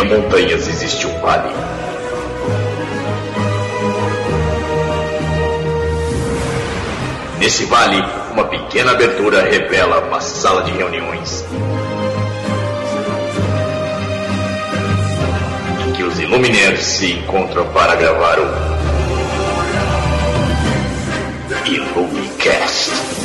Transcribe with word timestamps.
havia 0.00 0.04
montanhas, 0.04 0.66
existe 0.68 1.06
um 1.06 1.20
vale. 1.20 1.52
Nesse 7.38 7.64
vale, 7.66 8.02
uma 8.32 8.44
pequena 8.44 8.92
abertura 8.92 9.42
revela 9.42 10.00
uma 10.00 10.20
sala 10.20 10.62
de 10.62 10.72
reuniões. 10.72 11.44
Em 15.86 15.92
que 15.92 16.02
os 16.02 16.18
Illuminaires 16.18 16.84
se 16.84 17.12
encontram 17.12 17.66
para 17.72 17.94
gravar 17.96 18.38
o 18.38 18.70
Illumicast. 21.66 23.19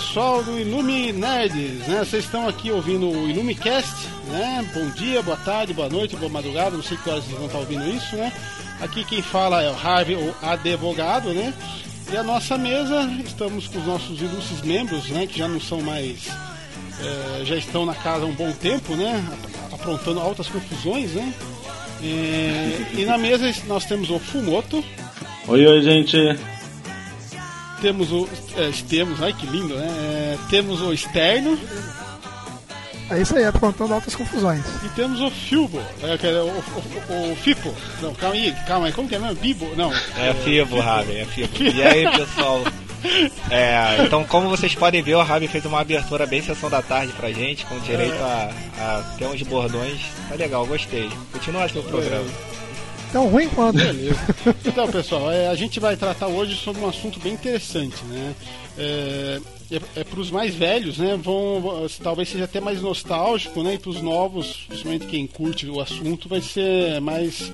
Pessoal 0.00 0.42
do 0.42 0.58
Ilume 0.58 1.12
Nerds, 1.12 1.86
né? 1.86 1.98
Vocês 1.98 2.24
estão 2.24 2.48
aqui 2.48 2.70
ouvindo 2.70 3.10
o 3.10 3.28
Ilumicast, 3.28 4.08
né? 4.28 4.66
Bom 4.72 4.88
dia, 4.92 5.20
boa 5.20 5.36
tarde, 5.36 5.74
boa 5.74 5.90
noite, 5.90 6.16
boa 6.16 6.32
madrugada, 6.32 6.70
não 6.70 6.82
sei 6.82 6.96
que 6.96 7.10
horas 7.10 7.22
vocês 7.24 7.36
vão 7.36 7.46
estar 7.46 7.58
ouvindo 7.58 7.86
isso, 7.86 8.16
né? 8.16 8.32
Aqui 8.80 9.04
quem 9.04 9.20
fala 9.20 9.62
é 9.62 9.70
o 9.70 9.74
Harvey, 9.74 10.16
o 10.16 10.34
advogado, 10.40 11.34
né? 11.34 11.52
E 12.10 12.16
a 12.16 12.22
nossa 12.22 12.56
mesa, 12.56 13.02
estamos 13.26 13.66
com 13.66 13.78
os 13.78 13.86
nossos 13.86 14.18
ilustres 14.22 14.62
membros, 14.62 15.06
né? 15.10 15.26
Que 15.26 15.38
já 15.38 15.46
não 15.46 15.60
são 15.60 15.82
mais... 15.82 16.28
eh, 16.98 17.42
já 17.44 17.56
estão 17.56 17.84
na 17.84 17.94
casa 17.94 18.24
há 18.24 18.26
um 18.26 18.34
bom 18.34 18.52
tempo, 18.52 18.96
né? 18.96 19.22
Aprontando 19.70 20.18
altas 20.18 20.48
confusões, 20.48 21.10
né? 21.10 21.34
Eh, 22.02 22.86
e 22.94 23.04
na 23.04 23.18
mesa 23.18 23.52
nós 23.66 23.84
temos 23.84 24.08
o 24.08 24.18
Fumoto, 24.18 24.82
Oi, 25.46 25.66
oi, 25.66 25.82
gente. 25.82 26.16
Temos 27.80 28.10
o... 28.12 28.28
eh, 28.56 28.70
temos, 28.88 29.22
ai 29.22 29.32
que 29.32 29.46
lindo, 29.46 29.74
né? 29.74 29.88
Eh, 29.88 30.38
temos 30.48 30.80
o 30.80 30.92
Externo, 30.92 31.58
É 33.10 33.20
isso 33.20 33.36
aí, 33.36 33.44
aprontando 33.44 33.92
altas 33.92 34.14
confusões. 34.14 34.64
E 34.84 34.88
temos 34.90 35.20
o 35.20 35.28
Filbo, 35.30 35.80
é, 36.02 36.26
é 36.26 36.40
o, 36.40 36.46
o, 36.46 37.12
o, 37.12 37.32
o 37.32 37.36
Fipo. 37.36 37.74
Não, 38.00 38.14
calma 38.14 38.36
aí, 38.36 38.54
calma 38.68 38.86
aí, 38.86 38.92
como 38.92 39.08
que 39.08 39.16
é 39.16 39.18
mesmo? 39.18 39.34
Bibo? 39.34 39.68
Não. 39.76 39.92
É 39.92 40.32
Fibo, 40.44 40.78
Raven, 40.78 41.16
é 41.18 41.24
Fibo. 41.24 41.50
E 41.60 41.82
aí, 41.82 42.08
pessoal? 42.12 42.62
É, 43.50 44.04
então, 44.04 44.22
como 44.24 44.48
vocês 44.48 44.74
podem 44.74 45.02
ver, 45.02 45.16
o 45.16 45.22
Raven 45.22 45.48
fez 45.48 45.64
uma 45.64 45.80
abertura 45.80 46.26
bem 46.26 46.42
sessão 46.42 46.70
da 46.70 46.82
tarde 46.82 47.12
pra 47.14 47.32
gente, 47.32 47.64
com 47.66 47.78
direito 47.80 48.22
a, 48.22 48.52
a 48.78 49.16
ter 49.18 49.26
uns 49.26 49.42
bordões. 49.42 50.00
Tá 50.28 50.34
legal, 50.36 50.64
gostei. 50.66 51.10
Continua 51.32 51.64
assim 51.64 51.78
o 51.78 51.82
programa. 51.82 52.28
Tão 53.12 53.28
ruim 53.28 53.48
quanto. 53.48 53.76
Beleza. 53.76 54.18
Então, 54.64 54.88
pessoal, 54.88 55.30
é, 55.32 55.48
a 55.48 55.54
gente 55.54 55.80
vai 55.80 55.96
tratar 55.96 56.28
hoje 56.28 56.54
sobre 56.56 56.80
um 56.82 56.88
assunto 56.88 57.18
bem 57.18 57.32
interessante, 57.32 58.04
né? 58.04 58.34
É, 58.78 59.40
é, 59.96 60.04
para 60.04 60.20
os 60.20 60.30
mais 60.30 60.54
velhos, 60.54 60.98
né? 60.98 61.18
Vão- 61.20 61.86
talvez 62.02 62.28
seja 62.28 62.44
até 62.44 62.60
mais 62.60 62.80
nostálgico, 62.80 63.62
né? 63.62 63.74
E 63.74 63.78
para 63.78 63.90
os 63.90 64.00
novos, 64.00 64.64
principalmente 64.68 65.06
quem 65.06 65.26
curte 65.26 65.66
o 65.66 65.80
assunto, 65.80 66.28
vai 66.28 66.40
ser 66.40 67.00
mais, 67.00 67.52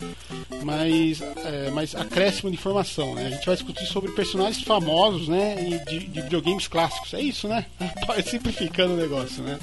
mais, 0.63 1.23
é, 1.23 1.71
mais 1.71 1.95
acréscimo 1.95 2.51
de 2.51 2.57
informação, 2.57 3.15
né? 3.15 3.27
A 3.27 3.31
gente 3.31 3.47
vai 3.47 3.55
discutir 3.57 3.87
sobre 3.87 4.13
personagens 4.13 4.63
famosos, 4.63 5.27
né? 5.27 5.57
E 5.59 5.85
de, 5.91 6.07
de 6.07 6.21
videogames 6.23 6.69
clássicos. 6.69 7.15
É 7.15 7.21
isso, 7.21 7.49
né? 7.49 7.65
Simplificando 8.27 8.93
o 8.93 8.97
negócio, 8.97 9.43
né? 9.43 9.59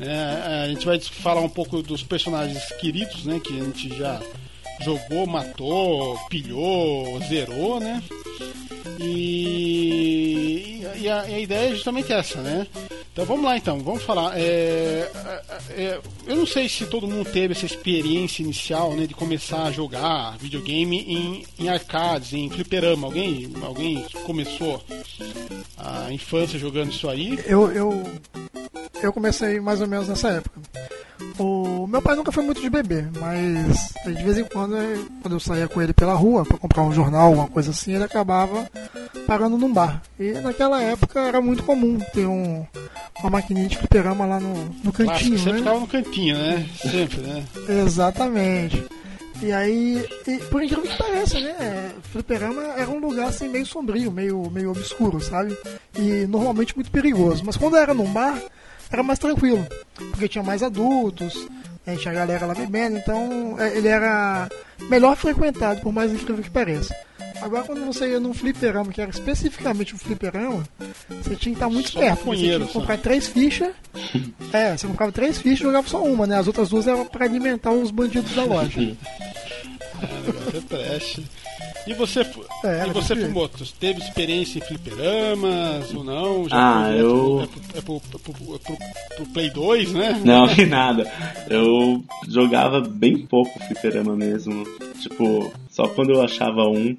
É, 0.00 0.64
a 0.64 0.68
gente 0.68 0.86
vai 0.86 0.98
falar 0.98 1.42
um 1.42 1.48
pouco 1.48 1.82
dos 1.82 2.02
personagens 2.02 2.72
queridos, 2.80 3.24
né? 3.26 3.38
Que 3.38 3.58
a 3.60 3.64
gente 3.64 3.96
já 3.96 4.20
jogou, 4.82 5.26
matou, 5.26 6.18
pilhou, 6.28 7.20
zerou, 7.28 7.80
né? 7.80 8.02
E, 8.98 10.82
e 11.00 11.08
a, 11.08 11.28
e 11.28 11.34
a 11.34 11.38
ideia 11.38 11.70
é 11.70 11.74
justamente 11.74 12.12
essa, 12.12 12.40
né? 12.40 12.66
Então 13.12 13.24
vamos 13.24 13.44
lá 13.44 13.56
então, 13.56 13.78
vamos 13.80 14.02
falar. 14.02 14.38
É, 14.38 15.10
é, 15.12 15.82
é, 15.82 16.00
eu 16.26 16.36
não 16.36 16.46
sei 16.46 16.68
se 16.68 16.86
todo 16.86 17.08
mundo 17.08 17.28
teve 17.28 17.52
essa 17.52 17.66
experiência 17.66 18.42
inicial, 18.42 18.94
né, 18.94 19.06
de 19.06 19.14
começar 19.14 19.64
a 19.64 19.72
jogar 19.72 20.38
videogame 20.38 21.00
em, 21.00 21.44
em 21.58 21.68
arcades, 21.68 22.32
em 22.32 22.48
fliperama. 22.48 23.06
Alguém, 23.06 23.52
alguém 23.62 24.04
começou 24.24 24.82
a 25.76 26.12
infância 26.12 26.58
jogando 26.58 26.92
isso 26.92 27.08
aí? 27.08 27.38
Eu, 27.46 27.70
eu, 27.72 28.02
eu 29.02 29.12
comecei 29.12 29.60
mais 29.60 29.80
ou 29.80 29.88
menos 29.88 30.08
nessa 30.08 30.30
época. 30.30 30.60
O 31.38 31.86
meu 31.86 32.02
pai 32.02 32.16
nunca 32.16 32.32
foi 32.32 32.44
muito 32.44 32.60
de 32.60 32.68
beber, 32.68 33.08
mas 33.18 33.92
de 34.04 34.22
vez 34.22 34.38
em 34.38 34.44
quando, 34.44 34.76
eh, 34.76 34.98
quando 35.22 35.34
eu 35.34 35.40
saía 35.40 35.68
com 35.68 35.80
ele 35.80 35.92
pela 35.92 36.14
rua 36.14 36.44
para 36.44 36.58
comprar 36.58 36.82
um 36.82 36.92
jornal, 36.92 37.32
uma 37.32 37.48
coisa 37.48 37.70
assim, 37.70 37.94
ele 37.94 38.04
acabava 38.04 38.68
parando 39.26 39.56
num 39.56 39.72
bar. 39.72 40.02
E 40.18 40.32
naquela 40.32 40.82
época 40.82 41.20
era 41.20 41.40
muito 41.40 41.62
comum 41.62 41.98
ter 42.12 42.26
um, 42.26 42.66
uma 43.20 43.30
maquininha 43.30 43.68
de 43.68 43.78
fliperama 43.78 44.26
lá 44.26 44.40
no, 44.40 44.66
no 44.84 44.92
cantinho, 44.92 45.38
sempre 45.38 45.52
né? 45.52 45.58
ficava 45.58 45.80
no 45.80 45.86
cantinho, 45.86 46.36
né? 46.36 46.68
Sempre, 46.82 47.20
né? 47.20 47.44
Exatamente. 47.68 48.84
E 49.42 49.52
aí, 49.52 50.06
e 50.26 50.36
por 50.50 50.62
incrível 50.62 50.84
que 50.84 50.98
pareça, 50.98 51.40
né? 51.40 51.92
Fliperama 52.12 52.62
era 52.76 52.90
um 52.90 52.98
lugar 52.98 53.28
assim 53.28 53.48
meio 53.48 53.64
sombrio, 53.64 54.12
meio, 54.12 54.50
meio 54.50 54.70
obscuro, 54.70 55.18
sabe? 55.20 55.56
E 55.98 56.26
normalmente 56.26 56.76
muito 56.76 56.90
perigoso. 56.90 57.42
Mas 57.44 57.56
quando 57.56 57.76
era 57.76 57.94
num 57.94 58.12
bar, 58.12 58.38
era 58.90 59.02
mais 59.02 59.18
tranquilo. 59.18 59.66
Porque 60.10 60.28
tinha 60.28 60.42
mais 60.42 60.62
adultos, 60.62 61.46
né, 61.86 61.96
tinha 61.96 62.12
a 62.12 62.16
galera 62.16 62.46
lá 62.46 62.54
bebendo, 62.54 62.98
então 62.98 63.56
é, 63.58 63.76
ele 63.76 63.88
era 63.88 64.48
melhor 64.88 65.16
frequentado, 65.16 65.80
por 65.80 65.92
mais 65.92 66.12
incrível 66.12 66.42
que 66.42 66.50
pareça. 66.50 66.94
Agora 67.42 67.64
quando 67.64 67.84
você 67.86 68.10
ia 68.10 68.20
num 68.20 68.34
fliperama, 68.34 68.92
que 68.92 69.00
era 69.00 69.10
especificamente 69.10 69.94
um 69.94 69.98
fliperama, 69.98 70.62
você 71.08 71.36
tinha 71.36 71.54
que 71.54 71.58
estar 71.58 71.70
muito 71.70 71.90
Só 71.90 72.00
esperto. 72.00 72.24
Você 72.24 72.36
tinha 72.36 72.60
que 72.60 72.72
só. 72.72 72.80
comprar 72.80 72.98
três 72.98 73.26
fichas. 73.28 73.72
É, 74.52 74.76
você 74.76 74.84
comprava 74.88 75.12
três 75.12 75.38
fichas 75.38 75.60
e 75.60 75.62
jogava 75.62 75.86
só 75.86 76.02
uma, 76.02 76.26
né? 76.26 76.36
As 76.36 76.48
outras 76.48 76.70
duas 76.70 76.88
eram 76.88 77.06
para 77.06 77.24
alimentar 77.24 77.70
os 77.70 77.92
bandidos 77.92 78.34
da 78.34 78.42
loja. 78.42 78.80
É 80.52 80.60
trash. 80.68 81.20
E 81.86 81.94
você, 81.94 82.20
É, 82.64 82.66
era 82.80 82.88
e 82.88 82.92
você. 82.92 83.16
Fumoto, 83.16 83.64
teve 83.80 84.00
experiência 84.00 84.58
em 84.58 84.62
fliperamas 84.62 85.92
ou 85.94 86.04
não? 86.04 86.46
Ah, 86.50 86.82
foi 86.84 86.90
direto 86.92 87.06
eu- 87.06 87.40
É 87.40 87.46
pro, 87.46 87.60
é 87.76 87.80
pro, 87.80 87.96
é 87.96 88.18
pro- 88.18 88.54
é 88.54 88.58
pro- 88.58 89.16
pro 89.16 89.26
Play 89.32 89.50
2, 89.50 89.92
né? 89.92 90.20
Não, 90.24 90.46
que 90.48 90.66
nada. 90.66 91.10
Eu 91.48 92.04
jogava 92.28 92.80
bem 92.80 93.26
pouco 93.26 93.58
fliperama 93.66 94.14
mesmo. 94.16 94.64
Tipo, 95.00 95.52
só 95.68 95.88
quando 95.88 96.10
eu 96.12 96.22
achava 96.22 96.62
um, 96.68 96.96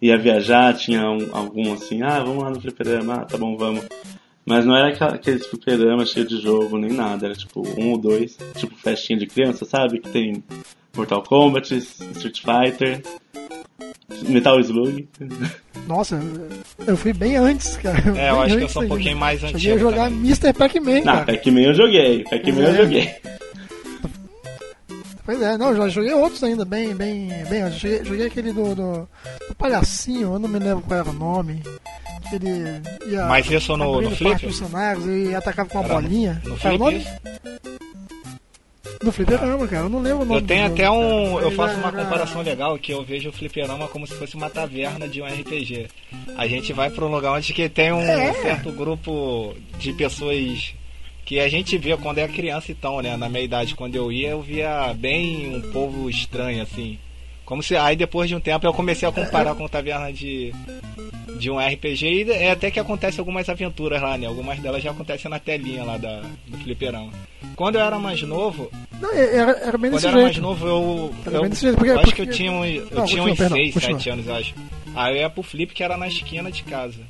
ia 0.00 0.16
viajar, 0.16 0.74
tinha 0.74 1.02
um- 1.10 1.28
algum 1.32 1.72
assim, 1.72 2.02
ah, 2.02 2.20
vamos 2.20 2.42
lá 2.42 2.50
no 2.50 2.60
fliperama, 2.60 3.14
ah, 3.14 3.24
tá 3.24 3.36
bom, 3.36 3.56
vamos. 3.56 3.84
Mas 4.46 4.64
não 4.64 4.74
era 4.76 4.88
aqueles 5.06 5.46
fliperama 5.46 6.06
cheio 6.06 6.26
de 6.26 6.40
jogo, 6.40 6.78
nem 6.78 6.92
nada. 6.92 7.26
Era 7.26 7.34
tipo 7.34 7.62
um 7.78 7.90
ou 7.90 7.98
dois, 7.98 8.38
tipo 8.56 8.74
festinha 8.76 9.18
de 9.18 9.26
criança, 9.26 9.64
sabe? 9.64 9.98
Que 10.00 10.08
tem 10.08 10.42
Mortal 10.96 11.22
Kombat, 11.22 11.74
Street 11.76 12.40
Fighter, 12.40 13.02
Metal 14.28 14.58
Slug. 14.60 15.08
Nossa, 15.86 16.20
eu 16.86 16.96
fui 16.96 17.12
bem 17.12 17.36
antes, 17.36 17.76
cara. 17.76 17.98
É, 18.18 18.30
eu 18.30 18.40
acho 18.40 18.56
que 18.58 18.64
eu 18.64 18.68
sou 18.68 18.82
um 18.82 18.88
pouquinho 18.88 19.16
mais 19.16 19.40
Cheguei 19.40 19.54
antigo. 19.72 19.74
a 19.74 19.78
jogar 19.78 20.04
também. 20.10 20.18
Mr. 20.20 20.52
Pac-Man, 20.52 21.02
Ah. 21.06 21.24
Pac-Man 21.24 21.60
eu 21.60 21.74
joguei, 21.74 22.24
Pac-Man 22.24 22.60
eu 22.62 22.68
É. 22.68 22.76
joguei. 22.76 23.14
Pois 25.24 25.40
é, 25.42 25.56
não, 25.56 25.76
já 25.76 25.88
joguei 25.88 26.12
outros 26.12 26.42
ainda, 26.42 26.64
bem, 26.64 26.94
bem, 26.94 27.28
bem 27.48 27.62
antes. 27.62 27.78
Joguei, 27.78 28.04
joguei 28.04 28.26
aquele 28.26 28.52
do, 28.52 28.74
do, 28.74 29.08
do 29.48 29.54
palhacinho, 29.56 30.32
eu 30.34 30.38
não 30.38 30.48
me 30.48 30.58
lembro 30.58 30.82
qual 30.86 31.00
era 31.00 31.10
o 31.10 31.12
nome. 31.12 31.62
Que 32.28 32.36
ele 32.36 32.80
ia 33.08 33.26
Mas 33.26 33.48
isso 33.50 33.76
no- 33.76 34.00
no 34.00 34.10
flip? 34.10 34.30
parte 34.32 34.46
dos 34.46 34.58
cenários 34.58 35.04
e 35.06 35.34
atacava 35.34 35.68
com 35.68 35.78
uma 35.78 35.84
Era 35.84 35.94
bolinha. 35.94 36.42
No 36.44 36.56
Qual 36.58 36.74
era 36.74 36.82
o 36.82 36.88
flip, 36.90 37.06
No 39.02 39.10
fliperama, 39.10 39.66
cara, 39.66 39.84
eu 39.86 39.88
não 39.88 40.00
lembro 40.00 40.22
o 40.22 40.24
nome 40.26 40.40
Eu 40.42 40.46
tenho 40.46 40.68
do 40.68 40.74
até 40.74 40.84
jogo, 40.84 40.98
um. 41.00 41.34
cara. 41.36 41.46
Eu 41.46 41.50
faço 41.52 41.76
uma 41.78 41.90
comparação 41.90 42.42
legal 42.42 42.78
que 42.78 42.92
eu 42.92 43.02
vejo 43.02 43.30
o 43.30 43.32
fliperama 43.32 43.88
como 43.88 44.06
se 44.06 44.14
fosse 44.14 44.34
uma 44.36 44.50
taverna 44.50 45.08
de 45.08 45.22
um 45.22 45.26
RPG. 45.26 45.86
A 46.36 46.46
gente 46.46 46.72
vai 46.74 46.90
pra 46.90 47.06
um 47.06 47.10
lugar 47.10 47.32
onde 47.32 47.54
que 47.54 47.66
tem 47.68 47.92
um 47.92 48.00
É. 48.00 48.34
certo 48.34 48.70
grupo 48.72 49.54
de 49.78 49.94
pessoas 49.94 50.74
que 51.24 51.40
a 51.40 51.48
gente 51.48 51.78
vê 51.78 51.96
quando 51.96 52.18
é 52.18 52.28
criança 52.28 52.72
então, 52.72 53.00
né? 53.00 53.16
Na 53.16 53.26
minha 53.28 53.42
idade, 53.42 53.74
quando 53.74 53.96
eu 53.96 54.12
ia, 54.12 54.30
eu 54.30 54.42
via 54.42 54.92
bem 54.94 55.54
um 55.56 55.72
povo 55.72 56.10
estranho, 56.10 56.62
assim. 56.62 56.98
Como 57.50 57.64
se. 57.64 57.76
Aí 57.76 57.96
depois 57.96 58.28
de 58.28 58.36
um 58.36 58.40
tempo 58.40 58.64
eu 58.64 58.72
comecei 58.72 59.08
a 59.08 59.10
comparar 59.10 59.56
com 59.56 59.66
taverna 59.66 60.12
de. 60.12 60.54
De 61.36 61.50
um 61.50 61.58
RPG 61.58 62.06
e 62.26 62.30
é 62.32 62.50
até 62.52 62.70
que 62.70 62.78
acontece 62.78 63.18
algumas 63.18 63.48
aventuras 63.48 64.00
lá, 64.00 64.16
né? 64.16 64.26
Algumas 64.26 64.58
delas 64.60 64.82
já 64.82 64.90
acontecem 64.90 65.28
na 65.30 65.38
telinha 65.38 65.82
lá 65.84 65.96
da, 65.96 66.20
do 66.46 66.58
fliperama. 66.58 67.10
Quando 67.56 67.76
eu 67.76 67.80
era 67.80 67.98
mais 67.98 68.20
novo, 68.22 68.70
Não, 69.00 69.12
era, 69.14 69.52
era 69.52 69.78
bem 69.78 69.90
quando 69.90 70.04
eu 70.04 70.10
era 70.10 70.22
mais 70.22 70.36
novo, 70.38 70.66
eu. 70.68 71.14
Era 71.26 71.36
eu 71.36 71.40
bem 71.40 71.50
desse 71.50 71.62
jeito, 71.62 71.76
porque- 71.78 71.90
eu 71.90 71.94
acho 71.98 72.04
que 72.04 72.10
porque- 72.10 72.30
eu 72.30 72.34
tinha, 72.34 72.50
eu 72.52 72.56
Não, 72.60 72.66
tinha 72.88 73.00
continua, 73.00 73.26
uns 73.30 73.38
perdão, 73.38 73.56
6, 73.56 73.74
continua. 73.74 73.98
7 73.98 74.10
anos, 74.10 74.26
eu 74.26 74.34
acho. 74.34 74.54
Aí 74.94 75.14
eu 75.14 75.20
ia 75.20 75.30
pro 75.30 75.42
flip 75.42 75.72
que 75.74 75.82
era 75.82 75.96
na 75.96 76.06
esquina 76.08 76.52
de 76.52 76.62
casa. 76.62 77.00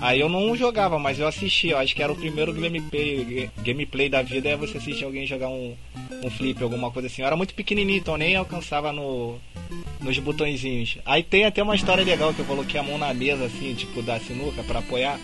Aí 0.00 0.20
eu 0.20 0.28
não 0.28 0.56
jogava, 0.56 0.98
mas 0.98 1.18
eu 1.18 1.26
assistia. 1.26 1.78
Acho 1.78 1.94
que 1.94 2.02
era 2.02 2.12
o 2.12 2.16
primeiro 2.16 2.52
gameplay, 2.52 3.50
gameplay 3.58 4.08
da 4.08 4.22
vida 4.22 4.48
é 4.48 4.56
você 4.56 4.78
assistir 4.78 5.04
alguém 5.04 5.26
jogar 5.26 5.48
um, 5.48 5.74
um 6.22 6.30
flip, 6.30 6.62
alguma 6.62 6.90
coisa 6.90 7.08
assim. 7.08 7.22
Eu 7.22 7.26
era 7.26 7.36
muito 7.36 7.54
pequenininho, 7.54 7.98
então 7.98 8.16
nem 8.16 8.36
alcançava 8.36 8.92
no, 8.92 9.38
nos 10.00 10.18
botõezinhos. 10.18 10.98
Aí 11.04 11.22
tem 11.22 11.44
até 11.44 11.62
uma 11.62 11.74
história 11.74 12.04
legal 12.04 12.34
que 12.34 12.40
eu 12.40 12.46
coloquei 12.46 12.78
a 12.78 12.82
mão 12.82 12.98
na 12.98 13.12
mesa, 13.14 13.44
assim, 13.44 13.74
tipo 13.74 14.02
da 14.02 14.18
sinuca, 14.18 14.62
para 14.62 14.80
apoiar. 14.80 15.18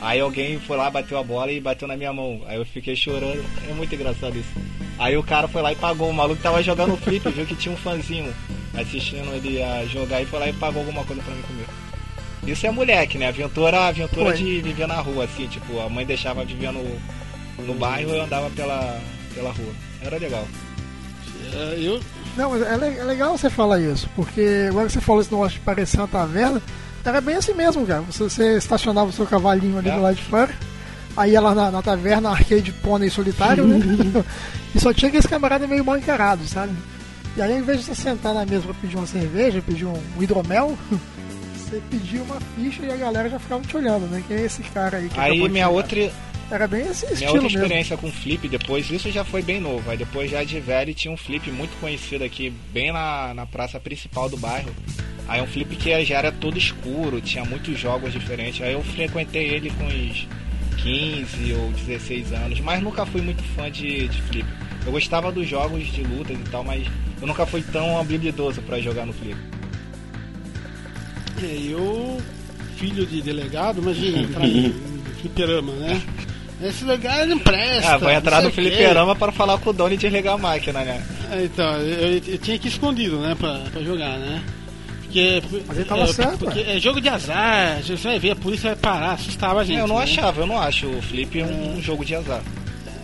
Aí 0.00 0.20
alguém 0.20 0.58
foi 0.60 0.76
lá, 0.76 0.90
bateu 0.90 1.18
a 1.18 1.22
bola 1.22 1.50
e 1.50 1.60
bateu 1.60 1.88
na 1.88 1.96
minha 1.96 2.12
mão. 2.12 2.42
Aí 2.46 2.56
eu 2.56 2.66
fiquei 2.66 2.94
chorando. 2.94 3.44
É 3.68 3.72
muito 3.72 3.94
engraçado 3.94 4.38
isso. 4.38 4.50
Aí 4.98 5.16
o 5.16 5.22
cara 5.22 5.48
foi 5.48 5.62
lá 5.62 5.72
e 5.72 5.76
pagou. 5.76 6.08
O 6.08 6.14
maluco 6.14 6.42
tava 6.42 6.62
jogando 6.62 6.96
flip, 6.98 7.28
viu 7.30 7.46
que 7.46 7.54
tinha 7.54 7.74
um 7.74 7.78
fãzinho 7.78 8.32
assistindo 8.74 9.34
ele 9.34 9.62
a 9.62 9.84
jogar 9.86 10.20
e 10.20 10.26
foi 10.26 10.38
lá 10.38 10.48
e 10.48 10.52
pagou 10.52 10.80
alguma 10.80 11.04
coisa 11.04 11.22
pra 11.22 11.34
mim 11.34 11.42
comer. 11.42 11.66
Isso 12.46 12.66
é 12.66 12.70
moleque, 12.70 13.18
né? 13.18 13.28
Aventura, 13.28 13.88
aventura 13.88 14.26
Foi. 14.26 14.36
de 14.36 14.60
viver 14.62 14.86
na 14.86 15.00
rua, 15.00 15.24
assim, 15.24 15.46
tipo, 15.48 15.80
a 15.80 15.88
mãe 15.88 16.06
deixava 16.06 16.44
viver 16.44 16.70
no, 16.72 16.84
no 17.64 17.74
bairro 17.74 18.10
e 18.10 18.18
eu 18.18 18.24
andava 18.24 18.48
pela, 18.50 19.00
pela 19.34 19.50
rua. 19.50 19.72
Era 20.02 20.16
legal. 20.18 20.46
É, 21.52 21.76
eu, 21.78 22.00
Não, 22.36 22.50
mas 22.50 22.62
é, 22.62 22.98
é 22.98 23.04
legal 23.04 23.36
você 23.36 23.48
falar 23.50 23.80
isso, 23.80 24.08
porque 24.14 24.66
agora 24.68 24.86
que 24.86 24.92
você 24.92 25.00
falou 25.00 25.20
esse 25.22 25.32
negócio 25.32 25.58
de 25.58 25.64
parecer 25.64 25.98
uma 25.98 26.08
taverna, 26.08 26.62
era 27.04 27.20
bem 27.20 27.36
assim 27.36 27.52
mesmo, 27.54 27.86
cara. 27.86 28.02
Você, 28.02 28.24
você 28.24 28.56
estacionava 28.56 29.10
o 29.10 29.12
seu 29.12 29.26
cavalinho 29.26 29.78
ali 29.78 29.88
É. 29.88 29.94
do 29.94 30.00
lado 30.02 30.16
de 30.16 30.22
fora, 30.22 30.52
aí 31.16 31.32
ia 31.32 31.40
lá 31.40 31.54
na, 31.54 31.70
na 31.70 31.82
taverna 31.82 32.30
arcade 32.30 32.72
pônei 32.72 33.10
solitário, 33.10 33.66
né? 33.66 33.78
e 34.74 34.80
só 34.80 34.92
tinha 34.92 35.08
aqueles 35.08 35.26
camaradas 35.26 35.68
meio 35.68 35.84
mal 35.84 35.96
encarados, 35.96 36.50
sabe? 36.50 36.72
E 37.36 37.42
aí 37.42 37.52
ao 37.52 37.58
invés 37.58 37.80
de 37.80 37.84
você 37.86 37.94
sentar 37.94 38.34
na 38.34 38.44
mesa 38.46 38.62
pra 38.62 38.74
pedir 38.74 38.96
uma 38.96 39.06
cerveja, 39.06 39.62
pedir 39.64 39.84
um 39.86 40.00
hidromel, 40.18 40.76
você 41.66 41.82
pedia 41.90 42.22
uma 42.22 42.40
ficha 42.40 42.82
e 42.82 42.90
a 42.90 42.96
galera 42.96 43.28
já 43.28 43.38
ficava 43.38 43.62
te 43.62 43.76
olhando, 43.76 44.06
né? 44.06 44.22
Quem 44.26 44.36
é 44.36 44.44
esse 44.44 44.62
cara 44.62 44.98
aí 44.98 45.08
que 45.08 45.18
Aí 45.18 45.48
minha 45.48 45.68
outra, 45.68 46.10
Era 46.50 46.68
bem 46.68 46.82
esse 46.82 47.04
minha 47.06 47.14
estilo 47.14 47.32
outra 47.32 47.42
mesmo. 47.42 47.58
experiência 47.58 47.96
com 47.96 48.12
flip 48.12 48.48
depois, 48.48 48.88
isso 48.90 49.10
já 49.10 49.24
foi 49.24 49.42
bem 49.42 49.60
novo. 49.60 49.90
Aí 49.90 49.96
depois 49.96 50.30
já 50.30 50.44
de 50.44 50.60
velho 50.60 50.94
tinha 50.94 51.12
um 51.12 51.16
flip 51.16 51.50
muito 51.50 51.78
conhecido 51.80 52.22
aqui, 52.24 52.50
bem 52.72 52.92
na, 52.92 53.34
na 53.34 53.46
praça 53.46 53.80
principal 53.80 54.28
do 54.28 54.36
bairro. 54.36 54.70
Aí 55.26 55.42
um 55.42 55.46
flip 55.46 55.74
que 55.74 56.04
já 56.04 56.18
era 56.18 56.30
todo 56.30 56.56
escuro, 56.56 57.20
tinha 57.20 57.44
muitos 57.44 57.76
jogos 57.78 58.12
diferentes. 58.12 58.62
Aí 58.62 58.72
eu 58.72 58.82
frequentei 58.82 59.48
ele 59.48 59.70
com 59.70 59.84
uns 59.84 60.28
15 60.76 61.52
ou 61.54 61.72
16 61.72 62.32
anos, 62.32 62.60
mas 62.60 62.80
nunca 62.80 63.04
fui 63.04 63.20
muito 63.20 63.42
fã 63.54 63.68
de, 63.68 64.06
de 64.06 64.22
flip. 64.22 64.46
Eu 64.84 64.92
gostava 64.92 65.32
dos 65.32 65.48
jogos 65.48 65.84
de 65.86 66.02
lutas 66.04 66.38
e 66.38 66.44
tal, 66.48 66.62
mas 66.62 66.86
eu 67.20 67.26
nunca 67.26 67.44
fui 67.44 67.60
tão 67.60 67.98
habilidoso 67.98 68.62
pra 68.62 68.78
jogar 68.78 69.04
no 69.04 69.12
flip. 69.12 69.36
É, 71.42 71.72
eu, 71.72 72.20
filho 72.76 73.06
de 73.06 73.22
delegado, 73.22 73.80
imagina, 73.80 74.18
entrar 74.18 74.44
em, 74.46 74.66
em 74.66 74.72
fliperama, 75.20 75.72
né? 75.74 76.02
Esse 76.62 76.84
lugar 76.84 77.26
não 77.26 77.38
presta. 77.38 77.94
Ah, 77.94 77.96
vai 77.98 78.14
entrar 78.14 78.42
no 78.42 78.50
fliperama 78.50 79.14
para 79.14 79.30
falar 79.30 79.58
com 79.58 79.70
o 79.70 79.72
dono 79.72 79.92
e 79.92 79.96
desligar 79.96 80.34
a 80.34 80.38
máquina, 80.38 80.80
né? 80.82 81.04
É, 81.30 81.44
Então, 81.44 81.76
eu, 81.82 82.14
eu 82.26 82.38
tinha 82.38 82.58
que 82.58 82.68
ir 82.68 82.70
escondido, 82.70 83.18
né, 83.18 83.34
pra, 83.38 83.58
pra 83.70 83.82
jogar, 83.82 84.18
né? 84.18 84.42
Porque, 85.02 85.42
Mas 85.66 85.76
ele 85.76 85.86
tava 85.86 86.02
é, 86.02 86.06
certo, 86.08 86.38
porque 86.38 86.60
é 86.60 86.80
jogo 86.80 87.00
de 87.00 87.08
azar, 87.08 87.80
você 87.82 87.96
vai 87.96 88.18
ver, 88.18 88.30
a 88.32 88.36
polícia 88.36 88.70
vai 88.70 88.76
parar, 88.76 89.12
assustava 89.12 89.60
a 89.60 89.64
gente. 89.64 89.78
eu 89.78 89.86
não 89.86 89.98
né? 89.98 90.02
achava, 90.02 90.40
eu 90.40 90.46
não 90.46 90.60
acho 90.60 90.86
o 90.86 91.00
flip 91.00 91.42
um 91.42 91.80
jogo 91.80 92.04
de 92.04 92.14
azar. 92.14 92.42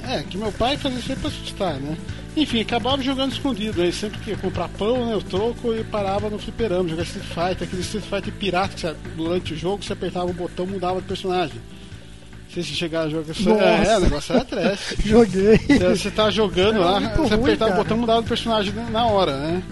É, 0.09 0.23
que 0.29 0.37
meu 0.37 0.51
pai 0.53 0.77
fazia 0.77 0.99
aí 1.15 1.17
pra 1.17 1.29
assustar, 1.29 1.75
né? 1.75 1.97
Enfim, 2.37 2.61
acabava 2.63 3.03
jogando 3.03 3.33
escondido. 3.33 3.83
Aí 3.83 3.93
sempre 3.93 4.19
que 4.21 4.31
ia 4.31 4.37
comprar 4.37 4.69
pão, 4.69 5.05
né, 5.07 5.15
o 5.17 5.23
troco, 5.23 5.75
e 5.75 5.85
parava 5.85 6.31
no 6.31 6.39
fliperama, 6.39 6.89
jogar 6.89 7.03
Street 7.03 7.27
Fighter, 7.27 7.67
aquele 7.69 7.83
Street 7.83 8.05
Fighter 8.05 8.33
pirata 8.33 8.97
durante 9.17 9.53
o 9.53 9.57
jogo 9.57 9.85
você 9.85 9.93
apertava 9.93 10.27
o 10.27 10.33
botão 10.33 10.67
mudava 10.67 11.01
de 11.01 11.07
personagem. 11.07 11.57
Não 11.57 12.55
sei 12.55 12.63
se 12.63 12.75
chegar 12.75 13.03
a 13.03 13.09
jogar. 13.09 13.35
É, 13.63 13.87
é, 13.89 13.97
o 13.97 14.01
negócio 14.01 14.35
era 14.35 14.45
trash. 14.45 14.95
Joguei. 15.05 15.57
Você, 15.59 15.79
você 15.97 16.11
tá 16.11 16.31
jogando 16.31 16.77
Era 16.77 16.85
lá, 16.85 17.01
você 17.17 17.35
apertava 17.35 17.73
o 17.73 17.77
botão 17.77 17.97
mudava 17.97 18.23
de 18.23 18.29
personagem 18.29 18.73
na- 18.75 18.91
na 18.91 19.07
hora, 19.07 19.37
né? 19.39 19.63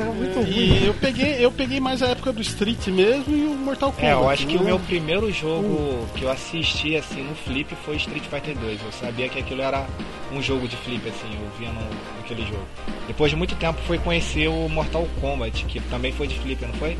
Era 0.00 0.10
muito 0.12 0.38
É, 0.38 0.42
ruim. 0.42 0.50
E 0.82 0.86
eu 0.86 0.94
peguei, 0.94 1.44
eu 1.44 1.52
peguei 1.52 1.80
mais 1.80 2.02
a 2.02 2.08
época 2.08 2.32
do 2.32 2.40
Street 2.40 2.86
mesmo 2.88 3.36
e 3.36 3.44
o 3.46 3.54
Mortal 3.54 3.90
Kombat. 3.92 4.06
É, 4.06 4.12
eu 4.14 4.28
acho 4.28 4.46
que 4.46 4.54
né? 4.54 4.60
o 4.60 4.64
meu 4.64 4.78
primeiro 4.78 5.30
jogo 5.32 6.06
que 6.14 6.22
eu 6.24 6.30
assisti 6.30 6.96
assim 6.96 7.22
no 7.22 7.34
flip 7.34 7.74
foi 7.84 7.96
Street 7.96 8.24
Fighter 8.24 8.56
2. 8.58 8.80
Eu 8.84 8.92
sabia 8.92 9.28
que 9.28 9.38
aquilo 9.38 9.60
era 9.62 9.86
um 10.32 10.40
jogo 10.42 10.66
de 10.68 10.76
flip, 10.76 11.06
assim, 11.08 11.28
eu 11.34 11.50
via 11.58 11.68
no, 11.72 11.82
naquele 12.16 12.42
jogo. 12.42 12.64
Depois 13.06 13.30
de 13.30 13.36
muito 13.36 13.54
tempo 13.56 13.78
foi 13.86 13.98
conhecer 13.98 14.48
o 14.48 14.68
Mortal 14.68 15.06
Kombat, 15.20 15.64
que 15.66 15.80
também 15.80 16.12
foi 16.12 16.26
de 16.26 16.38
flip, 16.38 16.64
não 16.64 16.74
foi? 16.74 16.96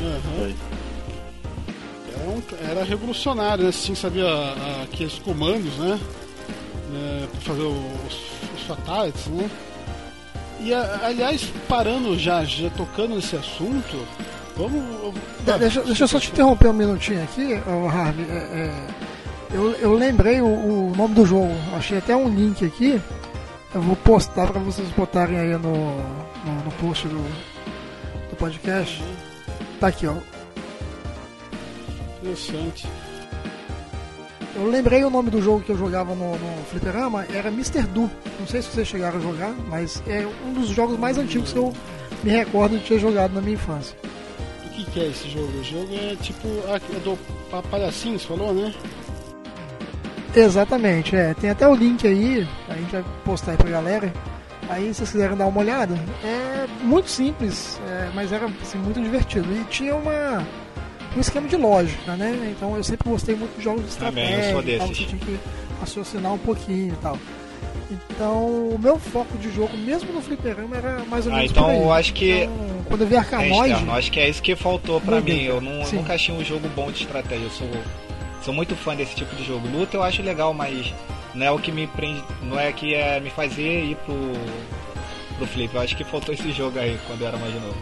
Aham. 0.00 0.20
Foi. 0.38 0.54
Era, 2.14 2.30
um- 2.30 2.70
era 2.70 2.84
revolucionário, 2.84 3.64
né? 3.64 3.72
Você 3.72 3.86
tinha 3.86 3.94
que 3.94 4.00
saber 4.00 4.24
a- 4.26 4.28
a- 4.30 4.82
aqueles 4.84 5.18
comandos, 5.18 5.74
né? 5.78 5.98
né? 6.92 7.28
Pra 7.32 7.40
fazer 7.40 7.62
os, 7.62 8.14
os 8.56 8.62
fatalities, 8.66 9.26
né? 9.26 9.50
E, 10.60 10.72
aliás, 10.74 11.44
parando 11.68 12.18
já, 12.18 12.44
já 12.44 12.70
tocando 12.70 13.14
nesse 13.16 13.36
assunto, 13.36 14.06
vamos... 14.56 14.82
De- 15.44 15.58
Deixa, 15.58 15.82
deixa 15.82 16.04
eu 16.04 16.08
só 16.08 16.18
te 16.18 16.30
interromper 16.30 16.68
um 16.68 16.72
minutinho 16.72 17.22
aqui, 17.22 17.54
Harvey. 17.92 18.24
É, 18.28 18.34
é, 18.34 18.86
eu, 19.54 19.72
eu 19.74 19.94
lembrei 19.94 20.40
o, 20.40 20.46
o 20.46 20.92
nome 20.96 21.14
do 21.14 21.24
jogo. 21.26 21.52
Achei 21.76 21.98
até 21.98 22.16
um 22.16 22.28
link 22.28 22.64
aqui. 22.64 23.00
Eu 23.74 23.82
vou 23.82 23.96
postar 23.96 24.46
pra 24.48 24.60
vocês 24.60 24.88
botarem 24.90 25.38
aí 25.38 25.52
no, 25.52 25.60
no, 25.60 26.64
no 26.64 26.70
post 26.80 27.06
do, 27.06 27.16
do 28.30 28.36
podcast. 28.36 29.02
Tá 29.78 29.88
aqui, 29.88 30.06
ó. 30.06 30.14
Interessante. 32.22 32.86
Eu 34.56 34.70
lembrei 34.70 35.04
o 35.04 35.10
nome 35.10 35.30
do 35.30 35.40
jogo 35.42 35.60
que 35.60 35.70
eu 35.70 35.76
jogava 35.76 36.14
no, 36.14 36.30
no 36.32 36.64
Fliperama, 36.70 37.26
era 37.32 37.48
Mr. 37.50 37.82
Do. 37.82 38.10
Não 38.40 38.46
sei 38.46 38.62
se 38.62 38.68
vocês 38.70 38.88
chegaram 38.88 39.18
a 39.18 39.20
jogar, 39.20 39.54
mas 39.68 40.02
é 40.08 40.26
um 40.46 40.52
dos 40.54 40.68
jogos 40.70 40.98
mais 40.98 41.18
antigos 41.18 41.52
que 41.52 41.58
eu 41.58 41.72
me 42.24 42.30
recordo 42.30 42.78
de 42.78 42.84
ter 42.84 42.98
jogado 42.98 43.32
na 43.34 43.40
minha 43.42 43.54
infância. 43.54 43.96
O 44.64 44.68
que, 44.70 44.84
que 44.90 45.00
é 45.00 45.08
esse 45.08 45.28
jogo? 45.28 45.52
O 45.58 45.62
jogo 45.64 45.94
é 45.94 46.16
tipo... 46.16 46.48
É 46.68 46.98
do 47.00 47.18
pa- 47.50 47.62
palhacinho, 47.62 48.18
você 48.18 48.26
falou, 48.26 48.54
né? 48.54 48.72
Exatamente, 50.34 51.14
é. 51.16 51.34
Tem 51.34 51.50
até 51.50 51.66
o 51.68 51.74
link 51.74 52.06
aí, 52.06 52.46
a 52.68 52.74
gente 52.74 52.92
vai 52.92 53.04
postar 53.24 53.52
aí 53.52 53.56
pra 53.56 53.70
galera. 53.70 54.12
Aí 54.68 54.88
se 54.88 54.94
vocês 54.98 55.10
quiserem 55.12 55.36
dar 55.36 55.46
uma 55.46 55.60
olhada, 55.60 55.94
é 56.24 56.66
muito 56.82 57.08
simples, 57.08 57.78
é, 57.88 58.10
mas 58.14 58.32
era 58.32 58.46
assim, 58.62 58.78
muito 58.78 59.00
divertido. 59.00 59.46
E 59.52 59.64
tinha 59.64 59.94
uma, 59.94 60.44
um 61.16 61.20
esquema 61.20 61.48
de 61.48 61.56
lógica, 61.56 62.14
né? 62.16 62.54
Então 62.56 62.76
eu 62.76 62.84
sempre 62.84 63.08
gostei 63.08 63.34
muito 63.34 63.56
de 63.56 63.64
jogos 63.64 63.80
de 63.82 63.86
eu 63.86 63.90
estratégia. 63.92 64.52
tal, 64.52 64.62
desses. 64.62 64.88
você 64.88 65.04
tinha 65.04 65.18
que 65.20 65.38
raciocinar 65.80 66.32
um 66.32 66.38
pouquinho 66.38 66.92
e 66.92 66.96
tal. 67.02 67.18
Então 67.90 68.46
o 68.70 68.78
meu 68.80 68.98
foco 68.98 69.36
de 69.38 69.50
jogo, 69.52 69.76
mesmo 69.76 70.12
no 70.12 70.20
fliperama, 70.20 70.76
era 70.76 71.04
mais 71.04 71.26
ou 71.26 71.32
Ah, 71.32 71.36
menos 71.36 71.50
então 71.50 71.64
por 71.64 71.70
aí. 71.70 71.78
eu 71.80 71.92
acho 71.92 72.12
que 72.14 72.30
Então, 72.44 72.56
quando 72.86 73.00
eu 73.02 73.06
vi 73.06 73.14
É 73.14 73.18
Arcanoid, 73.18 73.70
externo. 73.72 73.92
Acho 73.92 74.12
que 74.12 74.20
é 74.20 74.28
isso 74.28 74.42
que 74.42 74.56
faltou 74.56 75.00
pra 75.00 75.20
mim. 75.20 75.42
Eu 75.44 75.60
não, 75.60 75.84
Sim. 75.84 75.96
nunca 75.96 76.14
achei 76.14 76.34
um 76.34 76.44
jogo 76.44 76.68
bom 76.74 76.90
de 76.90 77.02
estratégia. 77.02 77.44
Eu 77.44 77.50
sou, 77.50 77.70
sou 78.42 78.52
muito 78.54 78.74
fã 78.74 78.94
desse 78.96 79.14
tipo 79.14 79.34
de 79.36 79.44
jogo. 79.44 79.68
Luta 79.68 79.96
eu 79.96 80.02
acho 80.02 80.22
legal, 80.22 80.52
mas 80.52 80.92
não 81.34 81.46
é 81.46 81.50
o 81.50 81.58
que 81.58 81.70
me 81.70 81.86
prende, 81.86 82.22
não 82.42 82.58
é 82.58 82.72
que 82.72 82.94
é 82.94 83.20
me 83.20 83.30
fazer 83.30 83.84
ir 83.84 83.96
pro 84.04 84.14
pro 85.38 85.46
flip. 85.46 85.74
Eu 85.74 85.82
acho 85.82 85.94
que 85.96 86.02
faltou 86.04 86.34
esse 86.34 86.50
jogo 86.52 86.78
aí 86.78 86.98
quando 87.06 87.20
eu 87.20 87.28
era 87.28 87.36
mais 87.36 87.54
novo. 87.54 87.76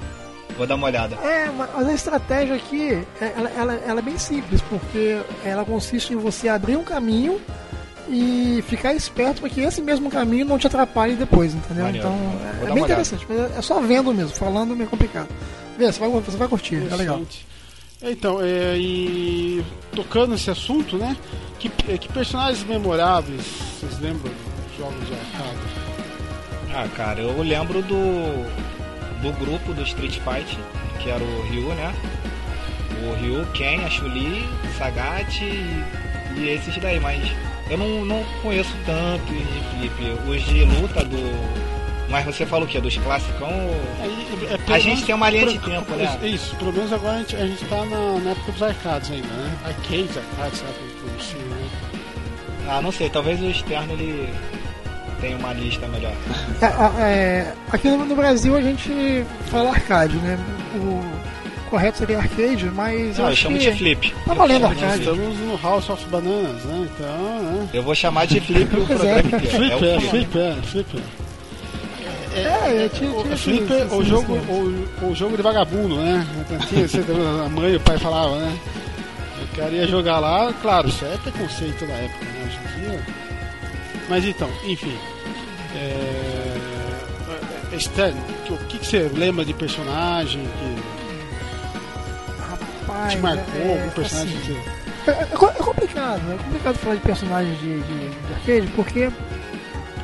Vou 0.56 0.66
dar 0.66 0.74
uma 0.76 0.86
olhada. 0.86 1.16
É, 1.16 1.50
mas 1.50 1.88
a 1.88 1.92
estratégia 1.92 2.54
aqui, 2.54 2.92
é- 3.20 3.32
ela, 3.36 3.50
ela- 3.50 3.74
ela 3.86 3.98
é 4.00 4.02
bem 4.02 4.18
simples, 4.18 4.60
porque 4.62 5.20
ela 5.44 5.64
consiste 5.64 6.12
em 6.12 6.16
você 6.16 6.48
abrir 6.48 6.76
um 6.76 6.84
caminho 6.84 7.40
e 8.08 8.62
ficar 8.68 8.92
esperto 8.94 9.40
para 9.40 9.50
que 9.50 9.60
esse 9.62 9.80
mesmo 9.80 10.10
caminho 10.10 10.44
não 10.46 10.58
te 10.58 10.66
atrapalhe 10.66 11.14
depois, 11.16 11.54
entendeu? 11.54 11.84
Maneiro. 11.84 12.06
Então, 12.06 12.40
é, 12.66 12.70
é 12.70 12.74
bem 12.74 12.84
interessante, 12.84 13.26
mas 13.28 13.56
é 13.58 13.62
só 13.62 13.80
vendo 13.80 14.12
mesmo, 14.14 14.30
falando 14.34 14.72
é 14.74 14.76
meio 14.76 14.88
complicado. 14.90 15.28
Vê, 15.78 15.90
você 15.90 15.98
vai, 15.98 16.08
você 16.10 16.36
vai 16.36 16.48
curtir, 16.48 16.76
é 16.90 16.94
legal. 16.96 17.20
Então, 18.02 18.38
é, 18.42 18.76
e 18.76 19.64
tocando 19.96 20.32
nesse 20.32 20.50
assunto, 20.50 20.98
né? 20.98 21.16
Que, 21.58 21.68
que 21.70 22.08
personagens 22.12 22.62
memoráveis 22.64 23.40
vocês 23.80 23.98
lembram 23.98 24.30
dos 24.30 24.76
jogos 24.78 25.06
de 25.06 25.14
arcade? 25.14 25.58
Ah, 26.74 26.88
cara, 26.94 27.20
eu 27.22 27.42
lembro 27.42 27.80
do 27.82 27.96
do 29.24 29.32
grupo 29.32 29.72
do 29.72 29.82
Street 29.82 30.18
Fight, 30.18 30.58
que 31.00 31.08
era 31.10 31.24
o 31.24 31.42
Ryu, 31.48 31.68
né? 31.74 31.94
O 33.02 33.14
Ryu, 33.14 33.46
Ken, 33.54 33.82
a 33.84 33.90
Chun-Li, 33.90 34.46
Sagat 34.76 35.42
e, 35.42 35.82
e 36.36 36.48
esses 36.50 36.76
daí, 36.76 37.00
mas 37.00 37.22
eu 37.70 37.78
não, 37.78 38.04
não 38.04 38.22
conheço 38.42 38.74
tanto 38.84 39.24
de 39.32 39.88
flip. 39.90 40.28
Os 40.28 40.42
de 40.44 40.64
luta 40.64 41.02
do. 41.04 41.64
Mas 42.10 42.26
você 42.26 42.44
fala 42.44 42.64
o 42.64 42.68
quê? 42.68 42.80
Dos 42.80 42.98
classicão? 42.98 43.48
É, 43.48 44.58
pelo 44.58 44.74
A 44.74 44.78
gente 44.78 45.04
tem 45.04 45.14
uma 45.14 45.30
linha 45.30 45.46
de 45.46 45.58
tempo, 45.58 45.90
né? 45.94 46.18
Isso, 46.22 46.54
pelo 46.56 46.72
menos 46.72 46.92
agora 46.92 47.14
a 47.14 47.18
gente, 47.20 47.36
a 47.36 47.46
gente 47.46 47.64
tá 47.64 47.84
na, 47.86 48.18
na 48.18 48.30
época 48.30 48.52
dos 48.52 48.62
arcades 48.62 49.10
ainda, 49.10 49.26
né? 49.26 49.58
Arcades, 49.64 50.16
arcades, 50.18 50.58
sabe? 50.58 50.74
como 51.00 51.16
assim, 51.16 51.38
né? 51.38 51.68
Ah, 52.68 52.82
não 52.82 52.92
sei, 52.92 53.08
talvez 53.08 53.40
o 53.40 53.46
externo 53.46 53.94
ele 53.94 54.28
tenha 55.24 55.36
uma 55.38 55.52
lista 55.54 55.86
melhor. 55.88 56.12
É, 56.60 57.02
é, 57.02 57.52
aqui 57.72 57.88
no, 57.88 58.04
no 58.04 58.14
Brasil 58.14 58.54
a 58.56 58.60
gente 58.60 59.24
fala 59.46 59.70
arcade, 59.70 60.16
né? 60.16 60.38
O, 60.76 61.02
correto 61.70 61.98
seria 61.98 62.18
arcade, 62.18 62.66
mas 62.66 63.16
Não, 63.18 63.24
eu 63.24 63.30
acho 63.32 63.42
chamo 63.42 63.58
que 63.58 63.70
de 63.70 63.76
flip. 63.78 64.14
tá 64.26 64.34
valendo 64.34 64.62
Nós 64.62 64.72
arcade. 64.82 64.98
estamos 65.00 65.38
no 65.38 65.56
House 65.60 65.88
of 65.90 66.04
Bananas, 66.08 66.62
né? 66.64 66.88
Então, 66.94 67.42
né? 67.42 67.68
Eu 67.72 67.82
vou 67.82 67.94
chamar 67.94 68.26
de 68.26 68.38
flip 68.40 68.72
o 68.76 68.86
Pois 68.86 68.98
programa 69.00 69.18
é. 69.18 69.20
inteiro. 69.22 69.64
É 69.64 69.74
o 69.76 69.78
flip. 69.78 70.08
Flipper, 70.10 70.54
Flipper. 70.64 71.00
É, 72.36 72.88
tinha, 72.92 73.10
O 73.10 73.22
tinha 73.22 73.34
esse- 73.34 73.50
o 73.94 74.00
esse 74.00 74.08
jogo, 74.10 74.34
o, 74.34 75.06
o 75.10 75.14
jogo 75.14 75.36
de 75.36 75.42
vagabundo, 75.42 75.96
né? 75.96 76.26
Tinha, 76.68 77.44
a 77.44 77.48
mãe 77.48 77.72
e 77.72 77.76
o 77.76 77.80
pai 77.80 77.96
falavam, 77.98 78.38
né? 78.40 78.56
O 79.52 79.56
cara 79.56 79.70
ia 79.70 79.86
jogar 79.86 80.18
lá, 80.18 80.52
claro, 80.60 80.88
isso 80.88 81.04
é 81.04 81.16
preconceito 81.16 81.86
da 81.86 81.94
época, 81.94 82.24
né? 82.24 82.44
Hoje 82.46 82.58
em 82.58 82.80
dia. 82.90 83.00
Mas 84.08 84.24
então, 84.24 84.50
enfim. 84.66 84.94
É... 85.74 86.56
é, 87.72 87.76
Externo, 87.76 88.20
o 88.50 88.56
que, 88.66 88.78
que 88.78 88.86
você 88.86 89.08
lembra 89.12 89.44
de 89.44 89.52
personagem 89.54 90.42
que 90.42 90.82
Rapaz, 92.42 93.12
te 93.12 93.18
marcou? 93.18 93.60
é, 93.60 93.78
algum 93.80 93.90
personagem 93.90 94.36
assim, 94.38 94.54
que 95.04 95.10
É, 95.10 95.12
é 95.12 95.22
é 95.22 95.62
complicado, 95.62 96.22
é 96.32 96.36
complicado 96.44 96.76
falar 96.76 96.94
de 96.94 97.00
personagens 97.00 97.58
de, 97.60 97.80
de, 97.80 98.08
de 98.08 98.34
arcade, 98.34 98.72
porque 98.76 99.10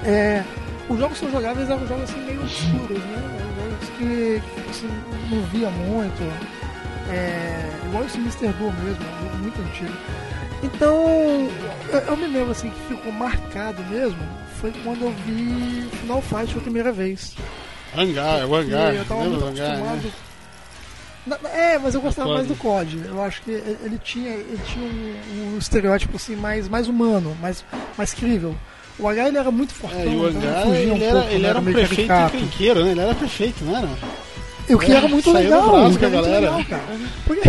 é, 0.05 0.43
os 0.89 0.99
jogos 0.99 1.19
que 1.21 1.31
jogava 1.31 1.61
eles 1.61 1.71
eram 1.71 1.87
jogos 1.87 2.11
assim 2.11 2.21
meio 2.25 2.41
obscuros, 2.43 2.99
né? 2.99 3.39
Jogos 3.61 3.89
que, 3.97 4.43
que 4.43 4.77
você 4.77 4.87
não 5.31 5.43
via 5.45 5.71
muito. 5.71 6.23
É, 7.09 7.71
igual 7.87 8.05
esse 8.05 8.19
Mr. 8.19 8.49
Doom 8.59 8.73
mesmo, 8.85 9.05
é 9.05 9.09
um 9.09 9.25
jogo 9.25 9.37
muito 9.39 9.61
antigo. 9.63 9.93
Então, 10.63 11.49
eu, 11.93 11.99
eu 12.01 12.17
me 12.17 12.27
lembro 12.27 12.51
assim 12.53 12.71
que 12.71 12.95
ficou 12.95 13.13
marcado 13.13 13.83
mesmo, 13.85 14.19
foi 14.61 14.73
quando 14.85 15.03
eu 15.03 15.13
vi 15.27 15.89
Final 16.01 16.23
Fight 16.23 16.49
pela 16.49 16.61
primeira 16.63 16.93
vez. 16.93 17.35
Hangar, 17.97 18.47
o 18.47 18.55
hangar, 18.55 18.95
eu 18.95 19.05
tava 19.05 19.25
muito 19.25 19.45
hangar, 19.45 19.67
acostumado. 19.73 20.13
né? 21.27 21.37
É, 21.55 21.79
mas 21.79 21.95
eu 21.95 22.01
gostava 22.01 22.29
Do 22.29 22.35
mais 22.35 22.47
do 22.47 22.55
COD. 22.57 23.03
Eu 23.07 23.23
acho 23.23 23.43
que 23.43 23.51
ele 23.51 23.77
ele 23.85 23.99
tinha, 24.03 24.31
ele 24.31 24.61
tinha 24.67 24.85
um, 24.85 25.55
um 25.55 25.59
estereótipo 25.59 26.17
assim 26.17 26.35
mais, 26.37 26.69
mais 26.69 26.89
humano, 26.89 27.37
mais, 27.41 27.65
mais 27.97 28.13
crível. 28.15 28.55
O 28.99 29.09
H 29.09 29.29
ele 29.29 29.39
era 29.39 29.51
muito 29.51 29.73
fortão, 29.73 30.01
É, 30.01 30.05
o 30.07 30.29
então 30.31 30.63
fugia 30.63 30.93
um 30.93 30.97
ele 30.97 31.05
era, 31.05 31.19
pouco, 31.21 31.31
ele 31.35 31.43
né, 31.43 31.49
era 31.49 31.59
um 31.59 31.63
meio 31.63 31.77
prefeito 31.77 32.09
caricato. 32.09 32.37
encrenqueiro, 32.37 32.85
né? 32.85 32.91
Ele 32.93 33.01
era 33.01 33.15
prefeito, 33.15 33.65
não 33.65 33.77
era? 33.77 33.89
E 34.69 34.75
o 34.75 34.79
que 34.79 34.93
É, 34.93 34.95
era 34.97 35.09
muito 35.09 35.33
legal, 35.33 35.71
braço 35.71 35.95
o 35.95 35.99
que 35.99 36.05
era 36.05 36.15
muito 36.15 36.25
galera. 36.31 36.51
legal, 36.57 36.65
cara. 36.69 36.83
Porque, 37.27 37.43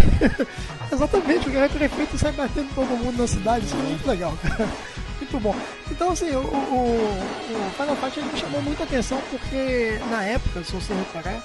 exatamente, 0.95 1.49
o 1.49 1.57
é 1.57 1.67
prefeito 1.67 2.15
e 2.15 2.19
sai 2.19 2.31
batendo 2.31 2.69
todo 2.73 2.87
mundo 2.87 3.17
na 3.17 3.27
cidade, 3.27 3.65
isso 3.65 3.75
é 3.75 3.79
muito 3.83 4.07
legal, 4.07 4.33
cara. 4.41 4.69
Muito 5.21 5.39
bom. 5.39 5.55
Então, 5.91 6.11
assim, 6.11 6.31
o, 6.31 6.39
o, 6.39 7.19
o 7.51 7.71
Final 7.77 7.95
Fight 7.95 8.19
ele 8.19 8.31
me 8.33 8.39
chamou 8.39 8.61
muita 8.63 8.83
atenção 8.83 9.21
porque, 9.29 9.99
na 10.09 10.23
época, 10.23 10.63
se 10.63 10.71
você 10.73 10.93
reparar, 10.93 11.43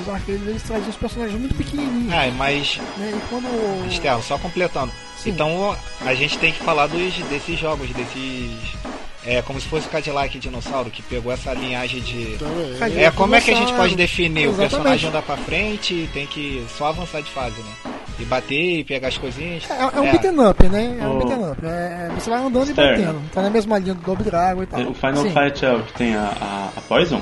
os 0.00 0.08
arcades 0.08 0.46
eles 0.46 0.62
traziam 0.62 0.88
os 0.88 0.96
personagens 0.96 1.38
muito 1.38 1.54
pequenininhos. 1.56 2.12
Ah, 2.12 2.30
mas, 2.36 2.78
Né? 2.96 3.12
E 3.16 3.28
quando. 3.28 3.88
Estela, 3.88 4.22
só 4.22 4.38
completando. 4.38 4.92
Sim. 5.18 5.30
Então 5.30 5.76
a 6.02 6.14
gente 6.14 6.38
tem 6.38 6.52
que 6.52 6.60
falar 6.62 6.86
dos, 6.86 7.14
desses 7.28 7.58
jogos, 7.58 7.88
desses. 7.90 8.76
É 9.24 9.42
como 9.42 9.60
se 9.60 9.66
fosse 9.66 9.88
o 9.88 9.90
Cadillac 9.90 10.38
Dinossauro, 10.38 10.88
que 10.88 11.02
pegou 11.02 11.32
essa 11.32 11.52
linhagem 11.52 12.00
de. 12.00 12.34
Então, 12.34 12.48
é, 12.80 13.04
É, 13.04 13.10
como 13.10 13.34
é 13.34 13.40
que 13.40 13.50
a 13.50 13.56
gente 13.56 13.72
pode 13.74 13.96
definir? 13.96 14.46
O 14.46 14.50
Exatamente. 14.50 14.70
personagem 14.70 15.08
andar 15.08 15.22
pra 15.22 15.36
frente 15.36 15.94
e 15.94 16.08
tem 16.12 16.28
que 16.28 16.64
só 16.78 16.86
avançar 16.86 17.20
de 17.22 17.30
fase, 17.32 17.60
né? 17.60 17.92
E 18.18 18.24
bater 18.24 18.78
e 18.78 18.84
pegar 18.84 19.08
as 19.08 19.18
coisinhas. 19.18 19.64
É, 19.70 19.78
é 19.82 20.00
um 20.00 20.10
beat'em 20.10 20.40
up, 20.48 20.68
né? 20.68 20.96
É 21.00 21.06
um 21.06 21.18
beat'em 21.18 21.50
up. 21.50 21.60
É, 21.66 22.08
você 22.18 22.30
vai 22.30 22.38
andando 22.40 22.68
Externo. 22.68 22.92
e 23.02 23.04
batendo. 23.06 23.30
Tá 23.30 23.42
na 23.42 23.50
mesma 23.50 23.78
linha 23.78 23.94
do 23.94 24.00
Double 24.00 24.24
Dragon 24.24 24.62
e 24.62 24.66
tal. 24.66 24.80
O 24.80 24.94
Final 24.94 25.16
Sim. 25.22 25.30
Fight 25.32 25.64
é 25.66 25.72
o 25.74 25.82
que 25.82 25.92
tem 25.92 26.14
a, 26.16 26.32
a, 26.40 26.70
a 26.78 26.80
Poison? 26.82 27.20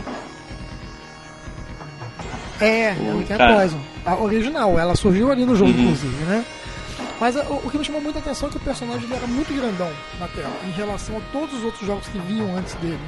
É, 2.61 2.93
O 3.01 3.07
ela 3.09 3.23
tem 3.25 3.35
a 3.35 3.39
cara- 3.39 3.55
Poison. 3.57 3.81
A 4.07 4.15
original, 4.17 4.79
ela 4.79 4.95
surgiu 4.95 5.33
ali 5.33 5.45
no 5.45 5.57
jogo, 5.57 5.73
Uhum. 5.73 5.81
inclusive, 5.85 6.25
né? 6.27 6.45
Mas 7.21 7.37
é, 7.37 7.41
o, 7.43 7.55
o 7.55 7.71
que 7.71 7.79
me 7.79 7.85
chamou 7.85 8.01
muita 8.01 8.19
atenção 8.19 8.49
é 8.49 8.51
que 8.53 8.57
o 8.59 8.61
personagem 8.61 9.09
era 9.13 9.27
muito 9.27 9.53
grandão 9.55 9.91
na 10.21 10.29
tela, 10.29 10.53
em 10.67 10.71
relação 10.73 11.17
a 11.17 11.21
todos 11.33 11.55
os 11.59 11.65
outros 11.65 11.87
jogos 11.87 12.07
que 12.09 12.19
vinham 12.19 12.57
antes 12.57 12.75
dele. 12.75 12.99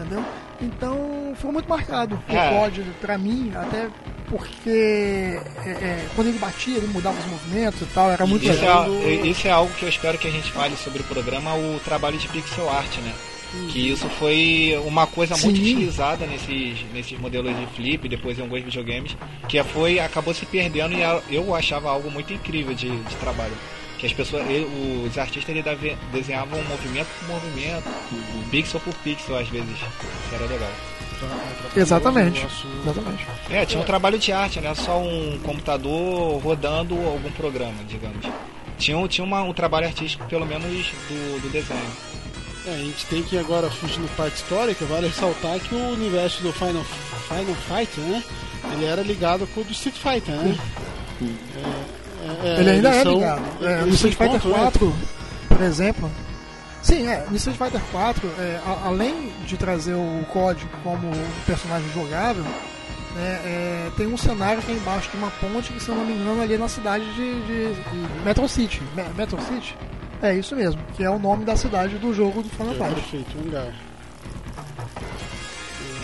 Entendeu? 0.00 0.24
Então, 0.62 1.32
ficou 1.36 1.52
muito 1.52 1.68
marcado 1.68 2.20
o 2.28 2.32
É. 2.36 2.50
COD 2.50 2.82
pra 3.00 3.16
mim, 3.16 3.50
até 3.54 3.88
porque 4.28 5.38
é, 5.64 5.70
é, 5.70 6.06
quando 6.14 6.28
ele 6.28 6.38
batia, 6.38 6.76
ele 6.76 6.86
mudava 6.88 7.18
os 7.18 7.26
movimentos 7.26 7.80
e 7.80 7.86
tal, 7.86 8.10
era 8.10 8.26
muito 8.26 8.42
Isso 8.44 8.52
é, 8.52 8.60
legal. 8.60 8.84
al- 8.84 9.26
isso 9.26 9.48
é 9.48 9.50
algo 9.50 9.72
que 9.74 9.84
eu 9.84 9.88
espero 9.88 10.18
que 10.18 10.28
a 10.28 10.30
gente 10.30 10.52
fale 10.52 10.76
sobre 10.76 11.00
o 11.00 11.04
programa, 11.04 11.54
o 11.54 11.80
trabalho 11.84 12.18
de 12.18 12.28
pixel 12.28 12.68
art, 12.70 12.94
né? 12.98 13.12
Que 13.72 13.90
isso 13.90 14.08
foi 14.10 14.80
uma 14.86 15.08
coisa 15.08 15.36
muito 15.38 15.56
Sim. 15.56 15.62
utilizada 15.74 16.24
nesses, 16.24 16.78
nesses 16.94 17.18
modelos 17.18 17.56
de 17.58 17.66
flip, 17.74 18.08
depois 18.08 18.38
em 18.38 18.42
alguns 18.42 18.62
videogames, 18.62 19.16
que 19.48 19.60
foi, 19.64 19.98
acabou 19.98 20.32
se 20.32 20.46
perdendo 20.46 20.94
e 20.94 21.34
eu 21.34 21.52
achava 21.54 21.90
algo 21.90 22.08
muito 22.12 22.32
incrível 22.32 22.72
de, 22.74 22.88
de 22.88 23.16
trabalho. 23.16 23.52
Que 24.00 24.06
as 24.06 24.12
pessoas, 24.14 24.44
e- 24.48 25.06
os 25.06 25.18
artistas 25.18 25.62
dave- 25.62 25.96
desenhavam 26.10 26.58
movimento 26.64 27.06
por 27.20 27.28
movimento, 27.34 27.84
pixel 28.50 28.80
por 28.80 28.94
pixel 28.94 29.36
às 29.38 29.46
vezes. 29.48 29.68
Isso 29.76 30.34
era 30.34 30.46
legal. 30.46 30.70
Exatamente. 31.76 32.46
Exatamente. 32.82 33.26
É, 33.50 33.66
tinha 33.66 33.80
um 33.82 33.84
trabalho 33.84 34.18
de 34.18 34.32
arte, 34.32 34.58
né? 34.60 34.74
Só 34.74 34.98
um 34.98 35.38
computador 35.42 36.40
rodando 36.42 36.94
algum 36.94 37.30
programa, 37.32 37.74
digamos. 37.86 38.24
Tinha, 38.78 38.96
um- 38.96 39.06
tinha 39.06 39.22
uma- 39.24 39.42
um 39.42 39.52
trabalho 39.52 39.86
artístico, 39.86 40.24
pelo 40.26 40.46
menos, 40.46 40.64
do, 41.08 41.42
do 41.42 41.50
desenho. 41.52 41.80
É, 42.66 42.70
a 42.74 42.78
gente 42.78 43.04
tem 43.06 43.22
que 43.22 43.36
agora 43.36 43.70
fugir 43.70 44.00
no 44.00 44.08
parte 44.08 44.36
histórica, 44.36 44.84
vale 44.86 45.08
ressaltar 45.08 45.58
que 45.60 45.74
o 45.74 45.90
universo 45.92 46.42
do 46.42 46.52
Final, 46.54 46.84
Final 46.84 47.54
Fight, 47.68 48.00
né? 48.00 48.24
Ele 48.72 48.84
era 48.86 49.02
ligado 49.02 49.46
com 49.48 49.60
o 49.60 49.64
do 49.64 49.72
Street 49.72 49.96
Fighter, 49.96 50.34
né? 50.34 50.56
É, 51.22 51.79
é, 52.42 52.60
Ele 52.60 52.70
ainda 52.70 52.88
é 52.90 53.02
são- 53.02 53.14
ligado. 53.14 53.42
É, 53.64 53.80
no 53.82 53.88
Street 53.90 54.14
Fighter 54.14 54.36
encontram, 54.36 54.50
né? 54.52 54.58
4, 54.58 54.94
por 55.48 55.60
exemplo. 55.62 56.10
Sim, 56.82 57.06
é, 57.06 57.26
no 57.28 57.36
Street 57.36 57.58
Fighter 57.58 57.80
4, 57.92 58.28
é, 58.38 58.58
a- 58.64 58.86
além 58.86 59.32
de 59.46 59.56
trazer 59.56 59.94
o 59.94 60.24
código 60.32 60.70
como 60.82 61.10
personagem 61.46 61.88
jogável, 61.92 62.42
né, 63.14 63.40
é, 63.44 63.90
tem 63.96 64.06
um 64.06 64.16
cenário 64.16 64.62
que 64.62 64.70
é 64.72 64.74
embaixo 64.74 65.10
de 65.10 65.16
uma 65.18 65.30
ponte 65.32 65.72
que, 65.72 65.82
se 65.82 65.88
eu 65.90 65.94
não 65.94 66.04
me 66.06 66.14
engano, 66.14 66.40
ali 66.40 66.54
é 66.54 66.58
na 66.58 66.68
cidade 66.68 67.04
de, 67.14 67.40
de, 67.42 67.74
de 67.74 68.24
Metro 68.24 68.48
City. 68.48 68.80
Me- 68.96 69.04
Metro 69.16 69.38
City? 69.42 69.76
É 70.22 70.34
isso 70.34 70.54
mesmo, 70.56 70.80
que 70.96 71.02
é 71.02 71.10
o 71.10 71.18
nome 71.18 71.44
da 71.44 71.56
cidade 71.56 71.96
do 71.98 72.14
jogo 72.14 72.42
do 72.42 72.48
Final 72.50 72.72
lugar. 72.72 72.90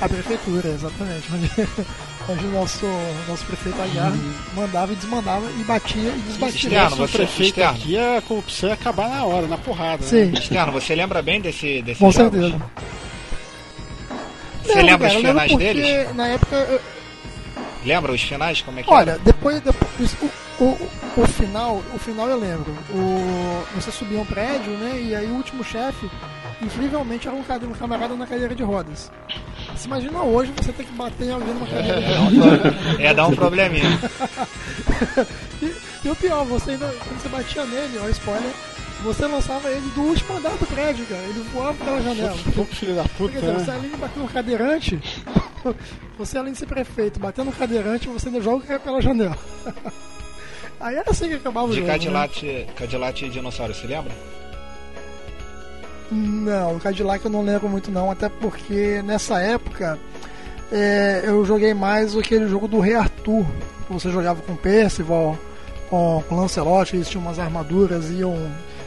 A 0.00 0.09
prefeitura, 0.09 0.69
exatamente. 0.69 1.28
O 2.28 2.35
nosso, 2.52 2.85
nosso 3.28 3.45
prefeito 3.45 3.80
Agar 3.80 4.12
mandava 4.54 4.92
e 4.92 4.97
desmandava 4.97 5.47
e 5.61 5.62
batia 5.64 6.09
e 6.11 6.23
desbatia. 6.26 6.56
Externo, 6.68 6.97
você- 6.97 7.18
prefeito 7.18 7.50
externo. 7.61 7.71
aqui, 7.78 7.97
a 7.99 8.21
corrupção 8.23 8.68
ia 8.68 8.75
acabar 8.75 9.09
na 9.09 9.25
hora, 9.25 9.47
na 9.47 9.56
porrada. 9.59 10.02
né? 10.02 10.09
Sim, 10.09 10.33
Externo, 10.33 10.73
você 10.73 10.95
lembra 10.97 11.23
bem 11.23 11.40
desse, 11.40 11.83
desse 11.83 12.00
com 12.00 12.11
jogos? 12.11 12.40
certeza. 12.40 12.62
Você 14.64 14.75
Não, 14.75 14.83
lembra 14.83 15.09
cara, 15.09 15.21
os 15.21 15.26
finais 15.26 15.56
deles? 15.56 16.14
Na 16.16 16.26
época, 16.28 16.56
eu- 16.56 16.80
Lembra 17.85 18.11
os 18.12 18.23
finais? 18.23 18.61
Como 18.62 18.80
é 18.80 18.83
que 18.83 18.90
olha, 18.90 19.11
era? 19.12 19.18
depois, 19.21 19.61
depois 19.61 20.12
o, 20.21 20.28
o, 20.59 21.21
o 21.21 21.27
final, 21.27 21.83
o 21.95 21.99
final 21.99 22.29
eu 22.29 22.39
lembro. 22.39 22.73
O, 22.91 23.65
você 23.75 23.91
subia 23.91 24.21
um 24.21 24.25
prédio, 24.25 24.73
né? 24.73 25.01
E 25.01 25.15
aí 25.15 25.27
o 25.27 25.35
último 25.35 25.63
chefe, 25.63 26.11
incrivelmente, 26.63 27.29
era 27.29 27.37
um, 27.37 27.41
um 27.41 27.75
camarada 27.75 28.15
na 28.15 28.27
cadeira 28.27 28.55
de 28.55 28.63
rodas. 28.63 29.11
Você 29.75 29.87
imagina 29.87 30.23
hoje 30.23 30.53
você 30.57 30.73
ter 30.73 30.85
que 30.85 30.93
bater 30.93 31.29
em 31.29 31.33
alguém 31.33 31.53
numa 31.55 31.67
cadeira 31.67 32.01
de 32.01 32.15
rodas. 32.15 33.01
É 33.01 33.13
dar 33.15 33.27
um 33.27 33.35
probleminha. 33.35 33.89
E, 35.63 35.75
e 36.05 36.11
o 36.11 36.17
pior, 36.17 36.45
você 36.45 36.73
ainda, 36.73 36.87
quando 36.87 37.21
você 37.21 37.29
batia 37.29 37.65
nele, 37.65 37.99
ó, 38.03 38.09
spoiler, 38.11 38.53
você 39.03 39.27
lançava 39.27 39.69
ele 39.71 39.89
do 39.91 40.03
último 40.03 40.37
andar 40.37 40.51
do 40.51 40.67
prédio, 40.67 41.07
cara. 41.07 41.23
Ele 41.23 41.41
voava 41.53 41.75
pela 41.85 42.03
janela. 42.03 42.37
Filho 42.71 42.95
da 42.95 43.05
puta, 43.05 43.33
Quer 43.33 43.41
dizer, 43.41 43.53
você 43.55 43.71
né? 43.71 43.77
além 43.77 43.91
de 43.91 43.97
bater 43.97 44.19
no 44.21 44.29
cadeirante, 44.29 45.01
você 46.19 46.39
além 46.39 46.53
de 46.53 46.59
ser 46.59 46.67
prefeito, 46.67 47.21
bater 47.21 47.45
no 47.45 47.53
cadeirante, 47.53 48.09
você 48.09 48.29
ainda 48.29 48.41
joga 48.41 48.79
pela 48.79 49.01
janela. 49.01 49.39
Aí 50.80 50.97
era 50.97 51.11
assim 51.11 51.28
que 51.28 51.35
acabava 51.35 51.66
o 51.66 51.71
De 51.71 51.76
jogo. 51.76 51.87
né? 51.88 51.92
Cadillac, 52.76 53.25
e 53.25 53.28
Dinossauro, 53.30 53.75
você 53.75 53.87
lembra? 53.87 54.12
Não, 56.11 56.76
o 56.76 56.80
Cadillac 56.80 57.25
eu 57.25 57.30
não 57.30 57.42
lembro 57.42 57.68
muito 57.68 57.90
não, 57.90 58.11
até 58.11 58.28
porque 58.28 59.02
nessa 59.04 59.40
época 59.40 59.99
é, 60.71 61.23
eu 61.25 61.45
joguei 61.45 61.75
mais 61.75 62.16
aquele 62.16 62.47
jogo 62.49 62.68
do 62.68 62.78
Rei 62.78 62.95
Arthur. 62.95 63.45
Você 63.90 64.11
jogava 64.11 64.40
com 64.42 64.54
Percival, 64.54 65.37
com, 65.90 66.23
com 66.28 66.37
Lancelot, 66.37 66.95
eles 66.95 67.09
tinham 67.09 67.23
umas 67.23 67.38
armaduras, 67.38 68.11
iam. 68.11 68.37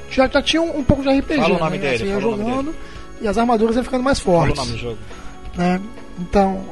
Já, 0.09 0.27
já 0.27 0.41
tinha 0.41 0.61
um, 0.61 0.79
um 0.79 0.83
pouco 0.83 1.03
de 1.03 1.09
RPG. 1.09 1.41
Fala 1.41 1.55
o 1.55 1.59
nome 1.59 1.77
né? 1.77 1.83
dele, 1.91 1.97
Você 1.97 2.05
ia 2.05 2.17
o 2.17 2.21
jogando 2.21 2.75
e 3.21 3.27
as 3.27 3.37
armaduras 3.37 3.75
iam 3.75 3.83
ficando 3.83 4.03
mais 4.03 4.19
Fala 4.19 4.37
o 4.37 4.39
fortes. 4.41 4.57
nome 4.57 4.71
do 4.71 4.77
jogo. 4.77 4.97
né? 5.55 5.81
Então, 6.19 6.63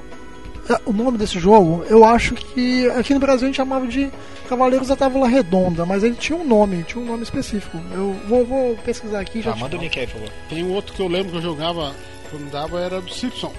o 0.86 0.94
nome 0.94 1.18
desse 1.18 1.40
jogo, 1.40 1.84
eu 1.90 2.04
acho 2.04 2.34
que 2.36 2.88
aqui 2.92 3.14
no 3.14 3.20
Brasil 3.20 3.46
a 3.46 3.48
gente 3.48 3.56
chamava 3.58 3.88
de 3.88 4.12
Cavaleiros 4.50 4.88
da 4.88 4.96
Távola 4.96 5.28
Redonda, 5.28 5.86
mas 5.86 6.04
ele 6.04 6.16
tinha 6.16 6.38
um 6.38 6.46
nome, 6.46 6.84
tinha 6.84 7.02
um 7.02 7.06
nome 7.06 7.24
específico. 7.24 7.78
Eu 7.92 8.16
vou, 8.28 8.46
vou 8.46 8.76
pesquisar 8.78 9.20
aqui 9.20 9.40
e 9.40 9.42
já 9.42 9.52
Ah, 9.52 9.56
manda 9.56 9.78
o 9.78 9.80
link 9.80 9.98
aí, 10.00 10.08
por 10.08 10.14
favor. 10.14 10.30
Tem 10.50 10.64
um 10.64 10.74
outro 10.74 10.94
que 10.94 11.02
eu 11.02 11.08
lembro 11.08 11.32
que 11.32 11.38
eu 11.38 11.42
jogava 11.42 11.94
quando 12.30 12.52
dava, 12.52 12.80
era 12.80 13.02
do 13.02 13.14
Simpson. 13.14 13.54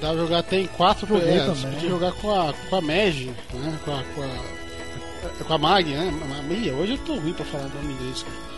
Dá 0.00 0.08
pra 0.08 0.16
jogar 0.16 0.38
até 0.38 0.60
em 0.60 0.66
quatro 0.66 1.06
Joguei 1.06 1.38
é, 1.38 1.44
Você 1.44 1.66
podia 1.66 1.90
jogar 1.90 2.12
com 2.12 2.30
a, 2.30 2.54
com 2.70 2.76
a 2.76 2.80
Meg, 2.80 3.30
né? 3.52 3.78
Com 3.84 3.92
a, 3.92 4.02
com 4.14 4.22
a, 4.22 5.44
com 5.44 5.52
a 5.52 5.58
Mag, 5.58 5.90
né? 5.90 6.10
A 6.38 6.42
Meg, 6.42 6.70
hoje 6.70 6.92
eu 6.92 6.98
tô 6.98 7.16
ruim 7.16 7.34
pra 7.34 7.44
falar 7.44 7.68
nome 7.68 7.92
inglês, 7.92 8.22
cara. 8.22 8.54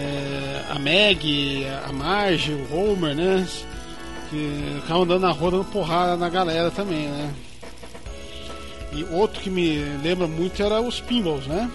É, 0.00 0.64
a 0.70 0.78
Meg, 0.78 1.66
a 1.86 1.92
Marge, 1.92 2.52
o 2.52 2.74
Homer, 2.74 3.14
né? 3.14 3.46
Que 4.30 4.78
ficavam 4.82 5.02
andando 5.04 5.22
na 5.22 5.30
rua 5.30 5.50
dando 5.52 5.64
porrada 5.64 6.16
na 6.16 6.28
galera 6.28 6.70
também, 6.70 7.06
né? 7.08 7.32
E 8.92 9.04
outro 9.10 9.40
que 9.40 9.50
me 9.50 9.78
lembra 10.02 10.26
muito 10.26 10.62
era 10.62 10.80
os 10.80 11.00
Pinballs, 11.00 11.46
né? 11.46 11.70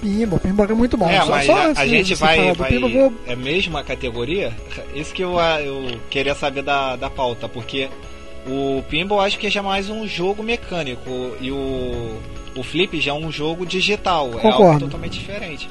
Pinball, 0.00 0.38
pinball 0.40 0.66
é 0.66 0.72
muito 0.74 0.96
bom. 0.96 1.08
É, 1.08 1.20
Só- 1.20 1.26
mas 1.26 1.46
só 1.46 1.52
a, 1.56 1.66
antes 1.66 1.82
a 1.82 1.86
gente 1.86 2.14
vai. 2.14 2.54
vai 2.54 2.70
pinball, 2.70 2.90
vou 2.90 3.12
É 3.26 3.36
mesmo 3.36 3.76
a 3.76 3.82
categoria? 3.84 4.56
Isso 4.94 5.12
que 5.12 5.22
eu, 5.22 5.38
ah, 5.38 5.60
eu 5.60 5.98
queria 6.08 6.34
saber 6.34 6.62
da, 6.62 6.96
da 6.96 7.10
pauta, 7.10 7.48
porque 7.48 7.88
o 8.46 8.82
Pinball 8.88 9.20
acho 9.20 9.38
que 9.38 9.50
já 9.50 9.60
é 9.60 9.62
mais 9.62 9.90
um 9.90 10.06
jogo 10.06 10.42
mecânico 10.42 11.10
e 11.40 11.50
o, 11.50 12.18
o 12.56 12.62
Flip 12.62 12.98
já 12.98 13.10
é 13.10 13.14
um 13.14 13.30
jogo 13.30 13.66
digital. 13.66 14.28
É 14.28 14.32
algo 14.36 14.40
Concordo. 14.40 14.86
totalmente 14.86 15.18
diferente. 15.18 15.68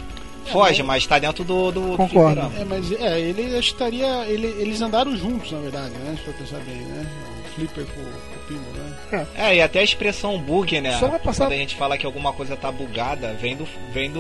Foge, 0.51 0.83
mas 0.83 1.05
tá 1.07 1.19
dentro 1.19 1.43
do, 1.43 1.71
do 1.71 1.97
Concordo. 1.97 2.41
É, 2.59 2.63
mas 2.65 2.91
é, 2.91 3.19
ele 3.19 3.57
estaria. 3.57 4.25
Ele, 4.27 4.47
eles 4.59 4.81
andaram 4.81 5.15
juntos, 5.15 5.51
na 5.51 5.59
verdade, 5.59 5.93
né? 5.95 6.15
Se 6.17 6.23
for 6.25 6.33
pensar 6.33 6.57
bem, 6.65 6.75
né? 6.77 7.05
O 7.45 7.49
Flipper 7.55 7.85
com, 7.85 8.01
com 8.03 8.09
o 8.09 8.47
Pinball, 8.47 8.73
né? 9.13 9.27
É, 9.35 9.55
e 9.55 9.61
até 9.61 9.79
a 9.79 9.83
expressão 9.83 10.37
bug, 10.39 10.79
né? 10.81 10.97
Só 10.99 11.07
vai 11.07 11.19
passar- 11.19 11.45
Quando 11.45 11.53
a 11.53 11.57
gente 11.57 11.75
fala 11.75 11.97
que 11.97 12.05
alguma 12.05 12.31
coisa 12.33 12.55
tá 12.55 12.71
bugada, 12.71 13.33
vem 13.41 13.55
do. 13.55 13.67
Vem 13.93 14.11
do. 14.11 14.19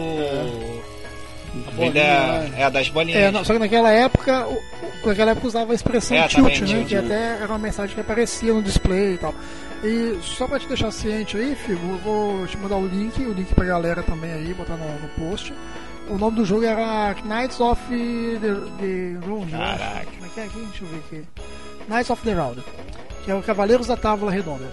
A 1.51 1.71
Vem 1.71 1.87
bolinha, 1.89 1.91
da, 1.93 2.39
né? 2.49 2.51
é, 2.59 2.69
das 2.69 2.89
bolinhas. 2.89 3.21
É, 3.23 3.31
não, 3.31 3.43
só 3.43 3.53
que 3.53 3.59
naquela 3.59 3.91
época, 3.91 4.45
o- 4.47 4.61
naquela 5.07 5.31
época 5.31 5.47
usava 5.47 5.71
a 5.71 5.75
expressão 5.75 6.15
É, 6.15 6.27
tilt, 6.27 6.59
também, 6.59 6.61
né? 6.75 6.85
Que 6.87 6.95
até 6.95 7.37
era 7.41 7.47
uma 7.47 7.57
mensagem 7.57 7.95
que 7.95 8.01
aparecia 8.01 8.53
no 8.53 8.61
display 8.61 9.15
e 9.15 9.17
tal. 9.17 9.33
E 9.83 10.19
só 10.21 10.45
pra 10.47 10.59
te 10.59 10.67
deixar 10.67 10.91
ciente 10.91 11.37
aí, 11.37 11.55
Figo, 11.55 11.79
eu 11.93 11.97
vou 11.97 12.45
te 12.45 12.55
mandar 12.57 12.75
o 12.75 12.85
link, 12.85 13.19
o 13.25 13.33
link 13.33 13.51
pra 13.55 13.65
galera 13.65 14.03
também 14.03 14.31
aí, 14.31 14.53
botar 14.53 14.75
no, 14.75 14.85
no 14.99 15.07
post. 15.17 15.51
O 16.09 16.17
nome 16.17 16.37
do 16.37 16.45
jogo 16.45 16.63
era 16.63 17.15
Knights 17.23 17.59
of 17.59 17.79
the, 17.87 18.55
the 18.79 19.27
Round. 19.27 19.53
acho. 19.55 19.77
Caraca. 19.79 20.05
Como 20.11 20.25
é 20.25 20.29
que 20.33 20.39
é 20.39 20.43
aqui? 20.43 20.59
Deixa 20.59 20.83
eu 20.83 20.87
ver 20.87 20.97
aqui. 20.97 21.23
Knights 21.87 22.09
of 22.09 22.23
the 22.23 22.33
Round. 22.33 22.63
Que 23.23 23.31
é 23.31 23.35
o 23.35 23.43
Cavaleiros 23.43 23.87
da 23.87 23.95
Távola 23.95 24.31
Redonda. 24.31 24.65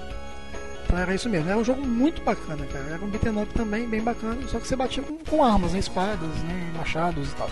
Então 0.87 0.99
era 0.99 1.15
isso 1.15 1.29
mesmo. 1.29 1.51
Era 1.51 1.59
um 1.59 1.65
jogo 1.65 1.85
muito 1.87 2.23
bacana, 2.23 2.65
cara. 2.67 2.85
Era 2.87 3.05
um 3.05 3.09
beat'em 3.09 3.43
up 3.43 3.53
também, 3.53 3.87
bem 3.87 4.01
bacana. 4.01 4.39
Só 4.49 4.59
que 4.59 4.67
você 4.67 4.77
batia 4.77 5.03
com, 5.03 5.19
com 5.19 5.45
armas, 5.45 5.73
né? 5.73 5.79
Espadas, 5.81 6.29
né? 6.45 6.73
Machados 6.77 7.31
e 7.31 7.35
tal. 7.35 7.51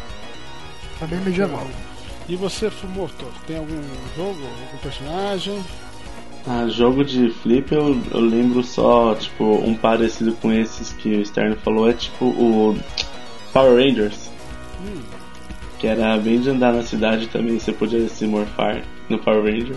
Tá 0.98 1.06
bem 1.06 1.20
medieval. 1.20 1.66
E 2.26 2.36
você, 2.36 2.70
Fumoto, 2.70 3.26
tem 3.46 3.58
algum 3.58 3.82
jogo, 4.16 4.40
algum 4.40 4.78
personagem? 4.82 5.62
Ah, 6.46 6.66
jogo 6.68 7.04
de 7.04 7.30
flip 7.30 7.72
eu, 7.72 8.00
eu 8.10 8.20
lembro 8.20 8.62
só, 8.62 9.14
tipo, 9.14 9.44
um 9.44 9.74
parecido 9.74 10.32
com 10.34 10.52
esses 10.52 10.92
que 10.92 11.16
o 11.16 11.26
Stern 11.26 11.56
falou, 11.56 11.88
é 11.88 11.94
tipo 11.94 12.26
o 12.26 12.78
Power 13.54 13.76
Rangers. 13.76 14.30
Que 15.78 15.86
era 15.86 16.16
bem 16.18 16.40
de 16.40 16.50
andar 16.50 16.72
na 16.72 16.82
cidade 16.82 17.28
também, 17.28 17.58
você 17.58 17.72
podia 17.72 18.06
se 18.08 18.26
morfar 18.26 18.82
no 19.08 19.18
Power 19.18 19.44
Ranger. 19.44 19.76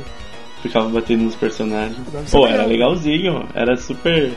Ficava 0.62 0.90
batendo 0.90 1.24
nos 1.24 1.36
personagens. 1.36 1.98
Pô, 2.32 2.44
legal. 2.44 2.60
era 2.60 2.66
legalzinho, 2.66 3.48
era 3.54 3.78
super 3.78 4.34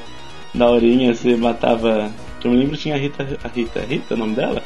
daorinha, 0.54 1.14
você 1.14 1.34
matava. 1.36 2.10
Que 2.40 2.46
eu 2.46 2.52
me 2.52 2.58
lembro 2.58 2.76
tinha 2.76 2.94
a 2.94 2.98
Rita. 2.98 3.26
A 3.42 3.48
Rita, 3.48 3.80
Rita, 3.80 4.14
o 4.14 4.16
nome 4.18 4.34
dela? 4.34 4.62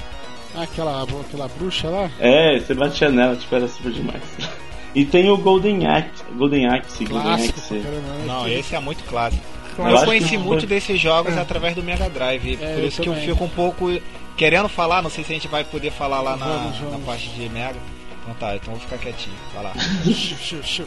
Ah, 0.57 0.63
aquela, 0.63 1.03
aquela 1.03 1.49
bruxa 1.49 1.89
lá? 1.89 2.11
É, 2.21 2.59
você 2.59 2.75
batia 2.75 3.11
nela, 3.11 3.37
tipo, 3.37 3.55
era 3.55 3.69
super 3.69 3.93
demais. 3.93 4.23
E 4.95 5.05
tem 5.05 5.29
o 5.29 5.37
Golden 5.37 5.89
Axe, 5.89 6.23
Golden 6.37 6.69
Axe, 6.69 7.05
Golden 7.05 7.21
Clássico 7.25 7.61
pra 7.61 7.63
Axe. 7.63 7.75
né? 7.89 8.25
Não, 8.29 8.47
esse 8.49 8.77
é 8.77 8.79
muito 8.79 9.03
clássico. 9.03 9.43
Eu 9.77 10.05
conheci 10.05 10.39
muito 10.39 10.67
desses 10.69 11.01
jogos 11.01 11.37
através 11.37 11.75
do 11.75 11.83
Mega 11.83 12.09
Drive, 12.09 12.57
É, 12.63 12.75
por 12.75 12.85
isso 12.85 13.03
que 13.03 13.09
eu 13.09 13.13
também. 13.13 13.29
fico 13.29 13.43
um 13.43 13.49
pouco 13.49 13.91
querendo 14.37 14.69
falar, 14.69 15.03
não 15.03 15.11
sei 15.11 15.25
se 15.25 15.33
a 15.33 15.35
gente 15.35 15.49
vai 15.49 15.65
poder 15.65 15.91
falar 15.93 16.21
lá 16.21 16.37
na, 16.37 16.47
Vamos, 16.47 16.77
vamos. 16.79 16.93
na 16.93 17.07
parte 17.07 17.29
de 17.31 17.49
Mega. 17.49 17.79
Então 18.23 18.35
tá, 18.41 18.57
então 18.57 18.73
vou 18.73 18.81
ficar 18.81 18.97
quietinho, 18.99 19.37
vai 19.55 19.65
lá. 19.65 19.73
Shoo, 20.05 20.39
shoo, 20.39 20.63
shoo. 20.63 20.87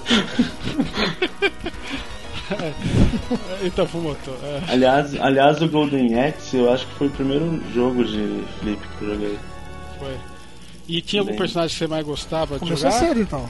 então, 3.63 3.86
Fumoto. 3.88 4.31
É. 4.43 4.62
Aliás, 4.71 5.19
aliás, 5.19 5.62
o 5.62 5.67
Golden 5.67 6.19
Axe 6.19 6.57
eu 6.57 6.71
acho 6.71 6.88
que 6.88 6.93
foi 6.95 7.07
o 7.07 7.12
primeiro 7.12 7.62
jogo 7.73 8.03
de 8.03 8.43
flip 8.60 8.79
que 8.97 9.03
eu 9.05 9.13
joguei. 9.13 9.39
Foi. 9.99 10.15
E 10.88 11.01
tinha 11.01 11.21
algum 11.21 11.31
Bem. 11.31 11.39
personagem 11.39 11.73
que 11.73 11.79
você 11.79 11.88
mais 11.88 12.05
gostava 12.05 12.53
de 12.55 12.60
Começou 12.62 12.89
jogar? 12.89 13.05
cedo 13.05 13.21
então. 13.21 13.45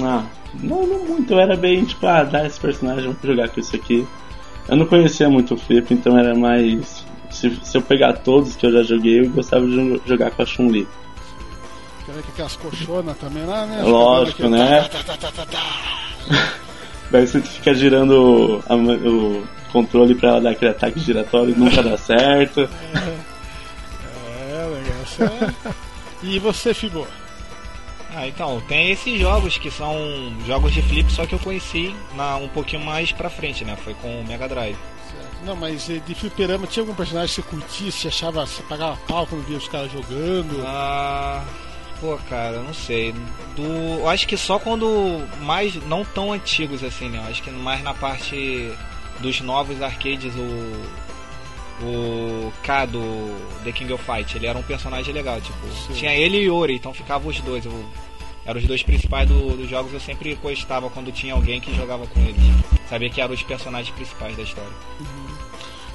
Ah, 0.00 0.24
não, 0.54 0.86
não 0.86 1.04
muito, 1.04 1.32
eu 1.32 1.40
era 1.40 1.56
bem 1.56 1.84
tipo, 1.84 2.06
ah, 2.06 2.22
dá 2.22 2.46
esse 2.46 2.60
personagem, 2.60 3.04
vamos 3.04 3.20
jogar 3.22 3.48
com 3.48 3.58
isso 3.60 3.74
aqui. 3.74 4.06
Eu 4.68 4.76
não 4.76 4.86
conhecia 4.86 5.28
muito 5.28 5.54
o 5.54 5.58
flip, 5.58 5.92
então 5.92 6.16
era 6.16 6.34
mais. 6.34 6.97
Se, 7.38 7.54
se 7.62 7.76
eu 7.76 7.82
pegar 7.82 8.14
todos 8.14 8.56
que 8.56 8.66
eu 8.66 8.72
já 8.72 8.82
joguei, 8.82 9.20
eu 9.20 9.30
gostava 9.30 9.64
de 9.66 9.74
jo- 9.76 10.00
jogar 10.06 10.30
com 10.32 10.42
a 10.42 10.46
Chun-Li. 10.46 10.88
Quer 12.04 12.12
ver 12.12 12.22
que 12.22 12.30
aquelas 12.30 12.56
colchonas 12.56 13.16
também 13.18 13.44
lá, 13.44 13.66
né? 13.66 13.82
Lógico, 13.82 14.38
Ficava 14.42 14.56
né? 14.56 14.88
tá, 14.88 15.16
tá, 15.16 15.30
tá, 15.30 15.46
tá. 15.46 15.62
Daí 17.10 17.26
você 17.26 17.40
fica 17.40 17.72
girando 17.74 18.62
a 18.68 18.74
o 18.74 19.44
controle 19.72 20.14
pra 20.14 20.30
ela 20.30 20.40
dar 20.40 20.50
aquele 20.50 20.70
ataque 20.72 20.98
giratório 21.00 21.54
e 21.54 21.58
nunca 21.58 21.82
dá 21.82 21.96
certo. 21.96 22.60
É, 22.62 22.68
legal. 24.66 25.02
isso 25.04 25.22
é- 25.22 25.72
E 26.22 26.38
você, 26.38 26.74
Fibo? 26.74 27.06
Ah, 28.14 28.26
então, 28.26 28.60
tem 28.66 28.90
esses 28.90 29.20
jogos 29.20 29.58
que 29.58 29.70
são 29.70 29.94
jogos 30.46 30.72
de 30.72 30.82
flip, 30.82 31.10
só 31.12 31.26
que 31.26 31.34
eu 31.34 31.38
conheci 31.38 31.94
na, 32.16 32.36
um 32.36 32.48
pouquinho 32.48 32.84
mais 32.84 33.12
pra 33.12 33.28
frente, 33.30 33.64
né? 33.64 33.76
Foi 33.84 33.94
com 33.94 34.20
o 34.22 34.26
Mega 34.26 34.48
Drive. 34.48 34.76
Não, 35.44 35.54
mas 35.56 35.88
eh, 35.88 36.00
de 36.04 36.14
fliperama 36.14 36.66
tinha 36.66 36.82
algum 36.82 36.94
personagem 36.94 37.28
que 37.28 37.42
você 37.42 37.48
curtia, 37.48 37.90
você 37.90 38.08
achava, 38.08 38.46
você 38.46 38.62
pagava 38.62 38.96
pau 39.06 39.26
quando 39.26 39.46
via 39.46 39.56
os 39.56 39.68
caras 39.68 39.90
jogando? 39.92 40.62
Ah, 40.66 41.44
pô, 42.00 42.18
cara, 42.28 42.60
não 42.60 42.74
sei. 42.74 43.12
Do, 43.54 43.62
eu 44.00 44.08
acho 44.08 44.26
que 44.26 44.36
só 44.36 44.58
quando 44.58 45.26
mais 45.40 45.74
não 45.86 46.04
tão 46.04 46.32
antigos 46.32 46.82
assim, 46.82 47.08
né? 47.08 47.18
Eu 47.18 47.30
acho 47.30 47.42
que 47.42 47.50
mais 47.50 47.82
na 47.82 47.94
parte 47.94 48.72
dos 49.20 49.40
novos 49.40 49.80
arcades 49.82 50.34
o 50.34 51.08
o 51.80 52.52
K 52.62 52.86
do 52.86 53.00
The 53.64 53.72
King 53.72 53.92
of 53.92 54.04
Fight, 54.04 54.36
ele 54.36 54.46
era 54.46 54.58
um 54.58 54.62
personagem 54.62 55.14
legal, 55.14 55.40
tipo, 55.40 55.58
Sim. 55.68 55.92
tinha 55.94 56.14
ele 56.14 56.38
e 56.38 56.44
Yori, 56.46 56.74
então 56.74 56.92
ficavam 56.92 57.28
os 57.28 57.40
dois. 57.40 57.64
Eu, 57.64 57.84
eram 58.48 58.58
os 58.58 58.66
dois 58.66 58.82
principais 58.82 59.28
do- 59.28 59.56
dos 59.56 59.68
jogos, 59.68 59.92
eu 59.92 60.00
sempre 60.00 60.34
gostava 60.36 60.88
quando 60.90 61.12
tinha 61.12 61.34
alguém 61.34 61.60
que 61.60 61.72
jogava 61.76 62.06
com 62.06 62.20
eles. 62.20 62.36
Sabia 62.88 63.10
que 63.10 63.20
eram 63.20 63.34
os 63.34 63.42
personagens 63.42 63.94
principais 63.94 64.34
da 64.36 64.42
história. 64.42 64.72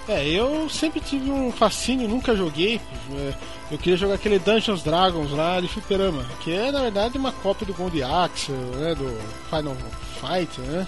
É, 0.07 0.27
eu 0.27 0.69
sempre 0.69 0.99
tive 0.99 1.31
um 1.31 1.51
fascínio, 1.51 2.07
nunca 2.09 2.35
joguei. 2.35 2.79
é, 3.15 3.33
Eu 3.71 3.77
queria 3.77 3.97
jogar 3.97 4.15
aquele 4.15 4.37
Dungeons 4.37 4.83
Dragons 4.83 5.31
lá 5.31 5.59
de 5.59 5.67
fliperama, 5.67 6.23
que 6.41 6.51
é 6.53 6.71
na 6.71 6.81
verdade 6.81 7.17
uma 7.17 7.31
cópia 7.31 7.65
do 7.65 7.73
Gold 7.73 8.03
Axel, 8.03 8.53
né, 8.55 8.93
do 8.93 9.17
Final 9.49 9.75
Fight, 10.19 10.61
né? 10.61 10.85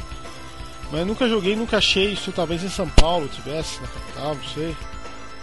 Mas 0.92 1.08
nunca 1.08 1.28
joguei, 1.28 1.56
nunca 1.56 1.78
achei 1.78 2.12
isso, 2.12 2.32
talvez 2.32 2.64
em 2.64 2.70
São 2.70 2.88
Paulo 2.90 3.28
tivesse, 3.28 3.82
na 3.82 3.88
capital, 3.88 4.36
não 4.36 4.44
sei. 4.54 4.76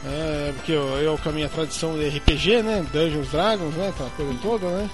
É, 0.05 0.53
porque 0.55 0.73
eu, 0.73 0.83
eu 0.99 1.19
com 1.19 1.31
a 1.31 1.33
minha 1.33 1.49
tradição 1.49 1.95
de 1.99 2.09
RPG, 2.11 2.63
né, 2.63 2.87
Dungeons 2.93 3.29
Dragons, 3.31 3.75
né, 3.75 3.89
aquela 3.89 4.11
coisa 4.11 4.35
toda, 4.41 4.67
né? 4.69 4.91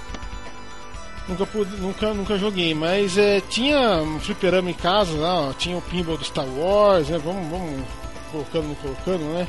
Nunca, 1.28 1.44
pude, 1.46 1.76
nunca, 1.76 2.14
nunca 2.14 2.38
joguei, 2.38 2.74
mas 2.74 3.18
é, 3.18 3.40
tinha 3.42 3.78
um 4.02 4.18
fliperama 4.18 4.70
em 4.70 4.74
casa 4.74 5.12
lá, 5.18 5.48
ó, 5.48 5.52
tinha 5.52 5.76
o 5.76 5.82
pinball 5.82 6.16
do 6.16 6.24
Star 6.24 6.46
Wars, 6.46 7.08
né? 7.08 7.20
Vamos, 7.22 7.46
vamos 7.50 7.84
colocando, 8.32 8.74
colocando, 8.80 9.24
né? 9.34 9.46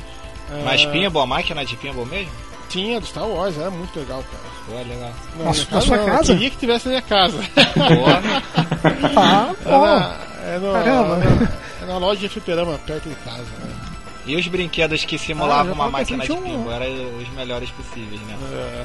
É, 0.52 0.62
Mas 0.64 0.84
pinball, 0.84 1.22
a 1.22 1.26
máquina 1.26 1.64
de 1.64 1.76
pinball 1.76 2.04
mesmo? 2.04 2.30
Tinha 2.68 3.00
do 3.00 3.06
Star 3.06 3.26
Wars, 3.26 3.56
era 3.58 3.70
muito 3.70 3.98
legal, 3.98 4.22
cara. 4.30 4.42
Pô, 4.66 4.88
legal. 4.88 5.12
Não, 5.38 5.44
Nossa, 5.46 5.66
na 5.70 5.80
sua 5.80 5.96
não, 5.96 6.04
eu 6.06 6.10
casa? 6.16 6.34
queria 6.34 6.50
que 6.50 6.56
tivesse 6.58 6.84
na 6.86 6.90
minha 6.90 7.02
casa. 7.02 7.38
Pô, 7.38 9.16
Ah, 9.16 10.16
É 10.44 10.58
bom. 10.58 10.72
na, 10.72 10.78
é 10.78 11.82
é 11.82 11.86
na 11.86 11.98
loja 11.98 12.20
de 12.20 12.28
fliperama 12.28 12.78
perto 12.86 13.08
de 13.08 13.14
casa, 13.16 13.42
né? 13.60 13.74
E 14.26 14.36
os 14.36 14.46
brinquedos 14.46 15.04
que 15.04 15.16
Ah, 15.16 15.18
simulavam 15.18 15.66
já 15.66 15.72
uma 15.72 15.90
máquina 15.90 16.24
de 16.24 16.32
um- 16.32 16.42
pinball 16.42 16.72
eram 16.72 17.16
os 17.18 17.28
melhores 17.30 17.70
possíveis, 17.70 18.20
né? 18.22 18.36
É, 18.52 18.84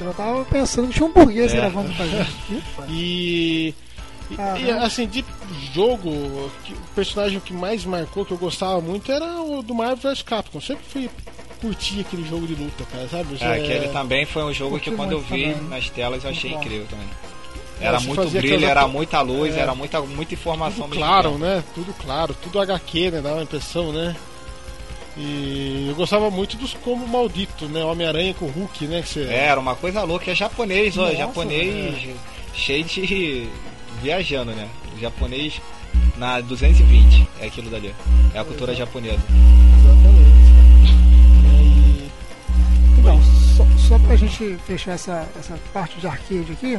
Eu 0.00 0.14
tava 0.14 0.44
pensando 0.46 0.88
que 0.88 0.94
tinha 0.94 1.06
um 1.06 1.12
burguês 1.12 1.52
É. 1.52 1.56
gravando 1.56 1.92
pra 1.94 2.06
gente. 2.06 2.30
E, 2.88 3.74
e- 4.30 4.36
Ah, 4.38 4.58
e, 4.58 4.62
né? 4.62 4.78
assim, 4.84 5.06
de 5.06 5.24
jogo, 5.74 6.50
que- 6.64 6.72
o 6.72 6.76
personagem 6.94 7.40
que 7.40 7.52
mais 7.52 7.84
marcou, 7.84 8.24
que 8.24 8.32
eu 8.32 8.38
gostava 8.38 8.80
muito, 8.80 9.10
era 9.12 9.40
o 9.42 9.62
do 9.62 9.74
Marvel 9.74 9.96
vs 10.10 10.22
Capcom. 10.22 10.60
Sempre 10.60 10.84
fui 10.88 11.10
curtir 11.60 12.00
aquele 12.00 12.26
jogo 12.28 12.46
de 12.46 12.54
luta, 12.54 12.84
cara, 12.90 13.06
sabe? 13.08 13.36
É, 13.40 13.52
aquele 13.54 13.88
também 13.88 14.24
foi 14.24 14.44
um 14.44 14.52
jogo 14.54 14.78
que 14.80 14.90
quando 14.92 15.12
eu 15.12 15.20
vi 15.20 15.52
também. 15.52 15.68
nas 15.68 15.90
telas 15.90 16.24
eu 16.24 16.30
achei 16.30 16.50
Muito 16.50 16.60
bom. 16.60 16.66
incrível 16.66 16.86
também. 16.88 17.06
É, 17.80 17.86
Era 17.86 17.98
você 17.98 18.06
muito 18.08 18.30
brilho, 18.30 18.66
era 18.66 18.86
muita 18.86 19.20
luz, 19.22 19.54
É. 19.56 19.60
era 19.60 19.74
muita, 19.74 20.00
muita 20.02 20.34
informação 20.34 20.84
Tudo 20.84 20.90
mesmo 20.90 21.02
claro, 21.04 21.30
tempo. 21.32 21.38
né? 21.44 21.64
Tudo 21.74 21.94
claro, 21.94 22.34
tudo 22.42 22.60
HQ, 22.60 23.10
né? 23.10 23.20
Dá 23.22 23.32
uma 23.34 23.42
impressão, 23.42 23.90
né? 23.92 24.14
E 25.22 25.86
eu 25.90 25.94
gostava 25.94 26.30
muito 26.30 26.56
dos 26.56 26.72
combo 26.72 27.06
maldito, 27.06 27.66
né? 27.66 27.84
Homem-Aranha 27.84 28.32
com 28.32 28.46
o 28.46 28.50
Hulk, 28.50 28.86
né? 28.86 29.02
Que 29.02 29.08
você... 29.08 29.24
É, 29.24 29.46
era 29.46 29.60
uma 29.60 29.74
coisa 29.74 30.02
louca, 30.02 30.30
é 30.30 30.34
japonês, 30.34 30.96
ó, 30.96 31.02
Nossa, 31.02 31.16
japonês. 31.16 32.08
cheio 32.54 32.84
de 32.84 33.48
viajando, 34.02 34.52
né? 34.52 34.66
O 34.96 35.00
japonês 35.00 35.60
na 36.16 36.40
220 36.40 37.28
é 37.40 37.46
aquilo 37.46 37.70
dali. 37.70 37.94
É 38.32 38.38
a 38.38 38.44
cultura 38.44 38.74
japonesa. 38.74 39.20
Exatamente. 39.78 40.40
E, 42.96 43.00
bom, 43.02 43.20
só, 43.56 43.66
só 43.76 43.98
pra 43.98 44.16
gente 44.16 44.56
fechar 44.66 44.92
essa, 44.92 45.28
essa 45.38 45.58
parte 45.72 46.00
de 46.00 46.06
arcade 46.06 46.52
aqui, 46.52 46.78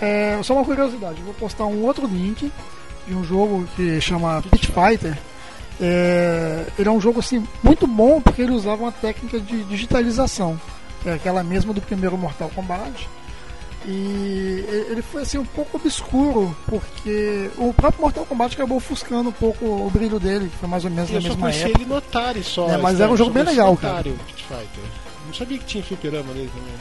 é, 0.00 0.40
só 0.42 0.54
uma 0.54 0.64
curiosidade, 0.64 1.18
eu 1.18 1.24
vou 1.24 1.34
postar 1.34 1.66
um 1.66 1.84
outro 1.84 2.06
link 2.06 2.50
de 3.06 3.14
um 3.14 3.24
jogo 3.24 3.68
que 3.76 4.00
chama 4.00 4.42
Pit 4.50 4.68
Fighter. 4.68 5.18
É, 5.80 6.64
ele 6.78 6.88
é 6.88 6.92
um 6.92 7.00
jogo 7.00 7.20
assim 7.20 7.46
muito 7.62 7.86
bom 7.86 8.20
porque 8.20 8.42
ele 8.42 8.52
usava 8.52 8.82
uma 8.82 8.92
técnica 8.92 9.38
de 9.38 9.62
digitalização, 9.64 10.60
que 11.02 11.08
é 11.08 11.14
aquela 11.14 11.42
mesma 11.42 11.72
do 11.72 11.80
primeiro 11.80 12.16
Mortal 12.18 12.50
Kombat. 12.54 13.08
E 13.86 14.64
ele 14.90 15.00
foi 15.02 15.22
assim 15.22 15.38
um 15.38 15.44
pouco 15.44 15.76
obscuro, 15.78 16.54
porque 16.66 17.48
o 17.56 17.72
próprio 17.72 18.02
Mortal 18.02 18.26
Kombat 18.26 18.54
acabou 18.54 18.76
ofuscando 18.78 19.28
um 19.30 19.32
pouco 19.32 19.64
o 19.64 19.90
brilho 19.90 20.18
dele, 20.18 20.48
que 20.48 20.56
foi 20.58 20.68
mais 20.68 20.84
ou 20.84 20.90
menos 20.90 21.10
Eu 21.10 21.22
só 21.22 21.28
mesma 21.28 21.50
época. 21.50 21.68
ele 21.68 21.88
no 21.88 21.96
Atari 21.96 22.42
só. 22.42 22.68
É, 22.68 22.76
mas 22.76 23.00
era 23.00 23.10
um 23.10 23.16
jogo 23.16 23.30
bem 23.30 23.44
legal, 23.44 23.76
cara. 23.76 24.00
Atari. 24.00 24.14
Não 25.26 25.32
sabia 25.32 25.58
que 25.58 25.64
tinha 25.64 25.82
fliperama 25.84 26.32
nele 26.34 26.50
também. 26.54 26.74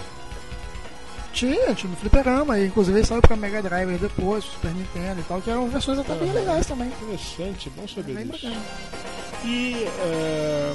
Tinha, 1.33 1.75
tinha 1.75 1.91
no 1.91 1.97
Fliperama, 1.97 2.57
e 2.59 2.65
inclusive 2.67 3.05
saiu 3.05 3.21
pra 3.21 3.35
Mega 3.35 3.61
Drive 3.61 3.97
depois, 3.99 4.43
Super 4.43 4.71
Nintendo 4.71 5.19
e 5.19 5.23
tal, 5.23 5.41
que 5.41 5.49
eram 5.49 5.67
versões 5.69 5.99
até 5.99 6.15
bem 6.15 6.31
legais 6.31 6.65
também. 6.65 6.87
Interessante, 6.87 7.69
bom 7.71 7.87
saber 7.87 8.13
Bem 8.15 8.27
disso. 8.27 8.47
bacana. 8.47 8.61
E. 9.45 9.83
é, 9.99 10.73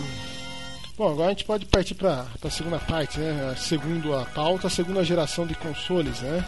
Bom, 0.96 1.10
agora 1.10 1.28
a 1.28 1.30
gente 1.30 1.44
pode 1.46 1.64
partir 1.66 1.94
para 1.94 2.26
a 2.44 2.50
segunda 2.50 2.78
parte, 2.78 3.18
né? 3.18 3.54
Segundo 3.56 4.14
a 4.14 4.24
pauta, 4.26 4.66
a 4.66 4.70
segunda 4.70 5.02
geração 5.02 5.46
de 5.46 5.54
consoles, 5.54 6.20
né? 6.20 6.44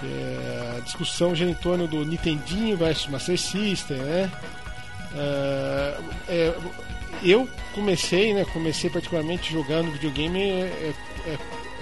Que 0.00 0.06
é 0.06 0.74
a 0.76 0.80
discussão 0.80 1.34
gira 1.34 1.48
em 1.48 1.54
torno 1.54 1.86
do 1.86 2.04
Nintendinho 2.04 2.76
versus 2.76 3.06
Master 3.06 3.38
System, 3.38 3.96
né? 3.98 4.30
É, 5.14 5.98
é, 6.28 6.54
eu 7.22 7.48
comecei, 7.72 8.34
né? 8.34 8.44
Comecei 8.52 8.90
particularmente 8.90 9.52
jogando 9.52 9.92
videogame 9.92 10.42
é, 10.42 10.92
é, 11.24 11.30
é, 11.30 11.38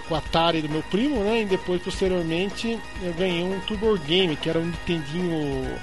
com 0.09 0.15
a 0.15 0.19
Atari 0.19 0.61
do 0.63 0.69
meu 0.69 0.83
primo, 0.85 1.23
né? 1.25 1.43
E 1.43 1.45
depois, 1.47 1.81
posteriormente, 1.83 2.79
eu 3.03 3.13
ganhei 3.15 3.43
um 3.43 3.59
Turbo 3.61 3.97
Game, 3.99 4.37
que 4.37 4.49
era 4.51 4.59
um 4.59 4.67
Nintendinho 4.67 5.79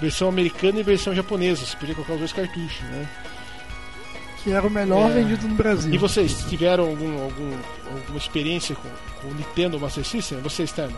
versão 0.00 0.28
americana 0.28 0.80
e 0.80 0.82
versão 0.82 1.14
japonesa. 1.14 1.64
Você 1.66 1.76
podia 1.76 1.94
colocar 1.94 2.14
os 2.14 2.18
dois 2.20 2.32
cartuchos, 2.32 2.82
né? 2.88 3.06
Que 4.42 4.52
era 4.52 4.66
o 4.66 4.70
melhor 4.70 5.10
É. 5.10 5.14
vendido 5.14 5.46
no 5.46 5.54
Brasil. 5.54 5.92
E 5.92 5.98
vocês 5.98 6.44
tiveram 6.48 6.84
algum, 6.88 7.22
algum, 7.22 7.52
alguma 7.94 8.16
experiência 8.18 8.74
com, 8.74 8.88
com 9.20 9.28
o 9.28 9.34
Nintendo 9.34 9.78
Master 9.78 10.04
System? 10.04 10.38
Vocês, 10.40 10.72
Terno? 10.72 10.96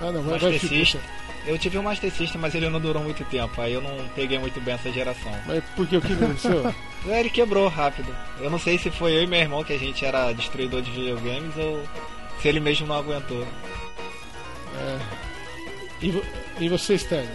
Ah, 0.00 0.10
não, 0.10 0.22
vai, 0.22 0.38
vai, 0.38 0.58
você. 0.58 0.98
Eu 1.46 1.56
tive 1.58 1.78
um 1.78 1.82
Master 1.82 2.10
System, 2.12 2.40
mas 2.40 2.54
ele 2.54 2.68
não 2.68 2.80
durou 2.80 3.02
muito 3.02 3.24
tempo. 3.24 3.60
Aí 3.60 3.72
eu 3.72 3.80
não 3.80 3.96
peguei 4.14 4.38
muito 4.38 4.60
bem 4.60 4.74
essa 4.74 4.90
geração. 4.90 5.30
Mas 5.46 5.62
por 5.76 5.86
que 5.86 5.96
o 5.96 6.00
que 6.02 6.12
aconteceu? 6.12 6.66
É, 7.08 7.20
Ele 7.20 7.30
quebrou 7.30 7.68
rápido. 7.68 8.14
Eu 8.40 8.50
não 8.50 8.58
sei 8.58 8.78
se 8.78 8.90
foi 8.90 9.12
eu 9.12 9.22
e 9.22 9.26
meu 9.26 9.38
irmão 9.38 9.62
que 9.62 9.72
a 9.72 9.78
gente 9.78 10.04
era 10.04 10.32
destruidor 10.32 10.82
de 10.82 10.90
videogames 10.90 11.56
ou 11.56 11.82
se 12.42 12.48
ele 12.48 12.58
mesmo 12.58 12.86
não 12.88 12.96
aguentou. 12.96 13.46
E, 16.02 16.10
vo- 16.10 16.22
e 16.60 16.68
vocês, 16.68 17.04
Terno? 17.04 17.30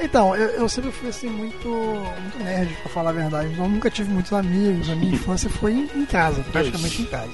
Então, 0.00 0.34
eu, 0.36 0.48
eu 0.50 0.68
sempre 0.68 0.90
fui 0.92 1.08
assim 1.08 1.28
muito, 1.28 1.68
muito 1.68 2.38
nerd, 2.42 2.72
pra 2.82 2.90
falar 2.92 3.10
a 3.10 3.12
verdade. 3.12 3.54
Eu 3.58 3.68
nunca 3.68 3.90
tive 3.90 4.10
muitos 4.10 4.32
amigos, 4.32 4.88
a 4.88 4.94
minha 4.94 5.14
infância 5.14 5.50
foi 5.50 5.72
em, 5.72 5.90
em 5.94 6.06
casa, 6.06 6.42
praticamente 6.52 7.02
em 7.02 7.06
casa. 7.06 7.32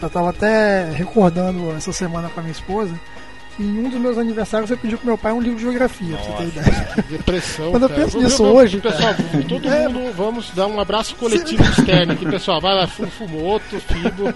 Eu 0.00 0.08
tava 0.08 0.30
até 0.30 0.90
recordando 0.92 1.72
essa 1.72 1.92
semana 1.92 2.28
com 2.28 2.38
a 2.38 2.42
minha 2.42 2.52
esposa 2.52 2.98
em 3.58 3.78
um 3.84 3.88
dos 3.88 3.98
meus 4.00 4.18
aniversários 4.18 4.70
eu 4.70 4.76
pedi 4.78 4.96
pro 4.96 5.06
meu 5.06 5.18
pai 5.18 5.32
um 5.32 5.40
livro 5.40 5.56
de 5.56 5.62
geografia, 5.62 6.16
pra 6.16 6.24
você 6.24 6.32
ter 6.32 6.60
ideia. 6.60 7.04
Depressão. 7.10 7.70
Quando 7.70 7.82
eu 7.84 7.88
cara. 7.88 8.02
penso 8.04 8.20
nisso 8.20 8.44
hoje, 8.44 8.78
Pessoal, 8.80 9.14
todo 9.48 9.68
mundo, 9.68 10.12
vamos 10.16 10.50
dar 10.50 10.66
um 10.66 10.80
abraço 10.80 11.14
coletivo 11.16 11.62
externo 11.62 12.12
aqui, 12.12 12.24
pessoal. 12.26 12.60
Vai 12.60 12.74
lá, 12.74 12.86
Fu- 12.86 13.06
Fumoto, 13.06 13.80
Fibo. 13.80 14.34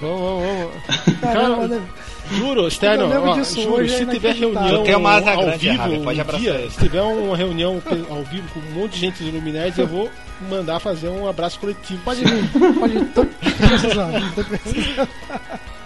Vamos, 0.00 0.20
vamos, 0.20 0.42
vamos. 0.46 1.20
Caramba, 1.20 1.56
Cara, 1.56 1.68
né? 1.68 1.82
Juro, 2.30 2.68
Externo, 2.68 3.04
Eu 3.04 3.08
lembro 3.08 3.30
ó, 3.30 3.34
disso 3.36 3.62
juro, 3.62 3.74
hoje, 3.76 3.94
é 3.94 3.98
se 3.98 4.04
tiver 4.06 4.36
inacreditável. 4.36 4.76
reunião 4.82 5.00
uma 5.00 5.10
asa 5.12 5.30
ao 5.30 5.42
grande, 5.44 5.68
vivo, 5.70 6.04
pode 6.04 6.18
um 6.18 6.20
abraçar 6.20 6.40
dia, 6.40 6.50
ele. 6.56 6.70
se 6.70 6.78
tiver 6.78 7.00
uma 7.02 7.36
reunião 7.36 7.82
ao 8.10 8.22
vivo 8.24 8.48
com 8.52 8.60
um 8.60 8.72
monte 8.74 8.92
de 8.92 9.00
gente 9.00 9.22
do 9.24 9.30
Luminerds, 9.30 9.78
eu 9.78 9.86
vou 9.86 10.10
mandar 10.50 10.78
fazer 10.78 11.08
um 11.08 11.26
abraço 11.26 11.58
coletivo. 11.58 11.98
Pode 12.04 12.22
vir, 12.22 12.50
pode 12.78 12.98
vir, 12.98 13.06
tô 13.14 13.24
precisando, 13.24 14.34
tô 14.34 14.44
precisando. 14.44 15.08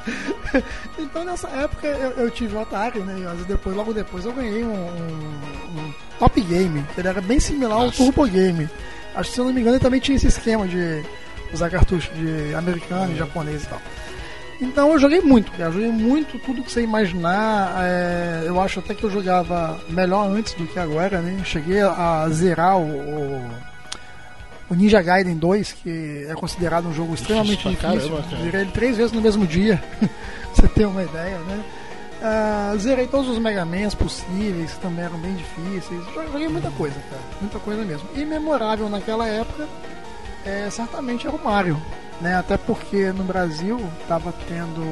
Então 0.99 1.25
nessa 1.25 1.49
época 1.49 1.87
eu, 1.87 2.11
eu 2.25 2.31
tive 2.31 2.55
o 2.57 2.61
Atari, 2.61 3.01
né? 3.01 3.17
E 3.41 3.45
depois, 3.45 3.75
logo 3.77 3.93
depois 3.93 4.25
eu 4.25 4.33
ganhei 4.33 4.65
um, 4.65 4.73
um- 4.73 5.79
um 5.79 5.95
Top 6.19 6.41
Game, 6.41 6.85
que 6.95 7.01
ele 7.01 7.09
era 7.09 7.21
bem 7.21 7.41
similar 7.41 7.79
ao 7.79 7.85
Nossa. 7.87 7.97
Turbo 7.97 8.27
Game. 8.27 8.69
Acho 9.15 9.29
que 9.31 9.35
se 9.35 9.41
eu 9.41 9.45
não 9.47 9.53
me 9.53 9.61
engano 9.61 9.77
ele 9.77 9.83
também 9.83 10.01
tinha 10.01 10.17
esse 10.17 10.27
esquema 10.27 10.67
de 10.69 11.03
usar 11.53 11.69
cartucho 11.71 12.11
de 12.15 12.55
americano 12.55 13.13
e 13.13 13.17
japonês 13.17 13.65
e 13.65 13.67
tal. 13.67 13.81
Então 14.61 14.93
eu 14.93 14.99
joguei 14.99 15.21
muito. 15.21 15.51
Eu 15.61 15.73
joguei 15.73 15.91
muito, 15.91 16.39
tudo 16.39 16.63
que 16.63 16.71
você 16.71 16.83
imaginar. 16.83 17.75
é, 17.85 18.45
eu 18.47 18.61
acho 18.61 18.79
até 18.79 18.95
que 18.95 19.03
eu 19.05 19.11
jogava 19.11 19.79
melhor 19.89 20.29
antes 20.29 20.55
do 20.55 20.67
que 20.67 20.79
agora, 20.79 21.21
né? 21.21 21.43
Cheguei 21.45 21.81
a 21.81 22.27
zerar 22.31 22.79
o, 22.79 22.85
o, 22.85 23.51
o 24.71 24.75
Ninja 24.75 25.03
Gaiden 25.03 25.37
2, 25.37 25.73
que 25.73 26.27
é 26.29 26.35
considerado 26.35 26.87
um 26.87 26.95
jogo 26.95 27.13
extremamente 27.15 27.61
pra 27.61 27.71
difícil. 27.73 27.99
caramba, 28.11 28.23
cara. 28.31 28.43
Zerei 28.45 28.61
ele 28.61 28.71
três 28.71 28.97
vezes 28.97 29.11
no 29.13 29.21
mesmo 29.21 29.45
dia, 29.47 29.83
você 30.61 30.69
ter 30.69 30.87
uma 30.87 31.03
ideia, 31.03 31.39
né? 31.39 31.65
Ah, 32.23 32.73
zerei 32.79 33.09
todos 33.09 33.29
os 33.29 33.39
Mega 33.39 33.65
Mans 33.65 33.95
possíveis, 33.95 34.73
que 34.73 34.81
também 34.81 35.05
eram 35.05 35.19
bem 35.19 35.35
difíceis. 35.35 36.03
Joguei 36.31 36.49
muita 36.49 36.71
coisa, 36.71 36.95
cara. 37.11 37.23
Muita 37.41 37.59
coisa 37.59 37.85
mesmo. 37.85 38.09
E 38.15 38.25
memorável 38.25 38.89
naquela 38.89 39.27
época, 39.27 39.67
é, 40.45 40.69
certamente 40.71 41.27
era 41.27 41.35
o 41.35 41.43
Mario. 41.45 41.81
Né? 42.21 42.37
Até 42.37 42.57
porque 42.57 43.11
no 43.11 43.25
Brasil 43.25 43.81
tava 44.07 44.33
tendo 44.47 44.83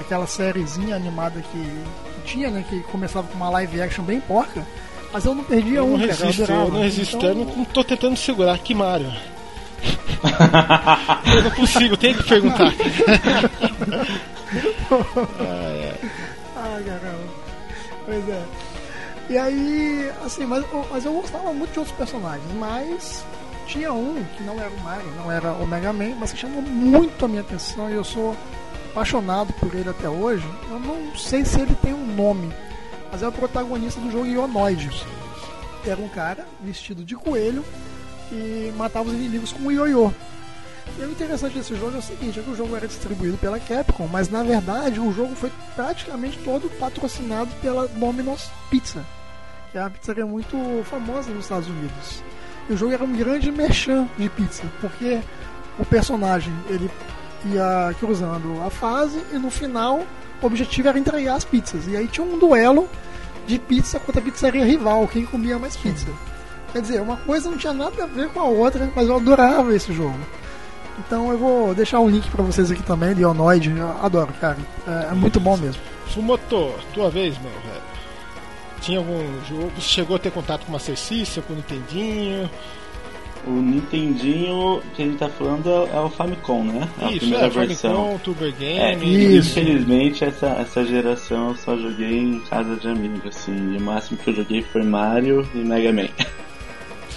aquela 0.00 0.26
sériezinha 0.28 0.94
animada 0.94 1.40
que, 1.40 1.84
tinha, 2.24 2.50
né? 2.50 2.64
Que 2.68 2.80
começava 2.84 3.26
com 3.26 3.34
uma 3.34 3.50
live 3.50 3.80
action 3.82 4.04
bem 4.04 4.20
porca. 4.20 4.64
Mas 5.12 5.24
eu 5.24 5.34
não 5.34 5.44
perdia 5.44 5.78
Eu 5.78 5.86
um, 5.86 5.96
não 5.96 6.08
cara. 6.08 6.26
resisto, 6.26 6.52
eu 6.52 6.70
não 6.70 6.80
resisto. 6.80 7.16
Então, 7.16 7.28
Eu 7.28 7.34
não, 7.34 7.44
não 7.44 7.64
tô 7.64 7.84
tentando 7.84 8.16
segurar. 8.16 8.58
Que 8.58 8.74
Mario? 8.74 9.12
Eu 11.36 11.42
não 11.42 11.50
consigo, 11.52 11.96
tem 11.96 12.14
que 12.14 12.22
perguntar. 12.22 12.72
Ai, 16.56 16.82
caramba. 16.84 17.24
Pois 18.04 18.28
é. 18.28 18.42
E 19.30 19.38
aí, 19.38 20.12
assim, 20.24 20.44
mas, 20.46 20.62
eu- 20.70 20.86
mas 20.90 21.04
eu 21.04 21.12
gostava 21.14 21.52
muito 21.52 21.72
de 21.72 21.78
outros 21.78 21.96
personagens, 21.96 22.44
mas 22.58 23.24
tinha 23.66 23.92
um 23.92 24.22
que 24.36 24.42
não 24.42 24.60
era 24.60 24.68
o 24.70 24.80
Mario, 24.80 25.10
não 25.16 25.32
era 25.32 25.52
o 25.52 25.66
Mega 25.66 25.92
Man, 25.92 26.14
mas 26.18 26.32
que 26.32 26.38
chamou 26.40 26.60
muito 26.60 27.24
a 27.24 27.28
minha 27.28 27.40
atenção 27.40 27.88
e 27.90 27.94
eu 27.94 28.04
sou 28.04 28.36
apaixonado 28.90 29.52
por 29.54 29.74
ele 29.74 29.88
até 29.88 30.08
hoje. 30.08 30.46
Eu 30.70 30.78
não 30.78 31.16
sei 31.16 31.44
se 31.44 31.58
ele 31.60 31.74
tem 31.82 31.94
um 31.94 32.06
nome, 32.14 32.52
mas 33.10 33.22
é 33.22 33.28
o 33.28 33.32
protagonista 33.32 33.98
do 34.00 34.10
jogo 34.10 34.26
Ionoid. 34.26 34.90
Era 35.86 36.00
um 36.00 36.08
cara 36.08 36.46
vestido 36.62 37.02
de 37.04 37.14
coelho 37.14 37.64
e 38.34 38.72
matava 38.76 39.08
os 39.08 39.14
inimigos 39.14 39.52
com 39.52 39.64
um 39.64 39.70
ioiô. 39.70 40.12
E 40.98 41.02
o 41.02 41.10
interessante 41.10 41.56
desse 41.56 41.74
jogo 41.74 41.96
é 41.96 41.98
o 41.98 42.02
seguinte, 42.02 42.38
é 42.38 42.42
que 42.42 42.50
o 42.50 42.56
jogo 42.56 42.76
era 42.76 42.86
distribuído 42.86 43.38
pela 43.38 43.58
Capcom, 43.58 44.06
mas 44.06 44.28
na 44.28 44.42
verdade 44.42 45.00
o 45.00 45.12
jogo 45.12 45.34
foi 45.34 45.50
praticamente 45.74 46.38
todo 46.38 46.68
patrocinado 46.78 47.50
pela 47.62 47.88
Domino's 47.88 48.50
Pizza, 48.70 49.04
que 49.72 49.78
é 49.78 49.80
uma 49.80 49.90
pizzaria 49.90 50.26
muito 50.26 50.56
famosa 50.84 51.30
nos 51.30 51.44
Estados 51.44 51.68
Unidos. 51.68 52.22
E 52.68 52.72
o 52.74 52.76
jogo 52.76 52.92
era 52.92 53.04
um 53.04 53.16
grande 53.16 53.50
merchan 53.50 54.08
de 54.16 54.28
pizza, 54.28 54.62
porque 54.80 55.20
o 55.78 55.84
personagem 55.84 56.52
ele 56.68 56.90
ia 57.46 57.94
cruzando 57.98 58.62
a 58.62 58.70
fase 58.70 59.22
e 59.32 59.38
no 59.38 59.50
final 59.50 60.04
o 60.40 60.46
objetivo 60.46 60.88
era 60.88 60.98
entregar 60.98 61.34
as 61.34 61.44
pizzas. 61.44 61.86
E 61.88 61.96
aí 61.96 62.06
tinha 62.06 62.26
um 62.26 62.38
duelo 62.38 62.88
de 63.46 63.58
pizza 63.58 63.98
contra 63.98 64.20
a 64.20 64.24
pizzaria 64.24 64.64
rival, 64.64 65.08
quem 65.08 65.26
comia 65.26 65.58
mais 65.58 65.76
pizza. 65.76 66.06
Quer 66.74 66.82
dizer, 66.82 67.00
uma 67.00 67.16
coisa 67.18 67.48
não 67.48 67.56
tinha 67.56 67.72
nada 67.72 68.02
a 68.02 68.06
ver 68.06 68.28
com 68.30 68.40
a 68.40 68.44
outra, 68.46 68.90
mas 68.96 69.06
eu 69.08 69.14
adorava 69.14 69.72
esse 69.74 69.92
jogo. 69.92 70.18
Então 70.98 71.30
eu 71.30 71.38
vou 71.38 71.72
deixar 71.72 72.00
um 72.00 72.08
link 72.10 72.28
pra 72.28 72.42
vocês 72.42 72.68
aqui 72.68 72.82
também, 72.82 73.14
Leonoid. 73.14 73.70
Eu 73.70 73.88
adoro, 74.02 74.32
cara. 74.40 74.58
É, 74.86 75.12
é 75.12 75.14
muito 75.14 75.38
bom 75.38 75.56
mesmo. 75.56 75.80
Fumoto, 76.08 76.72
tua 76.92 77.08
vez, 77.10 77.38
meu 77.38 77.50
velho. 77.50 77.82
Tinha 78.80 78.98
algum 78.98 79.22
jogo? 79.48 79.70
Você 79.76 79.82
chegou 79.88 80.16
a 80.16 80.18
ter 80.18 80.32
contato 80.32 80.62
com 80.62 80.70
o 80.70 80.72
Master 80.72 80.98
System, 80.98 81.44
com 81.44 81.52
o 81.52 81.56
Nintendinho? 81.56 82.50
O 83.46 83.50
Nintendinho 83.52 84.82
que 84.96 85.02
a 85.02 85.06
gente 85.06 85.18
tá 85.18 85.28
falando 85.28 85.70
é, 85.70 85.96
é 85.96 86.00
o 86.00 86.10
Famicom, 86.10 86.64
né? 86.64 86.88
É 87.00 87.04
a 87.04 87.10
Isso, 87.10 87.20
primeira 87.20 87.46
é, 87.46 87.50
versão. 87.50 87.94
Famicom, 87.94 88.18
Turbo 88.18 88.44
É, 88.46 88.50
Game. 88.50 89.36
Isso. 89.38 89.58
infelizmente 89.60 90.24
essa, 90.24 90.46
essa 90.48 90.84
geração 90.84 91.50
eu 91.50 91.56
só 91.56 91.76
joguei 91.76 92.18
em 92.18 92.40
casa 92.40 92.74
de 92.76 92.88
amigos, 92.88 93.20
assim, 93.26 93.74
e 93.74 93.76
o 93.76 93.80
máximo 93.80 94.18
que 94.18 94.30
eu 94.30 94.34
joguei 94.34 94.62
foi 94.62 94.82
Mario 94.82 95.48
e 95.54 95.58
Mega 95.58 95.92
Man. 95.92 96.08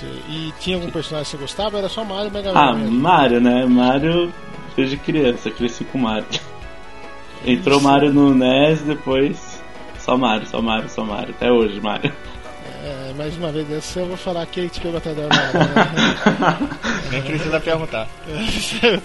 E 0.06 0.54
tinha 0.60 0.76
algum 0.78 0.90
personagem 0.92 1.26
que 1.26 1.32
você 1.32 1.38
gostava? 1.38 1.78
Era 1.78 1.90
só 1.90 2.04
Mario 2.04 2.28
e 2.30 2.32
Mega 2.34 2.54
Man. 2.54 2.60
Ah, 2.60 2.74
mesmo. 2.74 3.00
Mario, 3.00 3.42
né? 3.42 3.66
Mario 3.66 4.34
desde 4.76 4.98
criança, 4.98 5.50
cresci 5.50 5.84
com 5.86 5.98
Mario. 5.98 6.26
Entrou 7.46 7.80
Mario 7.82 8.14
no 8.14 8.34
NES, 8.34 8.82
depois 8.82 9.62
só 10.00 10.18
Mario, 10.18 10.48
só 10.48 10.62
Mario, 10.62 10.90
só 10.90 11.04
Mario. 11.04 11.32
Até 11.32 11.52
hoje, 11.52 11.80
Mario. 11.82 12.12
É, 12.84 13.14
mais 13.18 13.36
uma 13.38 13.52
vez 13.52 13.68
dessa 13.68 14.00
eu 14.00 14.06
vou 14.08 14.18
falar 14.18 14.46
que 14.46 14.60
ele 14.62 14.70
te 14.70 14.80
pegou 14.80 14.98
até 14.98 15.14
da 15.14 15.24
né? 15.24 16.70
Nem 17.12 17.22
precisa 17.22 17.60
perguntar. 17.60 18.08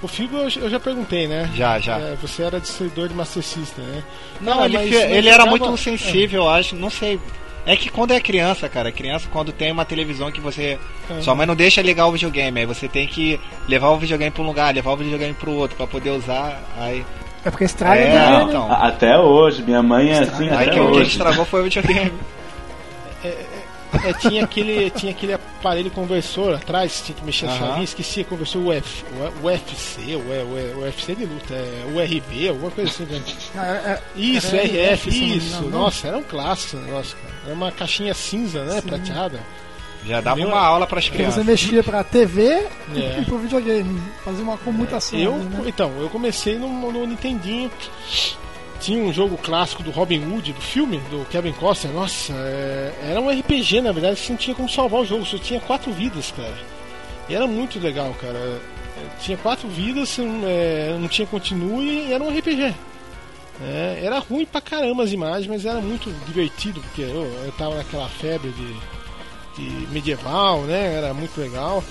O 0.00 0.06
Figo 0.06 0.36
eu, 0.36 0.70
já 0.70 0.78
perguntei, 0.78 1.26
né? 1.26 1.50
Já, 1.56 1.80
já. 1.80 1.98
É, 1.98 2.16
você 2.22 2.44
era 2.44 2.60
distribuidor 2.60 3.08
de 3.08 3.14
Master 3.14 3.42
System, 3.42 3.84
né? 3.84 4.04
Não, 4.40 4.52
Cara, 4.58 4.66
ele, 4.66 4.76
mas- 4.78 4.90
mas 4.90 4.94
ele 5.02 5.28
era 5.28 5.42
jogava- 5.44 5.50
muito 5.66 5.76
sensível, 5.76 6.42
eu 6.44 6.48
acho. 6.50 6.76
Não 6.76 6.88
sei. 6.88 7.18
É 7.66 7.76
que 7.76 7.90
quando 7.90 8.12
é 8.12 8.20
criança, 8.20 8.68
cara, 8.68 8.90
criança 8.90 9.28
quando 9.30 9.52
tem 9.52 9.70
uma 9.70 9.84
televisão 9.84 10.30
que 10.32 10.40
você. 10.40 10.78
É. 11.10 11.20
Sua 11.20 11.34
mãe 11.34 11.46
não 11.46 11.54
deixa 11.54 11.82
ligar 11.82 12.06
o 12.06 12.12
videogame, 12.12 12.60
aí 12.60 12.66
você 12.66 12.88
tem 12.88 13.06
que 13.06 13.38
levar 13.68 13.88
o 13.90 13.98
videogame 13.98 14.30
pra 14.30 14.42
um 14.42 14.46
lugar, 14.46 14.74
levar 14.74 14.92
o 14.92 14.96
videogame 14.96 15.34
pro 15.34 15.52
outro 15.52 15.76
pra 15.76 15.86
poder 15.86 16.10
usar. 16.10 16.62
Aí, 16.78 17.04
É 17.44 17.50
porque 17.50 17.64
estraga 17.64 18.00
É, 18.00 18.14
né? 18.14 18.44
então. 18.48 18.72
Até 18.72 19.18
hoje, 19.18 19.62
minha 19.62 19.82
mãe 19.82 20.10
é 20.10 20.20
assim, 20.20 20.48
aí 20.48 20.54
até 20.68 20.70
que 20.70 20.80
o 20.80 20.90
que 20.92 20.98
hoje. 20.98 21.10
estragou 21.10 21.44
foi 21.44 21.60
o 21.60 21.64
videogame. 21.64 22.12
É, 24.04 24.12
tinha, 24.12 24.44
aquele, 24.44 24.90
tinha 24.90 25.12
aquele 25.12 25.32
aparelho 25.32 25.90
conversor 25.90 26.54
atrás, 26.54 27.00
tinha 27.04 27.16
que 27.16 27.24
mexer 27.24 27.46
a 27.46 27.56
chavinha, 27.56 27.84
esquecia, 27.84 28.22
conversor 28.24 28.58
UF, 28.66 29.04
o 29.42 29.46
UFC, 29.46 30.14
o, 30.14 30.18
o, 30.18 30.78
o 30.78 30.82
UFC 30.82 31.14
de 31.14 31.24
luta, 31.24 31.54
é, 31.54 31.84
URB, 31.94 32.48
alguma 32.48 32.70
coisa 32.70 32.90
assim. 32.90 33.04
Né? 33.04 33.22
É- 33.56 33.90
é- 33.92 34.02
Isso, 34.14 34.54
era 34.54 34.64
RF, 34.92 35.36
isso. 35.36 35.62
Nossa, 35.70 36.08
era 36.08 36.18
um 36.18 36.22
clássico 36.22 36.76
esse 36.76 36.84
negócio, 36.84 37.16
cara. 37.16 37.34
Era 37.46 37.54
uma 37.54 37.72
caixinha 37.72 38.12
cinza, 38.14 38.62
né, 38.64 38.80
Sim. 38.80 38.88
prateada. 38.88 39.40
Já 40.06 40.20
dava 40.20 40.36
Meu- 40.36 40.48
uma 40.48 40.60
aula 40.60 40.86
pras 40.86 41.06
Você 41.06 41.10
crianças. 41.10 41.44
mexia 41.44 41.82
pra 41.82 42.04
TV 42.04 42.44
É. 42.94 43.18
e 43.20 43.24
pro 43.24 43.38
videogame. 43.38 44.00
Fazia 44.24 44.44
uma 44.44 44.56
comutação. 44.58 45.18
Eu, 45.18 45.34
ali, 45.34 45.44
né? 45.44 45.62
então, 45.66 45.92
eu 45.98 46.08
comecei 46.08 46.56
no, 46.56 46.68
no 46.92 47.04
Nintendinho. 47.06 47.70
Tinha 48.80 49.02
um 49.02 49.12
jogo 49.12 49.36
clássico 49.36 49.82
do 49.82 49.90
Robin 49.90 50.24
Hood, 50.24 50.52
do 50.52 50.60
filme, 50.60 50.98
do 51.10 51.26
Kevin 51.30 51.52
Costner. 51.52 51.92
Nossa, 51.92 52.32
é, 52.32 52.94
era 53.10 53.20
um 53.20 53.28
RPG, 53.28 53.80
na 53.80 53.92
verdade, 53.92 54.20
você 54.20 54.32
não 54.32 54.38
tinha 54.38 54.54
como 54.54 54.68
salvar 54.68 55.00
o 55.00 55.04
jogo, 55.04 55.24
só 55.24 55.36
tinha 55.36 55.60
quatro 55.60 55.92
vidas, 55.92 56.30
cara. 56.30 56.54
E 57.28 57.34
era 57.34 57.46
muito 57.46 57.78
legal, 57.80 58.14
cara. 58.20 58.38
É, 58.38 58.60
Tinha 59.20 59.36
quatro 59.36 59.68
vidas, 59.68 60.18
é, 60.18 60.96
não 60.98 61.08
tinha 61.08 61.26
continue 61.26 62.08
e 62.08 62.12
era 62.12 62.22
um 62.22 62.36
RPG. 62.36 62.74
É, 63.60 64.00
era 64.04 64.20
ruim 64.20 64.46
pra 64.46 64.60
caramba 64.60 65.02
as 65.02 65.12
imagens, 65.12 65.48
mas 65.48 65.64
era 65.64 65.80
muito 65.80 66.10
divertido, 66.24 66.80
porque 66.80 67.02
eu, 67.02 67.24
eu 67.44 67.52
tava 67.58 67.74
naquela 67.74 68.08
febre 68.08 68.52
de, 68.52 68.76
de 69.56 69.86
medieval, 69.88 70.62
né? 70.62 70.94
Era 70.94 71.12
muito 71.12 71.38
legal. 71.40 71.82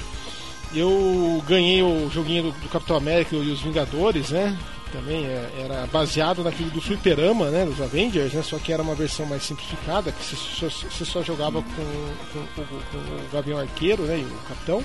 Eu 0.74 1.44
ganhei 1.48 1.82
o 1.84 2.10
joguinho 2.10 2.44
do, 2.44 2.52
do 2.52 2.70
Capitão 2.70 2.96
América 2.96 3.36
e 3.36 3.52
os 3.52 3.62
Vingadores, 3.62 4.30
né? 4.32 4.58
Também 4.92 5.26
é, 5.26 5.50
era 5.66 5.86
baseado 5.88 6.44
naquele 6.44 6.70
do 6.70 6.82
Fliperama, 6.82 7.50
né? 7.50 7.66
Dos 7.66 7.82
Avengers, 7.82 8.34
né? 8.34 8.42
Só 8.42 8.58
que 8.58 8.72
era 8.72 8.82
uma 8.82 8.96
versão 8.96 9.26
mais 9.26 9.44
simplificada, 9.44 10.12
que 10.12 10.24
você 10.24 10.70
só, 10.70 11.06
só 11.06 11.24
jogava 11.24 11.62
com, 11.62 12.14
com, 12.34 12.46
com- 12.56 12.66
com 12.66 12.98
o 12.98 13.30
Gavião 13.34 13.60
Arqueiro, 13.60 14.04
né? 14.04 14.18
E 14.20 14.24
o 14.24 14.48
Capitão, 14.48 14.84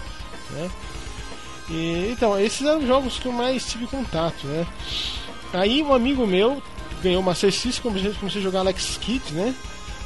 né? 0.50 0.70
E, 1.70 2.10
então, 2.12 2.38
esses 2.38 2.66
eram 2.66 2.80
os 2.80 2.86
jogos 2.86 3.18
que 3.18 3.26
eu 3.26 3.32
mais 3.32 3.64
tive 3.70 3.86
contato, 3.86 4.46
né? 4.46 4.66
Aí 5.52 5.82
um 5.82 5.94
amigo 5.94 6.26
meu 6.26 6.60
ganhou 7.02 7.20
uma 7.20 7.30
Master 7.30 7.52
System, 7.52 7.82
comecei, 7.82 8.12
comecei 8.14 8.40
a 8.40 8.44
jogar 8.44 8.60
Alex 8.60 8.96
Kidd, 9.00 9.32
né? 9.32 9.54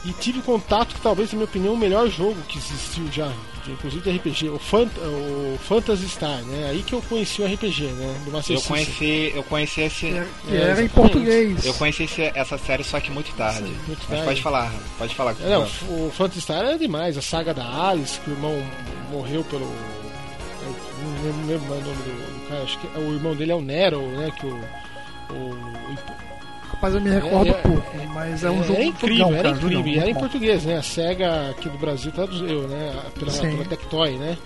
E 0.05 0.13
tive 0.13 0.41
contato 0.43 0.95
que 0.95 1.01
talvez, 1.01 1.31
na 1.33 1.37
minha 1.39 1.45
opinião, 1.47 1.75
o 1.75 1.77
melhor 1.79 2.09
jogo 2.09 2.37
que 2.49 2.59
existiu 2.59 3.11
já, 3.11 3.33
inclusive 3.73 4.03
de 4.11 4.17
RPG, 4.19 4.49
o, 4.51 4.59
Fant 4.59 4.89
o 4.99 5.59
Phantasy 5.59 6.09
Star, 6.09 6.43
né? 6.43 6.69
Aí 6.71 6.83
que 6.83 6.93
eu 6.95 7.03
conheci 7.03 7.43
o 7.43 7.47
RPG, 7.47 7.85
né? 7.85 8.21
Do 8.25 8.31
Master 8.33 8.57
Eu 8.57 8.63
conheci, 8.63 9.33
eu 9.35 9.43
conheci 9.45 9.81
esse. 9.83 10.07
Que 10.07 10.15
era, 10.17 10.27
que 10.49 10.57
É, 10.57 10.61
era 10.61 10.83
em 10.83 10.89
português. 10.89 11.65
Eu 11.65 11.75
conheci 11.75 12.05
esse- 12.05 12.33
essa 12.35 12.57
série 12.59 12.85
só 12.85 12.99
que 13.01 13.11
muito 13.11 13.33
tarde. 13.37 13.63
muito 13.87 13.99
Mas 14.01 14.09
tarde. 14.09 14.25
pode 14.25 14.43
falar, 14.43 14.73
pode 14.99 15.15
falar. 15.15 15.37
É, 15.43 15.49
Não, 15.51 15.63
o 15.89 16.11
Phantasy 16.17 16.41
Star 16.41 16.59
era 16.65 16.79
demais, 16.79 17.17
a 17.19 17.23
saga 17.23 17.53
da 17.55 17.89
Alice, 17.89 18.21
que 18.21 18.31
o 18.31 18.33
irmão 18.35 18.57
morreu 19.11 19.43
pelo. 19.45 19.65
eu 19.65 21.33
Não 21.33 21.47
lembro, 21.47 21.67
o 21.67 21.69
nome 21.81 21.83
do, 21.83 22.41
do 22.43 22.49
cara, 22.49 22.63
acho 22.63 22.79
que 22.79 22.87
o 22.99 23.15
irmão 23.15 23.35
dele 23.37 23.53
é 23.53 23.55
o 23.55 23.61
Nero, 23.61 24.01
né? 24.09 24.33
Que 24.39 24.47
o. 24.47 24.61
o 25.35 25.97
Rapaz, 26.77 26.95
eu 26.95 27.01
me 27.01 27.11
recordo 27.11 27.47
É, 27.47 27.51
é, 27.51 27.55
pouco, 27.55 27.97
mas 28.12 28.45
é 28.45 28.51
um 28.51 28.62
jogo 28.62 28.75
era 28.75 28.85
incrível, 28.85 29.35
era 29.35 29.49
incrível. 29.49 29.87
E 29.87 29.99
era 29.99 30.11
em 30.11 30.15
bom. 30.15 30.21
português, 30.21 30.65
né? 30.65 30.77
A 30.77 30.83
SEGA 30.83 31.51
aqui 31.51 31.69
do 31.69 31.79
Brasil 31.79 32.12
traduziu, 32.12 32.69
né? 32.69 32.95
Pela, 33.19 33.31
Sim. 33.31 33.51
pela 33.51 33.65
Tectoy, 33.65 34.19
né? 34.19 34.37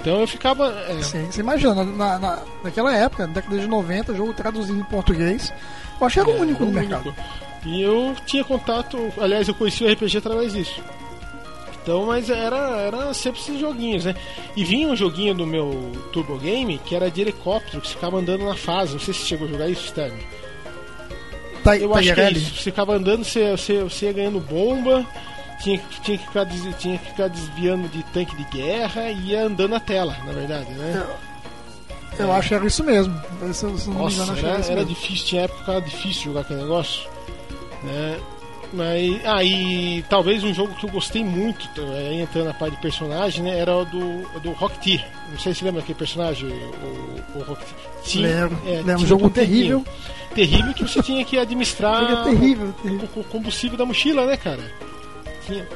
Então 0.00 0.20
eu 0.20 0.26
ficava. 0.26 0.72
é, 0.88 1.02
Sim, 1.02 1.26
você 1.30 1.40
imagina, 1.40 1.74
na, 1.74 2.18
na, 2.18 2.42
naquela 2.62 2.94
época, 2.94 3.26
na 3.26 3.32
década 3.32 3.58
de 3.58 3.66
90, 3.66 4.14
jogo 4.14 4.32
traduzido 4.32 4.78
em 4.78 4.84
português, 4.84 5.52
eu 6.00 6.06
achei 6.06 6.22
que 6.22 6.30
era 6.30 6.38
o 6.38 6.42
único 6.42 6.64
no 6.64 6.72
mercado. 6.72 7.14
E 7.66 7.82
eu 7.82 8.14
tinha 8.24 8.44
contato, 8.44 9.12
aliás, 9.18 9.48
eu 9.48 9.54
conheci 9.54 9.82
o 9.84 9.92
RPG 9.92 10.18
através 10.18 10.52
disso. 10.52 10.80
Então, 11.82 12.06
mas 12.06 12.30
era, 12.30 12.56
era 12.82 13.14
sempre 13.14 13.40
esses 13.40 13.58
joguinhos, 13.58 14.04
né? 14.04 14.14
E 14.54 14.62
vinha 14.62 14.88
um 14.88 14.94
joguinho 14.94 15.34
do 15.34 15.46
meu 15.46 15.90
Turbo 16.12 16.38
Game 16.38 16.78
que 16.78 16.94
era 16.94 17.10
de 17.10 17.20
helicóptero, 17.20 17.80
que 17.80 17.88
ficava 17.88 18.18
andando 18.18 18.44
na 18.44 18.54
fase. 18.54 18.92
Não 18.92 19.00
sei 19.00 19.12
se 19.12 19.20
você 19.20 19.26
chegou 19.26 19.48
a 19.48 19.50
jogar 19.50 19.68
isso, 19.68 19.86
Stanley. 19.86 20.24
Tá, 21.70 21.76
Eu 21.76 21.94
acho 21.94 22.14
que 22.14 22.20
é 22.20 22.30
isso. 22.32 22.54
Você 22.56 22.62
ficava 22.70 22.94
andando, 22.94 23.24
você, 23.24 23.50
você, 23.52 23.82
você 23.82 24.06
ia 24.06 24.12
ganhando 24.12 24.40
bomba, 24.40 25.04
tinha, 25.62 25.78
que- 25.78 26.00
tinha, 26.00 26.18
que 26.18 26.26
ficar, 26.26 26.44
des- 26.44 26.76
tinha 26.78 26.98
que 26.98 27.06
ficar 27.06 27.28
desviando 27.28 27.88
de 27.88 28.02
tanque 28.04 28.34
de 28.36 28.44
guerra 28.44 29.10
e 29.10 29.30
ia 29.30 29.42
andando 29.44 29.70
na 29.70 29.80
tela, 29.80 30.16
na 30.26 30.32
verdade, 30.32 30.70
né? 30.72 31.06
Eu 32.18 32.32
acho 32.32 32.48
que 32.48 32.54
era 32.54 32.66
isso 32.66 32.82
mesmo. 32.82 33.14
Se, 33.52 33.64
eu- 33.64 33.78
se 33.78 33.86
eu 33.88 33.94
Nossa, 33.94 34.16
engano, 34.22 34.38
era 34.38 34.48
era, 34.48 34.60
isso 34.60 34.70
era 34.72 34.80
mesmo. 34.80 34.94
difícil, 34.94 35.26
tinha 35.26 35.42
época 35.42 35.80
difícil 35.80 36.22
jogar 36.24 36.40
aquele 36.40 36.62
negócio. 36.62 37.08
Né? 37.82 38.18
Mas, 38.72 39.20
ah, 39.24 39.42
e 39.42 40.04
talvez 40.10 40.44
um 40.44 40.52
jogo 40.52 40.74
que 40.74 40.84
eu 40.84 40.90
gostei 40.90 41.24
muito, 41.24 41.66
t- 41.68 41.80
aí 41.80 42.20
entrando 42.20 42.46
na 42.48 42.54
parte 42.54 42.76
de 42.76 42.82
personagem, 42.82 43.42
né, 43.42 43.58
era 43.58 43.74
o 43.74 43.84
do, 43.86 44.40
do 44.40 44.50
Rock 44.52 44.78
T. 44.80 45.02
Não 45.30 45.38
sei 45.38 45.54
se 45.54 45.64
lembra 45.64 45.80
aquele 45.80 45.98
personagem, 45.98 46.48
o, 46.50 47.38
o 47.38 47.42
Rock. 47.44 47.64
Lembro, 48.14 48.58
é, 48.66 48.70
lembro, 48.72 48.96
tinha 48.96 49.08
jogo 49.08 49.26
um 49.26 49.30
terrível. 49.30 49.80
terrível. 50.34 50.34
Terrível 50.34 50.74
que 50.74 50.82
você 50.82 51.02
tinha 51.02 51.24
que 51.24 51.38
administrar 51.38 52.02
Ele 52.04 52.12
é 52.12 52.24
terrível, 52.38 52.74
terrível. 52.82 53.08
o, 53.16 53.20
o 53.20 53.24
combustível 53.24 53.78
da 53.78 53.86
mochila, 53.86 54.26
né, 54.26 54.36
cara? 54.36 54.62
Tinha, 55.46 55.66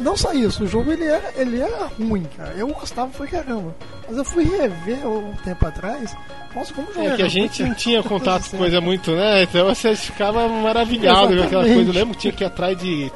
Não 0.00 0.16
só 0.16 0.32
isso, 0.32 0.64
o 0.64 0.66
jogo 0.66 0.90
ele 0.90 1.04
era, 1.04 1.32
ele 1.36 1.60
era 1.60 1.86
ruim, 1.98 2.24
cara. 2.36 2.52
Eu 2.56 2.68
gostava 2.68 3.10
pra 3.10 3.26
caramba. 3.26 3.74
Mas 4.08 4.16
eu 4.16 4.24
fui 4.24 4.44
rever 4.44 5.06
um 5.06 5.32
tempo 5.44 5.66
atrás. 5.66 6.16
Nossa, 6.54 6.72
como 6.74 6.92
jogo 6.92 7.06
É 7.06 7.16
que 7.16 7.22
a 7.22 7.28
gente 7.28 7.62
não 7.62 7.74
tinha 7.74 8.02
contato 8.04 8.50
com 8.50 8.56
coisa 8.58 8.80
muito, 8.80 9.12
né? 9.12 9.42
Então 9.42 9.66
você 9.68 9.94
ficava 9.94 10.48
maravilhado 10.48 11.28
com 11.36 11.42
aquela 11.42 11.44
Exatamente. 11.64 11.74
coisa. 11.74 11.90
Eu 11.90 11.94
lembro 11.94 12.14
que 12.14 12.20
tinha 12.22 12.32
que 12.32 12.42
ir 12.42 12.46
atrás 12.46 12.78
de, 12.78 13.12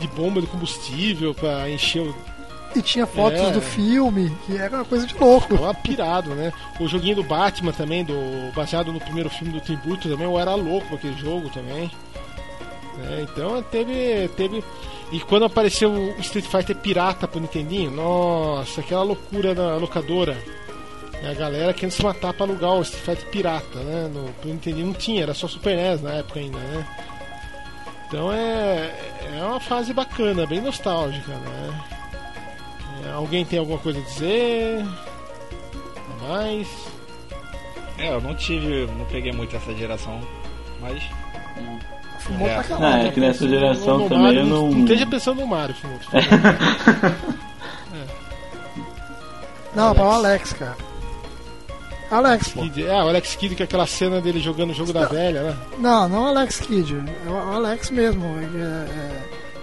de 0.00 0.06
bomba 0.08 0.40
de 0.40 0.46
combustível 0.46 1.34
pra 1.34 1.68
encher 1.70 2.00
o. 2.02 2.14
E 2.74 2.80
tinha 2.80 3.06
fotos 3.06 3.38
É. 3.38 3.50
do 3.50 3.60
filme, 3.60 4.34
que 4.46 4.56
era 4.56 4.76
uma 4.78 4.84
coisa 4.86 5.06
de 5.06 5.14
louco. 5.18 5.58
Tava 5.58 5.74
pirado, 5.74 6.30
né? 6.30 6.50
O 6.80 6.88
joguinho 6.88 7.16
do 7.16 7.22
Batman 7.22 7.70
também, 7.72 8.02
do, 8.02 8.14
baseado 8.54 8.90
no 8.90 8.98
primeiro 8.98 9.28
filme 9.28 9.52
do 9.52 9.60
Tim 9.60 9.76
Burton 9.84 10.08
também, 10.08 10.24
eu 10.26 10.38
era 10.40 10.54
louco 10.54 10.88
com 10.88 10.94
aquele 10.94 11.14
jogo 11.18 11.50
também. 11.50 11.90
É, 13.10 13.20
então 13.22 13.62
teve, 13.64 14.28
teve. 14.36 14.64
E 15.12 15.20
quando 15.20 15.44
apareceu 15.44 15.92
o 15.92 16.20
Street 16.20 16.46
Fighter 16.46 16.74
pirata 16.74 17.28
pro 17.28 17.38
Nintendinho, 17.38 17.90
nossa, 17.90 18.80
aquela 18.80 19.02
loucura 19.02 19.54
na 19.54 19.76
locadora. 19.76 20.42
E 21.22 21.26
a 21.26 21.34
galera 21.34 21.74
querendo 21.74 21.90
se 21.90 22.02
matar 22.02 22.32
pra 22.32 22.46
alugar 22.46 22.72
o 22.72 22.80
Street 22.80 23.04
Fighter 23.04 23.30
pirata, 23.30 23.78
né? 23.80 24.10
No, 24.12 24.32
pro 24.32 24.48
Nintendinho 24.48 24.86
não 24.86 24.94
tinha, 24.94 25.22
era 25.22 25.34
só 25.34 25.46
Super 25.46 25.76
NES 25.76 26.00
na 26.00 26.14
época 26.14 26.40
ainda, 26.40 26.58
né? 26.58 26.86
Então 28.08 28.32
é, 28.32 28.90
é 29.36 29.44
uma 29.44 29.60
fase 29.60 29.92
bacana, 29.92 30.46
bem 30.46 30.62
nostálgica, 30.62 31.32
né? 31.32 31.84
É, 33.04 33.12
alguém 33.12 33.44
tem 33.44 33.58
alguma 33.58 33.78
coisa 33.78 33.98
a 33.98 34.02
dizer? 34.02 34.82
A 35.96 36.26
mais? 36.26 36.68
É, 37.98 38.08
eu 38.08 38.20
não 38.22 38.34
tive, 38.34 38.86
não 38.86 39.04
peguei 39.04 39.32
muito 39.32 39.54
essa 39.54 39.74
geração, 39.74 40.20
mas 40.80 41.02
Fumou 42.24 42.48
É. 42.48 42.62
pra 42.62 42.74
Não, 42.76 42.82
caralho. 42.82 43.08
é 43.08 43.10
que 43.10 43.20
nessa 43.20 43.48
geração 43.48 43.98
No 43.98 44.08
também 44.08 44.22
Mario, 44.24 44.40
eu 44.40 44.46
não. 44.46 44.70
Não 44.70 44.80
esteja 44.80 45.06
pensando 45.06 45.40
no 45.40 45.46
Mario, 45.46 45.74
Fumuto. 45.74 46.06
Não, 49.74 49.94
para 49.94 50.04
o 50.04 50.10
Alex, 50.10 50.52
cara. 50.52 50.76
Alex, 52.10 52.48
pô. 52.48 52.60
Kidd, 52.60 52.90
ah, 52.90 53.06
o 53.06 53.08
Alex 53.08 53.34
Kidd 53.36 53.56
com 53.56 53.62
aquela 53.62 53.86
cena 53.86 54.20
dele 54.20 54.38
jogando 54.38 54.68
o 54.70 54.74
jogo 54.74 54.92
da 54.92 55.06
velha, 55.06 55.42
né? 55.44 55.56
Não, 55.78 56.06
não 56.10 56.26
Alex 56.26 56.60
Kidd. 56.60 57.02
É 57.26 57.30
o 57.30 57.32
o 57.32 57.54
Alex 57.54 57.90
mesmo. 57.90 58.26
É, 58.54 58.60
é 58.60 59.22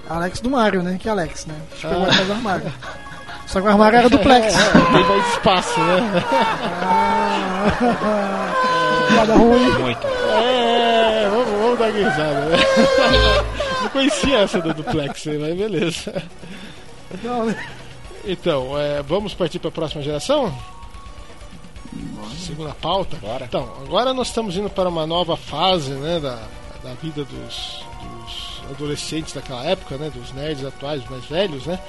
Alex 0.09 0.41
do 0.41 0.49
Mario, 0.49 0.81
né? 0.81 0.97
Que 0.99 1.07
é 1.07 1.11
Alex, 1.11 1.45
né? 1.45 1.53
Acho 1.71 1.81
que 1.81 1.85
Ah. 1.87 1.89
pegou 1.91 2.05
atrás 2.07 2.25
do 2.25 2.33
armário. 2.33 2.73
Só 3.45 3.61
que 3.61 3.67
o 3.67 3.69
armário 3.69 3.99
era 3.99 4.09
duplex. 4.09 4.55
É, 4.57 4.95
ele 4.95 5.03
vai 5.03 5.21
de 5.21 5.27
espaço, 5.29 5.79
né? 5.79 6.23
Piada 9.09 9.35
ruim. 9.35 9.69
muito. 9.79 10.07
É, 10.07 11.27
vamos, 11.29 11.48
uma 11.73 11.87
risada, 11.87 12.45
né? 12.45 12.57
Não 13.83 13.89
conhecia 13.89 14.39
essa 14.39 14.61
do 14.61 14.73
duplex, 14.73 15.25
mas 15.25 15.57
beleza. 15.57 16.23
Não, 17.23 17.45
né? 17.45 17.67
Então, 18.25 18.77
é, 18.77 19.01
vamos 19.01 19.33
partir 19.33 19.59
para 19.59 19.69
a 19.69 19.71
próxima 19.71 20.01
geração? 20.01 20.53
segunda 22.49 22.73
pauta. 22.73 23.17
Bora. 23.17 23.45
Então, 23.45 23.71
agora 23.81 24.13
nós 24.13 24.27
estamos 24.27 24.57
indo 24.57 24.69
para 24.69 24.89
uma 24.89 25.05
nova 25.05 25.37
fase, 25.37 25.91
né, 25.91 26.19
da, 26.19 26.47
da 26.83 26.93
vida 26.95 27.23
dos, 27.23 27.83
dos 28.01 28.61
adolescentes 28.71 29.33
daquela 29.33 29.63
época, 29.63 29.97
né, 29.97 30.09
dos 30.09 30.31
nerds 30.33 30.65
atuais, 30.65 31.07
mais 31.09 31.25
velhos, 31.25 31.65
né, 31.65 31.79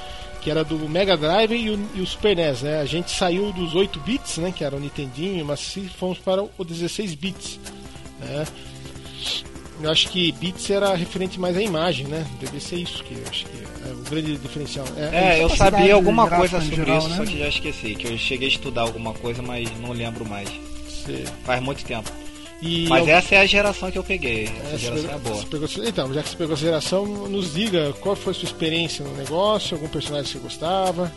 que 0.40 0.50
era 0.50 0.64
do 0.64 0.76
Mega 0.88 1.16
Drive 1.16 1.52
e 1.52 1.70
o, 1.70 1.88
e 1.94 2.00
o 2.00 2.06
Super 2.06 2.36
NES, 2.36 2.62
né. 2.62 2.80
A 2.80 2.84
gente 2.84 3.10
saiu 3.10 3.52
dos 3.52 3.74
8 3.74 3.98
bits, 4.00 4.38
né, 4.38 4.52
que 4.52 4.64
era 4.64 4.76
o 4.76 4.80
Nintendinho, 4.80 5.44
mas 5.44 5.60
se 5.60 5.88
fomos 5.88 6.18
para 6.18 6.42
o 6.42 6.64
16 6.64 7.14
bits, 7.14 7.60
né. 8.18 8.46
Eu 9.82 9.90
acho 9.90 10.08
que 10.10 10.30
bits 10.32 10.68
era 10.70 10.94
referente 10.94 11.40
mais 11.40 11.56
à 11.56 11.62
imagem, 11.62 12.06
né? 12.06 12.26
Deve 12.40 12.60
ser 12.60 12.76
isso 12.76 13.02
que 13.02 13.14
eu 13.14 13.22
acho 13.30 13.46
que 13.46 13.58
é 13.88 13.92
o 13.92 14.10
grande 14.10 14.36
diferencial. 14.36 14.86
É, 14.96 15.36
eu 15.38 15.44
capacidade 15.48 15.56
sabia 15.76 15.94
alguma 15.94 16.28
coisa 16.28 16.60
sobre 16.60 16.76
geral, 16.76 16.98
isso, 16.98 17.08
né? 17.08 17.16
só 17.16 17.24
que 17.24 17.38
já 17.38 17.48
esqueci. 17.48 17.94
Que 17.94 18.06
eu 18.08 18.18
cheguei 18.18 18.48
a 18.48 18.50
estudar 18.50 18.82
alguma 18.82 19.14
coisa, 19.14 19.40
mas 19.42 19.68
não 19.80 19.92
lembro 19.92 20.24
mais. 20.28 20.48
você- 20.86 21.24
Faz 21.44 21.62
muito 21.62 21.82
tempo. 21.84 22.10
E 22.60 22.86
Mas 22.90 23.08
eu- 23.08 23.14
essa 23.14 23.34
é 23.36 23.38
a 23.38 23.46
geração 23.46 23.90
que 23.90 23.96
eu 23.96 24.04
peguei. 24.04 24.44
Essa 24.64 24.74
É, 24.74 24.78
geração 24.78 25.08
pegou- 25.08 25.14
é 25.14 25.18
boa. 25.18 25.44
pegou- 25.46 25.86
então, 25.88 26.12
já 26.14 26.22
que 26.22 26.28
você 26.28 26.36
pegou 26.36 26.52
essa 26.54 26.62
geração, 26.62 27.06
nos 27.06 27.54
diga 27.54 27.94
qual 28.00 28.14
foi 28.14 28.32
a 28.32 28.36
sua 28.36 28.44
experiência 28.44 29.02
no 29.02 29.16
negócio, 29.16 29.74
algum 29.74 29.88
personagem 29.88 30.26
que 30.26 30.32
você 30.32 30.38
gostava. 30.42 31.10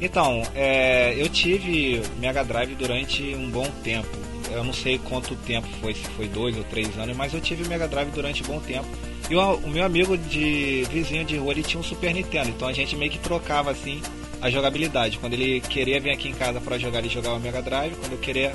Então, 0.00 0.42
é, 0.54 1.14
eu 1.16 1.28
tive 1.28 2.02
Mega 2.20 2.42
Drive 2.44 2.74
durante 2.74 3.22
um 3.36 3.48
bom 3.50 3.68
tempo. 3.84 4.08
Eu 4.52 4.64
não 4.64 4.72
sei 4.72 4.98
quanto 4.98 5.34
tempo 5.36 5.66
foi, 5.80 5.94
se 5.94 6.04
foi 6.16 6.26
dois 6.28 6.56
ou 6.56 6.64
três 6.64 6.96
anos, 6.98 7.16
mas 7.16 7.32
eu 7.34 7.40
tive 7.40 7.68
Mega 7.68 7.86
Drive 7.86 8.10
durante 8.10 8.42
um 8.42 8.46
bom 8.46 8.60
tempo. 8.60 8.86
E 9.30 9.34
o, 9.36 9.54
o 9.56 9.68
meu 9.68 9.84
amigo 9.84 10.16
de 10.16 10.84
vizinho 10.90 11.24
de 11.24 11.36
rua 11.36 11.52
ele 11.52 11.62
tinha 11.62 11.78
um 11.80 11.82
Super 11.82 12.14
Nintendo, 12.14 12.48
então 12.48 12.66
a 12.66 12.72
gente 12.72 12.96
meio 12.96 13.10
que 13.10 13.18
trocava 13.18 13.70
assim 13.70 14.00
a 14.40 14.48
jogabilidade. 14.50 15.18
Quando 15.18 15.34
ele 15.34 15.60
queria 15.60 16.00
vir 16.00 16.10
aqui 16.10 16.28
em 16.28 16.32
casa 16.34 16.60
para 16.60 16.78
jogar, 16.78 17.00
ele 17.00 17.08
jogava 17.08 17.38
Mega 17.38 17.60
Drive. 17.60 17.94
Quando 17.96 18.12
eu 18.12 18.18
queria 18.18 18.52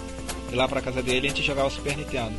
ir 0.52 0.56
lá 0.56 0.68
para 0.68 0.82
casa 0.82 1.02
dele, 1.04 1.28
a 1.28 1.30
gente 1.30 1.44
jogava 1.44 1.70
Super 1.70 1.96
Nintendo. 1.96 2.34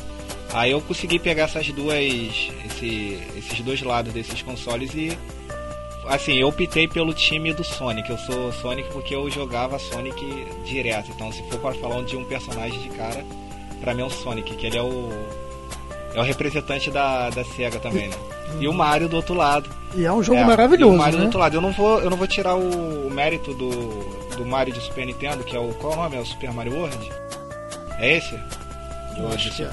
Aí 0.53 0.71
eu 0.71 0.81
consegui 0.81 1.19
pegar 1.19 1.45
essas 1.45 1.67
duas, 1.69 1.99
esse- 1.99 3.19
esses 3.37 3.61
dois 3.61 3.81
lados 3.83 4.13
desses 4.13 4.41
consoles 4.43 4.93
e 4.95 5.17
assim, 6.07 6.35
eu 6.39 6.49
optei 6.49 6.87
pelo 6.87 7.13
time 7.15 7.53
do 7.53 7.65
Sonic. 7.65 8.09
Eu 8.11 8.19
sou 8.19 8.53
Sonic 8.53 8.89
porque 8.93 9.15
eu 9.15 9.31
jogava 9.31 9.79
Sonic 9.79 10.17
direto. 10.65 11.11
Então, 11.15 11.33
se 11.33 11.43
for 11.51 11.59
para 11.59 11.75
falar 11.75 12.03
de 12.03 12.17
um 12.17 12.25
personagem 12.25 12.79
de 12.83 12.89
cara, 12.91 13.25
pra 13.81 13.95
mim 13.95 14.03
é 14.03 14.05
o 14.05 14.11
Sonic, 14.11 14.55
que 14.57 14.67
ele 14.67 14.77
é 14.79 14.83
o 14.83 15.11
é 16.15 16.21
o 16.21 16.23
representante 16.23 16.91
da, 16.93 17.29
da 17.31 17.45
Sega 17.45 17.79
também, 17.81 18.07
né? 18.09 18.15
E 18.61 18.69
o 18.69 18.73
Mario 18.73 19.09
do 19.09 19.17
outro 19.17 19.35
lado. 19.35 19.69
E 19.97 20.05
é 20.05 20.13
um 20.13 20.23
jogo 20.23 20.39
É, 20.39 20.43
e 20.43 20.47
maravilhoso, 20.47 20.95
o 20.95 20.97
Mario 20.99 21.15
do 21.15 21.19
né? 21.19 21.25
outro 21.25 21.41
lado. 21.41 21.57
Eu 21.57 21.61
não 21.61 21.73
vou, 21.73 22.01
eu 22.01 22.09
não 22.09 22.17
vou 22.17 22.27
tirar 22.29 22.55
o, 22.55 23.07
o 23.09 23.11
mérito 23.11 23.53
do, 23.55 23.71
do 24.37 24.47
Mario 24.47 24.73
de 24.73 24.81
Super 24.81 25.05
Nintendo, 25.07 25.43
que 25.43 25.57
é 25.57 25.59
o 25.59 25.75
qual 25.75 25.93
é 25.93 25.97
o 25.97 26.03
nome? 26.05 26.17
É 26.17 26.21
o 26.21 26.25
Super 26.27 26.53
Mario 26.53 26.73
World? 26.77 27.11
É 27.99 28.17
esse? 28.17 28.39
Eu 29.17 29.29
acho 29.29 29.51
que 29.57 29.63
é. 29.65 29.71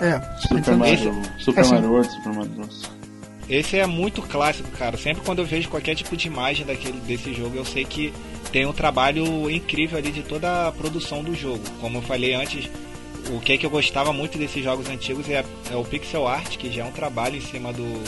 É, 0.00 0.20
Super 0.40 0.54
Nintendo- 0.56 0.78
Mario, 0.78 1.22
Super 1.38 1.60
assim- 1.60 1.74
Mario 1.74 1.90
World, 1.90 2.10
Super 2.12 2.32
Mario 2.32 2.50
Bros. 2.50 2.90
Esse 3.48 3.78
é 3.78 3.86
muito 3.86 4.22
clássico, 4.22 4.68
cara. 4.76 4.96
Sempre 4.96 5.22
quando 5.24 5.38
eu 5.38 5.46
vejo 5.46 5.68
qualquer 5.68 5.94
tipo 5.94 6.16
de 6.16 6.26
imagem 6.26 6.66
daquele, 6.66 6.98
desse 7.00 7.32
jogo, 7.32 7.56
eu 7.56 7.64
sei 7.64 7.84
que 7.84 8.12
tem 8.50 8.66
um 8.66 8.72
trabalho 8.72 9.48
incrível 9.48 9.96
ali 9.98 10.10
de 10.10 10.22
toda 10.22 10.66
a 10.66 10.72
produção 10.72 11.22
do 11.22 11.32
jogo. 11.32 11.60
Como 11.80 11.98
eu 11.98 12.02
falei 12.02 12.34
antes, 12.34 12.68
o 13.30 13.40
que, 13.40 13.52
é 13.52 13.58
que 13.58 13.66
eu 13.66 13.70
gostava 13.70 14.12
muito 14.12 14.38
desses 14.38 14.62
jogos 14.62 14.88
antigos 14.88 15.28
é, 15.28 15.44
é 15.70 15.76
o 15.76 15.84
pixel 15.84 16.26
art, 16.26 16.56
que 16.56 16.70
já 16.70 16.82
é 16.82 16.84
um 16.84 16.92
trabalho 16.92 17.36
em 17.36 17.40
cima 17.40 17.72
do, 17.72 18.02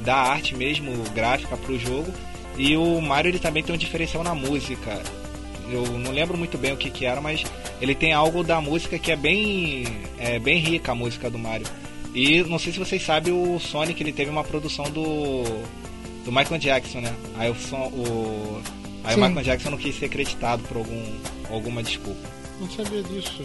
da 0.00 0.16
arte 0.16 0.54
mesmo, 0.54 0.92
gráfica 1.14 1.56
pro 1.56 1.78
jogo. 1.78 2.12
E 2.56 2.76
o 2.76 3.00
Mario 3.00 3.30
ele 3.30 3.38
também 3.38 3.62
tem 3.62 3.74
um 3.74 3.78
diferencial 3.78 4.24
na 4.24 4.34
música. 4.34 5.02
Eu 5.70 5.84
não 5.98 6.12
lembro 6.12 6.38
muito 6.38 6.56
bem 6.56 6.72
o 6.72 6.76
que, 6.76 6.90
que 6.90 7.04
era, 7.04 7.20
mas 7.20 7.44
ele 7.80 7.94
tem 7.94 8.12
algo 8.12 8.42
da 8.42 8.60
música 8.60 8.98
que 8.98 9.12
é 9.12 9.16
bem, 9.16 9.84
é 10.18 10.38
bem 10.38 10.58
rica 10.58 10.92
a 10.92 10.94
música 10.94 11.28
do 11.28 11.38
Mario. 11.38 11.66
E 12.14 12.42
não 12.44 12.58
sei 12.58 12.72
se 12.72 12.78
vocês 12.78 13.04
sabem, 13.04 13.32
o 13.32 13.58
Sonic 13.60 14.02
ele 14.02 14.12
teve 14.12 14.30
uma 14.30 14.42
produção 14.42 14.84
do 14.90 15.42
do 16.24 16.32
Michael 16.32 16.58
Jackson, 16.58 17.00
né? 17.00 17.14
Aí 17.36 17.50
o, 17.50 17.54
som, 17.54 17.86
o 17.94 18.60
aí 19.04 19.14
o. 19.14 19.20
Michael 19.20 19.44
Jackson 19.44 19.70
não 19.70 19.78
quis 19.78 19.96
ser 19.96 20.06
acreditado 20.06 20.62
por 20.66 20.78
algum 20.78 21.02
alguma 21.50 21.82
desculpa. 21.82 22.28
Não 22.60 22.68
sabia 22.70 23.02
disso. 23.02 23.42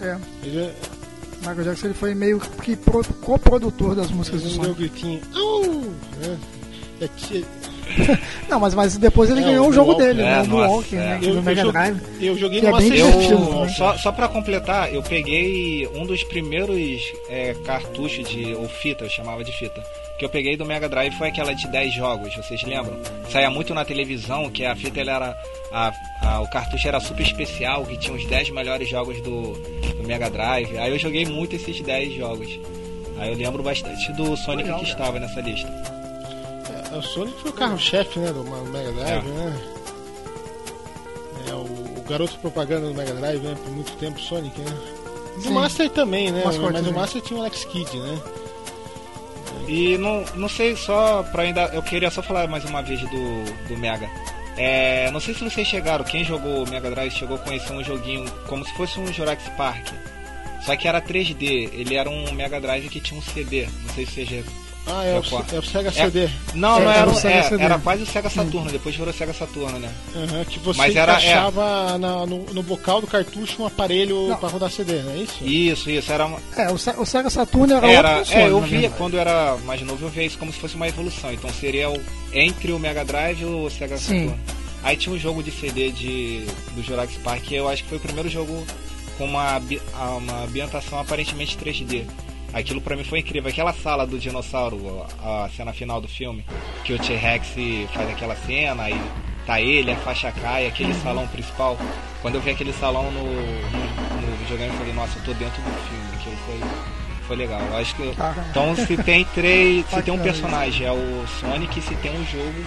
É, 0.00 0.16
Ele, 0.42 0.58
é- 0.60 0.74
Michael 1.40 1.64
Jackson 1.64 1.86
ele 1.88 1.94
foi 1.94 2.14
meio 2.14 2.40
que 2.40 2.74
pro- 2.76 3.04
co-produtor 3.20 3.94
das 3.94 4.10
músicas 4.10 4.42
do 4.42 4.48
ele 4.48 4.54
deu 4.58 4.62
um 4.62 4.64
Sonic. 4.74 4.80
gritinho. 4.88 5.20
Au! 5.34 5.84
É. 7.00 7.04
É 7.04 7.08
que- 7.16 7.44
Não, 8.48 8.58
mas, 8.58 8.74
mas 8.74 8.96
depois 8.96 9.28
ele 9.30 9.40
É, 9.40 9.44
ganhou 9.44 9.66
o 9.66 9.68
o 9.68 9.72
jogo 9.72 9.94
dele, 9.94 10.22
É, 10.22 10.24
né? 10.24 10.42
O 10.42 10.46
nossa, 10.46 10.68
Walker, 10.72 10.96
é. 10.96 10.98
né? 10.98 11.16
Eu, 11.22 11.30
do 11.32 11.36
eu 11.36 11.42
Mega 11.42 11.60
joguei, 11.62 11.72
Drive. 11.72 12.00
eu 12.20 12.38
joguei 12.38 12.60
Que 12.60 12.66
é 12.66 12.70
numa 12.70 12.78
bem 12.80 12.90
sessão. 12.90 13.10
divertido, 13.10 13.42
Eu, 13.52 13.60
né? 13.66 13.68
só, 13.76 13.96
só 13.98 14.12
pra 14.12 14.28
completar, 14.28 14.92
eu 14.94 15.02
peguei 15.02 15.86
um 15.94 16.06
dos 16.06 16.24
primeiros 16.24 17.02
é, 17.28 17.54
cartuchos 17.64 18.26
de. 18.28 18.54
ou 18.54 18.68
fita, 18.68 19.04
eu 19.04 19.10
chamava 19.10 19.44
de 19.44 19.52
fita. 19.52 19.82
Que 20.18 20.24
eu 20.24 20.28
peguei 20.28 20.56
do 20.56 20.64
Mega 20.64 20.88
Drive 20.88 21.12
foi 21.16 21.28
aquela 21.28 21.52
de 21.52 21.66
10 21.66 21.92
jogos, 21.92 22.34
vocês 22.36 22.62
lembram? 22.62 22.96
Saía 23.30 23.50
muito 23.50 23.74
na 23.74 23.84
televisão, 23.84 24.48
que 24.48 24.64
a 24.64 24.76
fita 24.76 25.00
era. 25.00 25.36
A, 25.72 25.92
a- 26.22 26.40
o 26.40 26.48
cartucho 26.48 26.86
era 26.86 27.00
super 27.00 27.22
especial, 27.26 27.84
que 27.84 27.96
tinha 27.96 28.14
os 28.16 28.24
10 28.26 28.50
melhores 28.50 28.88
jogos 28.88 29.20
do, 29.22 29.52
do 29.54 30.04
Mega 30.06 30.30
Drive. 30.30 30.78
Aí 30.78 30.92
eu 30.92 30.98
joguei 30.98 31.24
muito 31.26 31.56
esses 31.56 31.80
10 31.80 32.14
jogos. 32.14 32.48
Aí 33.18 33.30
eu 33.32 33.36
lembro 33.36 33.62
bastante 33.62 34.12
do 34.12 34.36
Sonic 34.36 34.64
Legal, 34.68 34.80
que 34.80 34.86
cara. 34.92 34.98
estava 35.00 35.18
nessa 35.20 35.40
lista. 35.40 35.68
É, 36.92 36.96
o 36.96 37.02
Sonic 37.02 37.40
foi 37.40 37.50
o 37.50 37.54
carro-chefe 37.54 38.18
né, 38.20 38.32
do 38.32 38.44
Mega 38.44 38.92
Drive, 38.92 39.26
É. 39.26 39.30
né? 39.30 39.60
É, 41.50 41.54
o, 41.54 41.58
o 41.98 42.04
garoto 42.08 42.36
propaganda 42.38 42.86
do 42.88 42.94
Mega 42.94 43.12
Drive, 43.14 43.40
né? 43.42 43.56
Por 43.62 43.72
muito 43.72 43.92
tempo, 43.96 44.20
Sonic, 44.20 44.60
né? 44.60 44.70
Do 45.36 45.42
Sim. 45.42 45.50
Master 45.50 45.90
também, 45.90 46.30
né? 46.30 46.42
Mascote 46.44 46.72
Mas 46.72 46.86
o. 46.86 46.92
Master 46.92 47.20
tinha 47.22 47.36
o 47.36 47.40
Alex 47.42 47.64
Kidd, 47.64 47.96
né? 47.98 48.20
E 49.68 49.96
não, 49.98 50.24
não 50.34 50.48
sei 50.48 50.76
só 50.76 51.22
pra 51.24 51.42
ainda. 51.42 51.70
Eu 51.72 51.82
queria 51.82 52.10
só 52.10 52.22
falar 52.22 52.46
mais 52.48 52.64
uma 52.64 52.82
vez 52.82 53.00
do, 53.00 53.44
do 53.68 53.76
Mega. 53.76 54.08
É, 54.56 55.10
não 55.10 55.18
sei 55.20 55.34
se 55.34 55.42
vocês 55.42 55.66
chegaram, 55.66 56.04
quem 56.04 56.22
jogou 56.22 56.64
o 56.64 56.70
Mega 56.70 56.90
Drive 56.90 57.12
chegou 57.12 57.36
a 57.36 57.40
conhecer 57.40 57.72
um 57.72 57.82
joguinho 57.82 58.30
como 58.46 58.64
se 58.64 58.72
fosse 58.74 59.00
um 59.00 59.12
Jurassic 59.12 59.50
Park. 59.56 59.88
Só 60.64 60.76
que 60.76 60.88
era 60.88 61.02
3D, 61.02 61.70
ele 61.72 61.96
era 61.96 62.08
um 62.08 62.32
Mega 62.32 62.60
Drive 62.60 62.88
que 62.88 63.00
tinha 63.00 63.18
um 63.18 63.22
CD. 63.22 63.66
Não 63.66 63.94
sei 63.94 64.06
se 64.06 64.26
vocês. 64.26 64.44
Ah, 64.86 65.02
é, 65.02 65.12
o, 65.18 65.54
é 65.54 65.58
o 65.58 65.62
Sega 65.62 65.88
É. 65.88 65.92
CD. 65.92 66.28
Não, 66.52 66.76
É, 66.78 66.84
não 66.84 66.90
era 66.90 67.00
era, 67.00 67.10
o 67.10 67.14
Sega 67.14 67.34
é, 67.36 67.42
CD. 67.44 67.62
era 67.64 67.78
quase 67.78 68.02
o 68.02 68.06
Sega 68.06 68.28
Saturno, 68.28 68.70
depois 68.70 68.94
virou 68.94 69.14
Sega 69.14 69.32
Saturno, 69.32 69.78
né? 69.78 69.90
Aham, 70.14 70.44
que 70.44 70.58
você 70.58 70.76
Mas 70.78 70.94
era- 70.94 71.12
é. 71.14 71.16
encaixava 71.16 71.98
na- 71.98 72.26
no, 72.26 72.44
no 72.52 72.62
bocal 72.62 73.00
do 73.00 73.06
cartucho 73.06 73.62
um 73.62 73.66
aparelho 73.66 74.28
Não. 74.28 74.36
pra 74.36 74.48
rodar 74.50 74.70
CD, 74.70 75.00
não 75.02 75.12
é 75.12 75.16
isso? 75.16 75.42
Isso, 75.42 75.88
isso, 75.90 76.12
era 76.12 76.26
uma, 76.26 76.38
É, 76.56 76.68
o, 76.70 76.74
o 76.74 77.06
Sega 77.06 77.30
Saturn 77.30 77.72
era, 77.72 77.90
Era, 77.90 78.08
outro 78.18 78.24
console, 78.26 78.42
é, 78.44 78.48
eu 78.50 78.60
via 78.60 78.70
verdade. 78.80 78.94
quando 78.98 79.14
eu 79.14 79.20
era 79.20 79.56
mais 79.64 79.80
novo, 79.80 80.04
eu 80.04 80.10
via 80.10 80.24
isso 80.24 80.36
como 80.36 80.52
se 80.52 80.58
fosse 80.58 80.74
uma 80.76 80.86
evolução. 80.86 81.32
Então 81.32 81.48
seria 81.50 81.88
o, 81.88 81.98
entre 82.32 82.70
o 82.72 82.78
Mega 82.78 83.04
Drive 83.06 83.40
e 83.40 83.44
o 83.46 83.70
Sega 83.70 83.96
Sim. 83.96 84.26
Saturn. 84.26 84.40
Aí 84.82 84.98
tinha 84.98 85.14
um 85.14 85.18
jogo 85.18 85.42
de 85.42 85.50
CD 85.50 85.90
de, 85.92 86.44
do 86.74 86.82
Jurassic 86.82 87.18
Park, 87.20 87.42
que 87.44 87.54
eu 87.54 87.66
acho 87.70 87.82
que 87.84 87.88
foi 87.88 87.96
o 87.96 88.00
primeiro 88.02 88.28
jogo 88.28 88.66
com 89.16 89.24
uma, 89.24 89.56
ambi- 89.56 89.80
a- 89.94 90.10
uma 90.16 90.44
ambientação 90.44 90.98
aparentemente 91.00 91.56
3D. 91.56 92.04
Aquilo 92.54 92.80
pra 92.80 92.96
mim 92.96 93.04
foi 93.04 93.18
incrível. 93.18 93.50
Aquela 93.50 93.72
sala 93.72 94.06
do 94.06 94.18
dinossauro, 94.18 95.04
a 95.22 95.48
cena 95.56 95.72
final 95.72 96.00
do 96.00 96.06
filme, 96.08 96.44
que 96.84 96.92
o 96.92 96.98
T-Rex 96.98 97.48
faz 97.92 98.08
aquela 98.10 98.36
cena, 98.36 98.84
aí 98.84 99.00
tá 99.44 99.60
ele, 99.60 99.90
a 99.90 99.96
faixa 99.96 100.30
cai, 100.32 100.66
aquele 100.66 100.94
salão 100.94 101.26
principal. 101.26 101.76
Quando 102.22 102.36
eu 102.36 102.40
vi 102.40 102.50
aquele 102.50 102.72
salão 102.72 103.10
no, 103.10 103.24
no, 103.24 104.20
no 104.30 104.36
videogame, 104.38 104.70
eu 104.72 104.78
falei, 104.78 104.92
nossa, 104.94 105.18
eu 105.18 105.24
tô 105.24 105.32
dentro 105.34 105.60
do 105.62 105.70
filme. 105.88 106.14
Aquilo 106.14 106.36
foi, 106.46 106.60
foi 107.26 107.36
legal. 107.36 107.60
Eu 107.60 107.76
acho 107.76 107.94
que. 107.96 108.14
Caramba. 108.14 108.46
Então 108.50 108.76
se 108.76 108.96
tem 108.98 109.24
três. 109.34 109.84
se 109.90 110.02
tem 110.02 110.14
um 110.14 110.18
personagem 110.18 110.86
é 110.86 110.92
o 110.92 111.26
Sonic, 111.40 111.80
se 111.82 111.94
tem 111.96 112.12
um 112.12 112.24
jogo 112.26 112.64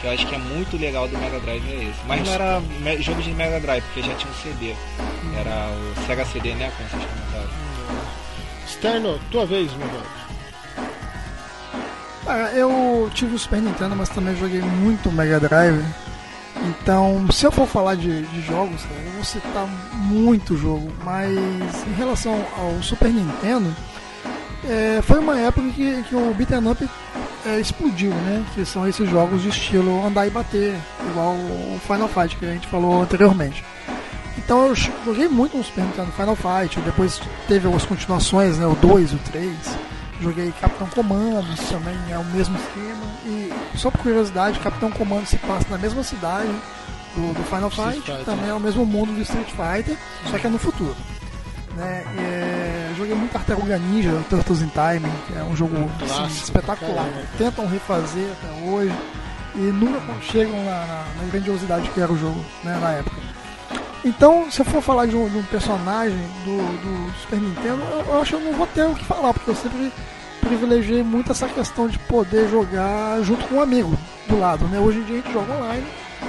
que 0.00 0.06
eu 0.06 0.10
acho 0.12 0.26
que 0.26 0.34
é 0.34 0.38
muito 0.38 0.76
legal 0.78 1.06
do 1.08 1.16
Mega 1.18 1.38
Drive 1.40 1.62
é 1.70 1.84
esse. 1.84 2.00
Mas 2.06 2.24
não 2.26 2.32
era 2.32 2.60
me- 2.60 3.00
jogo 3.02 3.20
de 3.22 3.30
Mega 3.32 3.60
Drive, 3.60 3.82
porque 3.84 4.02
já 4.02 4.14
tinha 4.14 4.30
um 4.30 4.34
CD. 4.34 4.74
Era 5.38 5.68
o 5.70 6.06
Sega 6.06 6.24
CD, 6.24 6.54
né? 6.54 6.72
Como 6.76 6.88
vocês 6.88 7.02
comentaram. 7.04 7.65
Externo, 8.76 9.18
tua 9.30 9.46
vez, 9.46 9.72
meu 9.72 9.88
velho. 9.88 10.02
Ah, 12.26 12.50
eu 12.52 13.10
tive 13.14 13.34
o 13.34 13.38
Super 13.38 13.62
Nintendo, 13.62 13.96
mas 13.96 14.10
também 14.10 14.36
joguei 14.36 14.60
muito 14.60 15.10
Mega 15.10 15.40
Drive. 15.40 15.82
Então, 16.68 17.26
se 17.32 17.46
eu 17.46 17.50
for 17.50 17.66
falar 17.66 17.94
de, 17.94 18.22
de 18.26 18.42
jogos, 18.42 18.82
eu 18.84 19.12
vou 19.12 19.24
citar 19.24 19.66
muito 19.94 20.58
jogo. 20.58 20.92
Mas 21.02 21.32
em 21.86 21.94
relação 21.94 22.44
ao 22.58 22.82
Super 22.82 23.10
Nintendo, 23.10 23.74
é, 24.68 25.00
foi 25.00 25.20
uma 25.20 25.38
época 25.38 25.70
que, 25.70 26.02
que 26.02 26.14
o 26.14 26.34
beat'em 26.34 26.70
up 26.70 26.86
é, 27.46 27.58
explodiu, 27.58 28.10
né? 28.10 28.44
Que 28.54 28.66
são 28.66 28.86
esses 28.86 29.08
jogos 29.08 29.40
de 29.40 29.48
estilo 29.48 30.04
andar 30.04 30.26
e 30.26 30.30
bater, 30.30 30.76
igual 31.10 31.32
o 31.32 31.80
Final 31.86 32.08
Fight 32.08 32.36
que 32.36 32.44
a 32.44 32.52
gente 32.52 32.66
falou 32.66 33.00
anteriormente. 33.00 33.64
Então 34.46 34.66
eu 34.66 34.74
joguei 34.76 35.26
muito 35.28 35.56
no 35.56 35.64
Super 35.64 35.82
Nintendo 35.82 36.12
Final 36.12 36.36
Fight, 36.36 36.78
depois 36.80 37.20
teve 37.48 37.66
algumas 37.66 37.84
continuações, 37.84 38.56
né? 38.58 38.66
O 38.66 38.76
2, 38.76 39.12
o 39.12 39.18
3. 39.18 39.52
Joguei 40.20 40.50
Capitão 40.60 40.86
Comando, 40.88 41.44
também 41.68 41.96
é 42.10 42.16
o 42.16 42.24
mesmo 42.26 42.56
esquema. 42.56 43.02
E 43.26 43.52
só 43.76 43.90
por 43.90 44.00
curiosidade, 44.02 44.58
Capitão 44.60 44.90
Comando 44.92 45.26
se 45.26 45.36
passa 45.38 45.66
na 45.68 45.76
mesma 45.76 46.02
cidade 46.04 46.48
do, 47.16 47.34
do 47.34 47.42
Final 47.44 47.68
Fight, 47.70 48.00
Fighter. 48.00 48.24
também 48.24 48.48
é 48.48 48.54
o 48.54 48.60
mesmo 48.60 48.86
mundo 48.86 49.12
do 49.12 49.20
Street 49.22 49.48
Fighter, 49.48 49.96
só 50.30 50.38
que 50.38 50.46
é 50.46 50.50
no 50.50 50.58
futuro. 50.58 50.96
Né? 51.74 52.04
É, 52.16 52.94
joguei 52.96 53.14
muito 53.14 53.32
Tartaruga 53.32 53.76
Ninja, 53.78 54.12
Turtles 54.30 54.62
in 54.62 54.68
Time, 54.70 55.12
que 55.26 55.36
é 55.36 55.42
um 55.42 55.54
jogo 55.56 55.76
assim, 56.02 56.26
espetacular. 56.44 57.08
Tentam 57.36 57.66
refazer 57.66 58.30
até 58.40 58.70
hoje 58.70 58.94
e 59.56 59.58
nunca 59.58 60.00
chegam 60.22 60.56
na, 60.64 60.70
na- 60.86 61.04
na 61.20 61.24
grandiosidade 61.30 61.90
que 61.90 62.00
era 62.00 62.10
o 62.12 62.16
jogo 62.16 62.42
né, 62.64 62.78
na 62.80 62.90
época. 62.92 63.16
Então, 64.04 64.50
se 64.50 64.60
eu 64.60 64.64
for 64.64 64.80
falar 64.80 65.06
de 65.06 65.16
um, 65.16 65.28
de 65.28 65.38
um 65.38 65.42
personagem 65.44 66.18
do, 66.44 66.56
do 66.56 67.20
Super 67.20 67.40
Nintendo, 67.40 67.82
eu, 67.90 68.04
eu 68.06 68.20
acho 68.20 68.36
que 68.36 68.42
eu 68.42 68.50
não 68.50 68.52
vou 68.52 68.66
ter 68.68 68.84
o 68.84 68.94
que 68.94 69.04
falar, 69.04 69.32
porque 69.32 69.50
eu 69.50 69.56
sempre 69.56 69.92
privilegiei 70.40 71.02
muito 71.02 71.32
essa 71.32 71.48
questão 71.48 71.88
de 71.88 71.98
poder 72.00 72.48
jogar 72.48 73.20
junto 73.22 73.46
com 73.48 73.56
um 73.56 73.60
amigo 73.60 73.96
do 74.28 74.38
lado. 74.38 74.66
Né? 74.68 74.78
Hoje 74.78 74.98
em 74.98 75.04
dia 75.04 75.18
a 75.18 75.22
gente 75.22 75.32
joga 75.32 75.54
online, 75.54 75.86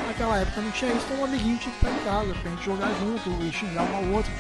naquela 0.07 0.38
época 0.38 0.61
não 0.61 0.72
tinha 0.72 0.91
isso, 0.91 1.05
então 1.05 1.22
um 1.22 1.26
amiguinho 1.26 1.57
tinha 1.57 1.74
que 1.76 1.86
estar 1.86 1.99
em 1.99 2.03
casa 2.03 2.34
pra 2.41 2.51
gente 2.51 2.65
jogar 2.65 2.89
junto 2.99 3.43
e 3.43 3.51
xingar 3.51 3.84
um 3.84 3.95
ao 3.95 4.03
outro. 4.15 4.32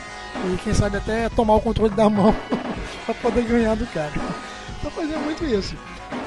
E 0.45 0.57
quem 0.57 0.73
sabe 0.73 0.97
até 0.97 1.29
tomar 1.29 1.55
o 1.55 1.61
controle 1.61 1.93
da 1.93 2.09
mão 2.09 2.35
pra 3.05 3.13
poder 3.15 3.43
ganhar 3.43 3.75
do 3.75 3.85
cara. 3.87 4.11
Então 4.79 4.91
fazia 4.91 5.17
muito 5.19 5.45
isso. 5.45 5.75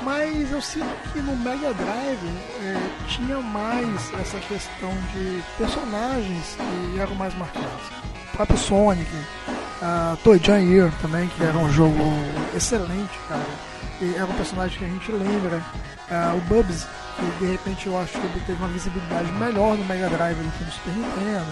Mas 0.03 0.51
eu 0.51 0.61
sinto 0.63 0.87
que 1.13 1.21
no 1.21 1.37
Mega 1.37 1.73
Drive 1.75 2.29
é, 2.63 2.77
tinha 3.09 3.39
mais 3.41 4.13
essa 4.21 4.39
questão 4.41 4.91
de 5.13 5.43
personagens 5.59 6.57
que 6.57 6.99
eram 6.99 7.15
mais 7.15 7.35
marcantes. 7.37 7.69
O 8.33 8.37
próprio 8.37 8.59
Sonic, 8.59 9.11
a 9.83 10.17
Toy 10.25 10.41
Jam 10.43 10.61
Year 10.61 10.93
também, 11.03 11.29
que 11.29 11.43
era 11.43 11.57
um 11.57 11.71
jogo 11.71 11.99
excelente, 12.55 13.19
cara. 13.29 13.45
E 14.01 14.15
era 14.15 14.25
um 14.25 14.33
personagem 14.35 14.79
que 14.79 14.85
a 14.85 14.89
gente 14.89 15.13
lembra. 15.13 15.63
Ah, 16.11 16.35
o 16.35 16.41
Bubs, 16.43 16.87
que 17.17 17.45
de 17.45 17.53
repente 17.53 17.87
eu 17.87 18.01
acho 18.01 18.13
que 18.13 18.19
ele 18.27 18.43
teve 18.47 18.59
uma 18.59 18.69
visibilidade 18.69 19.31
melhor 19.33 19.77
no 19.77 19.85
Mega 19.85 20.09
Drive 20.09 20.37
do 20.39 20.51
que 20.59 20.65
no 20.65 20.73
Super 20.73 20.93
Nintendo. 20.95 21.47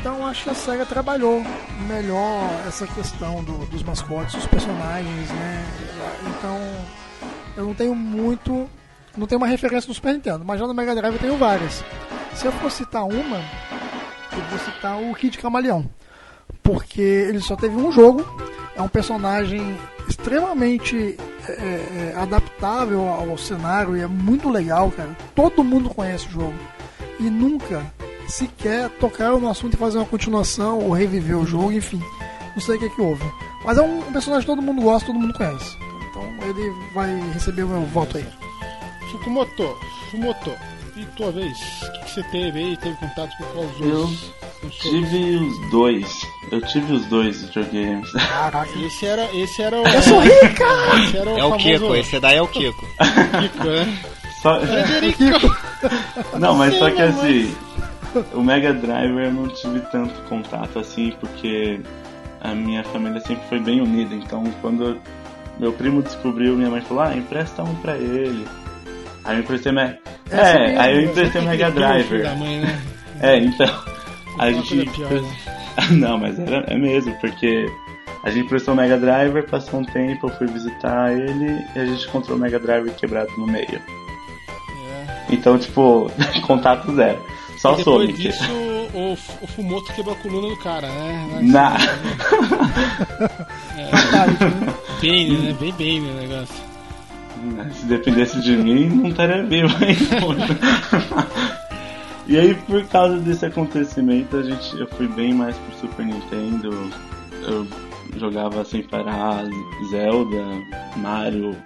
Então 0.00 0.26
acho 0.26 0.44
que 0.44 0.50
a 0.50 0.54
SEGA 0.54 0.84
trabalhou 0.86 1.44
melhor 1.86 2.48
essa 2.66 2.86
questão 2.88 3.44
do- 3.44 3.66
dos 3.66 3.82
mascotes, 3.84 4.34
dos 4.34 4.46
personagens, 4.46 5.28
né? 5.30 5.64
Então 6.26 6.58
eu 7.56 7.64
não 7.64 7.74
tenho 7.74 7.94
muito. 7.94 8.68
Não 9.16 9.26
tenho 9.26 9.40
uma 9.40 9.46
referência 9.46 9.88
no 9.88 9.94
Super 9.94 10.14
Nintendo, 10.14 10.42
mas 10.44 10.58
já 10.58 10.66
no 10.66 10.72
Mega 10.72 10.94
Drive 10.94 11.14
eu 11.14 11.20
tenho 11.20 11.36
várias. 11.36 11.84
Se 12.34 12.46
eu 12.46 12.52
for 12.52 12.70
citar 12.70 13.04
uma, 13.04 13.36
eu 14.32 14.42
vou 14.48 14.58
citar 14.58 14.98
o 14.98 15.14
Kid 15.14 15.36
Camaleão. 15.36 15.88
Porque 16.62 17.00
ele 17.00 17.40
só 17.40 17.54
teve 17.54 17.76
um 17.76 17.92
jogo, 17.92 18.24
é 18.74 18.80
um 18.80 18.88
personagem 18.88 19.76
extremamente 20.08 21.16
é, 21.46 21.52
é, 21.52 22.14
adaptável 22.16 23.06
ao, 23.06 23.36
cenário 23.36 23.96
e 23.96 24.00
é 24.00 24.06
muito 24.06 24.48
legal, 24.48 24.90
cara. 24.90 25.10
Todo 25.34 25.62
mundo 25.62 25.90
conhece 25.90 26.26
o 26.28 26.30
jogo. 26.30 26.54
E 27.20 27.24
nunca 27.24 27.84
sequer 28.26 28.88
tocaram 28.90 29.40
no 29.40 29.50
assunto 29.50 29.74
e 29.74 29.76
fazer 29.76 29.98
uma 29.98 30.06
continuação 30.06 30.78
ou 30.78 30.92
reviver 30.92 31.36
o 31.36 31.46
jogo, 31.46 31.72
enfim. 31.72 32.02
Não 32.54 32.60
sei 32.60 32.76
o 32.76 32.78
que, 32.78 32.88
que 32.88 33.00
houve. 33.00 33.24
Mas 33.64 33.76
é 33.76 33.82
um 33.82 34.00
personagem 34.12 34.46
que 34.46 34.54
todo 34.54 34.62
mundo 34.62 34.82
gosta, 34.82 35.06
todo 35.06 35.18
mundo 35.18 35.34
conhece. 35.34 35.76
Então 36.12 36.22
ele 36.48 36.70
vai 36.94 37.18
receber 37.32 37.62
o 37.64 37.68
meu 37.68 37.82
voto 37.86 38.18
aí. 38.18 38.26
Fukumoto, 39.10 39.76
Fumoto, 40.10 40.52
e 40.96 41.04
tua 41.16 41.32
vez? 41.32 41.58
O 41.82 41.92
que, 41.92 41.98
que 42.00 42.10
você 42.10 42.22
teve 42.24 42.58
aí? 42.58 42.76
Teve 42.76 42.96
contato 42.96 43.30
com 43.38 43.44
qual 43.44 43.64
Eu 43.80 44.04
os 44.04 44.32
consoles? 44.60 44.80
Tive 44.80 45.36
os 45.36 45.70
dois. 45.70 46.20
Eu 46.50 46.60
tive 46.66 46.92
os 46.92 47.06
dois 47.06 47.42
videogames. 47.42 48.12
Caraca. 48.12 48.78
Esse 48.78 49.06
era, 49.06 49.24
esse 49.34 49.62
era 49.62 49.80
o. 49.80 49.86
Eu 49.86 50.02
sou 50.02 50.20
rica! 50.20 50.64
Esse 51.04 51.16
era 51.16 51.30
o 51.30 51.38
É 51.38 51.44
o 51.44 51.50
famoso 51.50 51.64
Kiko, 51.64 51.94
esse 51.96 52.20
daí 52.20 52.36
é 52.36 52.42
o 52.42 52.46
Kiko. 52.48 52.86
Kiko, 53.40 53.64
né? 53.64 53.98
Só... 54.42 54.60
Frederico! 54.60 55.56
Não, 56.38 56.54
mas 56.54 56.74
só 56.78 56.88
Sim, 56.90 56.94
que 56.96 57.02
mas- 57.02 57.18
assim, 57.18 57.56
o 58.34 58.42
Mega 58.42 58.72
Drive 58.74 59.16
eu 59.24 59.32
não 59.32 59.48
tive 59.48 59.80
tanto 59.90 60.12
contato 60.28 60.78
assim, 60.78 61.12
porque 61.20 61.80
a 62.40 62.54
minha 62.54 62.84
família 62.84 63.20
sempre 63.20 63.42
foi 63.48 63.58
bem 63.60 63.80
unida. 63.80 64.14
Então, 64.14 64.44
quando 64.60 65.00
meu 65.62 65.72
primo 65.72 66.02
descobriu, 66.02 66.56
minha 66.56 66.68
mãe 66.68 66.80
falou: 66.82 67.04
Ah, 67.04 67.16
empresta 67.16 67.62
um 67.62 67.74
pra 67.76 67.96
ele. 67.96 68.46
Aí 69.24 69.36
eu 69.36 69.40
emprestei 69.40 69.72
Mega. 69.72 69.98
Essa 70.30 70.48
É, 70.48 70.66
mesmo, 70.66 70.80
aí 70.80 70.94
eu 70.96 71.02
emprestei 71.10 71.40
o 71.40 71.44
Mega 71.44 71.70
Driver. 71.70 72.36
mãe, 72.36 72.60
né? 72.60 72.80
É, 73.20 73.36
então. 73.38 73.66
A 74.38 74.46
Uma 74.46 74.52
gente. 74.52 74.84
pior, 74.90 75.10
né? 75.10 75.36
Não, 75.92 76.18
mas 76.18 76.36
era, 76.40 76.64
é 76.66 76.76
mesmo, 76.76 77.14
porque 77.20 77.66
a 78.24 78.30
gente 78.30 78.46
emprestou 78.46 78.74
o 78.74 78.76
Mega 78.76 78.98
Driver, 78.98 79.46
passou 79.48 79.78
um 79.80 79.84
tempo, 79.84 80.26
eu 80.28 80.36
fui 80.36 80.48
visitar 80.48 81.12
ele 81.12 81.64
e 81.76 81.78
a 81.78 81.84
gente 81.86 82.08
encontrou 82.08 82.36
o 82.36 82.40
Mega 82.40 82.58
Driver 82.58 82.92
quebrado 82.94 83.30
no 83.38 83.46
meio. 83.46 83.76
É. 83.76 85.24
Então, 85.30 85.56
tipo, 85.56 86.10
contato 86.46 86.92
zero. 86.96 87.24
Só 87.58 87.74
E 87.74 87.76
depois 87.76 88.10
Sonic. 88.10 88.22
disso, 88.22 88.52
o, 88.92 89.12
o 89.12 89.46
Fumoto 89.46 89.92
quebrou 89.92 90.14
a 90.16 90.18
coluna 90.18 90.48
do 90.48 90.56
cara, 90.56 90.88
né? 90.88 91.38
Na... 91.42 91.76
Bane, 95.02 95.38
né? 95.38 95.56
Bem 95.58 95.72
Bane 95.72 96.10
o 96.10 96.14
negócio. 96.14 96.72
Se 97.74 97.86
dependesse 97.86 98.40
de 98.40 98.56
mim, 98.56 98.86
não 98.88 99.08
estaria 99.10 99.42
vivo 99.44 99.74
ainda. 99.84 101.28
e 102.28 102.38
aí, 102.38 102.54
por 102.54 102.84
causa 102.86 103.18
desse 103.18 103.44
acontecimento, 103.46 104.36
a 104.36 104.42
gente, 104.42 104.78
eu 104.78 104.86
fui 104.88 105.08
bem 105.08 105.34
mais 105.34 105.56
pro 105.56 105.80
Super 105.88 106.06
Nintendo. 106.06 106.70
Eu 107.42 107.66
jogava 108.16 108.64
sem 108.64 108.82
parar 108.84 109.44
Zelda, 109.90 110.44
Mario. 110.96 111.56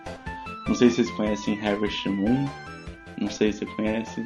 Não 0.67 0.75
sei 0.75 0.89
se 0.91 0.97
vocês 0.97 1.11
conhecem 1.11 1.61
Harvest 1.61 2.09
Moon. 2.09 2.47
Não 3.21 3.31
sei 3.31 3.53
se 3.53 3.61
você 3.61 3.67
conhece. 3.67 4.25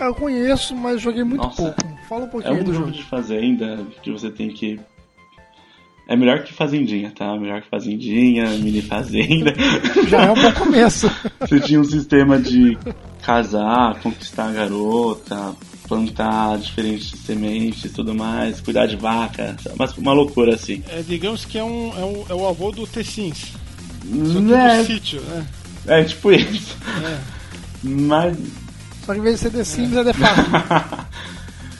Eu 0.00 0.14
conheço, 0.14 0.76
mas 0.76 1.00
joguei 1.00 1.24
muito 1.24 1.42
Nossa. 1.42 1.62
pouco. 1.62 1.98
Fala 2.08 2.22
um 2.24 2.26
É 2.26 2.30
pouquinho 2.30 2.54
aí 2.54 2.60
um 2.60 2.64
do 2.64 2.72
jogo 2.74 2.86
jogo. 2.86 2.96
de 2.98 3.04
fazenda 3.04 3.78
que 4.02 4.12
você 4.12 4.30
tem 4.30 4.50
que. 4.50 4.78
É 6.08 6.16
melhor 6.16 6.44
que 6.44 6.52
Fazendinha, 6.52 7.10
tá? 7.10 7.36
Melhor 7.36 7.60
que 7.62 7.68
Fazendinha, 7.68 8.46
mini 8.58 8.80
fazenda. 8.80 9.52
Já 10.08 10.22
é 10.22 10.30
um 10.30 10.34
bom 10.34 10.52
começo. 10.52 11.10
Você 11.40 11.58
tinha 11.60 11.80
um 11.80 11.84
sistema 11.84 12.38
de 12.38 12.78
casar, 13.22 13.98
conquistar 14.00 14.50
a 14.50 14.52
garota, 14.52 15.54
plantar 15.88 16.58
diferentes 16.58 17.10
sementes 17.20 17.84
e 17.84 17.88
tudo 17.88 18.14
mais, 18.14 18.60
cuidar 18.60 18.86
de 18.86 18.94
vaca, 18.94 19.56
mas 19.76 19.96
uma 19.98 20.12
loucura 20.12 20.54
assim. 20.54 20.80
É, 20.90 21.02
digamos 21.02 21.44
que 21.44 21.58
é, 21.58 21.64
um, 21.64 21.92
é, 21.98 22.04
um, 22.04 22.24
é 22.28 22.34
o 22.34 22.46
avô 22.46 22.70
do 22.70 22.86
T-Sims. 22.86 23.52
Só 24.32 24.40
que 24.40 24.54
É, 24.54 24.78
do 24.78 24.86
sítio, 24.86 25.20
né? 25.22 25.46
é 25.88 26.04
tipo 26.04 26.30
isso. 26.30 26.76
Mas, 27.82 28.36
Só 29.04 29.12
que 29.12 29.18
em 29.18 29.22
vez 29.22 29.36
de 29.36 29.40
ser 29.42 29.50
The 29.50 29.64
Sims, 29.64 29.96
é 29.96 30.04
The 30.04 30.12
Farm. 30.12 31.06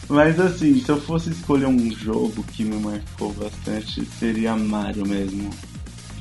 mas 0.08 0.38
assim, 0.38 0.80
se 0.80 0.88
eu 0.88 1.00
fosse 1.00 1.30
escolher 1.30 1.66
um 1.66 1.90
jogo 1.90 2.44
que 2.52 2.64
me 2.64 2.76
marcou 2.76 3.32
bastante, 3.32 4.04
seria 4.18 4.56
Mario 4.56 5.06
mesmo. 5.06 5.50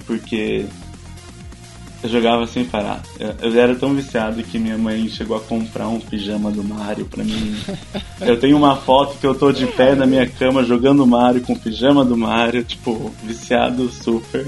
Porque 0.05 0.65
eu 2.03 2.09
jogava 2.09 2.45
sem 2.45 2.65
parar. 2.65 3.01
Eu, 3.19 3.51
eu 3.51 3.59
era 3.59 3.75
tão 3.75 3.93
viciado 3.93 4.41
que 4.43 4.59
minha 4.59 4.77
mãe 4.77 5.07
chegou 5.09 5.37
a 5.37 5.41
comprar 5.41 5.87
um 5.87 5.99
pijama 5.99 6.51
do 6.51 6.63
Mario 6.63 7.05
pra 7.05 7.23
mim. 7.23 7.55
Eu 8.21 8.39
tenho 8.39 8.57
uma 8.57 8.77
foto 8.77 9.17
que 9.19 9.27
eu 9.27 9.35
tô 9.35 9.51
de 9.51 9.67
pé 9.67 9.93
na 9.93 10.05
minha 10.05 10.25
cama 10.25 10.63
jogando 10.63 11.05
Mario 11.05 11.41
com 11.41 11.51
o 11.51 11.59
pijama 11.59 12.05
do 12.05 12.15
Mario, 12.15 12.63
tipo, 12.63 13.13
viciado 13.21 13.89
super. 13.91 14.47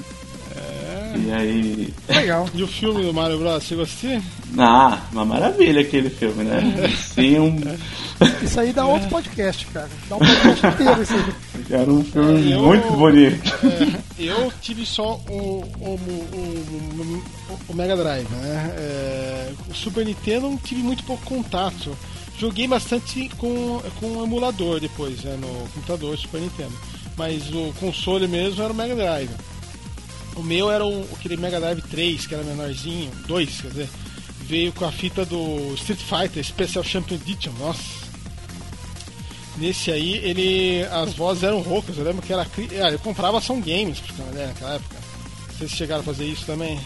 E 1.26 1.32
aí. 1.32 1.93
Legal. 2.09 2.47
E 2.53 2.61
o 2.63 2.68
filme 2.68 3.01
do 3.03 3.13
Mario 3.13 3.38
Bros, 3.39 3.63
você 3.63 3.76
gostou? 3.76 4.22
Ah, 4.57 4.99
uma 5.11 5.26
maravilha 5.26 5.82
aquele 5.82 6.09
filme, 6.09 6.43
né? 6.43 6.61
Sim, 7.15 7.39
um, 7.39 7.59
Isso 8.43 8.59
aí 8.59 8.72
dá 8.74 8.86
outro 8.86 9.09
podcast, 9.09 9.65
cara. 9.68 9.89
Dá 10.09 10.15
um 10.15 10.20
podcast 10.20 10.68
inteiro 10.68 11.01
isso 11.03 11.13
aí. 11.13 11.65
era 11.82 11.91
um 11.91 12.03
filme 12.03 12.51
Eu- 12.51 12.61
muito 12.63 12.91
bonito. 12.93 13.41
É, 14.20 14.24
eu 14.24 14.51
tive 14.61 14.86
só 14.86 15.20
o, 15.30 15.63
o, 15.80 15.89
o, 15.89 17.22
o- 17.49 17.59
o 17.70 17.74
Mega 17.74 17.95
Drive, 17.95 18.28
né? 18.30 18.74
É, 18.78 19.51
o 19.70 19.74
Super 19.74 20.05
Nintendo 20.05 20.57
tive 20.63 20.82
muito 20.82 21.03
pouco 21.03 21.24
contato. 21.26 21.95
Joguei 22.39 22.68
bastante 22.68 23.30
com, 23.38 23.82
com 23.99 24.05
o 24.18 24.24
emulador 24.24 24.80
depois, 24.80 25.24
né? 25.24 25.36
No 25.41 25.47
computador 25.70 26.15
Super 26.18 26.41
Nintendo. 26.41 26.74
Mas 27.18 27.51
o 27.51 27.74
console 27.80 28.28
mesmo 28.28 28.61
era 28.63 28.72
o 28.72 28.76
Mega 28.76 28.95
Drive. 28.95 29.30
O 30.38 30.43
meu 30.43 30.71
era 30.71 30.85
o, 30.85 31.07
aquele 31.13 31.35
Mega 31.35 31.59
Drive 31.59 31.81
3, 31.81 32.27
que 32.27 32.33
era 32.35 32.43
menorzinho, 32.43 33.11
2, 33.27 33.61
quer 33.61 33.67
dizer, 33.69 33.89
veio 34.41 34.71
com 34.71 34.85
a 34.85 34.91
fita 34.91 35.25
do 35.25 35.73
Street 35.73 35.99
Fighter 35.99 36.43
Special 36.43 36.83
Champion 36.83 37.15
Edition, 37.15 37.51
nossa. 37.59 38.07
Nesse 39.57 39.91
aí, 39.91 40.17
ele. 40.17 40.85
as 40.85 41.13
vozes 41.15 41.43
eram 41.43 41.61
roucas, 41.61 41.97
eu 41.97 42.03
lembro 42.03 42.21
que 42.21 42.31
era. 42.31 42.43
Ah, 42.83 42.91
eu 42.91 42.99
comprava 42.99 43.39
Ação 43.39 43.59
Games, 43.59 43.99
uma 44.19 44.29
ideia, 44.29 44.47
naquela 44.47 44.75
época. 44.75 44.95
Vocês 45.57 45.71
chegaram 45.71 46.01
a 46.01 46.05
fazer 46.05 46.25
isso 46.25 46.45
também? 46.45 46.79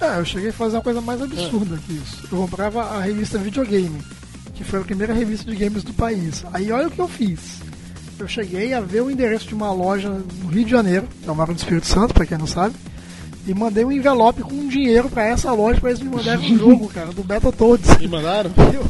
É, 0.00 0.18
eu 0.18 0.24
cheguei 0.24 0.50
a 0.50 0.52
fazer 0.52 0.76
uma 0.76 0.82
coisa 0.82 1.00
mais 1.00 1.22
absurda 1.22 1.78
que 1.78 1.94
isso. 1.94 2.28
Eu 2.30 2.38
comprava 2.38 2.82
a 2.82 3.00
revista 3.00 3.38
Videogame, 3.38 4.02
que 4.54 4.62
foi 4.62 4.80
a 4.80 4.84
primeira 4.84 5.14
revista 5.14 5.50
de 5.50 5.56
games 5.56 5.82
do 5.82 5.94
país. 5.94 6.44
Aí 6.52 6.70
olha 6.70 6.88
o 6.88 6.90
que 6.90 6.98
eu 6.98 7.08
fiz. 7.08 7.62
Eu 8.18 8.28
cheguei 8.28 8.72
a 8.72 8.80
ver 8.80 9.02
o 9.02 9.10
endereço 9.10 9.48
de 9.48 9.54
uma 9.54 9.72
loja 9.72 10.08
no 10.08 10.48
Rio 10.48 10.64
de 10.64 10.70
Janeiro, 10.70 11.08
que 11.22 11.28
eu 11.28 11.34
moro 11.34 11.50
no 11.50 11.56
Espírito 11.56 11.86
Santo, 11.86 12.14
pra 12.14 12.24
quem 12.24 12.38
não 12.38 12.46
sabe, 12.46 12.74
e 13.46 13.52
mandei 13.52 13.84
um 13.84 13.92
envelope 13.92 14.42
com 14.42 14.68
dinheiro 14.68 15.10
pra 15.10 15.24
essa 15.24 15.52
loja 15.52 15.80
pra 15.80 15.90
eles 15.90 16.02
me 16.02 16.08
mandarem 16.08 16.54
um 16.54 16.58
jogo, 16.58 16.88
cara, 16.88 17.12
do 17.12 17.22
Battletoads. 17.22 17.90
E 18.00 18.08
mandaram? 18.08 18.50
Eu, 18.72 18.84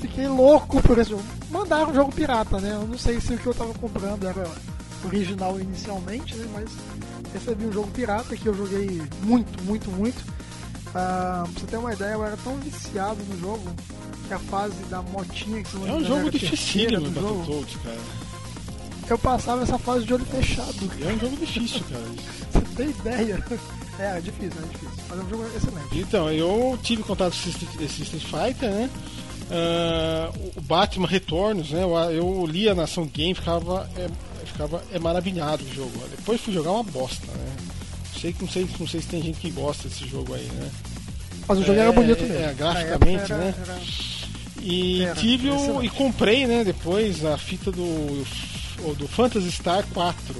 fiquei 0.00 0.28
louco 0.28 0.80
por 0.82 0.98
esse 0.98 1.10
jogo. 1.10 1.24
Mandaram 1.50 1.90
um 1.90 1.94
jogo 1.94 2.12
pirata, 2.12 2.60
né? 2.60 2.72
Eu 2.72 2.86
não 2.86 2.98
sei 2.98 3.20
se 3.20 3.34
o 3.34 3.38
que 3.38 3.46
eu 3.46 3.54
tava 3.54 3.72
comprando 3.74 4.26
era 4.26 4.46
original 5.04 5.58
inicialmente, 5.60 6.34
né? 6.36 6.46
Mas 6.52 6.70
recebi 7.32 7.66
um 7.66 7.72
jogo 7.72 7.88
pirata 7.92 8.36
que 8.36 8.46
eu 8.46 8.54
joguei 8.54 9.02
muito, 9.22 9.62
muito, 9.64 9.90
muito. 9.90 10.22
Ah, 10.94 11.44
pra 11.44 11.60
você 11.60 11.66
ter 11.66 11.76
uma 11.76 11.92
ideia, 11.92 12.12
eu 12.12 12.24
era 12.24 12.36
tão 12.38 12.56
viciado 12.56 13.18
no 13.28 13.40
jogo 13.40 13.62
que 14.26 14.34
a 14.34 14.38
fase 14.38 14.82
da 14.88 15.02
motinha 15.02 15.62
que 15.62 15.76
você 15.76 15.88
É 15.88 15.92
um 15.92 16.04
jogo 16.04 16.30
dificílimo 16.30 17.10
do 17.10 17.20
Battletoads, 17.20 17.76
cara. 17.82 17.98
Eu 19.08 19.18
passava 19.18 19.62
essa 19.62 19.78
fase 19.78 20.04
de 20.04 20.12
olho 20.14 20.24
fechado. 20.24 20.74
É 21.00 21.12
um 21.12 21.18
jogo 21.18 21.36
difícil, 21.36 21.80
cara. 21.90 22.04
Você 22.52 22.60
tem 22.76 22.90
ideia? 22.90 23.44
É, 23.98 24.18
é 24.18 24.20
difícil, 24.20 24.52
é 24.62 24.66
difícil. 24.70 24.90
Mas 25.08 25.18
é 25.18 25.22
um 25.22 25.28
jogo 25.30 25.46
excelente. 25.56 25.98
Então, 25.98 26.30
eu 26.30 26.78
tive 26.82 27.02
contato 27.02 27.32
com 27.34 27.48
esse, 27.82 28.02
Street 28.02 28.24
Fighter, 28.24 28.70
né? 28.70 28.90
Ah, 29.50 30.30
o 30.54 30.60
Batman 30.60 31.06
Retornos, 31.08 31.70
né? 31.70 31.82
Eu, 31.82 31.96
eu 32.12 32.44
li 32.46 32.68
a 32.68 32.74
Nação 32.74 33.06
Game 33.06 33.32
ficava, 33.34 33.88
é, 33.96 34.06
ficava 34.44 34.82
é 34.92 34.98
maravilhado 34.98 35.64
o 35.64 35.72
jogo. 35.74 35.92
Depois 36.10 36.38
fui 36.42 36.52
jogar 36.52 36.72
uma 36.72 36.82
bosta, 36.82 37.26
né? 37.32 37.56
Sei, 38.20 38.36
não, 38.38 38.46
sei, 38.50 38.68
não 38.78 38.86
sei 38.86 39.00
se 39.00 39.06
tem 39.06 39.22
gente 39.22 39.40
que 39.40 39.50
gosta 39.50 39.88
desse 39.88 40.06
jogo 40.06 40.34
aí, 40.34 40.44
né? 40.52 40.68
Mas 41.48 41.58
o 41.58 41.62
jogo 41.62 41.78
É, 41.78 41.82
era 41.82 41.92
bonito 41.92 42.22
é, 42.22 42.26
mesmo. 42.28 42.44
é, 42.44 42.52
graficamente, 42.54 43.32
época 43.32 43.36
né? 43.38 43.54
era- 43.62 43.72
era- 43.72 43.80
E 44.60 45.02
Era, 45.04 45.14
tive 45.14 45.48
o, 45.48 45.82
e 45.82 45.88
comprei, 45.88 46.46
né, 46.46 46.64
depois 46.64 47.24
a 47.24 47.38
fita 47.38 47.72
do 47.72 48.26
o 48.84 48.94
do 48.94 49.06
Phantasy 49.08 49.50
Star 49.52 49.84
4. 49.92 50.34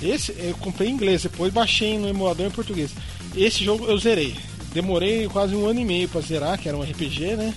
Esse 0.00 0.32
eu 0.38 0.56
comprei 0.60 0.88
em 0.88 0.92
inglês, 0.92 1.22
depois 1.22 1.52
baixei 1.52 1.98
no 1.98 2.08
emulador 2.08 2.46
em 2.46 2.50
português. 2.50 2.90
Esse 3.36 3.64
jogo 3.64 3.84
eu 3.86 3.98
zerei. 3.98 4.34
Demorei 4.72 5.26
quase 5.28 5.54
um 5.54 5.66
ano 5.66 5.80
e 5.80 5.84
meio 5.84 6.08
pra 6.08 6.20
zerar, 6.20 6.58
que 6.58 6.68
era 6.68 6.76
um 6.76 6.82
RPG, 6.82 7.36
né? 7.36 7.54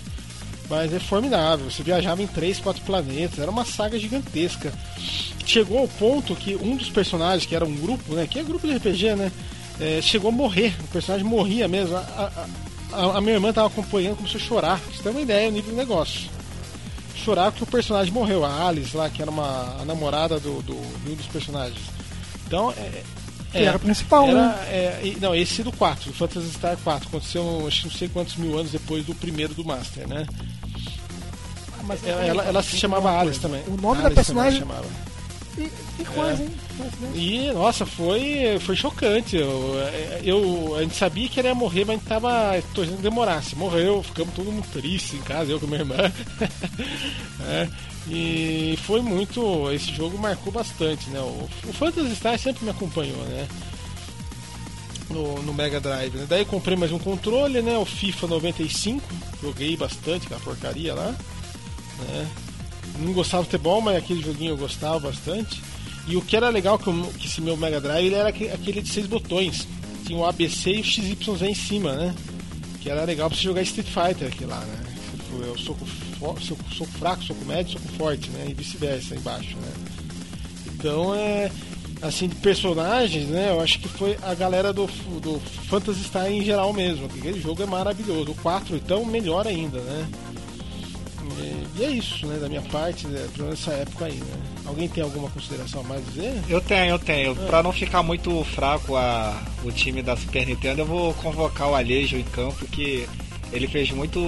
Mas 0.69 0.93
é 0.93 0.99
formidável. 0.99 1.69
Você 1.69 1.83
viajava 1.83 2.23
em 2.23 2.27
três, 2.27 2.57
quatro 2.59 2.81
planetas, 2.83 3.37
era 3.39 3.51
uma 3.51 3.65
saga 3.65 3.99
gigantesca. 3.99 4.73
Chegou 5.45 5.79
ao 5.79 5.87
ponto 5.87 6.35
que 6.35 6.55
um 6.55 6.75
dos 6.75 6.89
personagens, 6.89 7.45
que 7.45 7.53
era 7.55 7.65
um 7.65 7.75
grupo, 7.75 8.13
né? 8.15 8.25
Que 8.25 8.39
é 8.39 8.43
grupo 8.43 8.65
de 8.67 8.75
RPG, 8.75 9.15
né? 9.15 9.31
é, 9.79 10.01
chegou 10.01 10.29
a 10.29 10.31
morrer. 10.31 10.73
O 10.83 10.87
personagem 10.87 11.25
morria 11.27 11.67
mesmo. 11.67 11.95
A, 11.97 12.45
a- 12.93 13.17
a- 13.17 13.21
minha 13.21 13.33
irmã 13.33 13.51
tava 13.51 13.67
acompanhando, 13.67 14.17
começou 14.17 14.39
a 14.39 14.43
chorar. 14.43 14.79
Você 14.91 15.03
ter 15.03 15.09
uma 15.09 15.21
ideia 15.21 15.49
do 15.49 15.55
nível 15.55 15.71
do 15.71 15.77
negócio. 15.77 16.29
Chorar 17.23 17.51
porque 17.51 17.63
o 17.63 17.67
personagem 17.67 18.13
morreu. 18.13 18.43
A 18.45 18.67
Alice 18.67 18.95
lá, 18.95 19.09
que 19.09 19.21
era 19.21 19.29
uma 19.29 19.77
a 19.81 19.85
namorada 19.85 20.39
do, 20.39 20.61
do, 20.61 20.75
um 20.75 21.15
dos 21.15 21.27
personagens. 21.27 21.79
Então, 22.47 22.71
é, 22.71 23.03
Que 23.51 23.57
era 23.59 23.77
o 23.77 23.79
principal, 23.79 24.27
era, 24.27 24.47
né? 24.47 24.55
é, 24.69 25.15
não, 25.21 25.33
esse 25.35 25.61
do 25.63 25.71
4, 25.71 26.09
o 26.09 26.13
Phantasy 26.13 26.51
Star 26.53 26.77
4. 26.83 27.07
Aconteceu, 27.09 27.65
acho 27.67 27.81
que 27.83 27.87
não 27.89 27.95
sei 27.95 28.09
quantos 28.09 28.35
mil 28.37 28.57
anos 28.57 28.71
depois 28.71 29.05
do 29.05 29.13
primeiro 29.15 29.53
do 29.53 29.63
Master, 29.65 30.07
né? 30.07 30.25
Mas 31.83 32.05
Ela, 32.05 32.25
ela, 32.25 32.43
ela 32.45 32.63
se 32.63 32.77
chamava 32.77 33.19
Alice 33.19 33.39
também. 33.39 33.63
O 33.67 33.71
nome 33.77 34.01
da 34.01 34.07
Alice 34.07 34.25
também 34.25 34.43
personagem- 34.45 34.61
Que, 35.55 35.69
que 35.97 36.05
coisa, 36.05 36.41
É. 36.41 36.45
hein? 36.45 36.51
Coincidência. 36.77 37.19
E, 37.19 37.51
nossa, 37.53 37.85
foi, 37.85 38.57
foi 38.61 38.75
chocante. 38.75 39.35
Eu, 39.35 39.75
eu, 40.23 40.75
a 40.77 40.81
gente 40.83 40.95
sabia 40.95 41.27
que 41.27 41.39
ele 41.39 41.49
ia 41.49 41.55
morrer, 41.55 41.83
mas 41.85 41.95
a 41.95 41.99
gente 41.99 42.07
tava 42.07 42.63
torcendo 42.73 42.95
que 42.97 43.01
demorasse. 43.03 43.55
Morreu, 43.55 44.01
ficamos 44.01 44.33
todo 44.33 44.51
mundo 44.51 44.65
triste 44.71 45.15
em 45.17 45.21
casa, 45.21 45.51
eu 45.51 45.59
com 45.59 45.67
minha 45.67 45.81
irmã. 45.81 45.95
É, 47.43 47.67
e 48.07 48.77
foi 48.83 49.01
muito. 49.01 49.71
Esse 49.71 49.91
jogo 49.93 50.15
marcou 50.17 50.53
bastante, 50.53 51.09
né? 51.09 51.19
O, 51.19 51.49
o 51.67 51.73
Phantasy 51.73 52.15
Star 52.15 52.37
sempre 52.37 52.63
me 52.63 52.69
acompanhou, 52.69 53.17
né? 53.23 53.47
No, 55.09 55.41
no 55.41 55.53
Mega 55.53 55.79
Drive. 55.81 56.15
Né? 56.15 56.25
Daí 56.29 56.41
eu 56.41 56.45
comprei 56.45 56.77
mais 56.77 56.91
um 56.91 56.99
controle, 56.99 57.61
né? 57.63 57.77
O 57.79 57.85
FIFA 57.85 58.27
95. 58.27 59.03
Joguei 59.41 59.75
bastante, 59.75 60.25
aquela 60.27 60.39
porcaria 60.39 60.93
lá. 60.93 61.15
Né? 61.99 62.27
Não 62.99 63.13
gostava 63.13 63.43
de 63.43 63.49
futebol, 63.49 63.81
mas 63.81 63.97
aquele 63.97 64.21
joguinho 64.21 64.51
eu 64.51 64.57
gostava 64.57 64.99
bastante. 64.99 65.61
E 66.07 66.15
o 66.17 66.21
que 66.21 66.35
era 66.35 66.49
legal 66.49 66.77
que, 66.79 66.89
o- 66.89 67.13
que 67.17 67.27
esse 67.27 67.41
meu 67.41 67.55
Mega 67.57 67.79
Drive 67.79 68.13
era 68.13 68.29
aque- 68.29 68.49
aquele 68.49 68.81
de 68.81 68.89
seis 68.89 69.05
botões. 69.07 69.67
Tinha 70.05 70.17
o 70.17 70.25
ABC 70.25 70.71
e 70.71 70.79
o 70.81 70.83
XYZ 70.83 71.41
em 71.43 71.53
cima, 71.55 71.93
né? 71.93 72.13
Que 72.81 72.89
era 72.89 73.03
legal 73.03 73.29
pra 73.29 73.37
você 73.37 73.43
jogar 73.43 73.61
Street 73.61 73.87
Fighter 73.87 74.27
aqui 74.27 74.45
lá, 74.45 74.59
né? 74.59 74.83
Tipo, 75.15 75.43
Eu 75.43 75.57
soco, 75.57 75.85
soco, 76.19 76.41
soco 76.75 76.91
fraco, 76.97 77.23
soco 77.23 77.45
médio, 77.45 77.73
soco 77.73 77.87
forte, 77.97 78.29
né? 78.31 78.47
E 78.49 78.53
vice-versa 78.53 79.15
embaixo, 79.15 79.55
né? 79.57 79.71
Então 80.73 81.13
é. 81.15 81.51
Assim, 82.01 82.27
de 82.27 82.33
personagens, 82.37 83.27
né? 83.27 83.51
Eu 83.51 83.61
acho 83.61 83.77
que 83.79 83.87
foi 83.87 84.17
a 84.23 84.33
galera 84.33 84.73
do, 84.73 84.87
do 85.21 85.39
Phantasy 85.69 86.03
Star 86.03 86.31
em 86.31 86.43
geral 86.43 86.73
mesmo. 86.73 87.05
Aquele 87.05 87.39
jogo 87.39 87.61
é 87.61 87.65
maravilhoso. 87.67 88.31
O 88.31 88.35
4, 88.35 88.75
então, 88.75 89.05
melhor 89.05 89.45
ainda, 89.45 89.77
né? 89.79 90.07
E, 91.39 91.83
é 91.83 91.89
isso, 91.89 92.25
né? 92.27 92.37
Da 92.39 92.49
minha 92.49 92.61
parte, 92.61 93.07
né, 93.07 93.27
nessa 93.37 93.71
época 93.71 94.05
aí, 94.05 94.15
né? 94.15 94.41
Alguém 94.65 94.87
tem 94.87 95.03
alguma 95.03 95.29
consideração 95.29 95.81
a 95.81 95.83
mais 95.83 96.01
a 96.07 96.11
dizer? 96.11 96.41
Eu 96.49 96.61
tenho, 96.61 96.91
eu 96.91 96.99
tenho. 96.99 97.35
Pra 97.35 97.63
não 97.63 97.71
ficar 97.71 98.03
muito 98.03 98.43
fraco 98.43 98.95
a, 98.95 99.41
o 99.63 99.71
time 99.71 100.01
da 100.01 100.15
Super 100.15 100.45
Nintendo, 100.45 100.81
eu 100.81 100.85
vou 100.85 101.13
convocar 101.15 101.69
o 101.69 101.75
Alejo 101.75 102.17
em 102.17 102.23
campo, 102.23 102.65
que 102.67 103.07
ele 103.51 103.67
fez 103.67 103.91
muito. 103.91 104.19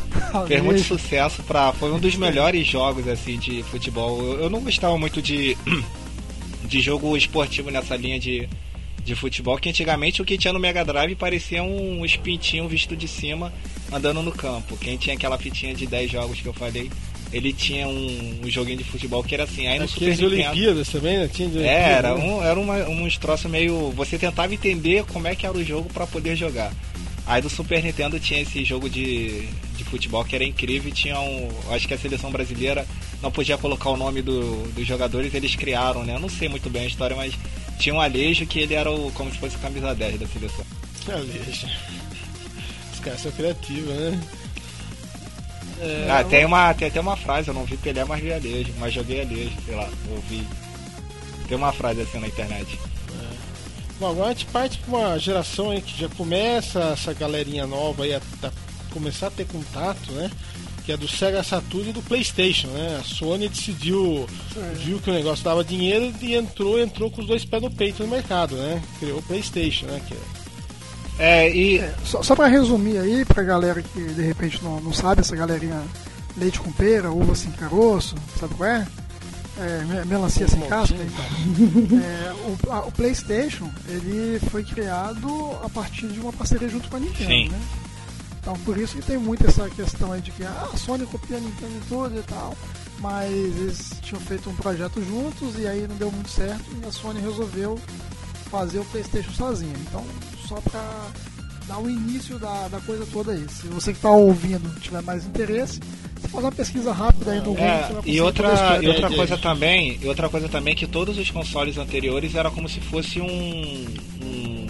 fez 0.48 0.62
muito 0.62 0.82
sucesso 0.82 1.42
para 1.42 1.72
Foi 1.72 1.92
um 1.92 1.98
dos 1.98 2.16
melhores 2.16 2.66
jogos 2.66 3.06
assim 3.08 3.38
de 3.38 3.62
futebol. 3.64 4.18
Eu, 4.20 4.40
eu 4.42 4.50
não 4.50 4.60
gostava 4.60 4.96
muito 4.98 5.20
de, 5.20 5.56
de 6.64 6.80
jogo 6.80 7.16
esportivo 7.16 7.70
nessa 7.70 7.96
linha 7.96 8.18
de, 8.18 8.48
de 9.04 9.14
futebol, 9.14 9.58
que 9.58 9.68
antigamente 9.68 10.22
o 10.22 10.24
que 10.24 10.38
tinha 10.38 10.52
no 10.52 10.58
Mega 10.58 10.84
Drive 10.84 11.14
parecia 11.14 11.62
um 11.62 12.04
espintinho 12.04 12.68
visto 12.68 12.96
de 12.96 13.06
cima 13.06 13.52
andando 13.92 14.22
no 14.22 14.32
campo. 14.32 14.76
Quem 14.76 14.96
tinha 14.96 15.14
aquela 15.14 15.38
fitinha 15.38 15.74
de 15.74 15.86
10 15.86 16.10
jogos 16.10 16.40
que 16.40 16.46
eu 16.46 16.52
falei, 16.52 16.90
ele 17.32 17.52
tinha 17.52 17.86
um, 17.88 18.40
um 18.44 18.50
joguinho 18.50 18.78
de 18.78 18.84
futebol 18.84 19.22
que 19.22 19.34
era 19.34 19.44
assim. 19.44 19.66
Aí 19.66 19.78
no 19.78 19.84
Aqueles 19.84 20.16
Super 20.16 20.28
de 20.28 20.36
Nintendo, 20.36 20.50
Olimpíadas 20.50 20.88
também, 20.88 21.18
né? 21.18 21.28
Tinha 21.32 21.48
de 21.48 21.58
é, 21.58 21.60
Olimpíadas, 21.60 21.96
era, 21.96 22.14
um, 22.14 22.42
era 22.42 22.60
uma, 22.60 22.76
uns 22.88 23.18
troços 23.18 23.50
meio. 23.50 23.90
Você 23.92 24.18
tentava 24.18 24.52
entender 24.52 25.04
como 25.04 25.26
é 25.26 25.34
que 25.34 25.46
era 25.46 25.56
o 25.56 25.64
jogo 25.64 25.88
pra 25.92 26.06
poder 26.06 26.36
jogar. 26.36 26.72
Aí 27.26 27.42
do 27.42 27.50
Super 27.50 27.82
Nintendo 27.82 28.20
tinha 28.20 28.40
esse 28.40 28.64
jogo 28.64 28.88
de, 28.88 29.48
de 29.76 29.82
futebol 29.84 30.24
que 30.24 30.36
era 30.36 30.44
incrível 30.44 30.88
e 30.88 30.92
tinha 30.92 31.18
um. 31.20 31.48
Acho 31.70 31.88
que 31.88 31.94
a 31.94 31.98
seleção 31.98 32.30
brasileira 32.30 32.86
não 33.20 33.32
podia 33.32 33.58
colocar 33.58 33.90
o 33.90 33.96
nome 33.96 34.22
do, 34.22 34.62
dos 34.72 34.86
jogadores, 34.86 35.34
eles 35.34 35.56
criaram, 35.56 36.04
né? 36.04 36.14
Eu 36.14 36.20
não 36.20 36.28
sei 36.28 36.48
muito 36.48 36.70
bem 36.70 36.82
a 36.82 36.86
história, 36.86 37.16
mas 37.16 37.34
tinha 37.78 37.94
um 37.94 38.00
Alejo 38.00 38.46
que 38.46 38.60
ele 38.60 38.74
era 38.74 38.90
o, 38.90 39.10
como 39.12 39.30
se 39.32 39.38
fosse 39.38 39.56
o 39.56 39.58
camisa 39.58 39.92
10 39.92 40.20
da 40.20 40.26
seleção. 40.28 40.64
Aleja. 41.08 41.68
Os 42.12 42.15
caras 43.06 43.22
são 43.22 43.32
criativos, 43.32 43.94
né? 43.94 44.20
É, 45.80 46.08
ah, 46.10 46.24
tem, 46.24 46.44
uma, 46.44 46.74
tem 46.74 46.88
até 46.88 47.00
uma 47.00 47.16
frase, 47.16 47.48
eu 47.48 47.54
não 47.54 47.64
vi 47.64 47.76
Pelé, 47.76 48.04
mas 48.04 48.20
vi 48.20 48.32
Alejo, 48.32 48.72
mas 48.78 48.92
joguei 48.92 49.20
Alejo, 49.20 49.52
sei 49.64 49.74
lá, 49.74 49.88
ouvi. 50.10 50.46
Tem 51.48 51.56
uma 51.56 51.72
frase 51.72 52.00
assim 52.00 52.18
na 52.18 52.28
internet. 52.28 52.78
Bom, 53.98 54.10
agora 54.10 54.30
a 54.30 54.32
gente 54.32 54.46
parte 54.46 54.78
para 54.78 54.98
uma 54.98 55.18
geração 55.18 55.70
aí 55.70 55.80
que 55.80 55.98
já 55.98 56.08
começa 56.10 56.80
essa 56.92 57.14
galerinha 57.14 57.66
nova 57.66 58.04
aí 58.04 58.14
a, 58.14 58.20
a 58.42 58.50
começar 58.92 59.28
a 59.28 59.30
ter 59.30 59.46
contato, 59.46 60.12
né? 60.12 60.30
Que 60.84 60.92
é 60.92 60.96
do 60.96 61.08
Sega 61.08 61.42
Saturn 61.42 61.88
e 61.88 61.92
do 61.92 62.02
PlayStation, 62.02 62.68
né? 62.68 62.98
A 63.00 63.04
Sony 63.04 63.48
decidiu, 63.48 64.28
viu 64.74 65.00
que 65.00 65.10
o 65.10 65.14
negócio 65.14 65.42
dava 65.42 65.64
dinheiro 65.64 66.12
e 66.20 66.34
entrou, 66.34 66.78
entrou 66.78 67.10
com 67.10 67.22
os 67.22 67.26
dois 67.26 67.44
pés 67.44 67.62
no 67.62 67.70
peito 67.70 68.02
no 68.02 68.08
mercado, 68.08 68.54
né? 68.56 68.82
Criou 68.98 69.18
o 69.18 69.22
PlayStation, 69.22 69.86
né? 69.86 70.00
Que 70.06 70.14
é- 70.14 70.35
É, 71.18 71.48
e. 71.50 71.82
Só, 72.04 72.22
só 72.22 72.34
pra 72.36 72.46
resumir 72.46 72.98
aí, 72.98 73.24
pra 73.24 73.42
galera 73.42 73.82
que 73.82 74.00
de 74.00 74.22
repente 74.22 74.62
não, 74.62 74.80
não 74.80 74.92
sabe, 74.92 75.20
essa 75.22 75.34
galerinha 75.34 75.82
leite 76.36 76.60
com 76.60 76.70
pera, 76.72 77.10
uva 77.10 77.34
sem 77.34 77.50
caroço, 77.52 78.14
sabe 78.38 78.54
qual 78.54 78.68
é? 78.68 78.86
É, 79.58 79.84
me- 79.84 80.04
melancia 80.04 80.46
sem 80.46 80.60
casca. 80.68 80.94
Maltinho. 80.94 82.02
É, 82.02 82.32
o, 82.68 82.72
a- 82.72 82.80
o 82.86 82.92
PlayStation 82.92 83.70
ele 83.88 84.38
foi 84.50 84.62
criado 84.62 85.26
a 85.64 85.68
partir 85.70 86.08
de 86.08 86.20
uma 86.20 86.32
parceria 86.32 86.68
junto 86.68 86.90
com 86.90 86.96
a 86.96 87.00
Nintendo, 87.00 87.30
Sim. 87.30 87.48
né? 87.48 87.58
Então 88.42 88.54
por 88.66 88.76
isso 88.76 88.94
que 88.96 89.02
tem 89.02 89.16
muito 89.16 89.46
essa 89.46 89.68
questão 89.70 90.12
aí 90.12 90.20
de 90.20 90.30
que 90.30 90.44
ah, 90.44 90.68
a 90.72 90.76
Sony 90.76 91.06
copia 91.06 91.38
a 91.38 91.40
Nintendo 91.40 91.72
em 91.74 91.88
tudo 91.88 92.18
e 92.18 92.22
tal, 92.22 92.54
mas 93.00 93.32
eles 93.32 93.92
tinham 94.02 94.20
feito 94.20 94.50
um 94.50 94.54
projeto 94.54 95.02
juntos 95.02 95.58
e 95.58 95.66
aí 95.66 95.86
não 95.88 95.96
deu 95.96 96.12
muito 96.12 96.28
certo 96.28 96.62
e 96.82 96.86
a 96.86 96.92
Sony 96.92 97.20
resolveu 97.22 97.78
fazer 98.50 98.78
o 98.80 98.84
PlayStation 98.84 99.32
sozinha. 99.32 99.74
Então 99.88 100.04
só 100.46 100.56
pra 100.56 100.82
dar 101.66 101.78
o 101.78 101.90
início 101.90 102.38
da, 102.38 102.68
da 102.68 102.78
coisa 102.80 103.06
toda 103.12 103.32
aí. 103.32 103.44
Se 103.48 103.66
você 103.68 103.92
que 103.92 103.98
está 103.98 104.10
ouvindo 104.10 104.68
tiver 104.80 105.02
mais 105.02 105.24
interesse, 105.26 105.80
você 106.20 106.28
faz 106.28 106.44
uma 106.44 106.52
pesquisa 106.52 106.92
rápida 106.92 107.32
aí 107.32 107.38
no 107.38 107.44
Google. 107.46 107.64
É, 107.64 107.82
conseguir 107.88 108.10
e 108.16 108.20
outra, 108.20 108.78
e 108.82 108.88
outra 108.88 109.10
coisa 109.10 109.36
também, 109.38 109.98
e 110.00 110.06
outra 110.06 110.28
coisa 110.28 110.48
também 110.48 110.74
que 110.76 110.86
todos 110.86 111.18
os 111.18 111.30
consoles 111.30 111.76
anteriores 111.76 112.34
era 112.34 112.50
como 112.50 112.68
se 112.68 112.80
fosse 112.80 113.20
um, 113.20 113.26
um- 114.22 114.66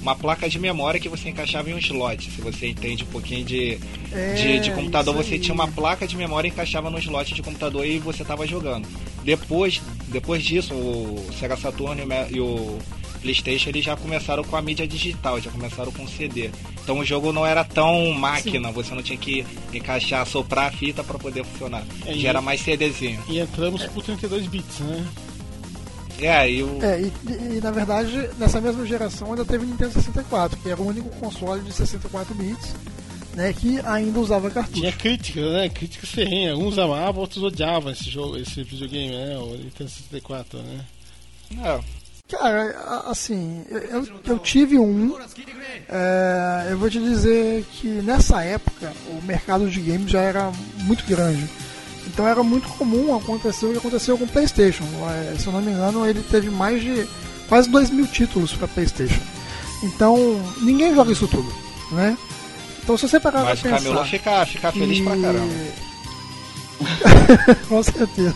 uma 0.00 0.14
placa 0.14 0.48
de 0.48 0.58
memória 0.58 0.98
que 0.98 1.08
você 1.08 1.28
encaixava 1.28 1.68
em 1.68 1.74
um 1.74 1.78
slot. 1.78 2.30
Se 2.30 2.40
você 2.40 2.68
entende 2.68 3.04
um 3.04 3.08
pouquinho 3.08 3.44
de, 3.44 3.78
É, 4.12 4.34
de, 4.34 4.60
de 4.60 4.70
computador, 4.70 5.14
você 5.14 5.38
tinha 5.38 5.52
uma 5.54 5.68
placa 5.68 6.06
de 6.06 6.16
memória 6.16 6.48
e 6.48 6.50
encaixava 6.50 6.88
no 6.88 6.98
slot 6.98 7.34
de 7.34 7.42
computador 7.42 7.84
e 7.84 7.98
você 7.98 8.22
estava 8.22 8.46
jogando. 8.46 8.88
Depois, 9.22 9.82
depois 10.06 10.42
disso, 10.42 10.72
o 10.72 11.26
Sega 11.38 11.56
Saturn 11.58 12.00
e 12.30 12.40
o 12.40 12.78
PlayStation 13.18 13.68
eles 13.70 13.84
já 13.84 13.96
começaram 13.96 14.42
com 14.44 14.56
a 14.56 14.62
mídia 14.62 14.86
digital, 14.86 15.40
já 15.40 15.50
começaram 15.50 15.92
com 15.92 16.06
CD. 16.06 16.50
Então 16.82 16.98
o 16.98 17.04
jogo 17.04 17.32
não 17.32 17.44
era 17.44 17.64
tão 17.64 18.12
máquina, 18.12 18.70
você 18.72 18.94
não 18.94 19.02
tinha 19.02 19.18
que 19.18 19.44
encaixar, 19.72 20.26
soprar 20.26 20.66
a 20.68 20.70
fita 20.70 21.04
para 21.04 21.18
poder 21.18 21.44
funcionar. 21.44 21.84
É, 22.06 22.12
já 22.12 22.18
e- 22.18 22.26
era 22.26 22.40
mais 22.40 22.60
CDzinho. 22.60 23.22
E 23.28 23.38
entramos 23.38 23.84
por 23.86 24.02
32 24.02 24.46
bits, 24.46 24.78
né? 24.80 25.06
É, 26.20 26.50
e 26.50 26.62
o. 26.62 26.82
É, 26.82 27.00
e, 27.00 27.12
e, 27.56 27.60
na 27.62 27.70
verdade, 27.70 28.28
nessa 28.38 28.60
mesma 28.60 28.84
geração 28.84 29.30
ainda 29.30 29.44
teve 29.44 29.64
o 29.64 29.68
Nintendo 29.68 29.92
64, 29.92 30.58
que 30.58 30.68
era 30.68 30.80
o 30.80 30.86
único 30.86 31.08
console 31.20 31.62
de 31.62 31.72
64 31.72 32.34
bits, 32.34 32.74
né, 33.34 33.52
que 33.52 33.78
ainda 33.84 34.18
usava 34.18 34.50
cartucho. 34.50 34.80
Tinha 34.80 34.90
críticas, 34.92 35.52
né? 35.52 35.68
Críticas 35.68 36.10
ferrenhas. 36.10 36.58
Uns 36.58 36.76
amavam, 36.76 37.20
outros 37.20 37.42
odiavam 37.44 37.92
esse 37.92 38.10
jogo, 38.10 38.36
esse 38.36 38.64
videogame, 38.64 39.14
né? 39.14 39.38
O 39.38 39.56
Nintendo 39.56 39.90
64, 39.90 40.58
né? 40.60 40.80
É, 41.64 41.80
Cara, 42.30 43.02
assim, 43.06 43.64
eu, 43.70 44.06
eu 44.26 44.38
tive 44.38 44.78
um. 44.78 45.16
é, 45.88 46.68
eu 46.70 46.78
vou 46.78 46.90
te 46.90 46.98
dizer 47.00 47.64
que 47.72 47.86
nessa 47.86 48.42
época 48.44 48.92
o 49.08 49.22
mercado 49.24 49.68
de 49.70 49.80
games 49.80 50.10
já 50.10 50.20
era 50.20 50.52
muito 50.80 51.04
grande. 51.06 51.48
Então 52.06 52.26
era 52.26 52.42
muito 52.42 52.68
comum 52.70 53.16
acontecer 53.16 53.66
o 53.66 53.72
que 53.72 53.78
aconteceu 53.78 54.18
com 54.18 54.24
o 54.24 54.28
PlayStation. 54.28 54.84
É, 55.32 55.36
Se 55.38 55.46
eu 55.46 55.52
não 55.54 55.62
me 55.62 55.72
engano, 55.72 56.04
ele 56.06 56.22
teve 56.22 56.50
mais 56.50 56.82
de 56.82 57.08
quase 57.48 57.68
2 57.70 57.88
mil 57.90 58.06
títulos 58.06 58.52
para 58.52 58.68
PlayStation. 58.68 59.20
Então 59.82 60.16
ninguém 60.60 60.94
joga 60.94 61.12
isso 61.12 61.26
tudo, 61.28 61.50
né? 61.92 62.16
Então 62.82 62.96
se 62.96 63.08
você 63.08 63.18
parar 63.20 63.44
mas 63.44 63.60
pra 63.60 63.70
pensar. 63.70 63.84
Camilo 63.84 64.04
fica, 64.04 64.44
fica 64.46 64.72
feliz 64.72 65.00
pra 65.00 65.14
que- 65.16 65.22
caramba. 65.22 65.54
Com 67.68 67.82
certeza. 67.82 68.34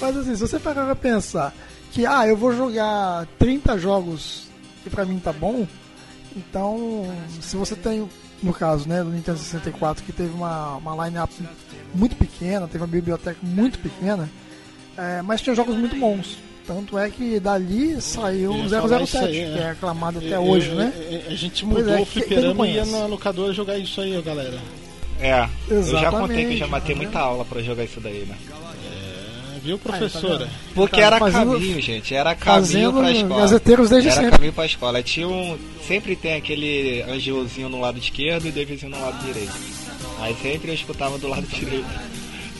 Mas 0.00 0.16
assim, 0.16 0.34
se 0.34 0.40
você 0.40 0.58
parar 0.58 0.84
pra 0.84 0.94
pensar 0.96 1.54
que, 1.92 2.06
ah, 2.06 2.26
eu 2.26 2.36
vou 2.36 2.54
jogar 2.54 3.26
30 3.38 3.78
jogos 3.78 4.44
e 4.86 4.90
pra 4.90 5.04
mim 5.04 5.18
tá 5.18 5.32
bom, 5.32 5.66
então, 6.36 7.06
se 7.40 7.56
você 7.56 7.74
tem, 7.74 8.08
no 8.42 8.52
caso, 8.52 8.88
né, 8.88 9.02
do 9.02 9.10
Nintendo 9.10 9.38
64, 9.38 10.04
que 10.04 10.12
teve 10.12 10.32
uma, 10.32 10.76
uma 10.76 11.06
line-up 11.06 11.32
muito 11.94 12.16
pequena, 12.16 12.66
teve 12.68 12.78
uma 12.78 12.86
biblioteca 12.86 13.36
muito 13.42 13.78
pequena, 13.78 14.28
é, 14.96 15.22
mas 15.22 15.40
tinha 15.40 15.54
jogos 15.54 15.76
muito 15.76 15.96
bons. 15.96 16.38
Tanto 16.66 16.96
é 16.96 17.10
que 17.10 17.40
dali 17.40 18.00
saiu 18.00 18.52
o 18.52 18.56
ia 18.62 18.68
falar 18.80 18.98
007, 19.00 19.04
isso 19.04 19.18
aí, 19.18 19.44
né? 19.48 19.52
que 19.56 19.62
é 19.64 19.70
aclamado 19.70 20.18
até 20.18 20.36
Eu- 20.36 20.42
hoje, 20.42 20.68
eu- 20.68 20.76
né? 20.76 20.92
A 21.26 21.34
gente 21.34 21.64
Pois 21.64 21.78
mudou 21.84 21.98
é, 21.98 22.00
o 22.00 22.06
fliperama 22.06 22.68
e 22.68 22.74
ia 22.74 22.84
na 22.86 23.06
locadora 23.06 23.52
jogar 23.52 23.76
isso 23.78 24.00
aí, 24.00 24.20
galera. 24.22 24.60
É, 25.18 25.48
eu 25.68 25.82
já 25.82 25.98
Exatamente, 25.98 26.20
contei 26.20 26.46
que 26.46 26.52
eu 26.52 26.56
já 26.58 26.66
matei 26.68 26.94
muita 26.94 27.18
aula 27.18 27.44
pra 27.44 27.60
jogar 27.60 27.82
isso 27.84 28.00
daí, 28.00 28.24
né? 28.24 28.36
Viu, 29.62 29.78
professora? 29.78 30.46
vendo? 30.46 30.50
Porque 30.74 30.96
Tá 31.00 31.06
era 31.06 31.18
fazendo- 31.18 31.52
caminho, 31.52 31.80
gente. 31.82 32.14
Era 32.14 32.34
caminho 32.34 32.92
pra 32.92 33.10
escola. 33.12 33.40
gazeteiros 33.42 33.90
desde 33.90 34.08
era 34.08 34.16
sempre. 34.20 34.30
caminho 34.36 34.52
pra 34.52 34.66
escola. 34.66 35.02
Tinha 35.02 35.28
um. 35.28 35.58
Sempre 35.86 36.16
tem 36.16 36.34
aquele 36.36 37.02
angelzinho 37.02 37.68
no 37.68 37.80
lado 37.80 37.98
esquerdo 37.98 38.46
e 38.46 38.50
Davidzinho 38.50 38.90
no 38.92 39.00
lado 39.00 39.24
direito. 39.24 39.52
Aí 40.20 40.36
sempre 40.40 40.70
eu 40.70 40.74
escutava 40.74 41.18
do 41.18 41.28
lado 41.28 41.46
direito. 41.52 41.86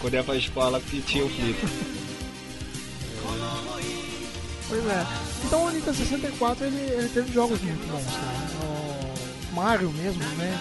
Quando 0.00 0.14
ia 0.14 0.24
pra 0.24 0.36
escola 0.36 0.80
e 0.92 0.98
tinha 1.00 1.24
o 1.24 1.28
flip. 1.28 1.58
Pois 4.68 4.86
é. 4.86 5.06
Então 5.44 5.64
o 5.64 5.70
Nintendo 5.70 5.96
64 5.96 6.64
ele, 6.66 6.76
ele 6.92 7.08
teve 7.08 7.32
jogos 7.32 7.60
muito 7.60 7.86
bons, 7.90 8.04
cara. 8.04 8.70
O 9.50 9.54
Mario 9.56 9.90
mesmo, 9.92 10.22
né? 10.36 10.58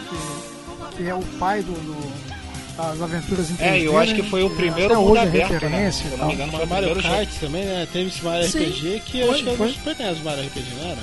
Que, 0.92 0.98
que 0.98 1.10
é 1.10 1.14
o 1.14 1.22
pai 1.40 1.62
do, 1.62 1.74
do- 1.74 2.39
das 2.88 3.02
aventuras 3.02 3.50
em 3.52 3.56
3D, 3.56 3.62
É, 3.66 3.80
eu 3.82 3.98
acho 3.98 4.16
que 4.16 4.22
né, 4.22 4.28
foi 4.30 4.44
o 4.44 4.50
que 4.50 4.56
primeiro 4.56 4.96
mundo 4.96 5.12
hoje 5.12 5.20
é 5.20 5.24
aberto, 5.28 5.50
né? 5.52 5.58
referência 5.60 6.04
Se 6.04 6.08
e 6.08 6.12
eu 6.12 6.18
não 6.18 6.28
me 6.28 6.34
engano, 6.34 6.52
foi 6.52 6.64
o 6.64 6.68
Mario 6.68 6.96
Kart 7.02 7.30
jogo. 7.30 7.40
também, 7.40 7.64
né? 7.66 7.88
Teve 7.92 8.08
esse 8.10 8.24
Mario 8.24 8.48
Sim, 8.48 8.60
RPG 8.64 9.00
que 9.06 9.12
foi, 9.12 9.22
eu 9.22 9.32
acho 9.32 9.44
que 9.44 9.50
era 9.50 9.58
foi. 9.58 9.68
do 9.68 9.74
Super 9.74 9.96
NES, 10.00 10.24
Mario 10.24 10.44
RPG, 10.48 10.66
não 10.78 10.90
era? 10.92 10.98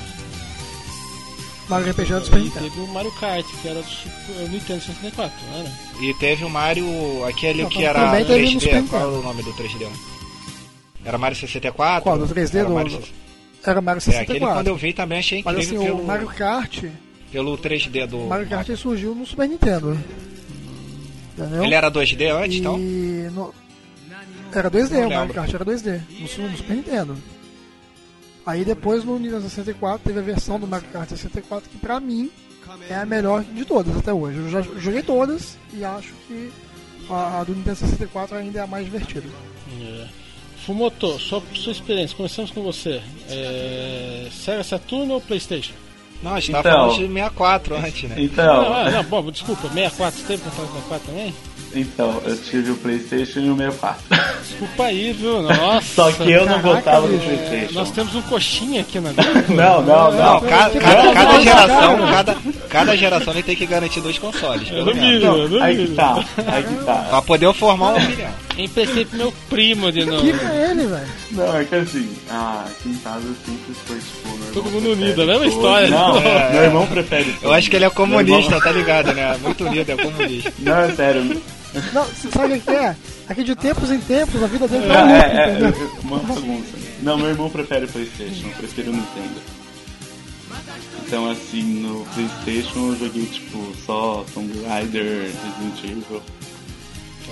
Mario 1.68 1.90
RPG 1.90 2.12
do 2.14 2.24
Super 2.24 2.38
E 2.38 2.42
Nintendo. 2.44 2.64
teve 2.70 2.80
o 2.80 2.86
Mario 2.88 3.12
Kart, 3.12 3.46
que 3.60 3.68
era 3.68 3.82
do 3.82 3.88
Super, 3.88 4.48
Nintendo 4.48 4.80
64, 4.82 5.32
não 5.50 5.58
era? 5.60 5.72
E 6.00 6.14
teve 6.14 6.44
o 6.44 6.50
Mario, 6.50 7.24
aquele 7.24 7.62
Não, 7.62 7.68
que 7.68 7.84
era 7.84 8.04
também 8.04 8.24
teve 8.24 8.54
no 8.54 8.60
Super 8.60 8.82
3D. 8.82 8.88
Qual 8.88 9.02
era 9.02 9.10
o 9.10 9.22
nome 9.22 9.42
do 9.42 9.52
3D? 9.52 9.86
Era 11.04 11.18
Mario 11.18 11.36
64? 11.36 12.02
Qual, 12.02 12.18
do 12.18 12.26
3D? 12.26 12.54
Era 12.56 12.68
Do- 12.68 12.74
Mario... 12.74 13.02
Era 13.64 13.80
Mario 13.80 13.98
É, 13.98 14.10
aquele 14.20 14.38
64. 14.38 14.54
quando 14.54 14.66
eu 14.68 14.76
vi 14.76 14.92
também 14.92 15.18
achei 15.18 15.42
Mas 15.44 15.54
incrível 15.56 15.76
assim, 15.78 15.86
pelo, 15.86 16.02
o 16.02 16.06
Mario 16.06 16.28
Kart, 16.28 16.84
pelo 17.32 17.58
3D 17.58 18.06
do. 18.06 18.18
Mario 18.20 18.46
Kart 18.48 18.68
ele 18.68 18.76
surgiu 18.78 19.12
no 19.12 19.26
Super 19.26 19.48
Nintendo. 19.48 19.98
Entendeu? 21.36 21.64
Ele 21.64 21.74
era 21.74 21.90
2D 21.90 22.30
antes, 22.30 22.56
e 22.56 22.60
então? 22.60 22.78
no- 23.32 23.54
Era 24.54 24.70
2D, 24.70 25.00
Não 25.00 25.08
o 25.08 25.14
Mario. 25.14 25.34
Kart 25.34 25.52
era 25.54 25.64
2D, 25.64 26.00
no, 26.20 26.28
Su- 26.28 26.42
no 26.42 26.56
Super 26.56 26.76
Nintendo. 26.76 27.16
Aí 28.46 28.64
depois 28.64 29.04
no 29.04 29.18
Nintendo 29.18 29.42
64 29.42 30.00
teve 30.04 30.18
a 30.18 30.22
versão 30.22 30.58
do 30.58 30.66
Mario 30.66 30.88
Kart 30.92 31.08
64 31.08 31.68
que 31.68 31.76
pra 31.78 31.98
mim 32.00 32.30
é 32.88 32.94
a 32.94 33.04
melhor 33.04 33.42
de 33.44 33.64
todas 33.64 33.96
até 33.96 34.12
hoje. 34.12 34.38
Eu 34.38 34.48
já 34.48 34.62
joguei 34.62 35.02
todas 35.02 35.58
e 35.74 35.84
acho 35.84 36.12
que 36.28 36.50
a, 37.10 37.40
a 37.40 37.44
do 37.44 37.54
Nintendo 37.54 37.76
64 37.76 38.36
ainda 38.36 38.60
é 38.60 38.62
a 38.62 38.66
mais 38.66 38.84
divertida. 38.84 39.26
É. 39.80 40.06
Fumoto, 40.64 41.18
sua, 41.18 41.42
sua 41.54 41.72
experiência, 41.72 42.16
começamos 42.16 42.50
com 42.50 42.62
você. 42.62 43.00
É... 43.28 44.28
Sega 44.32 44.64
Saturn 44.64 45.12
ou 45.12 45.20
Playstation? 45.20 45.74
Não, 46.22 46.34
a 46.34 46.40
gente 46.40 46.52
tava 46.52 46.68
Então. 46.68 46.80
falando 46.80 46.94
de 46.98 47.06
64 47.06 47.76
antes, 47.76 48.10
né? 48.10 48.16
Então, 48.18 48.72
Ah, 48.74 48.90
não, 48.90 49.02
bom, 49.04 49.30
desculpa, 49.30 49.68
64, 49.68 50.20
você 50.20 50.26
teve 50.26 50.42
com 50.42 50.50
64 50.50 51.06
também? 51.06 51.34
então, 51.74 52.22
eu 52.24 52.36
tive 52.42 52.70
o 52.70 52.76
Playstation 52.76 53.40
e 53.40 53.50
o 53.50 53.56
64. 53.56 54.02
Desculpa 54.48 54.84
aí, 54.84 55.12
viu? 55.12 55.42
Nossa. 55.42 55.82
Só 55.94 56.12
que 56.12 56.30
eu 56.30 56.46
não 56.46 56.60
Caraca, 56.60 56.68
gostava 56.74 57.06
do 57.06 57.12
bicho. 57.18 57.26
Playstation. 57.26 57.74
Nós 57.74 57.90
temos 57.90 58.14
um 58.14 58.22
coxinha 58.22 58.80
aqui 58.80 58.98
na 58.98 59.10
Não, 59.48 59.82
não, 59.82 60.10
Não, 60.10 60.12
não. 60.12 60.40
ca- 60.40 60.70
que 60.70 60.78
cada, 60.80 61.40
geração, 61.42 61.98
cada, 62.10 62.36
cada 62.70 62.96
geração 62.96 63.32
ele 63.34 63.42
tem 63.42 63.56
que 63.56 63.66
garantir 63.66 64.00
dois 64.00 64.18
consoles, 64.18 64.68
pelo 64.70 64.86
não 64.86 64.94
menos. 64.94 65.20
vi. 65.20 65.24
Não, 65.26 65.48
não 65.48 65.62
aí 65.62 65.76
vi. 65.76 65.86
que 65.88 65.94
tá, 65.94 66.24
aí 66.46 66.62
que 66.62 66.84
tá. 66.84 67.06
Pra 67.10 67.22
poder 67.22 67.46
eu 67.46 67.52
formar 67.54 67.90
uma 67.94 67.98
opinião. 68.04 68.30
Emprestei 68.58 69.04
pro 69.04 69.18
meu 69.18 69.32
primo 69.50 69.92
de 69.92 70.04
novo. 70.04 70.22
Que 70.22 70.30
é 70.30 70.70
ele, 70.70 70.86
velho? 70.86 71.06
Não, 71.32 71.56
é 71.56 71.64
que 71.64 71.74
assim, 71.74 72.08
ah, 72.30 72.64
aqui 72.66 72.88
em 72.88 72.94
casa 72.96 73.22
sempre 73.44 73.74
foi 73.86 73.98
tipo. 73.98 74.38
meu 74.38 74.52
Todo 74.52 74.70
mundo 74.70 74.92
unido, 74.92 75.22
a 75.22 75.26
mesma 75.26 75.40
todos. 75.40 75.54
história. 75.54 75.88
Não, 75.90 76.16
É, 76.18 76.50
meu 76.52 76.62
é. 76.62 76.64
irmão 76.64 76.86
prefere. 76.86 77.36
Eu 77.42 77.52
acho 77.52 77.68
que 77.68 77.76
ele 77.76 77.84
é 77.84 77.90
comunista, 77.90 78.58
tá 78.60 78.72
ligado, 78.72 79.12
né? 79.12 79.36
Muito 79.42 79.64
unido, 79.64 79.90
é 79.92 79.96
comunista. 79.96 80.52
Não, 80.60 80.78
é 80.78 80.90
sério. 80.92 81.42
Não, 81.92 82.06
sabe 82.32 82.54
o 82.54 82.60
que 82.60 82.70
é? 82.70 82.96
Aqui 83.28 83.44
de 83.44 83.54
tempos 83.54 83.90
em 83.90 83.98
tempos 84.00 84.42
a 84.42 84.46
vida 84.46 84.66
dele 84.66 84.86
Não, 84.86 84.94
tá 84.94 85.00
é, 85.00 85.12
louca, 85.12 85.26
é, 85.36 85.50
entendeu? 85.50 85.90
é 85.94 86.06
uma 86.06 86.18
bagunça. 86.20 86.72
Não, 87.02 87.18
meu 87.18 87.28
irmão 87.28 87.50
prefere 87.50 87.86
Playstation, 87.86 88.46
eu 88.46 88.54
prefiro 88.56 88.90
o 88.90 88.94
Nintendo. 88.94 89.40
Então 91.06 91.30
assim, 91.30 91.62
no 91.82 92.06
Playstation 92.14 92.78
eu 92.92 92.96
joguei 92.98 93.26
tipo 93.26 93.72
só 93.84 94.24
Tomb 94.32 94.52
Raider, 94.66 95.04
Resident 95.24 95.84
Evil. 95.84 96.22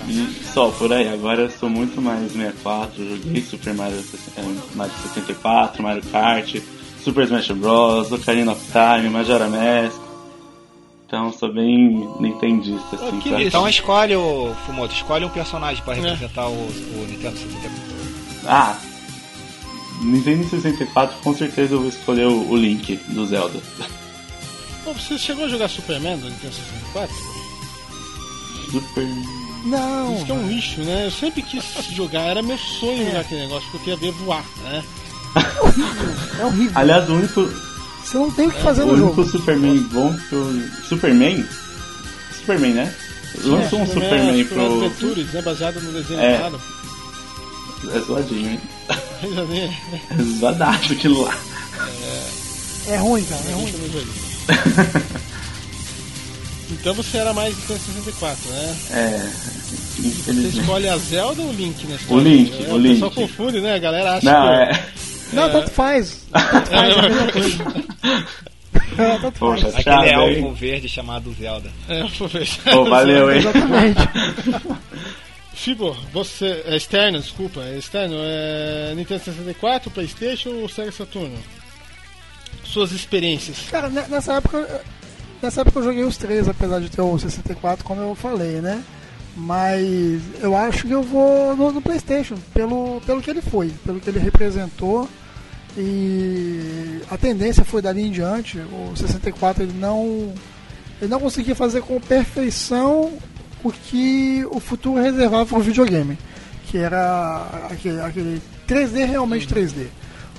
E 0.08 0.44
só 0.52 0.70
por 0.70 0.92
aí, 0.92 1.08
agora 1.08 1.42
eu 1.42 1.50
sou 1.50 1.68
muito 1.68 2.00
mais 2.00 2.32
64, 2.32 3.02
eu 3.02 3.16
joguei 3.16 3.42
Super 3.42 3.74
Mario, 3.74 4.02
60 4.02 4.40
eh, 4.40 4.54
Mario 4.74 4.94
64, 5.14 5.82
Mario 5.82 6.02
Kart, 6.10 6.56
Super 7.02 7.24
Smash 7.24 7.50
Bros, 7.52 8.10
Ocarina 8.10 8.52
of 8.52 8.60
Time, 8.72 9.08
Majora 9.08 9.48
Mask. 9.48 10.00
Então 11.06 11.32
sou 11.32 11.52
bem 11.52 12.08
nintendista 12.18 12.96
assim, 12.96 13.20
que 13.20 13.30
sabe? 13.30 13.46
Então 13.46 13.68
escolhe 13.68 14.16
o 14.16 14.54
Fumoto, 14.66 14.94
escolhe 14.94 15.24
um 15.24 15.28
personagem 15.28 15.82
pra 15.84 15.94
representar 15.94 16.48
o, 16.48 16.52
o 16.52 17.06
Nintendo 17.08 17.36
64. 17.36 17.70
Ah, 18.46 18.76
Nintendo 20.02 20.48
64 20.48 21.16
com 21.22 21.34
certeza 21.34 21.74
eu 21.74 21.80
vou 21.80 21.88
escolher 21.88 22.26
o, 22.26 22.50
o 22.50 22.56
Link 22.56 22.96
do 23.08 23.26
Zelda. 23.26 23.60
Pô, 24.82 24.92
você 24.92 25.16
chegou 25.16 25.44
a 25.44 25.48
jogar 25.48 25.68
Superman 25.68 26.18
do 26.18 26.28
Nintendo 26.28 26.54
64? 26.54 27.14
Super. 28.70 29.43
Não, 29.64 30.14
Isso 30.16 30.26
que 30.26 30.30
é 30.30 30.34
um 30.34 30.46
lixo, 30.46 30.80
né? 30.82 31.06
Eu 31.06 31.10
sempre 31.10 31.42
quis 31.42 31.64
jogar, 31.94 32.20
era 32.22 32.42
meu 32.42 32.58
sonho 32.58 33.06
jogar 33.06 33.20
aquele 33.20 33.40
negócio, 33.42 33.68
porque 33.70 33.90
eu 33.90 33.96
queria 33.98 34.12
ver 34.12 34.18
voar, 34.24 34.44
né? 34.62 34.84
é 36.40 36.44
horrível. 36.44 36.72
Aliás, 36.74 37.08
o 37.08 37.14
único, 37.14 37.50
Você 38.04 38.18
não 38.18 38.30
tem 38.30 38.46
o 38.48 38.52
que 38.52 38.60
fazer 38.62 38.82
o 38.82 38.86
no 38.86 38.92
único 38.92 39.16
jogo. 39.24 39.28
Superman 39.30 39.78
bom 39.92 40.14
que 40.28 40.32
eu. 40.34 40.68
Superman? 40.88 41.44
Superman, 42.38 42.72
né? 42.74 42.94
Lançou 43.42 43.80
um 43.80 43.86
Superman 43.86 44.44
pro. 44.44 44.84
Adventures, 44.84 45.32
né? 45.32 45.42
Baseado 45.42 45.80
no 45.80 45.92
desenho 45.92 46.20
É. 46.20 46.34
animado. 46.34 46.60
É 47.92 47.98
zoadinho, 48.00 48.50
hein? 48.50 48.60
É 49.24 50.22
zoadaço 50.38 50.92
aquilo 50.92 51.22
lá. 51.22 51.34
É 52.86 52.96
ruim, 52.98 53.24
cara, 53.24 53.40
é 53.48 53.52
ruim. 53.54 53.72
Então 56.70 56.94
você 56.94 57.18
era 57.18 57.32
mais 57.32 57.56
Nintendo 57.56 57.80
64, 57.80 58.50
né? 58.50 58.76
É. 58.90 59.30
Você 59.96 60.32
escolhe 60.58 60.88
a 60.88 60.96
Zelda 60.96 61.42
ou 61.42 61.48
o 61.48 61.52
Link 61.52 61.86
na 61.86 61.96
O 62.08 62.18
Link, 62.18 62.64
É, 62.66 62.72
o 62.72 62.78
Link. 62.78 63.14
confunde, 63.14 63.60
né? 63.60 63.74
A 63.74 63.78
galera 63.78 64.14
acha 64.16 64.24
Não, 64.32 64.46
que... 64.46 64.62
é. 64.62 64.84
Não, 65.34 65.50
tanto 65.50 65.70
faz. 65.70 66.20
Tanto 66.32 66.70
faz, 66.70 66.88
é 66.96 66.98
a 66.98 67.02
mesma 67.02 67.32
coisa. 67.32 67.64
É, 68.96 69.18
tanto 69.18 69.38
Poxa, 69.38 69.70
faz. 69.72 69.84
Chato, 69.84 69.98
Aquele 70.04 70.22
hein? 70.30 70.36
elfo 70.38 70.54
verde 70.54 70.88
chamado 70.88 71.34
Zelda. 71.34 71.70
É, 71.88 72.02
vou 72.18 72.28
ver. 72.28 72.48
Pô, 72.70 72.84
valeu, 72.84 73.30
hein? 73.32 73.38
Exatamente. 73.38 74.00
Fibo, 75.54 75.96
você. 76.12 76.62
É 76.66 76.76
externo, 76.76 77.20
desculpa, 77.20 77.60
é 77.62 77.78
externo. 77.78 78.16
É 78.18 78.92
Nintendo 78.96 79.22
64, 79.24 79.90
Playstation 79.90 80.50
ou 80.50 80.68
Sega 80.68 80.92
Saturno? 80.92 81.36
suas 82.64 82.92
experiências? 82.92 83.56
Cara, 83.70 83.88
ne- 83.88 84.06
nessa 84.08 84.34
época, 84.34 84.82
nessa 85.42 85.60
época 85.62 85.78
eu 85.78 85.84
joguei 85.84 86.04
os 86.04 86.16
três, 86.16 86.48
apesar 86.48 86.80
de 86.80 86.90
ter 86.90 87.00
o 87.00 87.18
64, 87.18 87.84
como 87.84 88.00
eu 88.00 88.14
falei, 88.14 88.60
né? 88.60 88.82
Mas 89.36 90.22
eu 90.40 90.56
acho 90.56 90.86
que 90.86 90.92
eu 90.92 91.02
vou 91.02 91.56
no, 91.56 91.72
no 91.72 91.82
PlayStation, 91.82 92.36
pelo, 92.52 93.00
pelo 93.04 93.20
que 93.20 93.30
ele 93.30 93.42
foi, 93.42 93.72
pelo 93.84 94.00
que 94.00 94.08
ele 94.08 94.18
representou. 94.18 95.08
E 95.76 97.00
a 97.10 97.16
tendência 97.16 97.64
foi 97.64 97.82
dali 97.82 98.02
em 98.06 98.12
diante. 98.12 98.58
O 98.58 98.92
64 98.96 99.64
ele 99.64 99.72
não, 99.72 100.32
ele 101.00 101.10
não 101.10 101.18
conseguia 101.18 101.54
fazer 101.54 101.82
com 101.82 102.00
perfeição 102.00 103.12
o 103.64 103.72
que 103.72 104.46
o 104.50 104.60
futuro 104.60 105.00
reservava 105.00 105.46
para 105.46 105.58
o 105.58 105.62
videogame, 105.62 106.16
que 106.66 106.78
era 106.78 107.68
aquele, 107.70 108.00
aquele 108.00 108.42
3D 108.68 109.06
realmente 109.06 109.48
3D. 109.48 109.88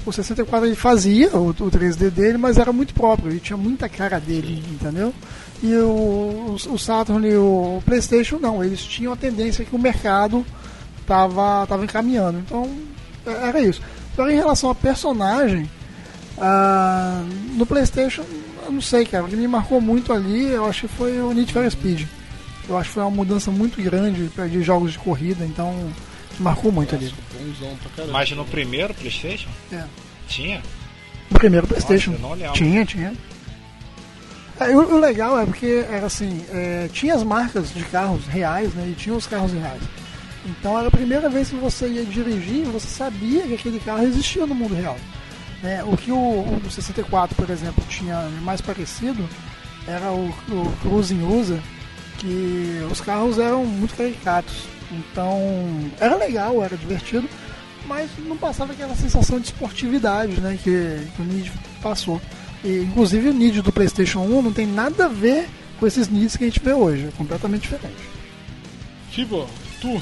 O 0.05 0.11
64 0.11 0.67
ele 0.67 0.75
fazia 0.75 1.35
o, 1.35 1.49
o 1.49 1.53
3D 1.53 2.11
dele, 2.11 2.37
mas 2.37 2.57
era 2.57 2.71
muito 2.71 2.93
próprio, 2.93 3.31
ele 3.31 3.39
tinha 3.39 3.57
muita 3.57 3.89
cara 3.89 4.19
dele, 4.19 4.63
entendeu? 4.71 5.13
E 5.63 5.73
o, 5.77 6.55
o, 6.69 6.77
Saturn 6.77 7.27
e 7.27 7.35
o 7.35 7.81
PlayStation 7.85 8.37
não, 8.37 8.63
eles 8.63 8.83
tinham 8.83 9.13
a 9.13 9.15
tendência 9.15 9.65
que 9.65 9.75
o 9.75 9.79
mercado 9.79 10.45
estava 11.01 11.65
tava 11.65 11.83
encaminhando. 11.83 12.39
Então 12.39 12.69
é- 13.25 13.47
era 13.47 13.59
isso. 13.59 13.81
Agora 14.13 14.31
em 14.31 14.35
relação 14.35 14.69
a 14.69 14.75
personagem, 14.75 15.69
ah, 16.37 17.23
no 17.53 17.65
PlayStation, 17.65 18.23
eu 18.65 18.71
não 18.71 18.81
sei, 18.81 19.05
cara, 19.05 19.23
o 19.23 19.27
que 19.27 19.35
me 19.35 19.47
marcou 19.47 19.81
muito 19.81 20.13
ali, 20.13 20.49
eu 20.51 20.65
acho 20.65 20.81
que 20.81 20.93
foi 20.93 21.19
o 21.19 21.33
Need 21.33 21.51
for 21.51 21.69
Speed. 21.69 22.07
Eu 22.67 22.77
acho 22.77 22.89
que 22.89 22.93
foi 22.95 23.03
uma 23.03 23.11
mudança 23.11 23.51
muito 23.51 23.81
grande 23.81 24.29
de 24.49 24.61
jogos 24.61 24.93
de 24.93 24.99
corrida, 24.99 25.45
então 25.45 25.73
marcou 26.39 26.71
muito 26.71 26.95
ali. 26.95 27.13
Mas 28.11 28.31
no 28.31 28.45
primeiro 28.45 28.93
PlayStation? 28.93 29.49
É. 29.71 29.83
Tinha? 30.27 30.61
No 31.29 31.39
primeiro 31.39 31.67
PlayStation. 31.67 32.11
Nossa, 32.11 32.23
eu 32.23 32.29
não 32.29 32.35
lembro. 32.35 32.53
Tinha, 32.53 32.85
tinha. 32.85 33.13
É, 34.59 34.75
o, 34.75 34.95
o 34.95 34.99
legal 34.99 35.37
é 35.39 35.45
porque 35.45 35.85
era 35.89 36.05
assim, 36.05 36.45
é, 36.49 36.89
tinha 36.93 37.13
as 37.13 37.23
marcas 37.23 37.73
de 37.73 37.83
carros 37.85 38.25
reais, 38.27 38.73
né? 38.73 38.89
E 38.89 38.93
tinha 38.93 39.15
os 39.15 39.27
carros 39.27 39.51
reais. 39.51 39.81
Então 40.45 40.77
era 40.77 40.87
a 40.87 40.91
primeira 40.91 41.27
vez 41.29 41.49
que 41.49 41.55
você 41.55 41.87
ia 41.87 42.05
dirigir, 42.05 42.65
você 42.65 42.87
sabia 42.87 43.41
que 43.43 43.55
aquele 43.55 43.79
carro 43.79 44.03
existia 44.03 44.45
no 44.45 44.53
mundo 44.53 44.75
real. 44.75 44.97
né? 45.63 45.83
o 45.83 45.97
que 45.97 46.11
o, 46.11 46.15
o 46.15 46.59
do 46.61 46.69
64, 46.69 47.35
por 47.35 47.49
exemplo, 47.49 47.83
tinha 47.89 48.21
mais 48.43 48.61
parecido 48.61 49.27
era 49.87 50.11
o, 50.11 50.29
o 50.29 50.77
Cruising 50.81 51.23
User, 51.23 51.59
que 52.17 52.79
os 52.91 53.01
carros 53.01 53.39
eram 53.39 53.65
muito 53.65 53.95
caricatos. 53.95 54.67
Então 54.91 55.39
era 55.99 56.15
legal, 56.15 56.63
era 56.63 56.77
divertido, 56.77 57.27
mas 57.87 58.09
não 58.19 58.37
passava 58.37 58.73
aquela 58.73 58.95
sensação 58.95 59.39
de 59.39 59.47
esportividade 59.47 60.39
né, 60.39 60.57
que, 60.61 61.07
que 61.15 61.21
o 61.21 61.25
Need 61.25 61.51
passou. 61.81 62.21
E, 62.63 62.79
inclusive 62.79 63.29
o 63.29 63.33
Need 63.33 63.61
do 63.61 63.71
PlayStation 63.71 64.21
1 64.21 64.41
não 64.41 64.53
tem 64.53 64.65
nada 64.65 65.05
a 65.05 65.09
ver 65.09 65.47
com 65.79 65.85
esses 65.85 66.07
Needs 66.07 66.37
que 66.37 66.43
a 66.45 66.47
gente 66.47 66.59
vê 66.59 66.73
hoje, 66.73 67.07
é 67.07 67.11
completamente 67.17 67.63
diferente. 67.63 67.95
Fibo, 69.11 69.47
tu. 69.81 70.01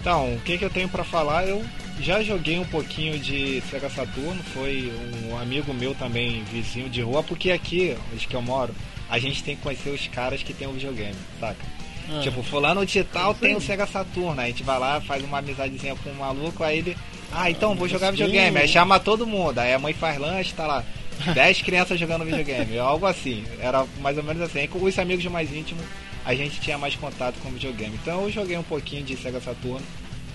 Então, 0.00 0.34
o 0.34 0.40
que, 0.40 0.58
que 0.58 0.64
eu 0.64 0.70
tenho 0.70 0.88
pra 0.88 1.04
falar? 1.04 1.46
Eu 1.46 1.64
já 2.00 2.22
joguei 2.22 2.58
um 2.58 2.64
pouquinho 2.64 3.18
de 3.18 3.62
Sega 3.70 3.90
Saturno, 3.90 4.42
foi 4.54 4.92
um 5.28 5.36
amigo 5.38 5.72
meu 5.74 5.94
também, 5.94 6.42
vizinho 6.44 6.88
de 6.88 7.02
rua, 7.02 7.22
porque 7.22 7.50
aqui, 7.50 7.96
onde 8.12 8.26
que 8.26 8.34
eu 8.34 8.42
moro, 8.42 8.74
a 9.08 9.18
gente 9.18 9.42
tem 9.44 9.56
que 9.56 9.62
conhecer 9.62 9.90
os 9.90 10.06
caras 10.08 10.42
que 10.42 10.54
tem 10.54 10.66
o 10.66 10.72
videogame, 10.72 11.16
saca? 11.38 11.79
Ah, 12.12 12.20
Tipo, 12.20 12.42
fulano 12.42 12.84
de 12.84 13.04
tal 13.04 13.34
tem 13.34 13.54
o 13.54 13.60
Sega 13.60 13.86
Saturno, 13.86 14.40
aí 14.40 14.46
a 14.46 14.48
gente 14.48 14.62
vai 14.62 14.78
lá, 14.78 15.00
faz 15.00 15.22
uma 15.24 15.38
amizadezinha 15.38 15.94
com 15.96 16.10
um 16.10 16.14
maluco, 16.14 16.64
aí 16.64 16.78
ele. 16.78 16.96
Ah, 17.32 17.50
então 17.50 17.74
vou 17.74 17.88
jogar 17.88 18.10
videogame. 18.10 18.58
Aí 18.58 18.66
chama 18.68 18.98
todo 18.98 19.26
mundo, 19.26 19.58
aí 19.58 19.72
a 19.72 19.78
mãe 19.78 19.92
faz 19.92 20.18
lanche, 20.18 20.52
tá 20.54 20.66
lá. 20.66 20.84
10 21.34 21.62
crianças 21.62 22.00
jogando 22.00 22.24
videogame, 22.24 22.78
algo 22.78 23.06
assim. 23.06 23.44
Era 23.60 23.84
mais 24.00 24.16
ou 24.16 24.24
menos 24.24 24.42
assim. 24.42 24.66
Com 24.66 24.82
os 24.82 24.98
amigos 24.98 25.24
mais 25.26 25.54
íntimos, 25.54 25.84
a 26.24 26.34
gente 26.34 26.60
tinha 26.60 26.78
mais 26.78 26.96
contato 26.96 27.36
com 27.42 27.50
videogame. 27.50 27.98
Então 28.02 28.22
eu 28.22 28.30
joguei 28.30 28.56
um 28.56 28.62
pouquinho 28.62 29.02
de 29.04 29.16
Sega 29.16 29.40
Saturno 29.40 29.84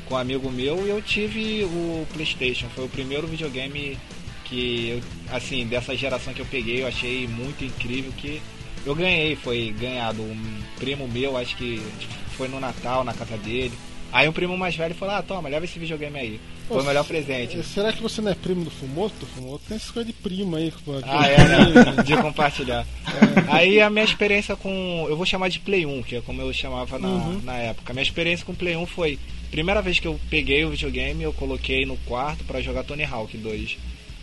com 0.07 0.13
um 0.13 0.17
amigo 0.17 0.49
meu 0.51 0.85
e 0.85 0.89
eu 0.89 1.01
tive 1.01 1.63
o 1.63 2.05
PlayStation. 2.13 2.67
Foi 2.75 2.85
o 2.85 2.89
primeiro 2.89 3.25
videogame 3.27 3.97
que, 4.45 4.89
eu, 4.89 5.01
assim, 5.35 5.65
dessa 5.65 5.95
geração 5.95 6.33
que 6.33 6.41
eu 6.41 6.45
peguei, 6.45 6.83
eu 6.83 6.87
achei 6.87 7.27
muito 7.27 7.65
incrível 7.65 8.11
que 8.15 8.39
eu 8.85 8.95
ganhei. 8.95 9.35
Foi 9.35 9.73
ganhado 9.79 10.21
um 10.21 10.37
primo 10.77 11.07
meu, 11.07 11.37
acho 11.37 11.55
que 11.57 11.81
foi 12.37 12.47
no 12.47 12.59
Natal, 12.59 13.03
na 13.03 13.13
casa 13.13 13.37
dele. 13.37 13.73
Aí 14.11 14.29
um 14.29 14.33
primo 14.33 14.57
mais 14.57 14.75
velho 14.75 14.95
falou: 14.95 15.15
Ah, 15.15 15.21
toma, 15.21 15.49
leva 15.49 15.65
esse 15.65 15.77
videogame 15.79 16.17
aí. 16.17 16.39
Foi 16.67 16.81
o 16.81 16.85
melhor 16.85 17.03
presente. 17.05 17.61
Será 17.63 17.91
que 17.93 18.01
você 18.01 18.21
não 18.21 18.31
é 18.31 18.35
primo 18.35 18.63
do 18.63 18.71
Fumoto? 18.71 19.25
Fumoto 19.27 19.63
tem 19.67 19.77
essas 19.77 19.91
coisas 19.91 20.11
de 20.11 20.17
primo 20.19 20.55
aí. 20.55 20.71
que- 20.71 20.77
Ah, 21.03 21.27
é, 21.27 21.37
né? 21.37 22.01
De 22.03 22.15
compartilhar. 22.17 22.85
Aí 23.49 23.79
a 23.81 23.89
minha 23.89 24.05
experiência 24.05 24.55
com. 24.55 25.05
Eu 25.09 25.15
vou 25.17 25.25
chamar 25.25 25.49
de 25.49 25.59
Play 25.59 25.85
1, 25.85 26.01
que 26.03 26.15
é 26.15 26.21
como 26.21 26.41
eu 26.41 26.51
chamava 26.53 26.97
na, 26.97 27.07
Uhum. 27.07 27.41
na 27.43 27.53
época. 27.57 27.91
A 27.91 27.93
minha 27.93 28.03
experiência 28.03 28.45
com 28.45 28.55
Play 28.55 28.75
1 28.75 28.85
foi. 28.85 29.19
Primeira 29.51 29.81
vez 29.81 29.99
que 29.99 30.07
eu 30.07 30.19
peguei 30.29 30.65
o 30.65 30.69
videogame, 30.71 31.23
eu 31.23 31.31
coloquei 31.33 31.85
no 31.85 31.95
quarto 31.97 32.43
pra 32.45 32.61
jogar 32.61 32.83
Tony 32.83 33.03
Hawk 33.03 33.37
2. 33.37 33.77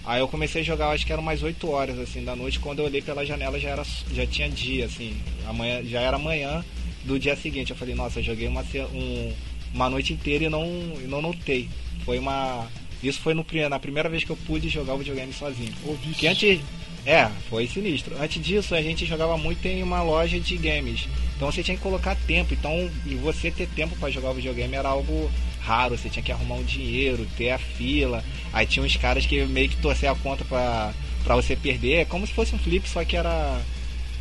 Aí 0.05 0.21
eu 0.21 0.27
comecei 0.29 0.63
a 0.63 0.65
jogar, 0.65 0.91
acho 0.91 1.07
que 1.07 1.13
eram 1.13 1.23
umas 1.23 1.43
8 1.43 1.71
horas 1.71 1.99
assim 1.99 2.25
da 2.25 2.35
noite. 2.35 2.59
Quando 2.59 2.81
eu 2.81 2.87
olhei 2.87 3.01
pela 3.01 3.25
janela 3.25 3.59
já, 3.59 3.69
era, 3.71 3.85
já 4.13 4.27
tinha 4.27 4.49
dia, 4.49 4.87
assim. 4.87 5.17
Amanhã, 5.47 5.83
já 5.85 6.01
era 6.01 6.19
manhã 6.19 6.65
do 7.05 7.19
dia 7.19 7.37
seguinte. 7.37 7.71
Eu 7.71 7.77
falei, 7.77 7.95
nossa, 7.95 8.19
eu 8.19 8.25
joguei 8.25 8.49
uma, 8.49 8.63
um- 8.93 9.33
uma 9.73 9.89
noite 9.89 10.13
inteira 10.13 10.45
e 10.45 10.49
não, 10.49 10.65
e 11.03 11.07
não 11.07 11.23
notei. 11.23 11.69
Foi 12.05 12.19
uma. 12.19 12.67
Isso 13.03 13.21
foi 13.21 13.33
no, 13.35 13.45
na 13.71 13.79
primeira 13.79 14.09
vez 14.09 14.25
que 14.25 14.31
eu 14.31 14.37
pude 14.37 14.69
jogar 14.69 14.95
o 14.95 14.99
videogame 14.99 15.33
sozinho. 15.33 15.73
Vício. 16.03 16.15
Que 16.19 16.27
antes. 16.27 16.61
É, 17.05 17.29
foi 17.51 17.67
sinistro. 17.67 18.15
Antes 18.21 18.41
disso, 18.41 18.77
a 18.77 18.83
gente 18.83 19.05
jogava 19.05 19.37
muito 19.37 19.67
em 19.67 19.83
uma 19.83 20.03
loja 20.03 20.39
de 20.39 20.57
games. 20.57 21.09
Então 21.37 21.51
você 21.51 21.61
tinha 21.63 21.77
que 21.77 21.83
colocar 21.83 22.15
tempo. 22.27 22.55
Então, 22.55 22.89
e 23.07 23.15
você 23.17 23.51
ter 23.51 23.67
tempo 23.69 23.97
para 23.97 24.09
jogar 24.11 24.31
o 24.31 24.35
videogame 24.35 24.75
era 24.77 24.89
algo 24.89 25.29
raro. 25.65 25.97
Você 25.97 26.09
tinha 26.09 26.23
que 26.23 26.33
arrumar 26.33 26.57
um 26.57 26.65
dinheiro, 26.65 27.27
ter 27.37 27.51
a 27.51 27.59
fila. 27.59 28.25
Aí 28.53 28.67
tinha 28.67 28.85
uns 28.85 28.97
caras 28.97 29.25
que 29.27 29.45
meio 29.45 29.69
que 29.69 29.77
torcer 29.77 30.11
a 30.11 30.15
conta 30.15 30.45
pra, 30.45 30.93
pra 31.25 31.37
você 31.37 31.57
perder. 31.57 32.01
É 32.01 32.05
como 32.05 32.27
se 32.27 32.33
fosse 32.33 32.55
um 32.55 32.59
flip, 32.59 32.89
só 32.89 33.05
que 33.05 33.17
era 33.17 33.61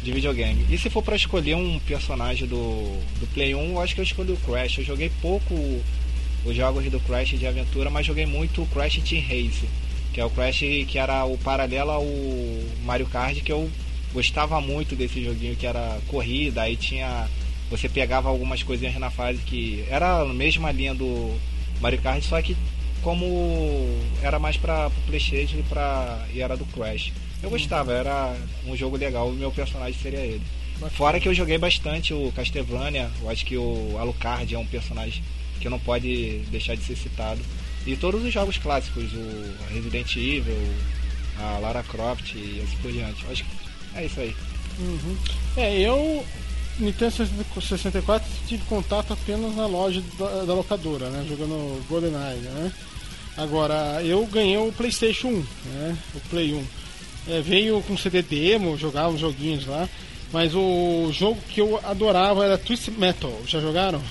de 0.04 0.12
videogame. 0.12 0.66
E 0.70 0.78
se 0.78 0.90
for 0.90 1.04
pra 1.04 1.16
escolher 1.16 1.56
um 1.56 1.80
personagem 1.80 2.48
do, 2.48 3.00
do 3.20 3.28
Play 3.34 3.54
1, 3.54 3.72
eu 3.72 3.82
acho 3.82 3.94
que 3.94 4.02
eu 4.02 4.06
escolhi 4.06 4.32
o 4.32 4.38
Crash. 4.38 4.80
Eu 4.80 4.86
joguei 4.86 5.12
pouco 5.22 5.54
os 6.46 6.56
jogos 6.56 6.84
do 6.90 7.00
Crash 7.00 7.38
de 7.38 7.46
aventura, 7.46 7.90
mas 7.90 8.06
joguei 8.06 8.26
muito 8.26 8.64
o 8.64 8.68
Crash 8.68 9.00
Team 9.08 9.22
Race, 9.22 9.68
que 10.12 10.20
é 10.20 10.26
o 10.26 10.30
Crash 10.30 10.60
que 10.88 10.98
era 10.98 11.24
o 11.26 11.38
paralelo 11.38 11.92
ao 11.92 12.06
Mario 12.84 13.06
Kart, 13.08 13.40
que 13.42 13.52
eu 13.52 13.70
gostava 14.14 14.60
muito 14.60 14.96
desse 14.96 15.24
joguinho 15.24 15.56
que 15.56 15.66
era 15.66 16.00
corrida, 16.08 16.64
aí 16.64 16.76
tinha 16.76 17.30
você 17.72 17.88
pegava 17.88 18.28
algumas 18.28 18.62
coisinhas 18.62 18.94
na 18.96 19.10
fase 19.10 19.40
que 19.40 19.86
era 19.90 20.20
a 20.20 20.26
mesma 20.26 20.72
linha 20.72 20.94
do 20.94 21.34
Mario 21.80 22.02
Kart, 22.02 22.22
só 22.22 22.40
que 22.42 22.56
como 23.02 23.26
era 24.22 24.38
mais 24.38 24.58
para 24.58 24.90
pro 24.90 25.02
PlayStation 25.04 25.58
e 25.58 25.64
para 25.64 26.28
e 26.34 26.42
era 26.42 26.58
do 26.58 26.66
Crash. 26.66 27.14
Eu 27.42 27.50
gostava, 27.50 27.94
era 27.94 28.36
um 28.68 28.76
jogo 28.76 28.98
legal, 28.98 29.30
o 29.30 29.34
meu 29.34 29.52
personagem 29.52 30.00
seria 30.00 30.20
ele. 30.20 30.44
Fora 30.92 31.20
que 31.20 31.28
eu 31.28 31.34
joguei 31.34 31.58
bastante 31.58 32.14
o 32.14 32.32
Castlevania, 32.36 33.10
eu 33.22 33.30
acho 33.30 33.46
que 33.46 33.58
o 33.58 33.96
Alucard 33.98 34.54
é 34.54 34.60
um 34.60 34.66
personagem 34.66 35.24
que 35.60 35.70
não 35.70 35.80
pode 35.80 36.40
deixar 36.52 36.76
de 36.76 36.84
ser 36.84 36.96
citado. 36.96 37.40
E 37.86 37.96
todos 37.96 38.24
os 38.24 38.34
jogos 38.34 38.58
clássicos, 38.58 39.12
o 39.14 39.74
Resident 39.74 40.16
Evil, 40.16 40.56
a 41.40 41.58
Lara 41.60 41.84
Croft 41.84 42.36
e 42.36 42.62
assim 42.64 42.78
por 42.82 42.92
diante. 42.92 43.24
Eu 43.24 43.32
acho 43.32 43.44
que 43.44 43.50
é 43.96 44.06
isso 44.06 44.20
aí. 44.20 44.36
Uhum. 44.80 45.18
É, 45.58 45.80
eu 45.80 46.26
Nintendo 46.82 47.12
64 47.62 48.28
tive 48.48 48.64
contato 48.66 49.14
apenas 49.14 49.56
na 49.56 49.66
loja 49.66 50.02
da, 50.18 50.44
da 50.46 50.54
locadora, 50.54 51.10
né? 51.10 51.26
Jogando 51.28 51.82
GoldenEye, 51.88 52.40
né? 52.40 52.72
Agora, 53.38 54.02
eu 54.04 54.26
ganhei 54.28 54.58
o 54.58 54.72
PlayStation 54.74 55.28
1, 55.30 55.46
né? 55.66 55.98
O 56.16 56.20
Play 56.30 56.54
1. 56.54 56.64
É, 57.30 57.42
veio 57.42 57.82
com 57.84 57.96
CD 57.98 58.22
demo, 58.22 58.78
jogava 58.78 59.10
uns 59.10 59.20
joguinhos 59.20 59.66
lá. 59.66 59.88
Mas 60.34 60.54
o 60.56 61.10
jogo 61.12 61.38
que 61.50 61.60
eu 61.62 61.80
adorava 61.84 62.44
era 62.46 62.58
Twist 62.58 62.90
Metal. 62.92 63.32
Já 63.46 63.60
jogaram? 63.60 64.02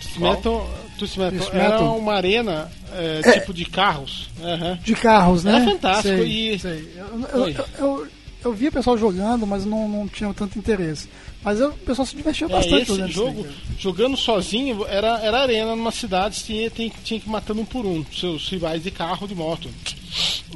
Twist 0.00 0.18
Qual? 0.18 0.34
Metal, 0.34 0.70
Twist 0.98 1.18
Metal 1.18 1.38
Twist 1.38 1.54
era 1.56 1.70
Metal? 1.70 1.98
uma 1.98 2.12
arena 2.14 2.72
é, 2.92 3.20
É. 3.24 3.32
tipo 3.40 3.52
de 3.54 3.64
carros. 3.64 4.28
Aham. 4.42 4.78
De 4.82 4.94
carros, 4.94 5.44
né? 5.44 5.56
Era 5.56 5.64
fantástico 5.64 6.16
Sei, 6.16 6.54
e- 6.54 6.58
sei. 6.58 6.92
Eu, 6.96 7.20
eu, 7.48 7.66
eu, 7.78 8.08
eu 8.44 8.52
via 8.52 8.68
o 8.68 8.72
pessoal 8.72 8.96
jogando, 8.98 9.46
mas 9.46 9.64
não, 9.64 9.88
não 9.88 10.08
tinha 10.08 10.32
tanto 10.34 10.58
interesse. 10.58 11.08
Mas 11.42 11.58
eu- 11.60 11.70
o 11.70 11.72
pessoal 11.78 12.06
se 12.06 12.14
divertia 12.16 12.46
É, 12.46 12.50
bastante 12.50 12.92
esse 12.92 13.08
jogo, 13.08 13.42
cara. 13.44 13.54
jogando 13.78 14.16
sozinho, 14.16 14.84
era, 14.88 15.18
era 15.20 15.42
arena 15.42 15.74
numa 15.76 15.90
cidade, 15.90 16.42
tinha, 16.44 16.70
tinha, 16.70 16.90
tinha 17.02 17.20
que 17.20 17.26
ir 17.28 17.30
matando 17.30 17.60
um 17.60 17.64
por 17.64 17.84
um, 17.84 18.04
seus 18.14 18.48
rivais 18.48 18.82
de 18.82 18.90
carro, 18.90 19.26
de 19.26 19.34
moto. 19.34 19.68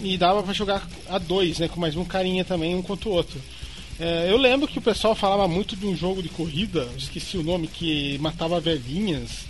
E 0.02 0.16
dava 0.18 0.42
pra 0.42 0.52
jogar 0.52 0.86
a 1.08 1.18
dois, 1.18 1.58
né? 1.58 1.68
Com 1.68 1.80
mais 1.80 1.96
um 1.96 2.04
carinha 2.04 2.44
também, 2.44 2.74
um 2.74 2.82
contra 2.82 3.08
o 3.08 3.12
outro. 3.12 3.40
É, 3.98 4.26
eu 4.30 4.36
lembro 4.36 4.68
que 4.68 4.78
o 4.78 4.82
pessoal 4.82 5.14
falava 5.14 5.48
muito 5.48 5.74
de 5.74 5.86
um 5.86 5.96
jogo 5.96 6.22
de 6.22 6.28
corrida, 6.28 6.86
esqueci 6.98 7.38
o 7.38 7.42
nome, 7.42 7.66
que 7.66 8.18
matava 8.18 8.60
velhinhas. 8.60 9.46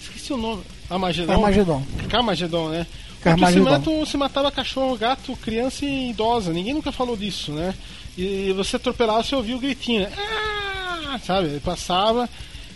Esqueci 0.00 0.32
o 0.32 0.36
nome. 0.36 0.62
Armagedon. 0.90 1.32
Armagedon. 1.32 1.82
Carmageddon, 2.08 2.68
né? 2.68 2.86
Carmageddon. 3.24 3.64
Cimento 3.82 4.06
se 4.06 4.16
matava 4.16 4.50
cachorro, 4.52 4.96
gato, 4.96 5.34
criança 5.36 5.84
e 5.84 6.10
idosa. 6.10 6.52
Ninguém 6.52 6.74
nunca 6.74 6.92
falou 6.92 7.16
disso, 7.16 7.52
né? 7.52 7.74
E 8.16 8.52
você 8.56 8.76
atropelava, 8.76 9.22
você 9.22 9.34
ouvia 9.34 9.56
o 9.56 9.60
gritinho. 9.60 10.02
né? 10.02 10.12
Ah! 10.16 11.18
Sabe? 11.24 11.48
Ele 11.48 11.60
passava 11.60 12.28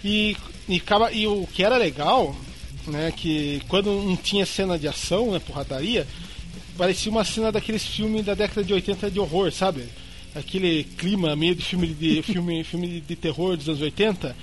e, 0.04 0.36
e, 0.68 0.76
acaba, 0.76 1.12
e 1.12 1.26
o 1.26 1.46
que 1.52 1.62
era 1.62 1.76
legal, 1.76 2.34
né? 2.86 3.12
Que 3.16 3.62
quando 3.68 3.90
não 4.02 4.16
tinha 4.16 4.46
cena 4.46 4.78
de 4.78 4.88
ação, 4.88 5.30
né? 5.32 5.38
Porradaria, 5.38 6.06
parecia 6.76 7.10
uma 7.10 7.24
cena 7.24 7.50
daqueles 7.52 7.84
filmes 7.84 8.24
da 8.24 8.34
década 8.34 8.62
de 8.64 8.72
80 8.72 9.10
de 9.10 9.18
horror, 9.20 9.50
sabe? 9.52 9.84
Aquele 10.34 10.84
clima 10.84 11.34
meio 11.34 11.54
de 11.54 11.64
filme 11.64 11.86
de 11.88 12.22
filme, 12.26 12.62
filme 12.62 13.00
de 13.00 13.16
terror 13.16 13.56
dos 13.56 13.68
anos 13.68 13.80
80. 13.80 14.36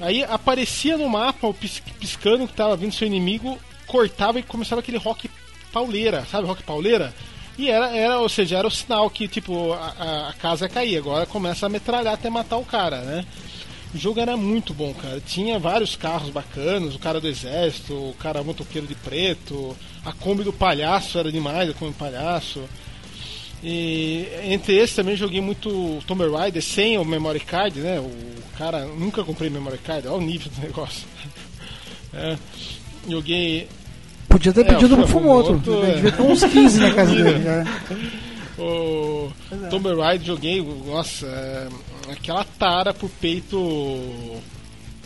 Aí 0.00 0.22
aparecia 0.24 0.98
no 0.98 1.08
mapa 1.08 1.46
o 1.46 1.54
pis- 1.54 1.82
piscando 1.98 2.46
que 2.46 2.52
tava 2.54 2.76
vindo 2.76 2.92
seu 2.92 3.06
inimigo, 3.06 3.58
cortava 3.92 4.38
e 4.38 4.42
começava 4.42 4.80
aquele 4.80 4.96
rock 4.96 5.28
pauleira, 5.70 6.26
sabe? 6.30 6.46
Rock 6.48 6.62
pauleira. 6.62 7.14
E 7.58 7.68
era, 7.68 7.94
era, 7.94 8.18
ou 8.18 8.28
seja, 8.30 8.56
era 8.56 8.66
o 8.66 8.70
sinal 8.70 9.10
que 9.10 9.28
tipo 9.28 9.72
a, 9.74 10.28
a- 10.30 10.32
casa 10.40 10.66
cair. 10.70 10.96
Agora 10.96 11.26
começa 11.26 11.66
a 11.66 11.68
metralhar 11.68 12.14
até 12.14 12.30
matar 12.30 12.56
o 12.56 12.64
cara, 12.64 13.02
né? 13.02 13.26
O 13.94 13.98
jogo 13.98 14.18
era 14.18 14.34
muito 14.38 14.72
bom, 14.72 14.94
cara. 14.94 15.20
Tinha 15.20 15.58
vários 15.58 15.94
carros 15.94 16.30
bacanas, 16.30 16.94
o 16.94 16.98
cara 16.98 17.20
do 17.20 17.28
exército, 17.28 17.92
o 17.92 18.14
cara 18.18 18.42
motoqueiro 18.42 18.86
de 18.86 18.94
preto, 18.94 19.76
a 20.02 20.12
Kombi 20.14 20.42
do 20.42 20.52
palhaço 20.52 21.18
era 21.18 21.30
demais, 21.30 21.68
a 21.68 21.74
Kombi 21.74 21.92
do 21.92 21.98
palhaço. 21.98 22.62
E 23.62 24.26
entre 24.44 24.74
esses 24.76 24.96
também 24.96 25.14
joguei 25.14 25.40
muito 25.42 26.02
Tomb 26.06 26.26
Raider 26.28 26.62
sem 26.62 26.98
o 26.98 27.04
memory 27.04 27.40
card, 27.40 27.78
né? 27.80 28.00
O 28.00 28.10
cara 28.58 28.86
nunca 28.86 29.22
comprei 29.22 29.50
memory 29.50 29.78
card, 29.78 30.08
olha 30.08 30.16
o 30.16 30.20
nível 30.22 30.50
do 30.50 30.60
negócio. 30.66 31.06
É, 32.14 32.36
joguei 33.08 33.68
Podia 34.32 34.52
ter 34.52 34.62
É, 34.62 34.64
pedido 34.64 34.96
pro 34.96 35.06
Fumoto. 35.06 35.60
Fumoto, 35.60 35.84
é. 35.84 35.94
Devia 35.94 36.12
ter 36.12 36.22
uns 36.22 36.42
15 36.44 36.80
na 36.80 36.94
casa 36.94 37.14
dele. 37.14 37.38
né? 37.38 37.64
o 38.58 39.30
é. 39.50 39.68
Tomb 39.68 39.94
Raider, 39.94 40.26
joguei, 40.26 40.62
nossa, 40.86 41.26
é, 41.26 41.68
aquela 42.10 42.42
tara 42.44 42.92
pro 42.94 43.08
peito 43.08 44.40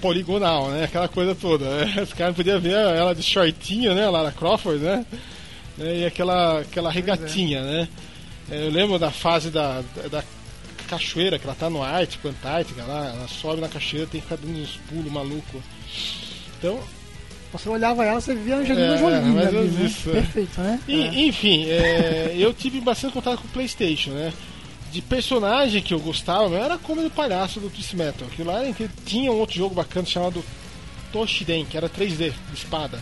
poligonal, 0.01 0.69
né? 0.69 0.85
Aquela 0.85 1.09
coisa 1.09 1.35
toda. 1.35 1.65
Né? 1.65 2.03
Os 2.03 2.13
caras 2.13 2.37
podiam 2.37 2.61
ver 2.61 2.73
ela 2.73 3.15
de 3.15 3.23
shortinho, 3.23 3.95
né? 3.95 4.09
Lara 4.09 4.31
Crawford, 4.33 4.79
né? 4.83 5.05
É, 5.79 5.99
E 6.01 6.07
aquela, 6.07 6.61
aquela 6.61 6.91
regatinha, 6.91 7.63
né? 7.63 7.89
É, 8.51 8.67
Eu 8.67 8.71
lembro 8.71 8.99
da 8.99 9.11
fase 9.11 9.51
da, 9.51 9.83
da, 9.97 10.09
da 10.09 10.25
cachoeira, 10.89 11.37
que 11.39 11.45
ela 11.45 11.57
tá 11.59 11.69
no 11.69 11.83
Ártico, 11.83 12.29
Antártica, 12.29 12.85
lá, 12.85 13.07
ela 13.07 13.27
sobe 13.27 13.61
na 13.61 13.69
cachoeira, 13.69 14.07
tem 14.07 14.21
que 14.21 14.27
ficar 14.29 14.41
dando 14.41 14.57
uns 14.63 14.77
pulos 14.89 15.11
malucos. 15.13 15.61
Então, 16.59 16.79
Você 17.53 17.69
olhava 17.69 18.05
ela, 18.05 18.21
você 18.21 18.35
via 18.35 18.57
a 18.57 18.59
Angelina 18.59 18.95
É, 18.95 18.99
Jolie 18.99 19.21
mais 19.33 19.47
ali, 19.49 19.57
ou 19.57 19.63
menos 19.63 19.79
né? 19.79 19.87
isso, 19.87 20.11
é. 20.11 20.13
Perfeito, 20.15 20.61
né? 20.61 20.81
E- 20.87 21.27
Enfim, 21.29 21.67
é, 21.69 22.35
eu 22.37 22.53
tive 22.53 22.81
bastante 22.81 23.13
contato 23.15 23.39
com 23.41 23.47
o 23.49 23.51
PlayStation, 23.51 24.11
né? 24.11 24.33
De 24.93 25.01
personagem 25.03 25.81
que 25.83 25.95
eu 25.95 26.01
gostava, 26.01 26.49
não 26.49 26.57
era 26.57 26.77
como 26.79 27.03
do 27.03 27.11
palhaço 27.11 27.59
do 27.61 27.71
Twist 27.71 27.95
Metal. 27.97 28.27
Aquilo 28.29 28.51
lá 28.51 28.63
era 28.63 28.73
que 28.73 28.89
tinha 29.05 29.31
um 29.33 29.39
outro 29.39 29.57
jogo 29.57 29.75
bacana 29.75 30.07
chamado 30.07 30.45
Toshiden, 31.13 31.65
que 31.65 31.77
era 31.77 31.89
3D, 31.89 32.33
de 32.51 32.55
espada. 32.55 33.01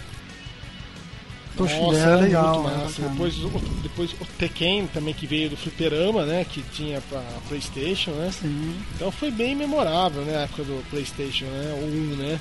Toshiden 1.57 1.82
Nossa, 1.86 1.99
era 1.99 2.11
era 2.12 2.20
legal, 2.20 2.55
muito 2.62 2.68
era 2.68 2.78
massa. 2.78 3.03
bacana. 3.03 3.11
Depois, 3.11 3.38
o- 3.45 3.80
depois 3.82 4.11
o 4.20 4.24
Tekken 4.38 4.86
também, 4.88 5.14
que 5.14 5.26
veio 5.26 5.51
do 5.51 5.57
Fliperama, 5.57 6.24
né? 6.26 6.45
Que 6.49 6.62
tinha 6.74 7.01
pra 7.03 7.22
PlayStation, 7.49 8.11
né? 8.12 8.30
Sim. 8.32 8.74
Então 8.97 9.11
foi 9.12 9.30
bem 9.30 9.55
memorável, 9.55 10.22
né? 10.22 10.36
A 10.38 10.40
época 10.42 10.64
do 10.64 10.82
PlayStation, 10.90 11.45
né? 11.47 11.72
O 11.80 11.84
1, 11.86 12.16
né? 12.16 12.40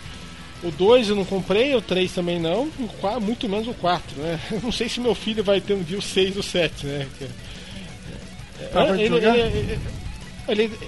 O 0.63 0.71
2 0.71 1.09
eu 1.09 1.15
não 1.15 1.25
comprei, 1.25 1.75
o 1.75 1.81
3 1.81 2.11
também 2.13 2.39
não, 2.39 2.63
o 2.79 2.87
4, 3.01 3.19
muito 3.21 3.49
menos 3.49 3.67
o 3.67 3.73
4, 3.73 4.21
né? 4.21 4.39
Eu 4.51 4.61
não 4.63 4.71
sei 4.71 4.87
se 4.87 4.99
meu 5.01 5.13
filho 5.13 5.43
vai 5.43 5.59
ter 5.59 5.73
um 5.73 5.83
dia 5.83 5.97
o 5.97 6.01
6 6.01 6.35
ou 6.35 6.39
o 6.39 6.43
7, 6.43 6.85
né? 6.85 7.07
Que- 7.17 7.27
Parou 8.71 8.95
de 8.95 9.03
ele, 9.03 9.15
jogar? 9.15 9.37
ele, 9.37 9.47
ele, 10.47 10.63
ele- 10.63 10.79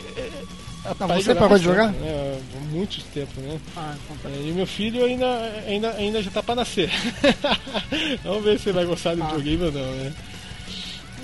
rapaz, 0.86 1.26
você 1.26 1.36
parou 1.36 1.58
de 1.58 1.64
jogar? 1.66 1.92
Né? 1.92 2.40
Muito 2.72 3.04
tempo, 3.14 3.42
né? 3.42 3.60
Ah, 3.76 3.94
então 4.06 4.18
tá. 4.18 4.30
É, 4.30 4.42
E 4.48 4.52
meu 4.54 4.66
filho 4.66 5.04
ainda, 5.04 5.28
ainda, 5.68 5.92
ainda 5.96 6.22
já 6.24 6.32
tá 6.32 6.42
pra 6.42 6.56
nascer. 6.56 6.90
Vamos 8.24 8.44
ver 8.46 8.60
se 8.60 8.70
ele 8.70 8.76
vai 8.78 8.86
gostar 8.86 9.16
do 9.16 9.24
Ah. 9.24 9.28
videogame 9.28 9.64
ou 9.66 9.72
não, 9.74 9.92
né? 9.98 10.14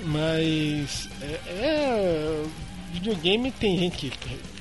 Mas 0.04 1.08
é, 1.22 1.40
é, 1.48 2.42
videogame 2.92 3.50
tem 3.52 3.78
gente 3.78 3.96
que 3.96 4.12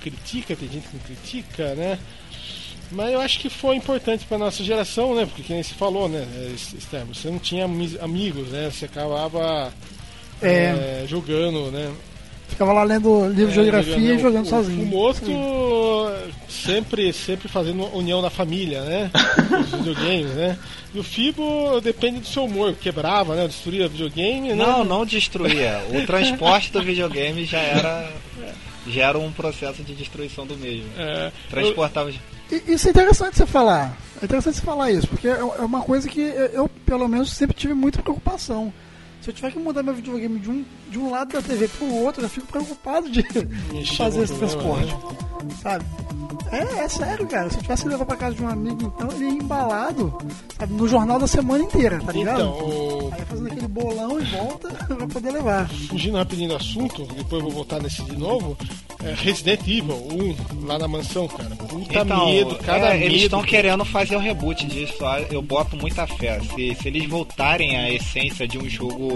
critica, 0.02 0.56
tem 0.56 0.70
gente 0.70 0.88
que 0.88 0.96
não 0.96 1.04
critica, 1.04 1.76
né? 1.76 1.98
Mas 2.92 3.12
eu 3.14 3.22
acho 3.22 3.40
que 3.40 3.50
foi 3.50 3.76
importante 3.76 4.26
pra 4.26 4.38
nossa 4.38 4.64
geração, 4.64 5.16
né? 5.16 5.26
Porque 5.26 5.44
que 5.44 5.54
nem 5.54 5.64
se 5.64 5.74
falou, 5.74 6.10
né? 6.10 6.26
Esther, 6.54 7.06
você 7.06 7.30
não 7.30 7.40
tinha 7.40 7.66
ami- 7.66 7.98
amigos, 8.02 8.50
né? 8.50 8.70
Você 8.72 8.86
acabava 8.86 9.74
É. 10.42 11.04
é, 11.04 11.06
jogando, 11.08 11.72
né? 11.72 11.92
Ficava 12.50 12.74
lá 12.74 12.84
lendo 12.84 13.28
livro 13.30 13.54
de 13.54 13.60
É, 13.60 13.64
geografia 13.64 14.14
e 14.14 14.20
jogando 14.20 14.46
o, 14.46 14.50
sozinho. 14.50 14.84
O 14.84 14.86
Moto 14.86 15.26
sempre, 16.50 17.14
sempre 17.14 17.48
fazendo 17.48 17.86
união 17.96 18.22
na 18.22 18.30
família, 18.30 18.82
né? 18.82 19.12
Os 19.62 19.72
videogames, 19.72 20.32
né? 20.36 20.58
E 20.94 21.00
o 21.00 21.04
Fibo 21.04 21.80
depende 21.82 22.20
do 22.20 22.28
seu 22.28 22.44
humor, 22.44 22.74
quebrava, 22.74 23.36
né? 23.36 23.48
Destruía 23.48 23.88
videogame, 23.88 24.50
né? 24.50 24.56
Não, 24.56 24.84
não 24.84 25.06
destruía. 25.06 25.82
O 25.94 26.06
transporte 26.06 26.72
do 26.72 26.82
videogame 26.84 27.46
já 27.46 27.60
era 27.60 28.12
já 28.88 29.04
era 29.10 29.18
um 29.20 29.32
processo 29.32 29.84
de 29.84 29.94
destruição 29.94 30.46
do 30.46 30.58
mesmo. 30.58 30.90
É, 30.98 31.32
Transportava. 31.50 32.10
E- 32.10 32.20
Isso 32.68 32.88
é 32.88 32.92
interessante 32.92 33.38
você 33.38 33.46
falar. 33.46 33.96
É 34.22 34.26
interessante 34.26 34.56
você 34.56 34.62
falar 34.62 34.92
isso, 34.92 35.08
porque 35.08 35.28
é 35.28 35.32
é 35.32 35.44
uma 35.44 35.82
coisa 35.82 36.08
que 36.08 36.22
eu, 36.22 36.70
pelo 36.86 37.08
menos, 37.08 37.32
sempre 37.32 37.56
tive 37.56 37.74
muita 37.74 38.02
preocupação. 38.02 38.74
Se 39.22 39.30
eu 39.30 39.34
tiver 39.34 39.52
que 39.52 39.60
mudar 39.60 39.84
meu 39.84 39.94
videogame 39.94 40.40
de 40.40 40.50
um, 40.50 40.66
de 40.90 40.98
um 40.98 41.12
lado 41.12 41.32
da 41.34 41.42
TV 41.42 41.68
pro 41.68 41.94
outro, 41.94 42.24
eu 42.24 42.30
fico 42.30 42.48
preocupado 42.48 43.10
de 43.10 43.20
Ixi, 43.74 43.96
fazer 43.98 44.24
esse 44.24 44.34
um 44.34 44.38
transporte. 44.38 44.96
Sabe? 45.62 45.86
É, 46.52 46.80
é 46.84 46.88
sério, 46.90 47.26
cara. 47.28 47.50
Se 47.50 47.58
eu 47.58 47.62
tivesse 47.62 47.84
que 47.84 47.90
levar 47.90 48.06
pra 48.06 48.16
casa 48.16 48.36
de 48.36 48.44
um 48.44 48.48
amigo, 48.50 48.94
então, 48.96 49.12
ele 49.12 49.26
ia 49.26 49.30
embalado, 49.32 50.18
sabe, 50.58 50.74
no 50.74 50.88
jornal 50.88 51.18
da 51.20 51.28
semana 51.28 51.64
inteira, 51.64 52.00
tá 52.06 52.12
ligado? 52.12 52.42
Então, 52.42 52.52
o- 52.68 53.12
Aí 53.14 53.22
fazendo 53.26 53.48
aquele 53.48 53.68
bolão 53.68 54.20
e 54.20 54.24
volta 54.26 54.70
pra 54.96 55.08
poder 55.08 55.32
levar. 55.32 55.70
fugindo 55.70 56.18
rapidinho 56.18 56.50
do 56.50 56.56
assunto, 56.56 57.04
depois 57.16 57.32
eu 57.34 57.42
vou 57.42 57.52
voltar 57.52 57.80
nesse 57.82 58.02
de 58.04 58.18
novo. 58.18 58.58
é 59.04 59.14
Resident 59.14 59.62
Evil 59.62 59.96
1, 59.96 60.66
lá 60.68 60.78
na 60.80 60.88
mansão, 60.88 61.28
cara. 61.28 61.50
Puta 61.56 62.00
Então, 62.02 62.26
medo, 62.28 62.56
cada 62.60 62.88
é, 62.90 62.94
medo. 62.94 63.06
eles 63.06 63.22
estão 63.24 63.42
querendo 63.42 63.84
fazer 63.84 64.16
o 64.16 64.20
reboot 64.20 64.66
disso. 64.68 64.94
Eu 65.30 65.42
boto 65.42 65.76
muita 65.76 66.06
fé. 66.06 66.40
Se, 66.56 66.76
se 66.76 66.88
eles 66.88 67.10
voltarem 67.10 67.76
à 67.78 67.90
essência 67.92 68.48
de 68.48 68.58
um 68.60 68.70
jogo 68.70 69.11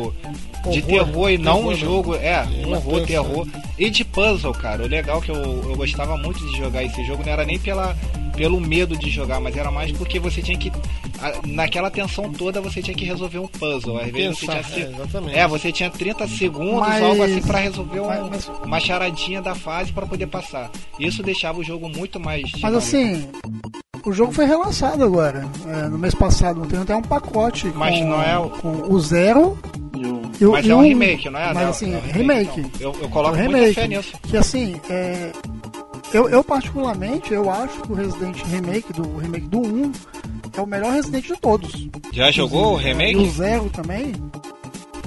de 0.71 0.79
Horror, 0.79 0.85
terror 1.05 1.29
e 1.31 1.37
não 1.37 1.55
terror, 1.57 1.65
um 1.67 1.69
né? 1.71 1.75
jogo, 1.75 2.15
é, 2.15 2.43
um 2.63 2.67
Uma 2.67 2.77
horror, 2.77 2.93
dança. 2.95 3.05
terror 3.07 3.47
e 3.77 3.89
de 3.89 4.03
puzzle, 4.05 4.53
cara. 4.53 4.83
O 4.83 4.87
legal 4.87 5.19
é 5.19 5.21
que 5.21 5.31
eu, 5.31 5.35
eu 5.35 5.75
gostava 5.75 6.17
muito 6.17 6.39
de 6.47 6.57
jogar 6.57 6.83
esse 6.83 7.03
jogo 7.05 7.23
não 7.25 7.31
era 7.31 7.45
nem 7.45 7.59
pela, 7.59 7.95
pelo 8.35 8.59
medo 8.59 8.97
de 8.97 9.09
jogar, 9.09 9.39
mas 9.39 9.55
era 9.55 9.69
mais 9.71 9.91
porque 9.91 10.19
você 10.19 10.41
tinha 10.41 10.57
que 10.57 10.71
naquela 11.47 11.89
tensão 11.89 12.31
toda 12.31 12.59
você 12.61 12.81
tinha 12.81 12.95
que 12.95 13.05
resolver 13.05 13.39
um 13.39 13.47
puzzle. 13.47 13.97
Às 13.99 14.11
vezes 14.11 14.39
Pensar, 14.39 14.63
você 14.63 14.73
tinha 14.73 14.85
é, 14.85 14.89
exatamente. 14.89 15.37
é, 15.37 15.47
você 15.47 15.71
tinha 15.71 15.89
30 15.89 16.27
segundos, 16.27 16.79
Mas- 16.87 17.03
algo 17.03 17.23
assim, 17.23 17.41
pra 17.41 17.59
resolver 17.59 17.99
um- 18.01 18.29
mas- 18.29 18.51
uma 18.63 18.79
charadinha 18.79 19.41
da 19.41 19.55
fase 19.55 19.91
pra 19.91 20.05
poder 20.05 20.27
passar. 20.27 20.69
Isso 20.99 21.23
deixava 21.23 21.59
o 21.59 21.63
jogo 21.63 21.87
muito 21.89 22.19
mais. 22.19 22.43
Mas 22.61 22.61
dinâmico. 22.61 22.77
assim, 22.77 23.27
o 24.03 24.11
jogo 24.11 24.31
foi 24.31 24.45
relançado 24.45 25.03
agora. 25.03 25.45
é, 25.67 25.87
no 25.87 25.97
mês 25.97 26.13
passado, 26.13 26.65
tem 26.67 26.79
até 26.79 26.95
um 26.95 27.01
pacote 27.01 27.67
Mas 27.75 27.97
com, 27.99 28.05
não 28.07 28.21
é 28.21 28.37
o- 28.37 28.49
com 28.49 28.93
o 28.93 28.99
zero 28.99 29.57
E 30.39 30.43
e 30.43 30.45
o 30.47 30.51
Mas 30.51 30.65
e 30.65 30.71
é 30.71 30.75
um 30.75 30.81
remake, 30.81 31.29
não 31.29 31.39
é? 31.39 31.53
Mas 31.53 31.63
Não, 31.63 31.69
assim, 31.69 31.93
é 31.93 31.97
um 31.97 32.01
remake. 32.01 32.59
então. 32.61 32.81
Eu, 32.93 33.01
eu 33.01 33.09
coloco 33.09 33.35
Um 33.35 33.43
muita 33.43 33.57
remake. 33.57 33.73
fé 33.75 33.87
nisso. 33.87 34.13
Que 34.23 34.37
assim, 34.37 34.79
é, 34.89 35.31
eu, 36.13 36.29
eu 36.29 36.43
particularmente, 36.43 37.33
eu 37.33 37.49
acho 37.49 37.81
que 37.81 37.91
o 37.91 37.95
Resident 37.95 38.41
Remake, 38.43 38.93
do 38.93 39.07
o 39.07 39.17
remake 39.17 39.47
do 39.47 39.59
1, 39.61 39.91
é 40.57 40.61
o 40.61 40.65
melhor 40.67 40.91
Resident 40.93 41.25
de 41.25 41.35
todos. 41.39 41.87
Já 42.11 42.31
jogou 42.31 42.69
o 42.69 42.71
E 42.73 42.73
o 42.73 42.77
remake? 42.77 43.29
Zero 43.31 43.69
também. 43.69 44.13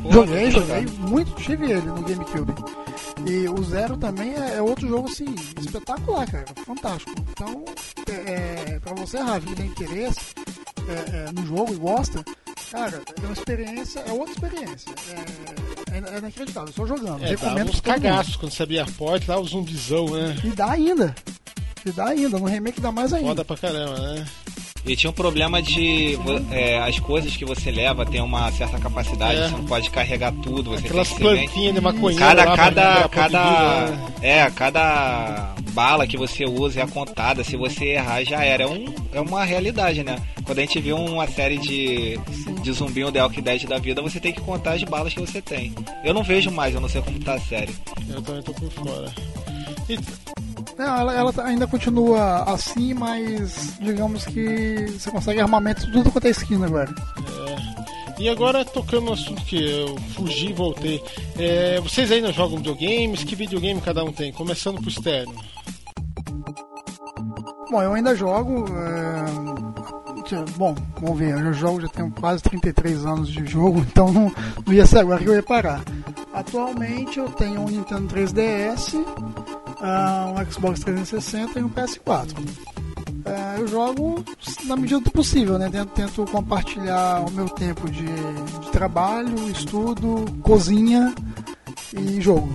Pô, 0.02 0.12
joguei, 0.12 0.50
joguei 0.50 0.86
muito, 1.00 1.32
tive 1.42 1.72
ele 1.72 1.80
no 1.82 2.02
GameCube. 2.02 2.52
E 3.26 3.48
o 3.48 3.62
Zero 3.64 3.96
também 3.96 4.32
é, 4.34 4.56
é 4.58 4.62
outro 4.62 4.86
jogo 4.88 5.08
assim, 5.08 5.34
espetacular, 5.60 6.30
cara, 6.30 6.44
fantástico. 6.64 7.12
Então, 7.32 7.64
é, 8.08 8.12
é, 8.74 8.78
pra 8.78 8.94
você, 8.94 9.18
Ravi, 9.18 9.48
que 9.48 9.54
tem 9.56 9.66
interesse 9.66 10.20
é, 10.88 10.92
é, 10.92 11.32
no 11.32 11.44
jogo 11.46 11.72
e 11.74 11.76
gosta, 11.76 12.24
cara, 12.70 13.02
é 13.16 13.24
uma 13.24 13.32
experiência, 13.32 14.00
é 14.00 14.12
outra 14.12 14.32
experiência. 14.32 14.90
É, 15.90 15.94
é, 15.96 16.14
é 16.14 16.18
inacreditável, 16.18 16.68
estou 16.68 16.86
jogando. 16.86 17.24
É, 17.24 17.28
recomendo 17.30 17.68
mundo. 17.68 17.82
cagaços 17.82 18.36
quando 18.36 18.52
você 18.52 18.62
abria 18.62 18.82
a 18.82 18.86
porta, 18.86 19.32
lá 19.32 19.40
o 19.40 19.44
zumbizão, 19.46 20.10
né? 20.10 20.36
E 20.44 20.50
dá 20.50 20.72
ainda. 20.72 21.14
E 21.84 21.92
dá 21.92 22.08
ainda, 22.08 22.38
no 22.38 22.46
remake 22.46 22.80
dá 22.80 22.92
mais 22.92 23.12
ainda. 23.12 23.28
Foda 23.28 23.44
pra 23.44 23.56
caramba, 23.56 23.98
né? 23.98 24.26
E 24.86 24.96
tinha 24.96 25.10
um 25.10 25.12
problema 25.12 25.60
de 25.60 26.18
é, 26.50 26.78
as 26.78 26.98
coisas 26.98 27.36
que 27.36 27.44
você 27.44 27.70
leva 27.70 28.06
tem 28.06 28.20
uma 28.22 28.50
certa 28.52 28.78
capacidade, 28.78 29.38
É. 29.38 29.48
você 29.48 29.56
não 29.56 29.64
pode 29.66 29.90
carregar 29.90 30.32
tudo, 30.42 30.70
você 30.70 30.86
Aquelas 30.86 31.08
tem 31.08 31.16
que 31.18 31.22
ser 31.22 31.28
bem- 31.28 31.44
plantinhas 31.44 31.74
de 31.74 31.80
maconheiro 31.80 32.24
Cada, 32.24 32.44
lá 32.44 32.56
cada, 32.56 33.08
cada, 33.08 33.88
é, 34.22 34.50
cada 34.50 35.54
bala 35.72 36.06
que 36.06 36.16
você 36.16 36.44
usa 36.46 36.80
é 36.80 36.86
contada, 36.86 37.44
se 37.44 37.56
você 37.56 37.84
errar 37.90 38.24
já 38.24 38.42
era. 38.42 38.62
É, 38.62 38.66
um, 38.66 38.84
é 39.12 39.20
uma 39.20 39.44
realidade, 39.44 40.02
né? 40.02 40.16
Quando 40.44 40.58
a 40.58 40.62
gente 40.62 40.80
vê 40.80 40.92
uma 40.92 41.26
série 41.28 41.58
de, 41.58 42.18
de 42.62 42.72
zumbi 42.72 43.04
ou 43.04 43.12
The 43.12 43.22
Walking 43.22 43.42
Dead 43.42 43.64
da 43.66 43.78
vida, 43.78 44.00
você 44.00 44.18
tem 44.18 44.32
que 44.32 44.40
contar 44.40 44.72
as 44.72 44.82
balas 44.84 45.12
que 45.12 45.20
você 45.20 45.42
tem. 45.42 45.74
Eu 46.02 46.14
não 46.14 46.22
vejo 46.22 46.50
mais, 46.50 46.74
eu 46.74 46.80
não 46.80 46.88
sei 46.88 47.02
como 47.02 47.18
tá 47.20 47.34
a 47.34 47.40
série. 47.40 47.74
Eu 48.08 48.22
também 48.22 48.42
tô 48.42 48.52
por 48.54 48.70
fora. 48.72 49.12
E, 49.88 49.98
Não, 50.78 50.96
ela, 50.96 51.12
ela 51.12 51.34
ainda 51.44 51.66
continua 51.66 52.44
assim, 52.44 52.94
mas 52.94 53.76
digamos 53.80 54.24
que 54.24 54.86
você 54.92 55.10
consegue 55.10 55.40
armamento 55.40 55.90
tudo 55.90 56.10
quanto 56.12 56.26
é 56.26 56.30
esquina 56.30 56.66
agora. 56.66 56.94
e 58.16 58.28
agora 58.28 58.64
tocando 58.64 59.06
no 59.06 59.12
assunto 59.12 59.42
que 59.44 59.60
eu 59.60 59.96
fugi 60.14 60.50
e 60.50 60.52
voltei. 60.52 61.02
É, 61.36 61.80
vocês 61.80 62.12
ainda 62.12 62.32
jogam 62.32 62.58
videogames? 62.58 63.24
Que 63.24 63.34
videogame 63.34 63.80
cada 63.80 64.04
um 64.04 64.12
tem? 64.12 64.32
Começando 64.32 64.80
pro 64.80 64.88
externo. 64.88 65.34
Bom, 67.68 67.82
eu 67.82 67.92
ainda 67.92 68.14
jogo. 68.14 68.64
é, 68.72 69.68
Bom, 70.56 70.74
vamos 71.00 71.18
ver, 71.18 71.30
eu 71.32 71.42
já 71.42 71.52
jogo, 71.52 71.80
já 71.80 71.88
tenho 71.88 72.10
quase 72.10 72.42
33 72.42 73.06
anos 73.06 73.28
de 73.28 73.46
jogo, 73.46 73.80
então 73.90 74.12
não, 74.12 74.32
não 74.66 74.74
ia 74.74 74.84
ser 74.86 74.98
agora 74.98 75.20
que 75.20 75.28
eu 75.28 75.34
ia 75.34 75.42
parar. 75.42 75.82
Atualmente 76.34 77.18
eu 77.18 77.28
tenho 77.30 77.62
um 77.62 77.68
Nintendo 77.68 78.14
3DS, 78.14 78.94
ah, 78.94 79.67
um 79.82 80.50
Xbox 80.50 80.80
360 80.80 81.58
e 81.58 81.62
um 81.62 81.68
PS4. 81.68 82.34
É, 83.24 83.60
eu 83.60 83.68
jogo 83.68 84.24
na 84.64 84.76
medida 84.76 85.00
do 85.00 85.10
possível, 85.10 85.58
né? 85.58 85.68
Tento, 85.70 85.88
tento 85.90 86.24
compartilhar 86.30 87.20
o 87.26 87.30
meu 87.30 87.48
tempo 87.48 87.90
de, 87.90 88.04
de 88.06 88.70
trabalho, 88.70 89.34
estudo, 89.50 90.24
cozinha 90.42 91.14
e 91.96 92.20
jogo. 92.20 92.48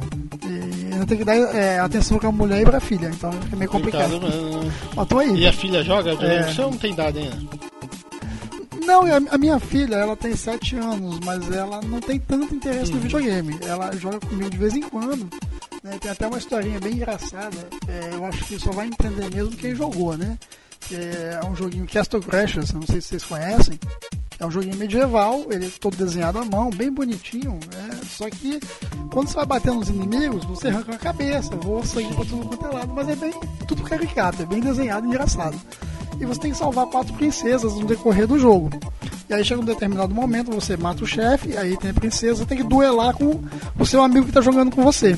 E 0.45 0.95
eu 0.99 1.05
tenho 1.05 1.19
que 1.19 1.25
dar 1.25 1.35
é, 1.35 1.79
atenção 1.79 2.17
pra 2.17 2.31
mulher 2.31 2.61
e 2.61 2.65
pra 2.65 2.79
filha, 2.79 3.07
então 3.13 3.29
é 3.51 3.55
meio 3.55 3.69
complicado. 3.69 4.11
Complicado, 4.19 4.63
mas- 4.63 4.95
Mas 4.95 5.07
tô 5.07 5.19
aí. 5.19 5.35
E 5.37 5.47
a 5.47 5.53
filha 5.53 5.83
joga? 5.83 6.11
É. 6.25 6.51
Você 6.51 6.61
não 6.61 6.73
tem 6.73 6.91
idade 6.93 7.19
ainda. 7.19 7.37
Não, 8.85 9.03
a 9.31 9.37
minha 9.37 9.59
filha, 9.59 9.95
ela 9.95 10.15
tem 10.15 10.35
7 10.35 10.75
anos, 10.75 11.19
mas 11.23 11.49
ela 11.49 11.81
não 11.83 12.01
tem 12.01 12.19
tanto 12.19 12.53
interesse 12.53 12.91
no 12.91 12.99
videogame. 12.99 13.57
Ela 13.65 13.95
joga 13.95 14.19
comigo 14.19 14.49
de 14.49 14.57
vez 14.57 14.75
em 14.75 14.81
quando. 14.81 15.25
Né? 15.83 15.97
Tem 15.99 16.11
até 16.11 16.27
uma 16.27 16.37
historinha 16.37 16.79
bem 16.79 16.93
engraçada. 16.93 17.57
É, 17.87 18.15
eu 18.15 18.25
acho 18.25 18.45
que 18.45 18.59
só 18.59 18.71
vai 18.71 18.87
entender 18.87 19.29
mesmo 19.33 19.55
quem 19.55 19.75
jogou, 19.75 20.17
né? 20.17 20.37
Que 20.81 20.95
É 20.95 21.45
um 21.45 21.55
joguinho 21.55 21.87
Castle 21.87 22.21
Crashers, 22.21 22.73
não 22.73 22.83
sei 22.83 23.01
se 23.01 23.09
vocês 23.09 23.23
conhecem. 23.23 23.79
É 24.39 24.45
um 24.45 24.51
joguinho 24.51 24.75
medieval, 24.75 25.45
ele 25.49 25.67
é 25.67 25.69
todo 25.79 25.95
desenhado 25.95 26.39
à 26.39 26.45
mão, 26.45 26.69
bem 26.69 26.91
bonitinho, 26.91 27.59
né? 27.71 27.99
Só 28.05 28.29
que 28.29 28.59
quando 29.11 29.27
você 29.27 29.35
vai 29.35 29.45
bater 29.45 29.71
nos 29.71 29.89
inimigos, 29.89 30.43
você 30.45 30.67
arranca 30.69 30.95
a 30.95 30.97
cabeça, 30.97 31.55
voa 31.55 31.85
sangue 31.85 32.13
pra 32.13 32.25
tudo 32.25 32.47
quanto 32.47 32.65
é 32.65 32.69
lado, 32.69 32.93
mas 32.93 33.07
é 33.09 33.15
bem 33.15 33.33
tudo 33.67 33.83
caricato, 33.83 34.41
é 34.41 34.45
bem 34.45 34.59
desenhado 34.59 35.05
e 35.05 35.09
engraçado 35.09 35.59
e 36.19 36.25
você 36.25 36.39
tem 36.39 36.51
que 36.51 36.57
salvar 36.57 36.85
quatro 36.87 37.13
princesas 37.13 37.73
no 37.73 37.85
decorrer 37.85 38.27
do 38.27 38.39
jogo. 38.39 38.69
E 39.29 39.33
aí 39.33 39.43
chega 39.43 39.61
um 39.61 39.65
determinado 39.65 40.13
momento, 40.13 40.51
você 40.51 40.75
mata 40.77 41.03
o 41.03 41.07
chefe, 41.07 41.57
aí 41.57 41.77
tem 41.77 41.91
a 41.91 41.93
princesa, 41.93 42.45
tem 42.45 42.57
que 42.57 42.63
duelar 42.63 43.13
com 43.15 43.41
o 43.77 43.85
seu 43.85 44.01
amigo 44.01 44.25
que 44.25 44.31
tá 44.31 44.41
jogando 44.41 44.73
com 44.73 44.83
você. 44.83 45.17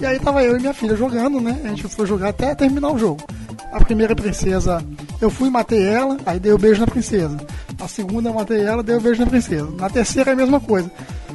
E 0.00 0.06
aí 0.06 0.18
tava 0.18 0.42
eu 0.42 0.56
e 0.56 0.60
minha 0.60 0.72
filha 0.72 0.96
jogando, 0.96 1.40
né? 1.40 1.60
A 1.64 1.68
gente 1.68 1.86
foi 1.88 2.06
jogar 2.06 2.28
até 2.30 2.54
terminar 2.54 2.90
o 2.90 2.98
jogo. 2.98 3.22
A 3.70 3.78
primeira 3.84 4.16
princesa, 4.16 4.82
eu 5.20 5.30
fui 5.30 5.48
e 5.48 5.50
matei 5.50 5.82
ela, 5.86 6.16
aí 6.24 6.40
dei 6.40 6.52
o 6.52 6.56
um 6.56 6.58
beijo 6.58 6.80
na 6.80 6.86
princesa. 6.86 7.36
A 7.78 7.86
segunda 7.86 8.30
eu 8.30 8.34
matei 8.34 8.62
ela, 8.62 8.82
dei 8.82 8.96
o 8.96 8.98
um 8.98 9.02
beijo 9.02 9.20
na 9.20 9.30
princesa. 9.30 9.70
Na 9.78 9.90
terceira 9.90 10.30
é 10.30 10.32
a 10.32 10.36
mesma 10.36 10.58
coisa. 10.58 10.90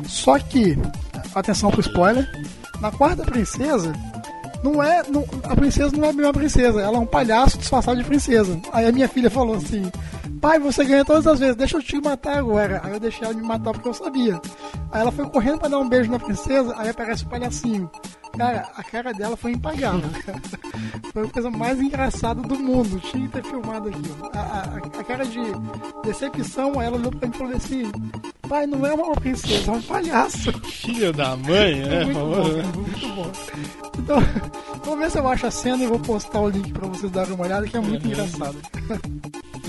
Só 0.08 0.40
que, 0.40 0.78
atenção 1.36 1.70
pro 1.70 1.82
spoiler, 1.82 2.28
na 2.82 2.92
quarta 2.92 3.24
princesa, 3.24 3.94
não 4.64 4.82
é. 4.82 5.04
não- 5.10 5.26
a 5.44 5.56
princesa 5.56 5.96
não 5.96 6.06
é 6.06 6.12
bem 6.14 6.26
uma 6.26 6.34
princesa, 6.34 6.82
ela 6.82 6.98
é 6.98 7.00
um 7.00 7.06
palhaço 7.06 7.60
disfarçado 7.60 7.98
de 7.98 8.04
princesa. 8.04 8.60
Aí 8.74 8.88
a 8.88 8.92
minha 8.92 9.08
filha 9.08 9.30
falou 9.30 9.56
assim: 9.56 9.92
Pai, 10.42 10.60
você 10.60 10.84
ganha 10.84 11.06
todas 11.06 11.28
as 11.28 11.40
vezes, 11.40 11.56
deixa 11.56 11.78
eu 11.78 11.84
te 11.84 12.02
matar 12.02 12.38
agora. 12.38 12.82
Aí 12.84 12.94
eu 12.94 13.00
deixei 13.00 13.26
ela 13.26 13.34
me 13.34 13.44
matar 13.44 13.74
porque 13.74 13.88
eu 13.88 13.94
sabia. 13.94 14.42
Aí 14.92 15.02
ela 15.02 15.12
foi 15.12 15.26
correndo 15.30 15.60
pra 15.60 15.68
dar 15.70 15.80
um 15.80 15.88
beijo 15.88 16.10
na 16.12 16.20
princesa, 16.20 16.74
aí 16.78 16.90
aparece 16.90 17.24
o 17.24 17.28
palhacinho. 17.28 17.90
Cara, 18.38 18.70
a 18.76 18.84
cara 18.84 19.14
dela 19.14 19.38
foi 19.38 19.52
impagável, 19.52 20.10
cara. 20.26 20.42
Foi 21.14 21.24
a 21.24 21.30
coisa 21.30 21.50
mais 21.50 21.80
engraçada 21.80 22.42
do 22.42 22.60
mundo. 22.60 23.00
Tinha 23.00 23.26
que 23.26 23.34
ter 23.34 23.44
filmado 23.46 23.88
aquilo. 23.88 24.30
A, 24.34 24.40
a- 24.40 25.00
a 25.00 25.04
cara 25.06 25.26
de 25.26 25.40
decepção, 26.04 26.82
ela 26.82 26.98
olhou 26.98 27.10
pra 27.12 27.28
mim 27.30 27.34
e 27.34 27.38
falou 27.38 27.56
assim: 27.56 27.92
Pai, 28.50 28.68
não 28.68 28.86
é 28.86 28.94
uma 28.94 29.14
princesa, 29.16 29.72
é 29.72 29.76
um 29.76 29.82
palhaço. 29.82 30.52
Filho 30.64 31.14
da 31.14 31.38
mãe? 31.38 31.82
É 31.84 32.04
muito 32.06 32.20
bom, 32.20 32.48
né? 32.50 32.64
cara, 32.64 32.76
muito 32.76 33.08
bom. 33.16 33.32
Então, 34.00 34.18
vamos 34.84 35.00
ver 35.00 35.12
se 35.12 35.18
eu 35.20 35.28
acho 35.30 35.46
a 35.48 35.52
cena 35.52 35.84
e 35.84 35.88
vou 35.88 36.00
postar 36.00 36.42
o 36.42 36.50
link 36.50 36.74
pra 36.74 36.86
vocês 36.88 37.10
darem 37.12 37.34
uma 37.34 37.46
olhada, 37.46 37.66
que 37.66 37.78
é 37.78 37.80
muito 37.80 38.06
engraçado. 38.06 38.58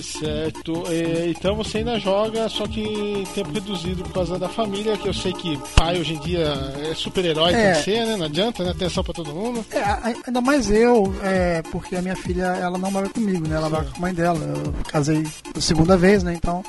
Certo. 0.02 0.84
É, 0.88 1.28
então 1.28 1.54
você 1.56 1.78
ainda 1.78 1.98
joga, 1.98 2.48
só 2.48 2.66
que 2.66 2.80
em 2.80 3.24
tempo 3.24 3.50
reduzido 3.52 4.02
por 4.04 4.12
causa 4.12 4.38
da 4.38 4.48
família, 4.48 4.96
que 4.96 5.08
eu 5.08 5.14
sei 5.14 5.32
que 5.32 5.58
pai 5.74 5.98
hoje 5.98 6.14
em 6.14 6.20
dia 6.20 6.52
é 6.90 6.94
super-herói, 6.94 7.52
É. 7.54 7.72
tem 7.72 7.82
que 7.82 7.84
ser, 7.90 8.06
né? 8.06 8.16
Não 8.16 8.26
adianta, 8.26 8.64
né? 8.64 8.70
Atenção 8.70 9.02
pra 9.04 9.12
todo 9.14 9.32
mundo. 9.34 9.64
É, 9.70 9.82
ainda 10.26 10.40
mais 10.40 10.70
eu, 10.70 11.14
é, 11.22 11.62
porque 11.70 11.96
a 11.96 12.02
minha 12.02 12.16
filha, 12.16 12.44
ela 12.44 12.78
não 12.78 12.90
mora 12.90 13.08
comigo, 13.08 13.46
né? 13.48 13.56
Ela 13.56 13.68
mora 13.70 13.84
com 13.84 13.96
a 13.96 14.00
mãe 14.00 14.14
dela. 14.14 14.38
Eu 14.38 14.72
casei 14.88 15.24
a 15.56 15.60
segunda 15.60 15.96
vez, 15.96 16.22
né? 16.22 16.34
Então, 16.34 16.64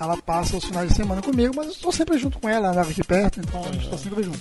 ela 0.00 0.16
passa 0.16 0.56
os 0.56 0.64
finais 0.64 0.88
de 0.88 0.94
semana 0.96 1.22
comigo, 1.22 1.54
mas 1.56 1.66
eu 1.66 1.72
estou 1.72 1.92
sempre 1.92 2.18
junto 2.18 2.38
com 2.38 2.48
ela, 2.48 2.66
ela 2.68 2.74
mora 2.76 2.88
aqui 2.90 3.04
perto, 3.04 3.40
então 3.40 3.60
a 3.64 3.72
gente 3.72 3.84
está 3.84 3.96
sempre 3.96 4.22
junto. 4.22 4.40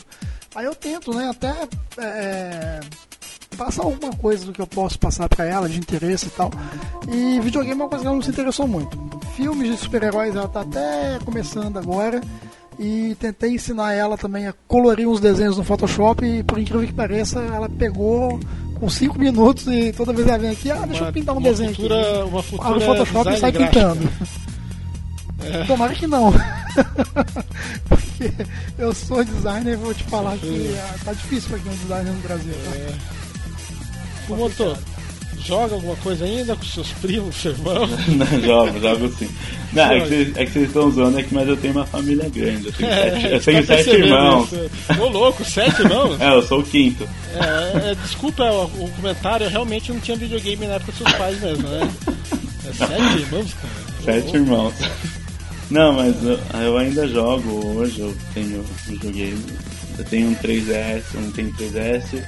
Aí 0.56 0.66
eu 0.66 0.76
tento, 0.76 1.14
né? 1.14 1.30
Até 1.30 1.54
é, 1.98 2.80
passar 3.54 3.84
alguma 3.84 4.14
coisa 4.16 4.46
do 4.46 4.52
que 4.52 4.62
eu 4.62 4.68
posso 4.68 4.98
passar 5.00 5.28
pra 5.30 5.46
ela, 5.46 5.70
de 5.70 5.78
interesse 5.80 6.28
e 6.28 6.30
tal. 6.32 6.52
E 7.12 7.40
videogame 7.40 7.80
é 7.80 7.84
uma 7.84 7.90
coisa 7.90 8.04
que 8.04 8.08
ela 8.08 8.16
não 8.16 8.24
se 8.24 8.30
interessou 8.30 8.68
muito. 8.68 8.98
Filmes 9.36 9.70
de 9.72 9.78
super-heróis 9.78 10.36
ela 10.36 10.48
tá 10.48 10.62
até 10.62 11.20
começando 11.24 11.78
agora. 11.78 12.22
E 12.80 13.16
tentei 13.20 13.52
ensinar 13.54 13.94
ela 13.94 14.18
também 14.18 14.48
a 14.48 14.54
colorir 14.68 15.08
uns 15.08 15.20
desenhos 15.20 15.58
no 15.58 15.64
Photoshop 15.64 16.26
e 16.26 16.42
por 16.44 16.58
incrível 16.58 16.88
que 16.88 16.94
pareça, 16.94 17.40
ela 17.40 17.70
pegou 17.70 18.40
com 18.80 18.90
5 18.90 19.18
minutos 19.20 19.68
e 19.68 19.94
toda 19.94 20.12
vez 20.12 20.28
ela 20.28 20.40
vem 20.40 20.50
aqui, 20.50 20.72
ah, 20.72 20.84
deixa 20.88 21.04
eu 21.06 21.14
pintar 21.14 21.36
um 21.36 21.38
uma 21.38 21.50
desenho 21.50 21.70
futura, 21.76 22.02
aqui. 22.02 22.30
Uma 22.30 22.44
futura 22.44 22.70
Abre 22.70 22.84
o 22.84 22.88
Photoshop 22.88 23.30
e 23.32 23.38
sai 23.38 23.52
gráfico. 23.52 23.80
pintando. 23.80 24.10
Tomara 25.68 25.94
que 25.94 26.08
não. 26.08 26.34
Porque 27.88 28.34
eu 28.78 28.94
sou 28.94 29.24
designer 29.24 29.74
e 29.74 29.76
vou 29.76 29.94
te 29.94 30.04
falar 30.06 30.38
que 30.38 30.76
ah, 30.80 30.96
tá 31.06 31.14
difícil 31.14 31.50
pra 31.50 31.60
quem 31.60 31.72
é 31.72 31.76
um 31.76 31.78
designer 31.78 32.14
no 32.14 32.22
Brasil. 32.22 32.54
tá? 32.54 33.23
O 34.30 34.36
motor, 34.36 34.78
joga 35.46 35.76
alguma 35.76 35.96
coisa 35.98 36.24
ainda 36.26 36.56
com 36.56 36.64
seus 36.64 36.90
primos, 36.94 37.36
seu 37.42 37.52
irmão? 37.52 37.88
Não, 38.16 38.42
jogo, 38.42 38.80
jogo 38.80 39.14
sim. 39.18 39.30
Não, 39.74 39.92
é 39.92 40.00
que 40.02 40.08
vocês- 40.08 40.38
é 40.38 40.46
que 40.46 40.52
vocês 40.52 40.68
estão 40.68 40.92
zoando 40.92 41.18
aqui, 41.18 41.34
mas 41.34 41.48
eu 41.48 41.58
tenho 41.58 41.74
uma 41.74 41.86
família 41.86 42.30
grande. 42.30 42.68
Eu 42.68 42.74
tenho 42.74 42.90
sete, 42.94 43.26
eu 43.26 43.40
tá 43.40 43.46
tenho 43.46 43.66
sete 43.66 43.66
percebendo 43.68 44.06
irmãos. 44.06 44.50
isso. 44.52 45.02
Ô 45.02 45.10
louco, 45.10 45.44
sete 45.46 45.82
irmãos? 45.82 46.18
É, 46.22 46.30
eu 46.34 46.42
sou 46.44 46.60
o 46.60 46.64
quinto. 46.64 47.10
É, 47.34 47.92
é, 47.92 47.96
desculpa 47.96 48.44
o, 48.52 48.90
comentário, 48.96 49.46
eu 49.46 49.50
realmente 49.50 49.92
não 49.92 50.00
tinha 50.00 50.16
videogame 50.16 50.68
na 50.68 50.74
época 50.76 50.92
dos 50.92 51.02
seus 51.02 51.12
pais 51.14 51.42
mesmo, 51.42 51.68
né? 51.68 51.90
É 52.70 52.74
sete 52.74 53.20
irmãos, 53.20 53.54
cara. 53.56 53.74
Sete 54.22 54.36
irmãos. 54.36 54.74
Não, 55.72 55.94
mas 55.94 56.16
eu, 56.24 56.40
eu 56.62 56.78
ainda 56.78 57.08
jogo 57.08 57.76
hoje, 57.78 58.00
eu 58.00 58.16
tenho 58.36 58.60
um 58.60 58.92
videogame. 58.92 59.44
Eu 59.98 60.06
tenho 60.06 60.30
um 60.30 60.36
3DS, 60.36 61.02
um 61.16 61.32
tem 61.32 61.52
3DS, 61.52 62.24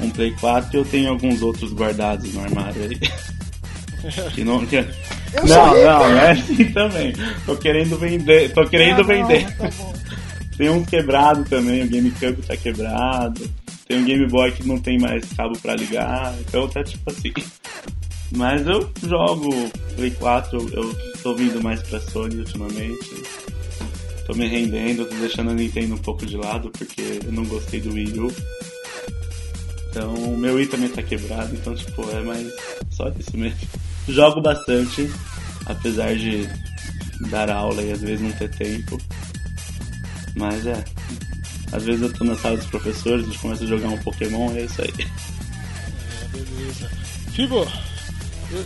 um 0.00 0.10
Play 0.10 0.32
4 0.32 0.70
e 0.72 0.76
eu 0.78 0.84
tenho 0.84 1.10
alguns 1.10 1.42
outros 1.42 1.72
guardados 1.72 2.32
no 2.34 2.42
armário 2.42 2.82
aí. 2.82 2.98
Que 4.34 4.44
não, 4.44 4.64
que... 4.64 4.76
Eu 4.76 4.86
não, 5.48 5.74
não, 5.74 6.06
é 6.18 6.30
assim 6.30 6.64
também. 6.72 7.12
Tô 7.44 7.56
querendo 7.56 7.98
vender, 7.98 8.52
tô 8.52 8.64
querendo 8.68 8.96
Ah, 8.96 8.98
não, 8.98 9.04
vender. 9.04 9.56
tá 9.56 9.68
bom. 9.76 9.92
Tem 10.56 10.68
um 10.70 10.84
quebrado 10.84 11.44
também, 11.44 11.82
o 11.82 11.88
GameCube 11.90 12.40
tá 12.42 12.56
quebrado. 12.56 13.50
Tem 13.88 13.98
um 13.98 14.04
Game 14.04 14.26
Boy 14.28 14.52
que 14.52 14.66
não 14.66 14.78
tem 14.78 14.96
mais 14.98 15.24
cabo 15.32 15.58
pra 15.58 15.74
ligar, 15.74 16.34
então 16.40 16.68
tá 16.68 16.84
tipo 16.84 17.10
assim. 17.10 17.32
Mas 18.36 18.64
eu 18.66 18.90
jogo 19.02 19.50
Play 19.96 20.10
4, 20.12 20.56
eu- 20.56 20.68
eu 20.84 20.96
tô 21.22 21.34
vindo 21.34 21.60
mais 21.62 21.82
pra 21.82 21.98
Sony 22.00 22.36
ultimamente. 22.36 23.22
Tô 24.26 24.34
me 24.34 24.46
rendendo, 24.46 25.04
tô 25.04 25.14
deixando 25.16 25.50
a 25.50 25.54
Nintendo 25.54 25.94
um 25.94 25.98
pouco 25.98 26.24
de 26.24 26.36
lado 26.36 26.70
porque 26.70 27.20
eu 27.24 27.32
não 27.32 27.44
gostei 27.44 27.80
do 27.80 27.92
Wii 27.92 28.18
U. 28.20 28.32
Então 29.96 30.12
o 30.12 30.36
meu 30.36 30.56
Wii 30.56 30.66
também 30.66 30.90
tá 30.90 31.02
quebrado, 31.02 31.54
então 31.54 31.74
tipo, 31.74 32.06
é 32.10 32.20
mais 32.20 32.46
só 32.90 33.08
isso 33.18 33.34
mesmo. 33.34 33.58
Jogo 34.06 34.42
bastante, 34.42 35.10
apesar 35.64 36.14
de 36.14 36.46
dar 37.30 37.48
aula 37.48 37.80
e 37.82 37.90
às 37.92 38.02
vezes 38.02 38.20
não 38.20 38.30
ter 38.32 38.50
tempo. 38.50 39.00
Mas 40.34 40.66
é. 40.66 40.84
Às 41.72 41.82
vezes 41.82 42.02
eu 42.02 42.12
tô 42.12 42.24
na 42.24 42.36
sala 42.36 42.58
dos 42.58 42.66
professores, 42.66 43.24
a 43.24 43.26
gente 43.26 43.38
começa 43.38 43.64
a 43.64 43.66
jogar 43.66 43.88
um 43.88 43.96
Pokémon 43.96 44.52
e 44.52 44.58
é 44.58 44.64
isso 44.66 44.82
aí. 44.82 44.92
Beleza. 46.30 46.90
Fibo, 47.32 47.66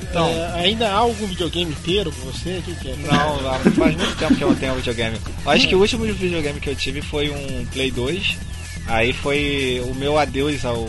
Então. 0.03 0.26
é, 0.26 0.64
ainda 0.64 0.89
há 0.89 0.97
algum 0.97 1.28
videogame 1.28 1.70
inteiro 1.70 2.11
com 2.11 2.22
você? 2.31 2.59
O 2.59 2.62
que, 2.62 2.74
que 2.74 2.91
é? 2.91 2.97
Não, 2.97 3.41
não, 3.41 3.72
faz 3.72 3.97
muito 3.97 4.16
tempo 4.16 4.35
que 4.35 4.43
eu 4.43 4.49
não 4.49 4.57
tenho 4.57 4.74
videogame. 4.74 5.16
Eu 5.45 5.51
acho 5.53 5.68
que 5.68 5.76
o 5.76 5.78
último 5.78 6.05
videogame 6.07 6.59
que 6.59 6.70
eu 6.70 6.74
tive 6.74 7.01
foi 7.01 7.31
um 7.31 7.64
Play 7.66 7.93
2. 7.93 8.51
Aí 8.91 9.12
foi 9.12 9.80
o 9.88 9.95
meu 9.95 10.18
adeus 10.18 10.64
ao, 10.64 10.84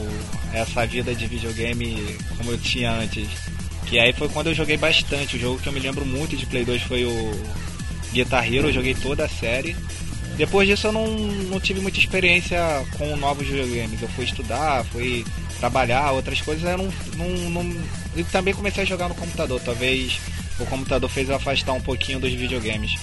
essa 0.51 0.87
vida 0.87 1.13
de 1.13 1.27
videogame 1.27 2.17
como 2.35 2.49
eu 2.49 2.57
tinha 2.57 2.91
antes. 2.91 3.27
Que 3.85 3.99
aí 3.99 4.11
foi 4.11 4.27
quando 4.27 4.47
eu 4.47 4.55
joguei 4.55 4.75
bastante. 4.75 5.35
O 5.35 5.39
jogo 5.39 5.59
que 5.59 5.67
eu 5.67 5.73
me 5.73 5.79
lembro 5.79 6.03
muito 6.03 6.35
de 6.35 6.47
Play 6.47 6.65
2 6.65 6.81
foi 6.81 7.05
o 7.05 7.31
Guitar 8.11 8.51
Hero, 8.51 8.69
eu 8.69 8.73
joguei 8.73 8.95
toda 8.95 9.25
a 9.25 9.29
série. 9.29 9.75
Depois 10.35 10.67
disso 10.67 10.87
eu 10.87 10.91
não, 10.91 11.05
não 11.07 11.59
tive 11.59 11.79
muita 11.79 11.99
experiência 11.99 12.57
com 12.97 13.15
novos 13.17 13.47
videogames. 13.47 14.01
Eu 14.01 14.09
fui 14.09 14.25
estudar, 14.25 14.83
fui 14.85 15.23
trabalhar, 15.59 16.11
outras 16.11 16.41
coisas 16.41 16.63
eu 16.63 16.77
não, 16.79 16.89
não, 17.17 17.49
não... 17.51 17.81
E 18.15 18.23
também 18.23 18.51
comecei 18.51 18.81
a 18.81 18.87
jogar 18.87 19.09
no 19.09 19.15
computador. 19.15 19.61
Talvez 19.63 20.19
o 20.59 20.65
computador 20.65 21.07
fez 21.07 21.29
afastar 21.29 21.73
um 21.73 21.81
pouquinho 21.81 22.19
dos 22.19 22.33
videogames. 22.33 22.95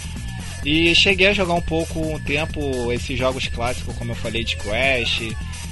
E 0.65 0.95
cheguei 0.95 1.29
a 1.29 1.33
jogar 1.33 1.55
um 1.55 1.63
pouco 1.63 2.01
um 2.01 2.19
tempo 2.21 2.93
esses 2.93 3.19
jogos 3.19 3.47
clássicos, 3.49 3.95
como 3.97 4.13
eu 4.13 4.17
falei, 4.17 4.45
de 4.45 4.57
Crash 4.57 5.23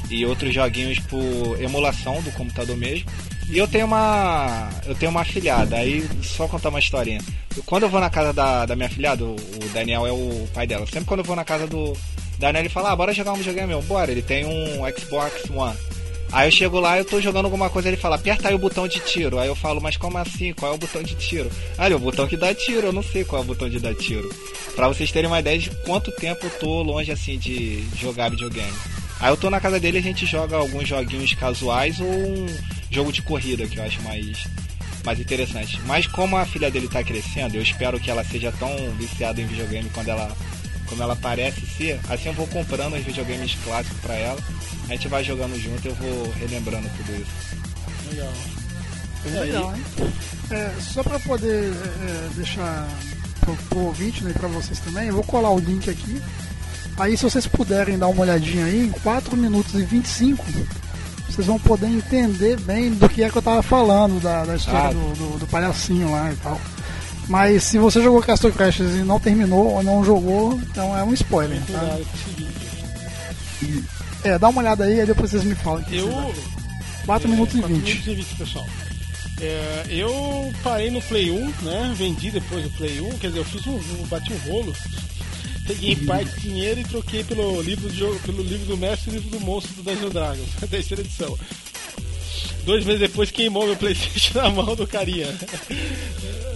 e 0.09 0.25
outros 0.25 0.55
joguinhos 0.55 0.99
por 1.01 1.61
emulação 1.61 2.23
do 2.23 2.31
computador 2.33 2.77
mesmo. 2.77 3.11
E 3.49 3.59
eu 3.59 3.69
tenho 3.69 3.87
uma. 3.87 4.71
Eu 4.85 4.95
tenho 4.95 5.11
uma 5.11 5.21
afilhada, 5.21 5.77
aí 5.77 6.09
só 6.23 6.49
contar 6.49 6.69
uma 6.69 6.79
historinha. 6.79 7.21
Quando 7.65 7.85
eu 7.85 7.89
vou 7.89 8.01
na 8.01 8.11
casa 8.11 8.33
da, 8.33 8.67
da 8.67 8.75
minha 8.75 8.89
afilhada, 8.89 9.25
o, 9.25 9.37
Daniel 9.73 10.07
é 10.07 10.13
o 10.13 10.49
pai 10.53 10.67
dela. 10.67 10.85
Sempre 10.87 11.05
quando 11.05 11.21
eu 11.21 11.25
vou 11.25 11.37
na 11.37 11.45
casa 11.45 11.67
do 11.67 11.97
Daniel, 12.39 12.63
ele 12.63 12.69
fala, 12.69 12.91
ah, 12.91 12.97
bora 12.97 13.13
jogar 13.13 13.33
um 13.33 13.37
videogame 13.37 13.69
meu, 13.69 13.83
bora, 13.83 14.11
ele 14.11 14.23
tem 14.23 14.45
um 14.45 14.81
Xbox 14.99 15.49
One. 15.51 15.77
Aí 16.33 16.49
eu 16.49 16.53
chego 16.53 16.81
lá, 16.81 16.99
eu 16.99 17.05
tô 17.05 17.21
jogando 17.21 17.45
alguma 17.45 17.71
coisa, 17.71 17.89
ele 17.89 17.97
fala, 17.97 18.17
aperta 18.17 18.49
aí 18.49 18.55
o 18.55 18.59
botão 18.59 18.87
de 18.89 19.01
tiro. 19.01 19.39
Aí 19.39 19.49
eu 19.49 19.55
falo, 19.55 19.81
mas 19.81 19.97
como 19.97 20.19
assim? 20.19 20.53
Qual 20.53 20.73
é 20.73 20.75
o 20.75 20.79
botão 20.79 21.03
de 21.03 21.15
tiro? 21.15 21.51
Ah, 21.79 21.89
o 21.95 21.99
botão 21.99 22.27
que 22.27 22.37
dá 22.37 22.55
tiro, 22.55 22.89
eu 22.89 22.93
não 22.93 23.03
sei 23.03 23.25
qual 23.25 23.41
é 23.41 23.45
o 23.45 23.49
botão 23.49 23.69
de 23.69 23.79
dar 23.79 23.95
tiro. 23.95 24.29
Pra 24.75 24.89
vocês 24.89 25.13
terem 25.13 25.29
uma 25.29 25.41
ideia 25.41 25.59
de 25.59 25.71
quanto 25.85 26.11
tempo 26.13 26.47
eu 26.47 26.51
tô 26.51 26.83
longe 26.83 27.11
assim 27.11 27.39
de 27.39 27.85
jogar 27.97 28.31
videogame. 28.31 28.73
Aí 29.19 29.31
eu 29.31 29.37
tô 29.37 29.49
na 29.49 29.61
casa 29.61 29.81
dele 29.81 29.99
a 29.99 30.03
gente 30.03 30.27
joga 30.27 30.57
alguns 30.57 30.87
joguinhos 30.89 31.33
casuais 31.33 32.01
ou 32.01 32.07
um 32.07 32.47
jogo 32.91 33.13
de 33.13 33.23
corrida 33.23 33.67
que 33.67 33.79
eu 33.79 33.85
acho 33.85 34.03
mais, 34.03 34.47
mais 35.05 35.19
interessante. 35.19 35.81
Mas 35.87 36.07
como 36.07 36.37
a 36.37 36.45
filha 36.45 36.71
dele 36.71 36.89
tá 36.89 37.03
crescendo, 37.03 37.57
eu 37.57 37.63
espero 37.63 37.99
que 37.99 38.11
ela 38.11 38.25
seja 38.25 38.53
tão 38.53 38.69
viciada 38.99 39.41
em 39.41 39.47
videogame 39.47 39.89
quando 39.95 40.09
ela 40.09 40.31
como 40.87 41.03
ela 41.03 41.17
parece 41.17 41.67
ser, 41.67 41.99
assim 42.09 42.29
eu 42.29 42.33
vou 42.33 42.47
comprando 42.47 42.95
os 42.95 43.05
videogames 43.05 43.57
clássicos 43.65 43.99
para 44.01 44.15
ela, 44.15 44.39
a 44.89 44.93
gente 44.93 45.09
vai 45.09 45.25
jogando 45.25 45.59
junto 45.61 45.85
e 45.85 45.89
eu 45.89 45.95
vou 45.95 46.33
relembrando 46.33 46.89
tudo 46.97 47.13
isso. 47.21 48.11
Legal. 48.11 48.33
É 49.27 49.41
legal, 49.41 49.75
hein? 49.75 49.83
É, 50.51 50.73
só 50.81 51.03
para 51.03 51.19
poder 51.19 51.73
é, 51.73 52.29
deixar 52.37 52.89
pro, 53.41 53.57
pro 53.69 53.79
ouvinte 53.81 54.23
né, 54.23 54.31
e 54.35 54.39
para 54.39 54.49
vocês 54.49 54.79
também, 54.79 55.09
eu 55.09 55.15
vou 55.15 55.25
colar 55.25 55.51
o 55.51 55.59
link 55.59 55.91
aqui. 55.91 56.23
Aí 56.99 57.17
se 57.17 57.25
vocês 57.25 57.47
puderem 57.47 57.99
dar 57.99 58.07
uma 58.09 58.23
olhadinha 58.23 58.65
aí, 58.67 58.87
em 58.87 58.91
4 58.91 59.37
minutos 59.37 59.75
e 59.75 59.83
25, 59.83 60.45
vocês 61.29 61.47
vão 61.47 61.59
poder 61.59 61.89
entender 61.89 62.59
bem 62.61 62.95
do 62.95 63.09
que 63.09 63.23
é 63.25 63.29
que 63.29 63.37
eu 63.37 63.43
tava 63.43 63.63
falando, 63.63 64.23
da, 64.23 64.45
da 64.45 64.55
história 64.57 64.89
Ah. 64.89 64.93
do, 64.93 65.15
do, 65.15 65.39
do 65.41 65.47
palhacinho 65.49 66.11
lá 66.13 66.33
e 66.33 66.37
tal. 66.37 66.61
Mas 67.29 67.65
se 67.65 67.77
você 67.77 68.01
jogou 68.01 68.23
Castle 68.23 68.53
Crashers 68.53 68.95
e 68.95 69.03
não 69.03 69.19
terminou 69.19 69.75
ou 69.75 69.83
não 69.83 70.05
jogou, 70.05 70.55
então 70.63 70.97
é 70.97 71.03
um 71.03 71.13
spoiler, 71.13 71.61
tá? 71.67 71.99
Seguinte. 72.25 73.96
É, 74.27 74.39
dá 74.39 74.49
uma 74.49 74.61
olhada 74.61 74.85
aí, 74.85 75.01
aí 75.01 75.07
depois 75.07 75.31
vocês 75.31 75.45
me 75.45 75.55
falam. 75.55 75.85
Eu. 75.91 76.07
vocês 76.09 76.19
acham. 76.19 76.57
4 77.07 77.29
minutos 77.29 77.55
e 77.55 77.59
4 77.59 77.77
20. 77.77 77.85
minutos 77.89 78.07
e 78.09 78.15
20, 78.15 78.27
pessoal. 78.37 78.67
É, 79.41 79.85
eu 79.91 80.53
parei 80.63 80.91
no 80.91 81.01
Play 81.03 81.31
1, 81.31 81.53
né? 81.63 81.95
Vendi 81.97 82.31
depois 82.31 82.65
do 82.65 82.71
Play 82.71 83.01
1, 83.01 83.11
quer 83.19 83.29
dizer, 83.29 83.39
eu 83.41 83.45
fiz 83.45 83.67
um, 83.67 83.75
um 83.77 84.07
bati 84.09 84.33
um 84.33 84.39
rolo. 84.51 84.75
Peguei 85.67 85.93
em 85.93 86.05
parte 86.07 86.31
de 86.35 86.41
dinheiro 86.41 86.81
e 86.81 86.85
troquei 86.85 87.23
pelo 87.25 87.61
livro, 87.61 87.93
jogo- 87.93 88.19
pelo 88.21 88.43
livro 88.43 88.67
do 88.67 88.77
mestre 88.77 89.11
e 89.11 89.15
livro 89.15 89.31
do 89.31 89.41
monstro 89.41 89.75
do 89.75 89.83
Dungeons 89.83 90.13
Dragons, 90.13 90.49
a 90.63 90.67
terceira 90.67 91.03
edição. 91.03 91.37
Dois 92.65 92.85
meses 92.85 93.01
depois 93.01 93.31
queimou 93.31 93.67
meu 93.67 93.77
Playstation 93.77 94.39
na 94.43 94.51
mão 94.51 94.75
do 94.75 94.87
carinha. 94.87 95.29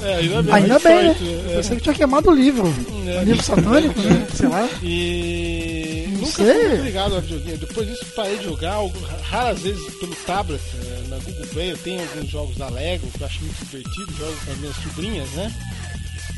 É, 0.03 0.15
ainda 0.15 0.43
bem, 0.43 0.55
Ainda 0.55 0.79
bem, 0.79 1.05
sorte, 1.09 1.23
né? 1.25 1.57
Eu 1.57 1.63
sei 1.63 1.77
que 1.77 1.83
tinha 1.83 1.95
queimado 1.95 2.31
o 2.31 2.35
livro. 2.35 2.75
É. 3.07 3.23
Livro 3.23 3.43
satânico, 3.45 4.01
né? 4.01 4.27
Sei 4.35 4.49
lá. 4.49 4.67
E 4.83 5.90
nunca 6.21 6.45
sei. 6.45 6.55
fui 6.55 6.69
muito 6.69 6.85
ligado 6.85 7.17
a 7.17 7.21
videogame. 7.21 7.59
Depois 7.59 7.89
disso 7.89 8.07
parei 8.15 8.39
de 8.39 8.45
jogar, 8.45 8.79
raras 9.23 9.61
vezes 9.61 9.95
pelo 9.97 10.15
tablet, 10.27 10.63
eh, 10.75 11.05
na 11.09 11.17
Google 11.19 11.47
Play. 11.47 11.73
Eu 11.73 11.79
tenho 11.79 12.01
alguns 12.01 12.31
jogos 12.31 12.57
da 12.57 12.69
Lego 12.69 13.11
que 13.11 13.21
eu 13.21 13.27
acho 13.27 13.41
muito 13.43 13.65
divertido, 13.65 14.17
jogo 14.17 14.37
com 14.45 14.53
as 14.53 14.59
minhas 14.59 14.77
sobrinhas, 14.77 15.29
né? 15.31 15.55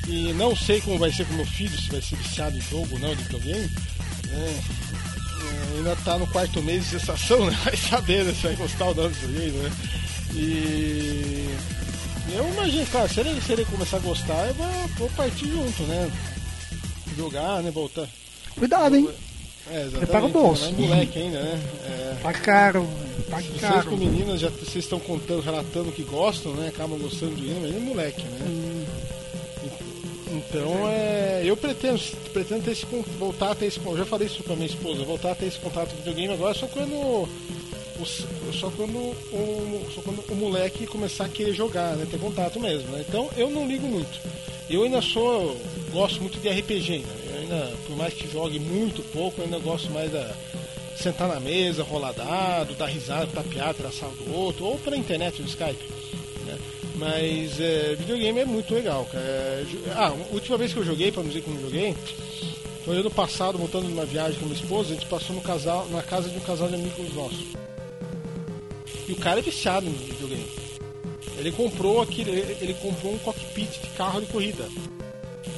E 0.08 0.32
não 0.32 0.56
sei 0.56 0.80
como 0.80 0.98
vai 0.98 1.12
ser 1.12 1.26
com 1.26 1.34
meu 1.34 1.46
filho, 1.46 1.80
se 1.80 1.90
vai 1.90 2.00
ser 2.02 2.16
viciado 2.16 2.56
em 2.56 2.60
jogo 2.60 2.88
ou 2.92 2.98
não 2.98 3.14
de 3.14 3.22
videogame. 3.24 3.70
né? 4.28 4.60
Eh, 5.42 5.76
ainda 5.76 5.96
tá 6.04 6.18
no 6.18 6.26
quarto 6.26 6.62
mês 6.62 6.84
de 6.84 6.90
gestação, 6.92 7.46
né? 7.46 7.56
Vai 7.64 7.76
saber 7.76 8.24
né, 8.24 8.32
se 8.32 8.42
vai 8.46 8.54
gostar 8.56 8.86
ou 8.86 8.94
não 8.94 9.08
do 9.08 9.14
videogame, 9.14 9.58
né? 9.58 9.72
E 10.34 11.48
eu 12.34 12.48
imagino, 12.48 12.86
cara, 12.86 13.08
se 13.08 13.20
ele, 13.20 13.40
se 13.40 13.52
ele 13.52 13.64
começar 13.66 13.98
a 13.98 14.00
gostar, 14.00 14.46
eu 14.46 14.54
vou, 14.54 14.88
vou 14.96 15.10
partir 15.10 15.48
junto, 15.48 15.82
né? 15.82 16.10
Jogar, 17.16 17.62
né? 17.62 17.70
Voltar. 17.70 18.08
Cuidado, 18.56 18.96
hein? 18.96 19.08
É, 19.70 19.74
exatamente. 19.82 19.98
Prepara 19.98 20.24
o 20.26 20.28
bolso. 20.28 20.64
É 20.66 20.72
moleque 20.72 21.18
ainda, 21.18 21.40
né? 21.40 21.60
É, 21.86 22.16
Tá 22.22 22.32
caro, 22.32 22.88
tá 23.30 23.36
vocês 23.40 23.60
com 23.60 23.60
caro. 23.60 23.96
meninas 23.96 24.40
já 24.40 24.48
vocês 24.48 24.84
estão 24.84 24.98
contando, 25.00 25.40
relatando 25.40 25.92
que 25.92 26.02
gostam, 26.02 26.52
né? 26.54 26.68
Acabam 26.68 26.98
gostando 26.98 27.34
de 27.34 27.48
mas 27.60 27.74
é 27.74 27.78
moleque, 27.78 28.22
né? 28.22 28.46
Hum. 28.46 28.84
Então 30.30 30.88
é. 30.88 31.42
Eu 31.44 31.56
pretendo, 31.56 32.00
pretendo 32.32 32.62
ter 32.64 32.72
esse, 32.72 32.86
voltar 33.18 33.50
a 33.50 33.54
ter 33.54 33.66
esse. 33.66 33.78
Eu 33.84 33.96
já 33.96 34.04
falei 34.06 34.26
isso 34.26 34.42
pra 34.42 34.54
minha 34.54 34.66
esposa, 34.66 35.04
voltar 35.04 35.32
a 35.32 35.34
ter 35.34 35.46
esse 35.46 35.58
contato 35.58 35.90
com 35.90 35.96
videogame 35.96 36.32
agora 36.32 36.54
só 36.54 36.66
quando. 36.66 37.28
Só 38.04 38.70
quando, 38.70 38.96
o, 38.96 39.86
só 39.94 40.02
quando 40.02 40.22
o 40.30 40.34
moleque 40.34 40.86
começar 40.86 41.24
a 41.24 41.28
querer 41.28 41.52
jogar, 41.52 41.96
né? 41.96 42.06
Ter 42.10 42.18
contato 42.18 42.60
mesmo. 42.60 42.88
Né? 42.92 43.04
Então 43.08 43.28
eu 43.36 43.50
não 43.50 43.66
ligo 43.66 43.86
muito. 43.86 44.20
Eu 44.68 44.84
ainda 44.84 45.02
sou. 45.02 45.56
gosto 45.92 46.20
muito 46.20 46.38
de 46.38 46.48
RPG. 46.48 47.04
Eu 47.28 47.40
ainda, 47.40 47.72
por 47.86 47.96
mais 47.96 48.14
que 48.14 48.30
jogue 48.30 48.58
muito 48.58 49.02
pouco, 49.12 49.40
eu 49.40 49.44
ainda 49.44 49.58
gosto 49.58 49.90
mais 49.90 50.10
da. 50.10 50.34
Sentar 50.96 51.26
na 51.26 51.40
mesa, 51.40 51.82
rolar 51.82 52.12
dado, 52.12 52.74
dar 52.74 52.86
risada, 52.86 53.26
tapear, 53.26 53.74
tirar 53.74 53.90
sarro 53.90 54.14
do 54.14 54.34
outro, 54.36 54.66
ou 54.66 54.78
pela 54.78 54.96
internet, 54.96 55.40
no 55.40 55.48
Skype. 55.48 55.84
né? 56.46 56.58
Mas 56.94 57.58
é, 57.58 57.96
videogame 57.98 58.40
é 58.40 58.44
muito 58.44 58.72
legal, 58.72 59.04
cara. 59.10 59.24
É, 59.24 59.64
ah, 59.96 60.08
a 60.08 60.34
última 60.34 60.58
vez 60.58 60.72
que 60.72 60.78
eu 60.78 60.84
joguei, 60.84 61.10
pra 61.10 61.22
não 61.22 61.28
dizer 61.28 61.42
que 61.42 61.50
não 61.50 61.60
joguei, 61.60 61.96
foi 62.84 62.98
ano 62.98 63.10
passado, 63.10 63.58
voltando 63.58 63.88
numa 63.88 64.04
viagem 64.04 64.38
com 64.38 64.46
minha 64.46 64.60
esposa, 64.60 64.90
a 64.90 64.94
gente 64.94 65.06
passou 65.06 65.34
no 65.34 65.42
casal, 65.42 65.88
na 65.88 66.02
casa 66.02 66.28
de 66.28 66.36
um 66.36 66.40
casal 66.40 66.68
de 66.68 66.74
amigos 66.74 67.14
nossos. 67.14 67.61
E 69.08 69.12
o 69.12 69.16
cara 69.16 69.40
é 69.40 69.42
viciado 69.42 69.86
em 69.86 69.92
videogame. 69.92 70.46
Ele 71.38 71.50
comprou 71.52 72.00
aquele. 72.02 72.30
Ele, 72.60 72.74
comprou 72.74 73.14
um 73.14 73.18
cockpit 73.18 73.68
de 73.80 73.88
carro 73.96 74.20
de 74.20 74.26
corrida. 74.26 74.64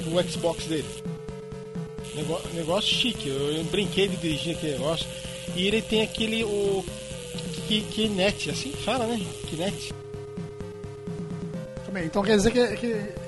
O 0.06 0.22
Xbox 0.30 0.64
dele. 0.66 0.84
Nego- 2.14 2.40
negócio 2.54 2.94
chique, 2.94 3.28
eu, 3.28 3.52
eu 3.52 3.64
brinquei 3.64 4.08
de 4.08 4.16
dirigir 4.16 4.56
aquele 4.56 4.72
negócio. 4.74 5.06
E 5.56 5.66
ele 5.66 5.82
tem 5.82 6.02
aquele. 6.02 6.44
o. 6.44 6.84
Ki- 7.66 7.80
Kinect, 7.90 8.50
assim 8.50 8.72
fala, 8.72 9.06
né? 9.06 9.20
Kinect. 9.48 9.92
Também. 11.86 12.04
Então 12.06 12.22
quer 12.22 12.36
dizer 12.36 12.50
que, 12.52 12.76
que 12.76 12.86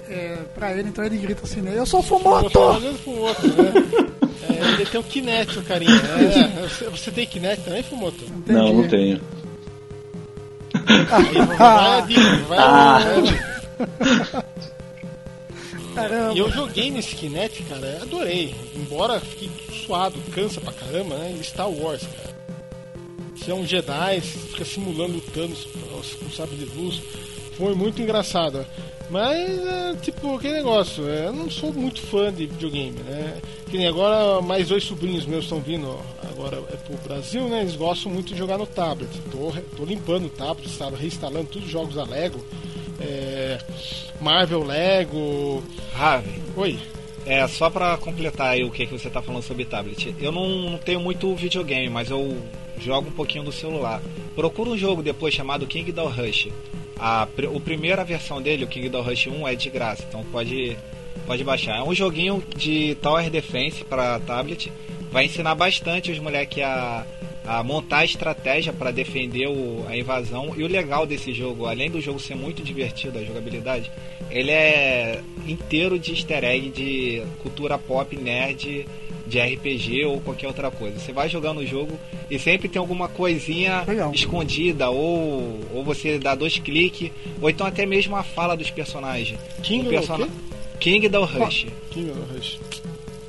é, 0.08 0.38
pra 0.54 0.72
ele, 0.72 0.88
então 0.88 1.04
ele 1.04 1.16
grita 1.18 1.42
assim, 1.44 1.60
né? 1.60 1.72
Eu 1.76 1.86
sou 1.86 2.02
fumoto! 2.02 2.50
fazendo 2.50 3.02
com 3.04 3.10
o 3.12 3.18
outro, 3.20 3.48
né? 3.48 3.72
É, 4.48 4.68
ele 4.74 4.86
tem 4.86 5.00
o 5.00 5.04
Kinect, 5.04 5.58
o 5.58 5.62
carinha. 5.62 5.90
É, 5.92 6.60
você, 6.68 6.88
você 6.88 7.10
tem 7.10 7.26
Kinect 7.26 7.64
também, 7.64 7.82
Fumoto? 7.82 8.24
Não, 8.46 8.72
não 8.72 8.88
tenho. 8.88 9.20
Vai 11.58 11.98
a 11.98 12.00
dica, 12.02 12.36
vai. 12.48 13.56
Caramba. 15.94 16.34
E 16.34 16.38
eu 16.38 16.50
joguei 16.50 16.90
nesse 16.90 17.14
Kinect, 17.16 17.62
cara, 17.64 18.00
adorei. 18.02 18.54
Embora 18.74 19.18
fique 19.18 19.50
suado, 19.86 20.20
cansa 20.32 20.60
pra 20.60 20.72
caramba, 20.72 21.16
né? 21.16 21.38
Star 21.42 21.70
Wars, 21.70 22.02
cara. 22.02 22.36
Você 23.34 23.50
é 23.50 23.54
um 23.54 23.66
Jedi, 23.66 24.20
você 24.20 24.38
fica 24.38 24.64
simulando 24.64 25.18
o 25.18 25.20
Thanos 25.20 25.66
com 26.20 26.30
sabre 26.30 26.56
de 26.56 26.64
luz. 26.66 27.00
Foi 27.56 27.74
muito 27.74 28.02
engraçado. 28.02 28.66
Mas, 29.08 29.66
é, 29.66 29.94
tipo, 30.02 30.36
aquele 30.36 30.54
negócio, 30.54 31.08
é, 31.08 31.26
eu 31.26 31.32
não 31.32 31.48
sou 31.48 31.72
muito 31.72 32.00
fã 32.02 32.32
de 32.32 32.46
videogame, 32.46 32.98
né? 33.04 33.40
Que 33.70 33.78
nem 33.78 33.86
agora, 33.86 34.42
mais 34.42 34.68
dois 34.68 34.84
sobrinhos 34.84 35.24
meus 35.26 35.44
estão 35.44 35.60
vindo 35.60 35.88
ó, 35.88 36.15
agora 36.36 36.62
é 36.72 36.76
pro 36.76 36.96
Brasil, 36.98 37.48
né? 37.48 37.60
Eles 37.60 37.76
gostam 37.76 38.12
muito 38.12 38.32
de 38.32 38.38
jogar 38.38 38.58
no 38.58 38.66
tablet. 38.66 39.10
Tô, 39.30 39.52
tô 39.76 39.84
limpando 39.84 40.26
o 40.26 40.30
tablet, 40.30 40.68
instalo- 40.68 40.96
reinstalando 40.96 41.46
todos 41.46 41.66
os 41.66 41.72
jogos 41.72 41.94
da 41.94 42.04
Lego. 42.04 42.44
É, 43.00 43.58
Marvel, 44.20 44.62
Lego. 44.64 45.62
Raven, 45.92 46.34
Oi. 46.56 46.78
é 47.24 47.46
só 47.48 47.70
pra 47.70 47.96
completar 47.96 48.48
aí 48.48 48.64
o 48.64 48.70
que, 48.70 48.86
que 48.86 48.92
você 48.92 49.08
tá 49.08 49.22
falando 49.22 49.42
sobre 49.42 49.64
tablet. 49.64 50.14
Eu 50.20 50.30
não, 50.32 50.48
não 50.70 50.78
tenho 50.78 51.00
muito 51.00 51.34
videogame, 51.34 51.88
mas 51.88 52.10
eu 52.10 52.36
jogo 52.78 53.08
um 53.08 53.12
pouquinho 53.12 53.44
do 53.44 53.52
celular. 53.52 54.02
Procura 54.34 54.70
um 54.70 54.76
jogo 54.78 55.02
depois 55.02 55.32
chamado 55.34 55.66
Kingdom 55.66 56.08
Rush. 56.08 56.48
A, 56.98 57.26
o 57.52 57.60
primeira 57.60 58.04
versão 58.04 58.40
dele, 58.40 58.64
o 58.64 58.68
Kingdom 58.68 59.02
Rush 59.02 59.26
1, 59.26 59.48
é 59.48 59.54
de 59.54 59.68
graça, 59.68 60.02
então 60.08 60.24
pode, 60.32 60.76
pode 61.26 61.44
baixar. 61.44 61.76
É 61.78 61.82
um 61.82 61.94
joguinho 61.94 62.42
de 62.56 62.94
Tower 62.96 63.28
Defense 63.30 63.84
para 63.84 64.18
tablet. 64.20 64.72
Vai 65.16 65.24
ensinar 65.24 65.54
bastante 65.54 66.12
os 66.12 66.18
moleques 66.18 66.62
a, 66.62 67.06
a 67.46 67.62
montar 67.62 68.04
estratégia 68.04 68.70
para 68.70 68.90
defender 68.90 69.46
o, 69.46 69.86
a 69.88 69.96
invasão. 69.96 70.52
E 70.54 70.62
o 70.62 70.66
legal 70.66 71.06
desse 71.06 71.32
jogo, 71.32 71.64
além 71.64 71.90
do 71.90 72.02
jogo 72.02 72.20
ser 72.20 72.34
muito 72.34 72.62
divertido, 72.62 73.18
a 73.18 73.24
jogabilidade, 73.24 73.90
ele 74.30 74.50
é 74.50 75.22
inteiro 75.46 75.98
de 75.98 76.10
easter 76.10 76.44
egg 76.44 76.68
de 76.68 77.22
cultura 77.42 77.78
pop, 77.78 78.14
nerd, 78.14 78.86
de 79.26 79.40
RPG 79.40 80.04
ou 80.04 80.20
qualquer 80.20 80.48
outra 80.48 80.70
coisa. 80.70 80.98
Você 80.98 81.14
vai 81.14 81.30
jogando 81.30 81.60
o 81.60 81.66
jogo 81.66 81.98
e 82.30 82.38
sempre 82.38 82.68
tem 82.68 82.78
alguma 82.78 83.08
coisinha 83.08 83.84
Legal. 83.88 84.12
escondida, 84.12 84.90
ou, 84.90 85.60
ou 85.72 85.82
você 85.82 86.18
dá 86.18 86.34
dois 86.34 86.58
cliques, 86.58 87.10
ou 87.40 87.48
então 87.48 87.66
até 87.66 87.86
mesmo 87.86 88.14
a 88.16 88.22
fala 88.22 88.54
dos 88.54 88.68
personagens. 88.68 89.40
King 89.62 89.80
o 89.80 89.84
do 89.84 89.88
persona... 89.88 90.26
quê? 90.26 90.32
King 90.78 91.08
da 91.08 91.20
Rush. 91.20 91.66
King 91.90 92.12
Rush. 92.34 92.58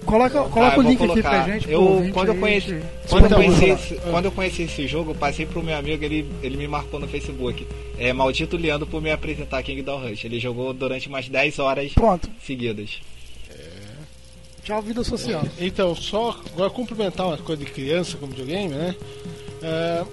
Coloca, 0.07 0.39
coloca 0.49 0.59
Ah, 0.61 0.75
eu 0.75 0.79
o 0.79 0.81
vou 0.81 0.91
link 0.91 0.97
aqui 1.03 1.07
colocar. 1.07 1.29
pra 1.29 1.53
gente. 1.53 1.69
Eu, 1.71 1.81
ouvinte 1.83 2.13
quando, 2.13 2.27
eu 2.29 2.35
conheci, 2.35 2.67
gente. 2.69 2.85
quando, 3.09 3.25
eu 3.25 3.35
conheci 3.37 3.65
esse, 3.65 3.95
quando 4.09 4.25
eu 4.25 4.31
conheci 4.31 4.61
esse 4.63 4.87
jogo, 4.87 5.11
eu 5.11 5.15
passei 5.15 5.45
pro 5.45 5.61
meu 5.61 5.75
amigo, 5.77 6.03
ele, 6.03 6.25
ele 6.41 6.57
me 6.57 6.67
marcou 6.67 6.99
no 6.99 7.07
Facebook. 7.07 7.67
É 7.99 8.11
Maldito 8.13 8.57
Leandro 8.57 8.87
por 8.87 9.01
me 9.01 9.11
apresentar 9.11 9.61
King 9.63 9.81
da 9.83 9.93
Rush. 9.95 10.25
Ele 10.25 10.39
jogou 10.39 10.73
durante 10.73 11.07
umas 11.07 11.27
10 11.29 11.59
horas 11.59 11.91
Pronto. 11.93 12.29
seguidas. 12.43 12.99
Tchau, 14.63 14.81
vida 14.81 15.01
social. 15.03 15.43
Então, 15.59 15.95
só 15.95 16.37
agora 16.53 16.69
complementar 16.69 17.25
uma 17.27 17.37
coisa 17.37 17.63
de 17.63 17.71
criança 17.71 18.17
com 18.17 18.27
videogame, 18.27 18.67
né? 18.73 18.95
É, 19.61 20.03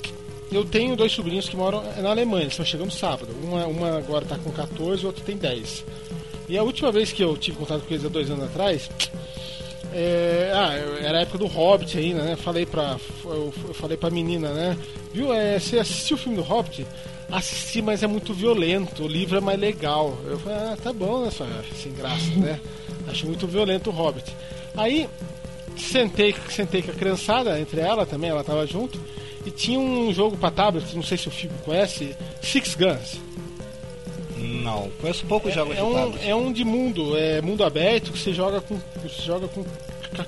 eu 0.52 0.64
tenho 0.64 0.94
dois 0.94 1.10
sobrinhos 1.10 1.48
que 1.48 1.56
moram 1.56 1.82
na 2.00 2.10
Alemanha, 2.10 2.46
estão 2.46 2.64
chegando 2.64 2.92
sábado. 2.92 3.34
Uma, 3.42 3.66
uma 3.66 3.98
agora 3.98 4.24
está 4.24 4.38
com 4.38 4.52
14 4.52 5.02
e 5.02 5.06
outra 5.06 5.24
tem 5.24 5.36
10. 5.36 5.84
E 6.48 6.56
a 6.56 6.62
última 6.62 6.92
vez 6.92 7.10
que 7.12 7.22
eu 7.24 7.36
tive 7.36 7.56
contato 7.56 7.82
com 7.82 7.92
eles 7.94 8.06
há 8.06 8.08
dois 8.08 8.30
anos 8.30 8.44
atrás, 8.44 8.88
é, 9.96 10.50
ah, 10.52 10.72
era 11.00 11.18
a 11.18 11.20
época 11.20 11.38
do 11.38 11.46
Hobbit 11.46 11.96
ainda, 11.96 12.22
né? 12.22 12.34
Falei 12.36 12.66
pra, 12.66 12.96
eu, 13.24 13.52
falei 13.74 13.96
pra 13.96 14.10
menina, 14.10 14.52
né? 14.52 14.76
Viu, 15.12 15.32
é, 15.32 15.56
você 15.56 15.78
assistiu 15.78 16.16
o 16.16 16.18
filme 16.18 16.36
do 16.36 16.42
Hobbit? 16.42 16.84
Assisti, 17.30 17.80
mas 17.80 18.02
é 18.02 18.06
muito 18.08 18.34
violento, 18.34 19.04
o 19.04 19.08
livro 19.08 19.38
é 19.38 19.40
mais 19.40 19.58
legal. 19.58 20.18
Eu 20.26 20.36
falei, 20.40 20.58
ah, 20.58 20.76
tá 20.82 20.92
bom, 20.92 21.24
né, 21.24 21.30
sem 21.80 21.92
graça, 21.92 22.28
né? 22.36 22.58
Acho 23.06 23.26
muito 23.26 23.46
violento 23.46 23.90
o 23.90 23.92
Hobbit. 23.92 24.34
Aí, 24.76 25.08
sentei, 25.78 26.34
sentei 26.50 26.82
com 26.82 26.90
a 26.90 26.94
criançada, 26.94 27.60
entre 27.60 27.80
ela 27.80 28.04
também, 28.04 28.30
ela 28.30 28.42
tava 28.42 28.66
junto, 28.66 29.00
e 29.46 29.50
tinha 29.52 29.78
um 29.78 30.12
jogo 30.12 30.36
pra 30.36 30.50
tablet, 30.50 30.92
não 30.96 31.04
sei 31.04 31.16
se 31.16 31.28
o 31.28 31.30
Fibo 31.30 31.54
conhece, 31.64 32.16
Six 32.42 32.74
Guns. 32.74 33.20
Não, 34.64 34.90
conheço 35.00 35.26
poucos 35.26 35.52
jogos 35.54 35.76
É 35.76 35.80
de 35.80 35.82
um, 35.86 35.92
tablet. 35.92 36.28
é 36.28 36.34
um 36.34 36.50
de 36.52 36.64
mundo, 36.64 37.16
é 37.16 37.42
mundo 37.42 37.62
aberto 37.62 38.10
que 38.10 38.18
você 38.18 38.32
joga 38.32 38.60
com. 38.62 38.80
Você 39.02 39.22
joga 39.22 39.46
com 39.46 39.62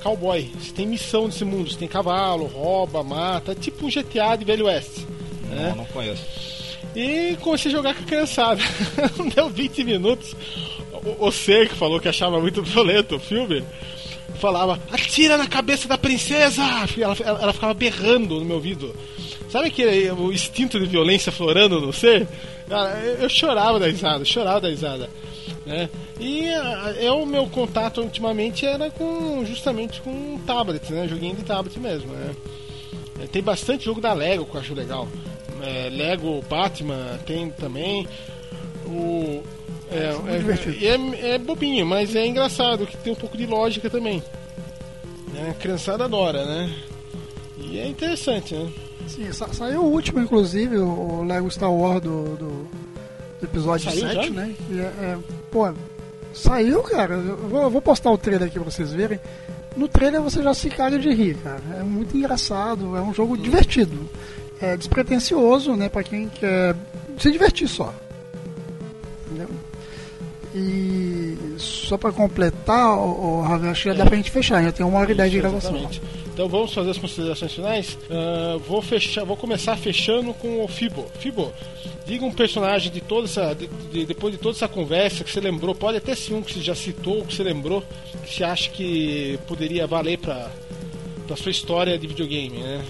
cowboy. 0.02 0.52
Você 0.60 0.72
tem 0.72 0.86
missão 0.86 1.26
nesse 1.26 1.44
mundo, 1.44 1.70
você 1.70 1.78
tem 1.78 1.88
cavalo, 1.88 2.46
rouba, 2.46 3.02
mata, 3.02 3.52
é 3.52 3.54
tipo 3.54 3.86
um 3.86 3.88
GTA 3.88 4.36
de 4.36 4.44
Velho 4.44 4.66
Oeste. 4.66 5.06
né? 5.48 5.68
Não, 5.70 5.76
não 5.76 5.84
conheço. 5.86 6.22
E 6.94 7.36
comecei 7.40 7.70
a 7.70 7.74
jogar 7.74 7.94
com 7.94 8.02
a 8.02 8.06
criançada. 8.06 8.60
Não 9.18 9.28
deu 9.28 9.50
20 9.50 9.84
minutos. 9.84 10.34
O, 11.04 11.26
o 11.26 11.30
Ser, 11.30 11.68
que 11.68 11.74
falou 11.74 12.00
que 12.00 12.08
achava 12.08 12.40
muito 12.40 12.62
violento 12.62 13.16
o 13.16 13.20
filme, 13.20 13.62
falava: 14.40 14.80
Atira 14.90 15.36
na 15.36 15.46
cabeça 15.46 15.86
da 15.86 15.98
princesa! 15.98 16.62
Ela, 16.96 17.16
ela, 17.22 17.42
ela 17.42 17.52
ficava 17.52 17.74
berrando 17.74 18.38
no 18.38 18.46
meu 18.46 18.56
ouvido. 18.56 18.94
Sabe 19.50 19.68
aquele 19.68 20.10
o 20.10 20.32
instinto 20.32 20.80
de 20.80 20.86
violência 20.86 21.30
florando 21.30 21.80
no 21.80 21.92
ser? 21.92 22.26
Cara, 22.68 22.98
eu, 22.98 23.28
chorava 23.28 23.78
da 23.78 23.86
risada, 23.86 24.24
chorava 24.24 24.60
da 24.60 24.68
risada. 24.68 25.08
Né? 25.64 25.88
E 26.18 26.48
ah, 26.48 26.94
é 26.98 27.10
o 27.10 27.24
meu 27.24 27.46
contato 27.46 28.00
ultimamente 28.00 28.66
era 28.66 28.90
com 28.90 29.44
justamente 29.44 30.00
com 30.00 30.38
tablet, 30.46 30.92
né? 30.92 31.06
Joguinho 31.08 31.36
de 31.36 31.44
tablet 31.44 31.78
mesmo, 31.78 32.12
né? 32.12 32.34
É, 33.22 33.26
Tem 33.26 33.42
bastante 33.42 33.84
jogo 33.84 34.00
da 34.00 34.12
Lego 34.12 34.44
que 34.44 34.56
eu 34.56 34.60
acho 34.60 34.74
legal. 34.74 35.08
É, 35.62 35.88
Lego 35.90 36.42
Batman 36.48 37.18
tem 37.24 37.50
também. 37.50 38.06
O. 38.86 39.42
É, 39.90 40.10
é, 40.84 41.30
é, 41.30 41.34
é 41.34 41.38
bobinho, 41.38 41.86
mas 41.86 42.16
é 42.16 42.26
engraçado, 42.26 42.86
que 42.86 42.96
tem 42.96 43.12
um 43.12 43.16
pouco 43.16 43.36
de 43.36 43.46
lógica 43.46 43.88
também. 43.88 44.22
Né? 45.32 45.50
A 45.50 45.54
criançada 45.54 46.04
adora, 46.04 46.44
né? 46.44 46.74
E 47.58 47.78
é 47.78 47.86
interessante, 47.86 48.54
né? 48.54 48.68
Sim, 49.08 49.32
sa- 49.32 49.48
saiu 49.52 49.82
o 49.82 49.90
último, 49.90 50.20
inclusive, 50.20 50.76
o 50.76 51.22
Lego 51.24 51.50
Star 51.50 51.72
Wars 51.72 52.00
do, 52.02 52.36
do, 52.36 52.68
do 53.40 53.44
episódio 53.44 53.90
Saiu 53.90 54.08
7, 54.08 54.26
já? 54.26 54.30
né? 54.32 54.54
E 54.70 54.78
é, 54.80 54.82
é, 54.82 55.18
pô, 55.50 55.72
saiu, 56.34 56.82
cara. 56.82 57.14
Eu 57.14 57.36
vou, 57.48 57.62
eu 57.62 57.70
vou 57.70 57.80
postar 57.82 58.10
o 58.10 58.18
trailer 58.18 58.48
aqui 58.48 58.58
pra 58.58 58.70
vocês 58.70 58.92
verem. 58.92 59.20
No 59.76 59.88
trailer 59.88 60.20
você 60.22 60.42
já 60.42 60.54
se 60.54 60.70
caga 60.70 60.98
de 60.98 61.10
rir, 61.12 61.36
cara. 61.36 61.60
É 61.78 61.82
muito 61.82 62.16
engraçado, 62.16 62.96
é 62.96 63.00
um 63.00 63.12
jogo 63.12 63.36
divertido. 63.36 64.08
É 64.60 64.76
despretensioso, 64.76 65.74
né, 65.76 65.88
pra 65.90 66.02
quem 66.02 66.28
quer 66.30 66.74
se 67.18 67.30
divertir 67.30 67.68
só. 67.68 67.92
E 70.58 71.36
só 71.58 71.98
pra 71.98 72.10
completar, 72.12 72.96
o, 72.98 73.38
o 73.38 73.42
Ravel, 73.42 73.70
acho 73.70 73.82
que 73.82 73.88
já 73.90 73.94
dá 73.94 74.06
pra 74.06 74.16
gente 74.16 74.30
fechar, 74.30 74.62
já 74.62 74.72
tem 74.72 74.84
uma 74.86 74.98
hora 74.98 75.12
e 75.12 75.14
dez 75.14 75.30
de 75.30 75.38
gravação. 75.38 75.70
exatamente. 75.76 76.00
Então 76.32 76.48
vamos 76.48 76.72
fazer 76.72 76.90
as 76.90 76.98
considerações 76.98 77.52
finais. 77.52 77.98
Ah, 78.10 78.58
vou 78.66 78.80
fechar, 78.82 79.24
vou 79.24 79.36
começar 79.36 79.76
fechando 79.76 80.32
com 80.34 80.64
o 80.64 80.68
Fibo. 80.68 81.06
Fibo, 81.18 81.52
diga 82.06 82.24
um 82.24 82.32
personagem 82.32 82.90
de 82.90 83.00
toda 83.00 83.26
essa, 83.26 83.54
de- 83.54 83.68
de- 83.92 84.06
depois 84.06 84.32
de 84.32 84.38
toda 84.40 84.54
essa 84.56 84.68
conversa 84.68 85.24
que 85.24 85.30
você 85.30 85.40
lembrou, 85.40 85.74
pode 85.74 85.98
até 85.98 86.14
ser 86.14 86.34
um 86.34 86.42
que 86.42 86.52
você 86.54 86.60
já 86.60 86.74
citou, 86.74 87.24
que 87.24 87.34
você 87.34 87.42
lembrou, 87.42 87.82
que 88.24 88.34
você 88.34 88.44
acha 88.44 88.70
que 88.70 89.38
poderia 89.46 89.86
valer 89.86 90.18
para 90.18 90.50
para 91.26 91.34
sua 91.36 91.50
história 91.50 91.98
de 91.98 92.06
videogame, 92.06 92.58
né? 92.58 92.84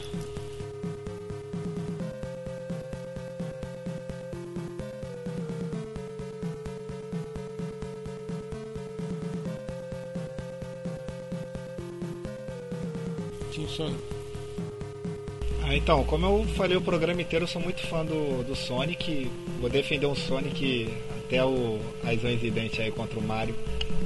Ah, 15.63 15.75
então, 15.75 16.05
como 16.05 16.25
eu 16.27 16.45
falei 16.55 16.77
o 16.77 16.81
programa 16.81 17.21
inteiro, 17.23 17.45
eu 17.45 17.49
sou 17.49 17.61
muito 17.61 17.81
fã 17.87 18.05
do, 18.05 18.45
do 18.45 18.55
Sonic. 18.55 19.29
Vou 19.61 19.69
defender 19.69 20.07
o 20.07 20.15
Sonic 20.15 20.89
até 21.25 21.45
o, 21.45 21.81
as 22.05 22.23
unhas 22.23 22.43
e 22.43 22.51
dentes 22.51 22.79
aí 22.79 22.91
contra 22.93 23.19
o 23.19 23.23
Mario. 23.23 23.55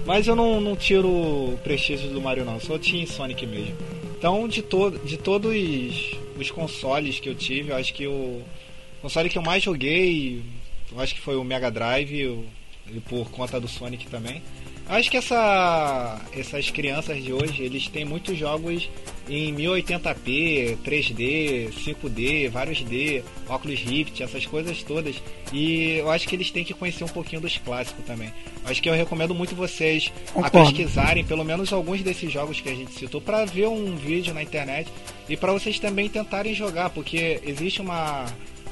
Mas 0.06 0.26
eu 0.26 0.34
não, 0.34 0.60
não 0.60 0.74
tiro 0.74 1.06
o 1.08 1.58
prestígio 1.62 2.08
do 2.10 2.20
Mario 2.20 2.44
não, 2.44 2.54
eu 2.54 2.60
sou 2.60 2.78
Team 2.78 3.06
Sonic 3.06 3.46
mesmo. 3.46 3.74
Então, 4.16 4.48
de, 4.48 4.62
to 4.62 4.90
de 5.04 5.16
todos 5.18 5.54
os 6.38 6.50
consoles 6.50 7.20
que 7.20 7.28
eu 7.28 7.34
tive, 7.34 7.70
eu 7.72 7.76
acho 7.76 7.92
que 7.92 8.06
o 8.06 8.40
console 9.02 9.28
que 9.28 9.36
eu 9.36 9.42
mais 9.42 9.62
joguei, 9.62 10.42
eu 10.92 10.98
acho 11.00 11.14
que 11.14 11.20
foi 11.20 11.36
o 11.36 11.44
Mega 11.44 11.70
Drive, 11.70 12.26
o- 12.26 12.44
e 12.92 13.00
por 13.00 13.30
conta 13.30 13.60
do 13.60 13.68
Sonic 13.68 14.06
também. 14.06 14.42
Acho 14.88 15.10
que 15.10 15.16
essa, 15.16 16.20
essas 16.36 16.70
crianças 16.70 17.22
de 17.22 17.32
hoje, 17.32 17.62
eles 17.62 17.86
têm 17.88 18.04
muitos 18.04 18.36
jogos 18.36 18.88
em 19.28 19.54
1080p, 19.54 20.76
3D, 20.84 21.70
5D, 21.72 22.48
vários 22.50 22.82
D, 22.82 23.22
óculos 23.48 23.78
Rift, 23.78 24.20
essas 24.20 24.44
coisas 24.44 24.82
todas. 24.82 25.22
E 25.52 25.98
eu 25.98 26.10
acho 26.10 26.26
que 26.26 26.34
eles 26.34 26.50
têm 26.50 26.64
que 26.64 26.74
conhecer 26.74 27.04
um 27.04 27.08
pouquinho 27.08 27.40
dos 27.40 27.56
clássicos 27.58 28.04
também. 28.04 28.32
Acho 28.64 28.82
que 28.82 28.90
eu 28.90 28.94
recomendo 28.94 29.32
muito 29.32 29.54
vocês 29.54 30.12
pesquisarem 30.50 31.24
pelo 31.24 31.44
menos 31.44 31.72
alguns 31.72 32.02
desses 32.02 32.32
jogos 32.32 32.60
que 32.60 32.68
a 32.68 32.74
gente 32.74 32.92
citou 32.92 33.20
para 33.20 33.44
ver 33.44 33.68
um 33.68 33.94
vídeo 33.94 34.34
na 34.34 34.42
internet 34.42 34.90
e 35.28 35.36
para 35.36 35.52
vocês 35.52 35.78
também 35.78 36.08
tentarem 36.08 36.52
jogar, 36.52 36.90
porque 36.90 37.40
existe 37.44 37.80
uma 37.80 38.26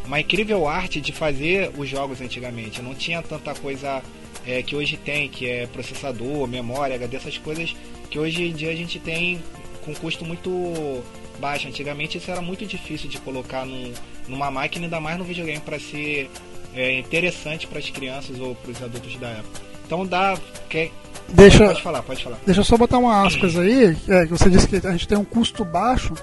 uma 0.04 0.20
incrível 0.20 0.66
arte 0.66 1.02
de 1.02 1.12
fazer 1.12 1.70
os 1.76 1.86
jogos 1.86 2.20
antigamente. 2.20 2.80
Não 2.80 2.94
tinha 2.94 3.22
tanta 3.22 3.54
coisa 3.54 4.02
é, 4.48 4.62
que 4.62 4.74
hoje 4.74 4.96
tem, 4.96 5.28
que 5.28 5.46
é 5.46 5.66
processador, 5.66 6.48
memória, 6.48 6.96
HD, 6.96 7.18
essas 7.18 7.36
coisas 7.36 7.76
que 8.08 8.18
hoje 8.18 8.44
em 8.44 8.52
dia 8.54 8.70
a 8.70 8.74
gente 8.74 8.98
tem 8.98 9.38
com 9.84 9.94
custo 9.94 10.24
muito 10.24 11.02
baixo. 11.38 11.68
Antigamente 11.68 12.16
isso 12.16 12.30
era 12.30 12.40
muito 12.40 12.64
difícil 12.64 13.10
de 13.10 13.18
colocar 13.18 13.66
num, 13.66 13.92
numa 14.26 14.50
máquina, 14.50 14.86
ainda 14.86 14.98
mais 15.00 15.18
no 15.18 15.24
videogame, 15.24 15.60
para 15.60 15.78
ser 15.78 16.30
é, 16.74 16.98
interessante 16.98 17.66
para 17.66 17.78
as 17.78 17.90
crianças 17.90 18.40
ou 18.40 18.54
para 18.54 18.70
os 18.70 18.82
adultos 18.82 19.14
da 19.16 19.28
época. 19.28 19.60
Então 19.84 20.06
dá. 20.06 20.38
Quer, 20.70 20.90
Deixa, 21.28 21.66
Pode 21.66 21.82
falar, 21.82 22.02
pode 22.02 22.24
falar. 22.24 22.38
Deixa 22.46 22.60
eu 22.62 22.64
só 22.64 22.78
botar 22.78 22.96
uma 22.96 23.26
aspas 23.26 23.58
aí, 23.58 23.94
é, 24.08 24.24
que 24.24 24.30
você 24.30 24.48
disse 24.48 24.66
que 24.66 24.86
a 24.86 24.92
gente 24.92 25.06
tem 25.06 25.18
um 25.18 25.24
custo 25.24 25.62
baixo, 25.62 26.14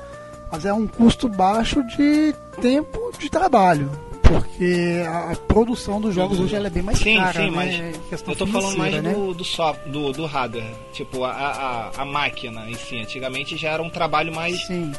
mas 0.51 0.65
é 0.65 0.73
um 0.73 0.87
custo 0.87 1.29
baixo 1.29 1.83
de 1.95 2.33
tempo 2.59 3.11
de 3.19 3.29
trabalho. 3.29 3.91
Porque 4.27 5.03
a, 5.07 5.31
a 5.31 5.35
produção 5.35 6.01
dos 6.01 6.13
jogos 6.15 6.39
hoje 6.39 6.55
ela 6.55 6.67
é 6.67 6.69
bem 6.69 6.81
mais 6.83 6.97
Sim, 6.99 7.17
cara, 7.17 7.33
sim, 7.33 7.51
né? 7.51 7.91
mas 7.91 8.09
questão 8.09 8.33
eu 8.33 8.37
tô 8.37 8.47
falando 8.47 8.77
mais 8.77 9.01
né? 9.03 9.13
do, 9.13 9.33
do, 9.33 9.43
soft, 9.45 9.81
do, 9.87 10.11
do 10.11 10.25
hardware, 10.25 10.73
tipo 10.93 11.23
a, 11.23 11.31
a, 11.31 12.01
a 12.01 12.05
máquina 12.05 12.69
em 12.69 12.75
si. 12.75 12.97
Antigamente 12.99 13.55
já 13.57 13.69
era 13.71 13.83
um 13.83 13.89
trabalho 13.89 14.33
mais, 14.33 14.65
Sim, 14.65 14.91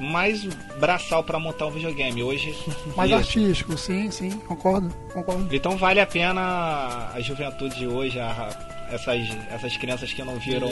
mais 0.00 0.44
braçal 0.80 1.22
para 1.22 1.38
montar 1.38 1.66
um 1.66 1.70
videogame. 1.70 2.22
Hoje, 2.22 2.54
mais 2.96 3.10
isso. 3.10 3.18
artístico, 3.18 3.78
sim, 3.78 4.10
sim, 4.10 4.30
concordo, 4.48 4.92
concordo. 5.12 5.54
Então 5.54 5.76
vale 5.76 6.00
a 6.00 6.06
pena 6.06 7.10
a 7.14 7.20
juventude 7.20 7.76
de 7.76 7.86
hoje, 7.86 8.18
a- 8.18 8.48
essas, 8.90 9.20
essas 9.50 9.76
crianças 9.78 10.12
que 10.12 10.22
não 10.22 10.36
viram 10.36 10.68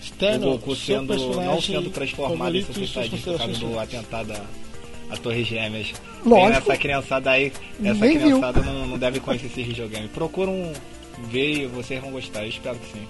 Externo, 0.00 0.46
o 0.48 0.50
Goku 0.58 0.76
sendo, 0.76 1.14
não 1.34 1.60
sendo 1.60 1.90
transformado 1.90 2.54
em 2.54 2.60
e 2.60 2.62
Saiyajin 2.86 3.16
por 3.18 3.36
causa 3.38 3.52
do 3.52 3.60
considerações 3.70 3.78
atentado 3.78 4.32
a 5.10 5.16
Torre 5.16 5.44
Gêmeas. 5.44 5.92
Lógico. 6.24 6.70
Essa 6.70 6.76
criançada 6.76 7.30
aí, 7.30 7.52
essa 7.82 8.04
Nem 8.06 8.18
criançada 8.18 8.60
não, 8.62 8.86
não 8.86 8.98
deve 8.98 9.20
conhecer 9.20 9.46
esse 9.46 9.62
videogame. 9.62 10.08
Procuram 10.08 10.72
ver 11.30 11.62
e 11.62 11.66
vocês 11.66 12.00
vão 12.00 12.12
gostar, 12.12 12.42
eu 12.42 12.48
espero 12.48 12.76
que 12.78 12.92
sim. 12.92 13.06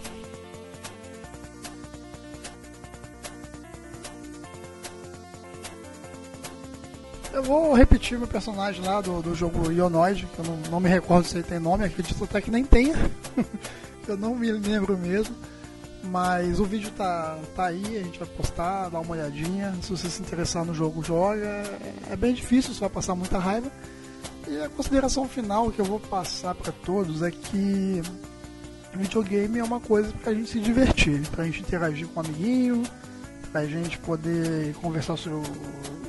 Eu 7.33 7.43
vou 7.43 7.75
repetir 7.75 8.17
meu 8.17 8.29
personagem 8.29 8.85
lá 8.85 9.01
do, 9.01 9.21
do 9.21 9.35
jogo 9.35 9.71
Ionoid, 9.71 10.25
que 10.25 10.39
eu 10.39 10.45
não, 10.45 10.57
não 10.71 10.81
me 10.81 10.89
recordo 10.89 11.27
se 11.27 11.37
ele 11.37 11.43
tem 11.43 11.59
nome, 11.59 11.85
acredito 11.85 12.23
até 12.23 12.41
que 12.41 12.51
nem 12.51 12.65
tenha. 12.65 12.95
eu 14.07 14.17
não 14.17 14.37
me 14.37 14.53
lembro 14.53 14.97
mesmo. 14.97 15.35
Mas 16.11 16.61
o 16.61 16.65
vídeo 16.65 16.91
tá, 16.91 17.39
tá 17.57 17.67
aí, 17.67 17.99
a 17.99 18.03
gente 18.03 18.19
vai 18.19 18.29
postar, 18.29 18.91
dá 18.91 19.01
uma 19.01 19.13
olhadinha. 19.13 19.75
Se 19.83 19.91
você 19.91 20.09
se 20.09 20.21
interessar 20.21 20.65
no 20.65 20.75
jogo, 20.75 21.03
joga. 21.03 21.47
É, 21.47 22.13
é 22.13 22.17
bem 22.17 22.35
difícil, 22.35 22.75
você 22.75 22.81
vai 22.81 22.91
passar 22.91 23.15
muita 23.15 23.39
raiva. 23.39 23.71
E 24.47 24.61
a 24.61 24.69
consideração 24.69 25.27
final 25.27 25.71
que 25.71 25.81
eu 25.81 25.85
vou 25.85 25.99
passar 25.99 26.55
para 26.55 26.73
todos 26.73 27.23
é 27.23 27.31
que 27.31 28.03
videogame 28.97 29.59
é 29.59 29.65
uma 29.65 29.81
coisa 29.81 30.13
pra 30.23 30.33
gente 30.33 30.51
se 30.51 30.61
divertir, 30.61 31.21
pra 31.29 31.45
gente 31.45 31.61
interagir 31.61 32.07
com 32.09 32.21
um 32.21 32.25
amiguinho, 32.25 32.83
pra 33.51 33.65
gente 33.67 33.99
poder 33.99 34.75
conversar 34.75 35.17
sobre 35.17 35.49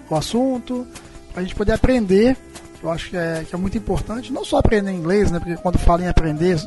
o, 0.09 0.15
assunto, 0.15 0.85
pra 1.33 1.41
gente 1.41 1.55
poder 1.55 1.73
aprender. 1.73 2.37
Eu 2.83 2.91
acho 2.91 3.09
que 3.09 3.17
é, 3.17 3.45
que 3.47 3.55
é 3.55 3.57
muito 3.57 3.77
importante, 3.77 4.31
não 4.31 4.45
só 4.45 4.57
aprender 4.57 4.91
inglês, 4.91 5.31
né? 5.31 5.39
Porque 5.39 5.55
quando 5.57 5.79
fala 5.79 6.03
em 6.03 6.07
aprender 6.07 6.57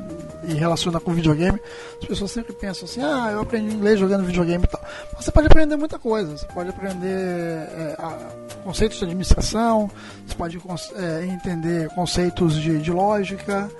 e 0.48 0.54
relaciona 0.54 0.98
com 0.98 1.12
videogame, 1.12 1.60
as 2.00 2.08
pessoas 2.08 2.30
sempre 2.30 2.52
pensam 2.52 2.84
assim, 2.84 3.02
ah, 3.02 3.30
eu 3.32 3.40
aprendi 3.40 3.74
inglês 3.74 3.98
jogando 3.98 4.24
videogame 4.24 4.64
e 4.64 4.66
tal. 4.66 4.80
Mas 5.14 5.24
você 5.24 5.30
pode 5.30 5.46
aprender 5.46 5.76
muita 5.76 5.98
coisa, 5.98 6.36
você 6.36 6.46
pode 6.46 6.70
aprender 6.70 7.06
é, 7.06 7.96
a- 7.98 8.18
conceitos 8.64 8.98
de 8.98 9.04
administração, 9.04 9.90
você 10.26 10.34
pode 10.34 10.58
é, 10.96 11.26
entender 11.26 11.88
conceitos 11.90 12.54
de, 12.54 12.78
de 12.78 12.90
lógica 12.90 13.70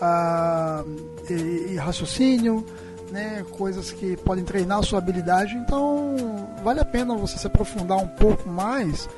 ah, 0.00 0.84
e, 1.28 1.72
e 1.72 1.76
raciocínio, 1.76 2.64
né, 3.10 3.44
coisas 3.52 3.92
que 3.92 4.16
podem 4.16 4.44
treinar 4.44 4.78
a 4.78 4.82
sua 4.82 4.98
habilidade, 4.98 5.54
então 5.54 6.48
vale 6.64 6.80
a 6.80 6.84
pena 6.84 7.14
você 7.16 7.38
se 7.38 7.46
aprofundar 7.46 7.98
um 7.98 8.08
pouco 8.08 8.48
mais 8.48 9.08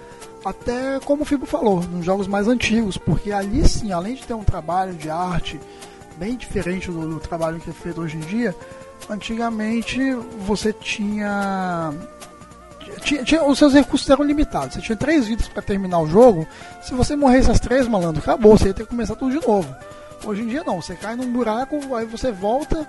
até 0.45 1.01
como 1.05 1.23
o 1.23 1.27
Fibo 1.27 1.47
falou, 1.47 1.83
nos 1.83 2.05
jogos 2.05 2.27
mais 2.27 2.47
antigos, 2.49 2.97
porque 2.97 3.33
ali 3.33 3.69
sim, 3.69 3.93
além 3.93 4.15
de 4.15 4.23
ter 4.25 4.35
um 4.35 4.45
trabalho 4.45 4.95
de 4.95 5.11
arte 5.11 5.59
bem 6.19 6.37
diferente 6.37 6.91
do, 6.91 7.09
do 7.09 7.21
trabalho 7.21 7.61
que 7.61 7.71
é 7.71 7.73
feito 7.73 8.01
hoje 8.01 8.17
em 8.17 8.21
dia, 8.21 8.55
antigamente 9.09 9.99
você 10.41 10.73
tinha, 10.73 11.93
tinha, 13.03 13.23
tinha- 13.25 13.45
os 13.45 13.59
seus 13.59 13.73
recursos 13.73 14.09
eram 14.11 14.25
limitados. 14.25 14.75
Você 14.75 14.81
tinha 14.83 14.97
três 14.97 15.27
vidas 15.27 15.49
para 15.49 15.63
terminar 15.63 16.01
o 16.01 16.07
jogo. 16.09 16.47
Se 16.83 16.95
você 16.95 17.15
morresse 17.17 17.51
as 17.51 17.61
três, 17.61 17.87
malandro, 17.87 18.21
acabou. 18.23 18.57
Você 18.59 18.69
ia 18.69 18.75
ter 18.75 18.85
que 18.85 18.91
começar 18.91 19.15
tudo 19.17 19.39
de 19.39 19.47
novo. 19.47 19.75
Hoje 20.25 20.43
em 20.43 20.47
dia 20.49 20.65
não. 20.65 20.81
Você 20.83 20.95
cai 20.97 21.15
num 21.17 21.31
buraco, 21.33 21.95
aí 21.95 22.05
você 22.07 22.33
volta 22.33 22.89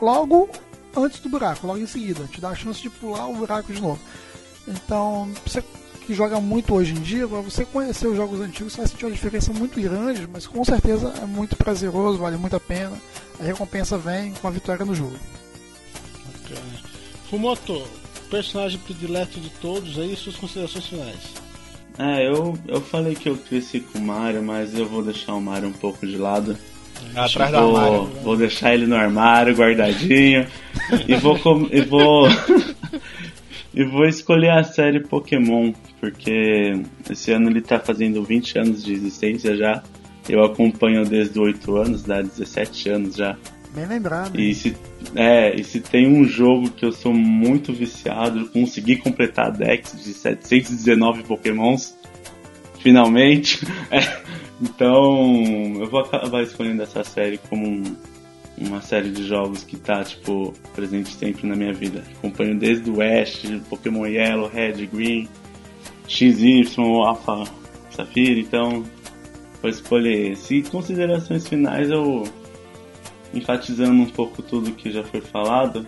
logo 0.00 0.48
antes 0.96 1.20
do 1.20 1.28
buraco, 1.28 1.66
logo 1.66 1.78
em 1.78 1.86
seguida. 1.86 2.24
Te 2.24 2.40
dá 2.40 2.48
a 2.50 2.54
chance 2.54 2.80
de 2.82 2.90
pular 2.90 3.26
o 3.28 3.34
buraco 3.36 3.72
de 3.72 3.80
novo. 3.80 4.00
Então, 4.66 5.28
você 5.46 5.62
que 6.10 6.14
joga 6.16 6.40
muito 6.40 6.74
hoje 6.74 6.90
em 6.92 7.00
dia, 7.00 7.28
para 7.28 7.40
você 7.40 7.64
conhecer 7.64 8.08
os 8.08 8.16
jogos 8.16 8.40
antigos, 8.40 8.72
você 8.72 8.78
vai 8.78 8.88
sentir 8.88 9.04
uma 9.04 9.12
diferença 9.12 9.52
muito 9.52 9.80
grande, 9.80 10.26
mas 10.32 10.44
com 10.44 10.64
certeza 10.64 11.14
é 11.22 11.24
muito 11.24 11.54
prazeroso, 11.56 12.18
vale 12.18 12.36
muito 12.36 12.56
a 12.56 12.60
pena. 12.60 12.96
A 13.40 13.44
recompensa 13.44 13.96
vem 13.96 14.32
com 14.32 14.48
a 14.48 14.50
vitória 14.50 14.84
no 14.84 14.92
jogo. 14.92 15.14
Bacana. 16.26 16.80
Fumoto, 17.30 17.82
personagem 18.28 18.78
predileto 18.80 19.38
de 19.38 19.50
todos 19.50 19.98
aí, 20.00 20.16
suas 20.16 20.34
considerações 20.34 20.86
finais. 20.86 21.18
É, 21.96 22.26
eu, 22.28 22.58
eu 22.66 22.80
falei 22.80 23.14
que 23.14 23.28
eu 23.28 23.36
cresci 23.36 23.78
com 23.78 23.98
o 23.98 24.02
Mario, 24.02 24.42
mas 24.42 24.74
eu 24.76 24.88
vou 24.88 25.02
deixar 25.04 25.34
o 25.34 25.40
Mario 25.40 25.68
um 25.68 25.72
pouco 25.72 26.04
de 26.04 26.16
lado. 26.16 26.56
Atrás 27.14 27.52
do 27.52 27.58
vou, 27.60 27.76
armário. 27.76 28.06
vou 28.24 28.36
deixar 28.36 28.74
ele 28.74 28.86
no 28.86 28.96
armário, 28.96 29.54
guardadinho. 29.54 30.44
e 31.06 31.14
vou. 31.14 31.38
com- 31.38 31.68
E 31.70 31.80
vou. 31.82 32.26
e 33.72 33.84
vou 33.84 34.04
escolher 34.04 34.50
a 34.50 34.64
série 34.64 35.00
Pokémon, 35.00 35.72
porque 36.00 36.72
esse 37.08 37.32
ano 37.32 37.48
ele 37.48 37.60
tá 37.60 37.78
fazendo 37.78 38.22
20 38.22 38.58
anos 38.58 38.84
de 38.84 38.92
existência 38.92 39.56
já. 39.56 39.82
Eu 40.28 40.44
acompanho 40.44 41.04
desde 41.04 41.38
8 41.38 41.76
anos, 41.76 42.02
dá 42.02 42.20
17 42.22 42.88
anos 42.88 43.16
já. 43.16 43.36
Bem 43.74 43.86
lembrado. 43.86 44.38
E 44.38 44.52
se, 44.54 44.76
é, 45.14 45.54
e 45.54 45.62
se 45.62 45.80
tem 45.80 46.06
um 46.08 46.24
jogo 46.24 46.70
que 46.70 46.84
eu 46.84 46.90
sou 46.92 47.14
muito 47.14 47.72
viciado, 47.72 48.48
consegui 48.48 48.96
completar 48.96 49.46
a 49.46 49.50
Dex 49.50 49.92
de 49.92 50.12
719 50.12 51.22
Pokémons, 51.22 51.94
finalmente. 52.80 53.60
É, 53.90 54.00
então, 54.62 55.42
eu 55.80 55.88
vou 55.88 56.00
acabar 56.00 56.42
escolhendo 56.42 56.82
essa 56.82 57.02
série 57.02 57.38
como 57.48 57.66
um- 57.66 57.96
uma 58.60 58.80
série 58.82 59.10
de 59.10 59.26
jogos 59.26 59.64
que 59.64 59.76
tá, 59.76 60.04
tipo, 60.04 60.52
presente 60.74 61.14
sempre 61.14 61.46
na 61.46 61.56
minha 61.56 61.72
vida. 61.72 62.04
Acompanho 62.18 62.58
desde 62.58 62.90
o 62.90 63.00
Ash, 63.00 63.42
Pokémon 63.68 64.06
Yellow, 64.06 64.48
Red, 64.48 64.86
Green, 64.86 65.28
XY, 66.06 66.64
Alpha, 67.04 67.44
Safira, 67.90 68.38
então 68.38 68.84
vou 69.62 69.70
escolher 69.70 70.32
esse. 70.32 70.56
E 70.56 70.62
considerações 70.62 71.48
finais 71.48 71.90
eu 71.90 72.24
enfatizando 73.32 74.02
um 74.02 74.06
pouco 74.06 74.42
tudo 74.42 74.72
que 74.72 74.90
já 74.90 75.04
foi 75.04 75.20
falado 75.20 75.86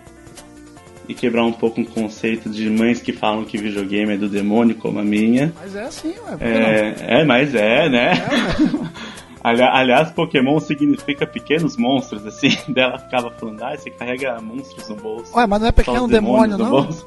e 1.09 1.15
quebrar 1.15 1.44
um 1.44 1.53
pouco 1.53 1.81
um 1.81 1.85
conceito 1.85 2.49
de 2.49 2.70
mães 2.70 3.03
que 3.03 3.12
falam 3.12 3.44
que 3.44 3.59
videogame 3.59 4.15
é 4.15 4.16
do 4.16 4.28
demônio, 4.28 4.77
como 4.77 5.01
a 5.01 5.05
minha. 5.05 5.53
Mas 5.61 5.74
é 5.74 5.82
assim, 5.82 6.15
ué. 6.24 6.36
É, 6.40 7.20
é 7.20 7.24
mas 7.24 7.55
é, 7.55 7.89
né? 7.89 8.12
Ali- 9.44 9.62
Aliás, 9.62 10.10
Pokémon 10.12 10.60
significa 10.60 11.27
pequenos 11.27 11.77
monstros, 11.77 12.24
assim. 12.27 12.51
Dela 12.73 12.98
ficava 12.98 13.31
falando, 13.32 13.62
ah, 13.62 13.77
você 13.77 13.90
carrega 13.90 14.40
monstros 14.40 14.89
no 14.89 14.97
bolso. 14.97 15.36
Ué, 15.36 15.47
mas 15.47 15.60
não 15.60 15.69
é 15.69 15.73
pequeno 15.73 16.05
os 16.05 16.10
demônio, 16.10 16.56
não? 16.59 16.70
bolso. 16.70 17.06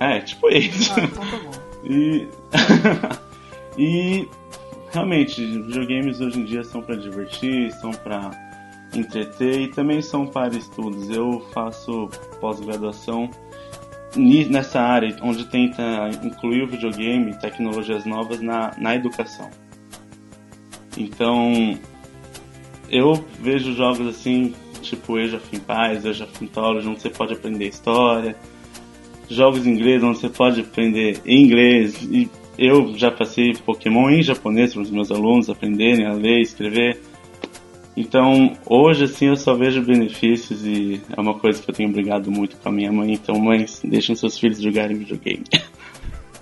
É, 0.00 0.20
tipo 0.20 0.48
isso. 0.48 0.92
Ah, 0.96 1.04
então 1.04 1.24
tá 1.24 1.36
bom. 1.36 1.66
E, 1.88 2.26
e 3.78 4.28
realmente, 4.92 5.44
videogames 5.62 6.20
hoje 6.20 6.40
em 6.40 6.44
dia 6.44 6.64
são 6.64 6.82
para 6.82 6.96
divertir, 6.96 7.70
são 7.74 7.92
para 7.92 8.30
entreter 8.92 9.60
e 9.60 9.68
também 9.68 10.02
são 10.02 10.26
para 10.26 10.56
estudos. 10.56 11.08
Eu 11.10 11.46
faço 11.52 12.08
pós-graduação 12.40 13.30
nessa 14.16 14.80
área, 14.80 15.14
onde 15.22 15.44
tenta 15.44 16.10
incluir 16.24 16.62
o 16.62 16.66
videogame 16.66 17.30
e 17.30 17.34
tecnologias 17.38 18.04
novas 18.04 18.40
na, 18.40 18.72
na 18.78 18.96
educação. 18.96 19.48
Então, 20.96 21.78
eu 22.90 23.24
vejo 23.40 23.74
jogos 23.74 24.06
assim, 24.06 24.54
tipo 24.82 25.16
Age 25.16 25.36
of 25.36 25.46
Empires, 25.54 26.06
Age 26.06 26.22
of 26.22 26.32
Mythology, 26.40 26.88
onde 26.88 27.00
você 27.02 27.10
pode 27.10 27.34
aprender 27.34 27.66
história, 27.66 28.36
jogos 29.28 29.66
em 29.66 29.70
inglês 29.70 30.02
onde 30.02 30.18
você 30.18 30.28
pode 30.28 30.60
aprender 30.60 31.20
inglês 31.26 32.00
e 32.02 32.30
eu 32.58 32.96
já 32.96 33.10
passei 33.10 33.52
Pokémon 33.54 34.08
em 34.08 34.22
japonês 34.22 34.72
para 34.72 34.82
os 34.82 34.90
meus 34.90 35.10
alunos 35.10 35.50
aprenderem 35.50 36.06
a 36.06 36.12
ler 36.12 36.38
e 36.38 36.42
escrever. 36.42 37.00
Então, 37.96 38.56
hoje 38.64 39.04
assim 39.04 39.26
eu 39.26 39.36
só 39.36 39.54
vejo 39.54 39.82
benefícios 39.82 40.64
e 40.64 41.00
é 41.14 41.20
uma 41.20 41.34
coisa 41.34 41.62
que 41.62 41.70
eu 41.70 41.74
tenho 41.74 41.90
brigado 41.90 42.30
muito 42.30 42.56
com 42.56 42.68
a 42.68 42.72
minha 42.72 42.92
mãe. 42.92 43.12
Então, 43.12 43.38
mães, 43.38 43.80
deixem 43.84 44.14
seus 44.14 44.38
filhos 44.38 44.60
jogarem 44.60 44.96
videogame. 44.96 45.44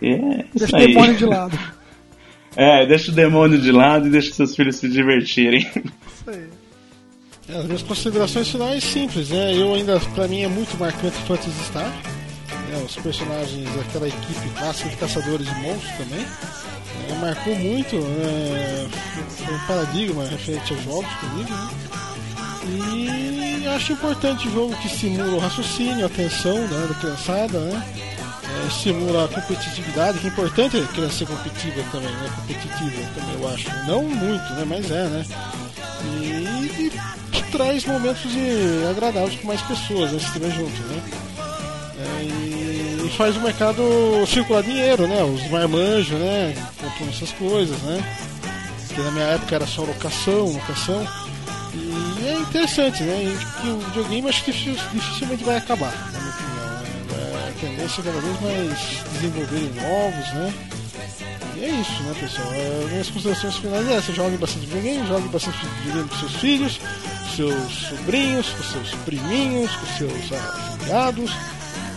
É 0.02 0.44
isso 0.54 0.66
Deixa 0.66 0.76
o 0.76 0.80
aí. 0.80 0.88
demônio 0.88 1.16
de 1.16 1.24
lado. 1.24 1.58
É, 2.56 2.86
deixa 2.86 3.10
o 3.10 3.14
demônio 3.14 3.58
de 3.58 3.72
lado 3.72 4.06
e 4.06 4.10
deixa 4.10 4.32
seus 4.32 4.54
filhos 4.54 4.76
se 4.76 4.88
divertirem. 4.88 5.60
Isso 5.60 6.30
aí. 6.30 6.48
É, 7.48 7.58
as 7.58 7.64
minhas 7.66 7.82
considerações 7.82 8.48
finais 8.48 8.82
simples, 8.82 9.28
né? 9.28 9.54
Eu 9.54 9.74
ainda, 9.74 10.00
pra 10.14 10.26
mim, 10.26 10.42
é 10.42 10.48
muito 10.48 10.78
marcante 10.78 11.16
Phantasy 11.26 11.64
Star. 11.64 11.92
né? 12.70 12.82
Os 12.86 12.96
personagens 12.96 13.68
daquela 13.76 14.08
equipe 14.08 14.48
clássica 14.58 14.88
de 14.88 14.96
caçadores 14.96 15.46
de 15.46 15.54
monstros 15.60 15.92
também. 15.96 16.26
É, 17.10 17.14
marcou 17.20 17.54
muito, 17.56 17.96
né? 17.96 18.88
foi 19.28 19.54
um 19.54 19.66
paradigma 19.66 20.24
referente 20.24 20.72
aos 20.72 20.82
jogos 20.84 21.14
comigo, 21.16 21.50
né? 21.50 21.68
E 22.66 23.66
acho 23.68 23.92
importante 23.92 24.50
jogo 24.50 24.74
que 24.76 24.86
estimula 24.86 25.34
o 25.34 25.38
raciocínio, 25.38 26.04
a 26.04 26.06
atenção 26.06 26.56
né, 26.56 26.86
da 26.88 26.94
criançada, 26.94 27.60
né? 27.60 27.84
É, 28.62 28.66
estimula 28.68 29.24
a 29.24 29.28
competitividade, 29.28 30.18
que 30.18 30.26
é 30.26 30.30
importante 30.30 30.76
a 30.76 30.86
criança 30.86 31.18
ser 31.18 31.26
competitiva 31.26 31.82
também, 31.90 32.10
né? 32.10 32.30
Competitiva 32.36 33.02
também, 33.14 33.34
eu 33.40 33.48
acho. 33.48 33.68
Não 33.86 34.02
muito, 34.04 34.52
né? 34.54 34.64
Mas 34.66 34.90
é, 34.90 35.04
né? 35.08 35.24
E, 36.04 36.86
e 36.86 36.92
traz 37.50 37.84
momentos 37.84 38.30
de, 38.32 38.84
agradáveis 38.90 39.38
com 39.40 39.46
mais 39.46 39.60
pessoas, 39.62 40.12
né? 40.12 40.18
Se 40.18 40.26
estiver 40.26 40.50
junto, 40.50 40.82
né? 40.82 41.02
É, 41.98 42.24
e, 42.24 43.12
faz 43.16 43.36
o 43.36 43.40
mercado 43.40 43.82
circular 44.26 44.62
dinheiro, 44.62 45.06
né? 45.06 45.22
Os 45.22 45.48
marmanjos, 45.50 46.18
né? 46.18 46.54
Compram 46.80 47.08
essas 47.08 47.30
coisas, 47.32 47.78
né? 47.82 48.02
Que 48.88 49.00
na 49.00 49.10
minha 49.12 49.26
época 49.26 49.54
era 49.54 49.66
só 49.66 49.82
locação, 49.82 50.52
locação. 50.52 51.06
E 51.74 52.26
é 52.26 52.38
interessante, 52.38 53.02
né? 53.02 53.22
E 53.24 53.60
que 53.60 53.68
o 53.68 53.78
videogame 53.78 54.28
acho 54.28 54.44
que 54.44 54.52
dificil- 54.52 54.88
dificilmente 54.92 55.44
vai 55.44 55.56
acabar, 55.56 55.92
né? 56.12 56.23
Tendência 57.60 58.00
é 58.00 58.04
cada 58.04 58.20
vez 58.20 58.40
mais 58.40 59.04
desenvolverem 59.12 59.70
novos, 59.74 60.34
né? 60.34 60.54
é 61.64 61.68
isso, 61.80 62.02
né, 62.02 62.14
pessoal? 62.20 62.52
É, 62.52 62.86
minhas 62.90 63.08
considerações 63.08 63.56
finais 63.56 63.88
é 63.88 63.94
essa: 63.94 64.12
jogue 64.12 64.36
bastante 64.36 64.66
videogame, 64.66 65.06
jogue 65.06 65.28
bastante 65.28 65.58
videogame 65.82 66.08
com 66.08 66.16
seus 66.16 66.34
filhos, 66.34 66.80
seus 67.34 67.72
sobrinhos, 67.88 68.48
com 68.50 68.62
seus 68.62 68.90
priminhos, 69.04 69.70
com 69.76 69.86
seus 69.98 70.32
afilhados, 70.32 71.30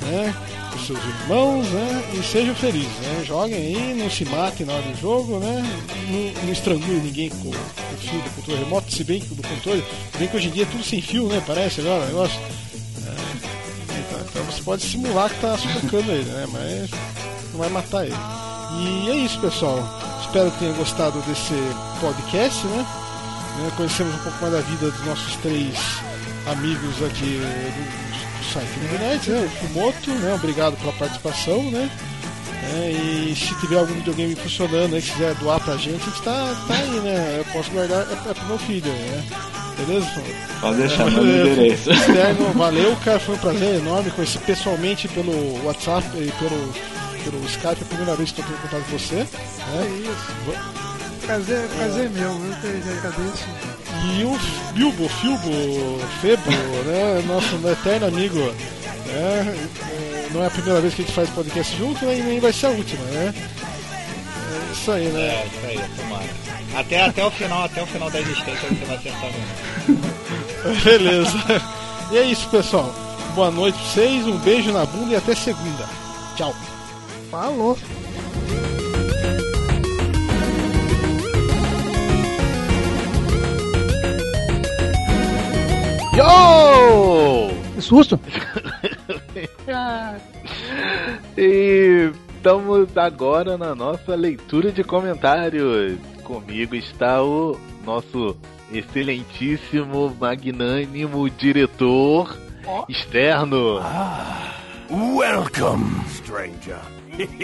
né? 0.03 0.33
Com 0.71 0.79
seus 0.79 0.99
irmãos, 0.99 1.67
né? 1.67 2.03
E 2.13 2.23
sejam 2.23 2.55
felizes, 2.55 2.97
né? 2.99 3.23
Joguem 3.25 3.55
aí, 3.55 3.93
não 3.95 4.09
se 4.09 4.25
matem 4.25 4.65
na 4.65 4.73
hora 4.73 4.83
do 4.83 5.01
jogo, 5.01 5.39
né? 5.39 5.63
Não, 6.07 6.43
não 6.43 6.53
estrangule 6.53 7.01
ninguém 7.01 7.29
com, 7.29 7.37
com 7.37 7.49
o 7.49 7.97
fio 7.97 8.21
do 8.21 8.29
controle 8.35 8.63
remoto, 8.63 8.91
se 8.91 9.03
bem 9.03 9.19
que 9.19 9.35
do 9.35 9.43
controle, 9.43 9.83
bem 10.17 10.27
que 10.27 10.37
hoje 10.37 10.47
em 10.47 10.51
dia 10.51 10.63
é 10.63 10.67
tudo 10.67 10.83
sem 10.83 11.01
fio, 11.01 11.27
né? 11.27 11.43
Parece 11.45 11.81
agora 11.81 12.03
o 12.03 12.07
negócio. 12.07 12.39
É, 13.05 13.56
então, 14.37 14.51
você 14.51 14.61
pode 14.61 14.83
simular 14.83 15.29
que 15.31 15.41
tá 15.41 15.57
sufocando 15.57 16.11
ele, 16.11 16.29
né? 16.29 16.45
Mas 16.51 16.91
não 17.51 17.59
vai 17.59 17.69
matar 17.69 18.05
ele. 18.05 18.15
E 18.79 19.09
é 19.09 19.15
isso, 19.15 19.39
pessoal. 19.39 19.79
Espero 20.21 20.51
que 20.51 20.59
tenham 20.59 20.75
gostado 20.75 21.19
desse 21.21 21.55
podcast, 21.99 22.67
né? 22.67 22.85
né? 23.57 23.71
Conhecemos 23.75 24.13
um 24.13 24.19
pouco 24.19 24.37
mais 24.39 24.53
da 24.53 24.61
vida 24.61 24.91
dos 24.91 25.05
nossos 25.05 25.35
três 25.37 25.75
amigos 26.45 27.03
aqui 27.03 27.39
do, 27.39 28.39
do 28.39 28.53
site 28.53 28.69
Luminite, 28.79 29.31
né? 29.31 29.41
O 29.41 29.67
Fumoto, 29.67 30.11
né? 30.11 30.35
Obrigado 30.35 30.77
pela 30.77 30.93
participação, 30.93 31.63
né? 31.71 31.89
É, 32.75 32.91
e 32.91 33.35
se 33.35 33.55
tiver 33.59 33.79
algum 33.79 33.93
videogame 33.95 34.35
funcionando 34.35 35.01
que 35.01 35.13
quiser 35.13 35.33
doar 35.35 35.59
pra 35.61 35.77
gente, 35.77 36.03
a 36.03 36.05
gente 36.05 36.21
tá, 36.21 36.55
tá 36.67 36.75
aí, 36.75 36.99
né? 36.99 37.37
Eu 37.39 37.45
posso 37.53 37.71
guardar 37.71 38.05
é, 38.07 38.29
é 38.29 38.33
pro 38.35 38.45
meu 38.45 38.59
filho, 38.59 38.91
né? 38.91 39.23
Beleza? 39.77 40.07
Pode 40.59 40.77
deixar 40.77 41.11
meu 41.11 41.23
endereço. 41.23 41.89
Externo, 41.91 42.53
valeu, 42.53 42.95
cara. 43.03 43.19
Foi 43.19 43.35
um 43.35 43.37
prazer 43.37 43.75
enorme 43.75 44.09
conhecer 44.11 44.39
pessoalmente 44.39 45.07
pelo 45.07 45.63
WhatsApp 45.65 46.05
e 46.15 46.31
pelo, 46.31 46.73
pelo 47.23 47.45
Skype. 47.45 47.67
É 47.67 47.83
a 47.83 47.85
primeira 47.85 48.15
vez 48.15 48.31
que 48.31 48.41
estou 48.41 48.55
tendo 48.55 48.69
contato 48.69 48.89
com 48.89 48.97
você. 48.97 49.15
Né? 49.15 49.27
É 49.75 50.09
isso. 50.09 50.87
Prazer, 51.25 51.67
prazer 51.75 52.09
meu, 52.11 52.31
eu 52.31 52.55
te 52.61 52.89
agradeço. 52.89 53.45
E 54.15 54.23
o 54.23 54.73
Bilbo, 54.73 55.09
Filbo, 55.09 55.99
Febo, 56.21 56.51
né? 56.85 57.23
Nosso 57.27 57.55
eterno 57.67 58.07
amigo. 58.07 58.39
Né? 58.39 59.67
Não 60.33 60.43
é 60.43 60.47
a 60.47 60.49
primeira 60.49 60.79
vez 60.81 60.93
que 60.93 61.01
a 61.01 61.05
gente 61.05 61.13
faz 61.13 61.29
podcast 61.29 61.75
junto 61.77 62.05
né? 62.05 62.17
e 62.17 62.23
nem 62.23 62.39
vai 62.39 62.53
ser 62.53 62.67
a 62.67 62.69
última, 62.69 63.03
né? 63.05 63.33
É 64.67 64.71
isso 64.71 64.91
aí, 64.91 65.07
né? 65.07 65.21
É, 65.21 65.45
isso 65.45 65.65
aí, 65.65 65.79
tomara. 65.95 66.25
Até, 66.75 67.05
até 67.05 67.25
o 67.25 67.31
final, 67.31 67.63
até 67.63 67.81
o 67.81 67.87
final 67.87 68.11
da 68.11 68.19
existência 68.19 68.67
você 68.69 68.83
vai 68.85 68.97
acertar 68.97 69.31
mesmo. 69.31 69.47
Beleza. 70.83 71.31
E 72.11 72.17
é 72.17 72.23
isso, 72.23 72.49
pessoal. 72.49 72.93
Boa 73.33 73.49
noite 73.49 73.77
pra 73.77 73.87
vocês, 73.87 74.27
um 74.27 74.37
beijo 74.39 74.69
na 74.71 74.85
bunda 74.85 75.13
e 75.13 75.15
até 75.15 75.33
segunda. 75.35 75.87
Tchau. 76.35 76.53
Falou. 77.31 77.77
Yo! 86.13 87.49
Que 87.75 87.81
susto. 87.81 88.19
e 91.37 92.11
estamos 92.47 92.97
agora 92.97 93.57
na 93.57 93.75
nossa 93.75 94.15
leitura 94.15 94.71
de 94.71 94.81
comentários. 94.81 95.99
Comigo 96.23 96.75
está 96.75 97.21
o 97.21 97.59
nosso 97.83 98.37
excelentíssimo, 98.71 100.15
magnânimo 100.17 101.29
diretor 101.29 102.37
externo. 102.87 103.81
Welcome, 104.89 106.05
stranger. 106.07 106.79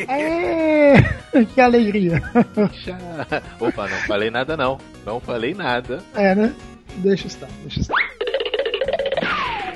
É, 0.08 0.94
que 1.54 1.60
alegria. 1.60 2.24
Opa, 3.60 3.90
não 3.90 3.98
falei 4.08 4.32
nada 4.32 4.56
não. 4.56 4.78
Não 5.06 5.20
falei 5.20 5.54
nada. 5.54 6.02
É, 6.16 6.34
né? 6.34 6.54
Deixa 6.96 7.28
estar, 7.28 7.50
deixa 7.64 7.82
estar. 7.82 8.13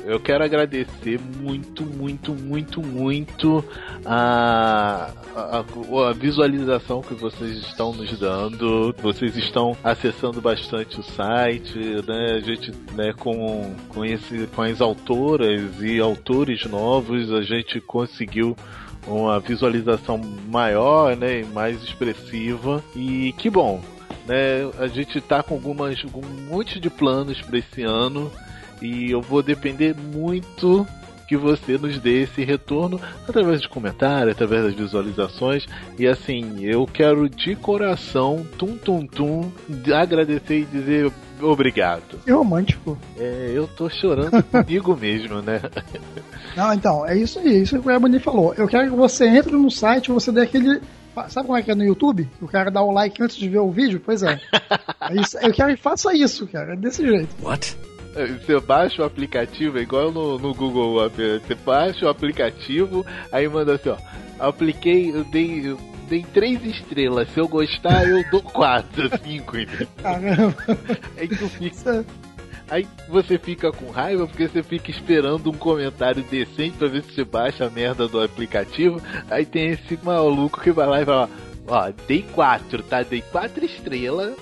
Eu 0.08 0.22
quero 0.22 0.42
agradecer 0.42 1.20
muito, 1.20 1.84
muito, 1.84 2.34
muito, 2.34 2.82
muito 2.82 3.62
a, 4.06 5.12
a, 5.36 5.60
a, 5.60 6.14
visualização 6.14 7.02
que 7.02 7.14
vocês 7.14 7.58
estão 7.58 7.92
nos 7.94 8.18
dando. 8.18 8.96
Vocês 9.02 9.36
estão 9.36 9.76
acessando 9.84 10.40
bastante 10.40 10.98
o 10.98 11.04
site, 11.04 11.78
né? 12.08 12.36
A 12.36 12.40
gente, 12.40 12.72
né, 12.94 13.12
com, 13.20 13.76
com, 13.90 14.06
esse, 14.06 14.48
com 14.56 14.62
as 14.62 14.80
autoras 14.80 15.74
e 15.82 16.00
autores 16.00 16.64
novos, 16.68 17.30
a 17.34 17.42
gente 17.42 17.82
conseguiu 17.82 18.56
uma 19.06 19.42
visualização 19.42 20.18
maior, 20.48 21.18
né, 21.18 21.44
mais 21.54 21.84
expressiva. 21.84 22.82
E 22.96 23.34
que 23.34 23.50
bom, 23.50 23.84
né? 24.26 24.72
A 24.80 24.88
gente 24.88 25.20
tá 25.20 25.44
com 25.44 25.56
algumas, 25.56 26.02
um 26.06 26.46
monte 26.50 26.80
de 26.80 26.90
planos 26.90 27.42
para 27.42 27.58
esse 27.58 27.84
ano 27.84 28.32
e 28.82 29.12
eu 29.12 29.22
vou 29.22 29.42
depender 29.42 29.96
muito 29.96 30.86
que 31.28 31.36
você 31.36 31.78
nos 31.78 32.00
dê 32.00 32.24
esse 32.24 32.44
retorno 32.44 33.00
através 33.28 33.62
de 33.62 33.68
comentários, 33.68 34.32
através 34.32 34.64
das 34.64 34.74
visualizações. 34.74 35.68
E 36.00 36.08
assim, 36.08 36.64
eu 36.64 36.88
quero 36.88 37.30
de 37.30 37.56
coração, 37.56 38.46
tum 38.58 38.78
tum 38.78 39.06
tum, 39.06 39.52
agradecer 39.94 40.62
e 40.62 40.66
dizer 40.66 41.12
obrigado. 41.42 42.18
Que 42.24 42.32
romântico. 42.32 42.98
É, 43.18 43.52
eu 43.54 43.68
tô 43.68 43.90
chorando 43.90 44.42
comigo 44.50 44.96
mesmo, 44.96 45.42
né? 45.42 45.62
Não, 46.56 46.74
então, 46.74 47.06
é 47.06 47.18
isso 47.18 47.40
aí, 47.40 47.56
é 47.56 47.60
isso 47.60 47.80
que 47.80 47.88
o 47.88 47.92
Ebony 47.92 48.20
falou. 48.20 48.54
Eu 48.56 48.68
quero 48.68 48.90
que 48.90 48.96
você 48.96 49.28
entre 49.28 49.52
no 49.52 49.70
site, 49.70 50.12
você 50.12 50.32
dê 50.32 50.42
aquele 50.42 50.82
Sabe 51.30 51.48
como 51.48 51.58
é 51.58 51.64
que 51.64 51.72
é 51.72 51.76
no 51.76 51.84
YouTube? 51.84 52.30
O 52.40 52.48
cara 52.48 52.70
dá 52.70 52.80
o 52.82 52.92
like 52.92 53.22
antes 53.24 53.38
de 53.38 53.50
ver 53.50 53.58
o 53.58 53.72
vídeo? 53.72 54.00
Pois 54.06 54.22
é. 54.22 54.40
é 55.10 55.20
isso, 55.20 55.36
eu 55.40 55.52
quero 55.52 55.76
que 55.76 55.82
faça 55.82 56.14
isso, 56.14 56.46
cara. 56.46 56.74
É 56.74 56.76
desse 56.76 57.04
jeito. 57.04 57.36
What? 57.42 57.76
Você 58.26 58.60
baixa 58.60 59.02
o 59.02 59.06
aplicativo, 59.06 59.78
é 59.78 59.82
igual 59.82 60.12
no, 60.12 60.40
no 60.40 60.54
Google 60.54 61.10
Você 61.10 61.56
baixa 61.56 62.06
o 62.06 62.10
aplicativo, 62.10 63.06
aí 63.32 63.48
manda 63.48 63.76
assim, 63.76 63.90
ó. 63.90 63.98
Apliquei, 64.40 65.12
eu 65.12 65.24
dei. 65.24 65.70
Eu 65.70 65.78
dei 66.08 66.26
três 66.34 66.64
estrelas. 66.64 67.30
Se 67.34 67.40
eu 67.40 67.48
gostar, 67.48 68.08
eu 68.08 68.24
dou 68.32 68.42
quatro, 68.42 69.10
cinco. 69.24 69.54
Caramba. 70.02 70.56
Aí 71.18 71.28
tu 71.28 71.50
fica. 71.50 72.06
Aí 72.70 72.86
você 73.08 73.38
fica 73.38 73.72
com 73.72 73.90
raiva 73.90 74.28
porque 74.28 74.48
você 74.48 74.62
fica 74.62 74.92
esperando 74.92 75.50
um 75.50 75.54
comentário 75.54 76.22
decente 76.24 76.78
pra 76.78 76.90
ver 76.90 77.04
se 77.04 77.14
você 77.14 77.24
baixa 77.24 77.66
a 77.66 77.70
merda 77.70 78.08
do 78.08 78.22
aplicativo. 78.22 79.02
Aí 79.30 79.46
tem 79.46 79.70
esse 79.70 79.98
maluco 80.04 80.60
que 80.60 80.72
vai 80.72 80.88
lá 80.88 81.02
e 81.02 81.06
fala: 81.06 81.30
Ó, 81.68 81.92
dei 82.08 82.24
quatro, 82.34 82.84
tá? 82.84 83.04
Dei 83.04 83.22
quatro 83.22 83.64
estrelas 83.66 84.36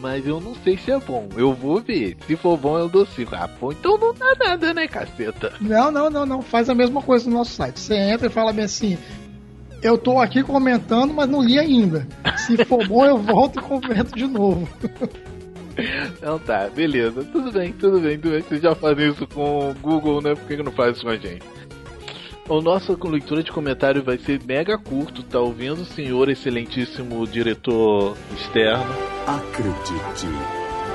mas 0.00 0.26
eu 0.26 0.40
não 0.40 0.54
sei 0.54 0.76
se 0.78 0.90
é 0.90 0.98
bom. 0.98 1.28
Eu 1.36 1.52
vou 1.52 1.80
ver. 1.80 2.16
Se 2.26 2.34
for 2.36 2.56
bom, 2.56 2.78
eu 2.78 2.88
dou 2.88 3.04
5. 3.04 3.34
Ah, 3.34 3.48
pô, 3.48 3.70
então 3.72 3.98
não 3.98 4.14
dá 4.14 4.34
nada, 4.38 4.74
né, 4.74 4.88
caceta? 4.88 5.52
Não, 5.60 5.90
não, 5.90 6.10
não, 6.10 6.26
não. 6.26 6.42
Faz 6.42 6.68
a 6.68 6.74
mesma 6.74 7.02
coisa 7.02 7.28
no 7.28 7.36
nosso 7.36 7.52
site. 7.52 7.78
Você 7.78 7.94
entra 7.94 8.26
e 8.26 8.30
fala 8.30 8.52
bem 8.52 8.64
assim. 8.64 8.98
Eu 9.82 9.96
tô 9.96 10.18
aqui 10.18 10.42
comentando, 10.42 11.14
mas 11.14 11.28
não 11.28 11.42
li 11.42 11.58
ainda. 11.58 12.06
Se 12.36 12.64
for 12.64 12.86
bom, 12.86 13.04
eu 13.04 13.18
volto 13.18 13.58
e 13.58 13.62
comento 13.62 14.16
de 14.16 14.26
novo. 14.26 14.68
Então 16.18 16.38
tá, 16.38 16.68
beleza. 16.68 17.24
Tudo 17.24 17.50
bem, 17.50 17.72
tudo 17.72 18.00
bem, 18.00 18.18
tudo 18.18 18.32
bem. 18.32 18.42
Vocês 18.42 18.60
já 18.60 18.74
fazem 18.74 19.08
isso 19.08 19.26
com 19.26 19.70
o 19.70 19.74
Google, 19.74 20.20
né? 20.20 20.34
Por 20.34 20.46
que 20.46 20.62
não 20.62 20.72
faz 20.72 20.96
isso 20.96 21.06
com 21.06 21.10
a 21.10 21.16
gente? 21.16 21.42
O 22.50 22.60
nosso 22.60 22.98
leitura 23.06 23.44
de 23.44 23.52
comentário 23.52 24.02
vai 24.02 24.18
ser 24.18 24.42
mega 24.44 24.76
curto, 24.76 25.22
tá 25.22 25.38
ouvindo, 25.38 25.84
senhor 25.84 26.28
excelentíssimo 26.28 27.24
diretor 27.24 28.16
externo? 28.36 28.92
Acredite, 29.24 30.26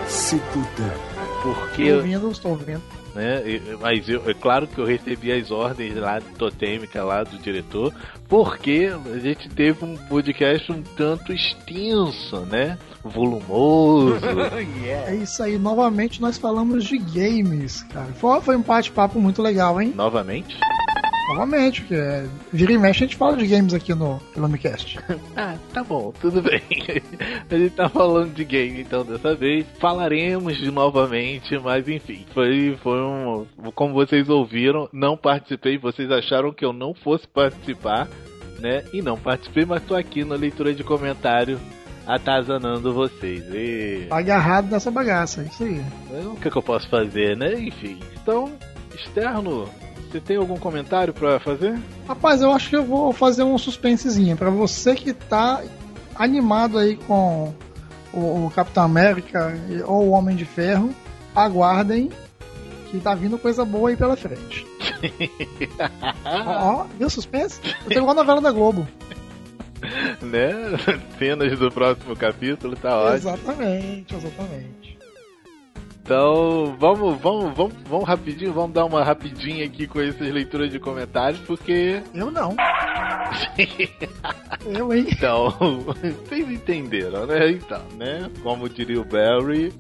se 0.06 0.36
puder. 0.52 0.98
Porque. 1.42 1.84
Estou 1.84 1.96
ouvindo, 1.96 2.32
estou 2.32 2.52
ouvindo. 2.52 2.82
Né? 3.16 3.42
Mas 3.80 4.10
eu, 4.10 4.30
é 4.30 4.34
claro 4.34 4.68
que 4.68 4.78
eu 4.78 4.84
recebi 4.84 5.32
as 5.32 5.50
ordens 5.50 5.96
lá 5.96 6.20
totêmica 6.38 7.02
lá 7.06 7.24
do 7.24 7.38
diretor, 7.38 7.94
porque 8.28 8.92
a 9.14 9.18
gente 9.18 9.48
teve 9.48 9.86
um 9.86 9.96
podcast 9.96 10.70
um 10.74 10.82
tanto 10.82 11.32
extenso, 11.32 12.42
né? 12.42 12.78
Volumoso. 13.02 14.20
yeah. 14.84 15.10
É 15.10 15.16
isso 15.16 15.42
aí, 15.42 15.58
novamente 15.58 16.20
nós 16.20 16.38
falamos 16.38 16.84
de 16.84 16.98
games, 16.98 17.82
cara. 17.84 18.12
Foi, 18.16 18.42
foi 18.42 18.58
um 18.58 18.62
bate-papo 18.62 19.22
muito 19.22 19.42
legal, 19.42 19.82
hein? 19.82 19.94
Novamente? 19.96 20.58
Novamente, 21.28 21.82
porque 21.82 21.96
é, 21.96 22.28
vira 22.54 22.72
e 22.72 22.78
mexe 22.78 23.04
a 23.04 23.08
gente 23.08 23.18
fala 23.18 23.36
de 23.36 23.48
games 23.48 23.74
aqui 23.74 23.94
no 23.94 24.20
Filmcast. 24.34 25.00
ah, 25.36 25.56
tá 25.74 25.84
bom, 25.84 26.14
tudo 26.22 26.42
bem. 26.42 26.62
a 27.50 27.58
gente 27.58 27.76
tá 27.76 27.90
falando 27.90 28.34
de 28.34 28.44
game 28.44 28.82
então 28.82 29.04
dessa 29.04 29.34
vez. 29.36 29.66
Falaremos 29.80 30.58
de 30.58 30.70
novamente, 30.70 31.58
mas 31.58 31.88
enfim, 31.88 32.26
foi, 32.34 32.78
foi 32.82 33.02
um. 33.02 33.46
Como 33.74 33.94
vocês 33.94 34.30
ouviram, 34.30 34.88
não 34.94 35.18
participei, 35.18 35.78
vocês 35.78 36.12
acharam 36.12 36.54
que 36.54 36.64
eu 36.64 36.72
não 36.72 36.94
fosse 36.94 37.28
participar, 37.28 38.08
né? 38.60 38.84
E 38.94 39.02
não 39.02 39.18
participei, 39.18 39.66
mas 39.66 39.84
tô 39.84 39.96
aqui 39.96 40.24
na 40.24 40.36
leitura 40.36 40.74
de 40.74 40.84
comentário 40.84 41.60
atazanando 42.06 42.94
vocês. 42.94 43.44
E... 43.52 44.08
Agarrado 44.12 44.70
nessa 44.70 44.92
bagaça, 44.92 45.42
é 45.42 45.46
isso 45.46 45.64
aí. 45.64 45.82
O 46.26 46.36
que, 46.36 46.52
que 46.52 46.58
eu 46.58 46.62
posso 46.62 46.88
fazer, 46.88 47.36
né? 47.36 47.54
Enfim. 47.60 48.00
Então, 48.22 48.54
externo, 48.94 49.68
você 50.12 50.20
tem 50.20 50.38
algum 50.38 50.58
comentário 50.58 51.14
para 51.14 51.40
fazer? 51.40 51.78
Rapaz, 52.08 52.42
eu 52.42 52.52
acho 52.52 52.70
que 52.70 52.76
eu 52.76 52.84
vou 52.84 53.12
fazer 53.14 53.44
um 53.44 53.58
suspensezinho 53.58 54.36
para 54.38 54.50
você 54.50 54.96
que 54.96 55.14
tá 55.14 55.62
animado 56.16 56.78
aí 56.78 56.96
com 56.96 57.54
o, 58.14 58.46
o 58.46 58.52
Capitão 58.56 58.84
América 58.84 59.54
ou 59.86 60.08
o 60.08 60.12
Homem 60.12 60.36
de 60.36 60.46
Ferro, 60.46 60.94
aguardem 61.36 62.10
que 62.90 63.00
tá 63.00 63.14
vindo 63.14 63.38
coisa 63.38 63.66
boa 63.66 63.90
aí 63.90 63.98
pela 63.98 64.16
frente. 64.16 64.66
Ó, 66.26 66.82
ó, 66.82 66.86
viu 66.98 67.10
suspense? 67.10 67.60
Eu 67.86 67.92
tô 67.92 68.00
igual 68.00 68.12
a 68.12 68.16
novela 68.16 68.42
da 68.42 68.52
Globo. 68.52 68.88
né? 70.22 70.54
Cenas 71.20 71.60
do 71.60 71.72
próximo 71.72 72.16
capítulo, 72.16 72.76
tá 72.76 72.98
ótimo. 72.98 73.16
Exatamente, 73.16 74.16
exatamente. 74.16 74.85
Então, 76.06 76.76
vamos, 76.80 77.20
vamos, 77.20 77.52
vamos, 77.56 77.74
vamos 77.90 78.08
rapidinho, 78.08 78.54
vamos 78.54 78.74
dar 78.74 78.86
uma 78.86 79.04
rapidinha 79.04 79.66
aqui 79.66 79.88
com 79.88 80.00
essas 80.00 80.32
leituras 80.32 80.70
de 80.70 80.80
comentários, 80.80 81.42
porque. 81.42 82.00
Eu 82.14 82.30
não. 82.30 82.56
Eu, 84.68 84.94
hein? 84.94 85.08
Então, 85.10 85.50
vocês 86.24 86.48
entenderam, 86.48 87.26
né? 87.26 87.50
Então, 87.50 87.82
né? 87.98 88.30
Como 88.44 88.70
diria 88.70 89.02
o 89.02 89.04
Barry, 89.04 89.74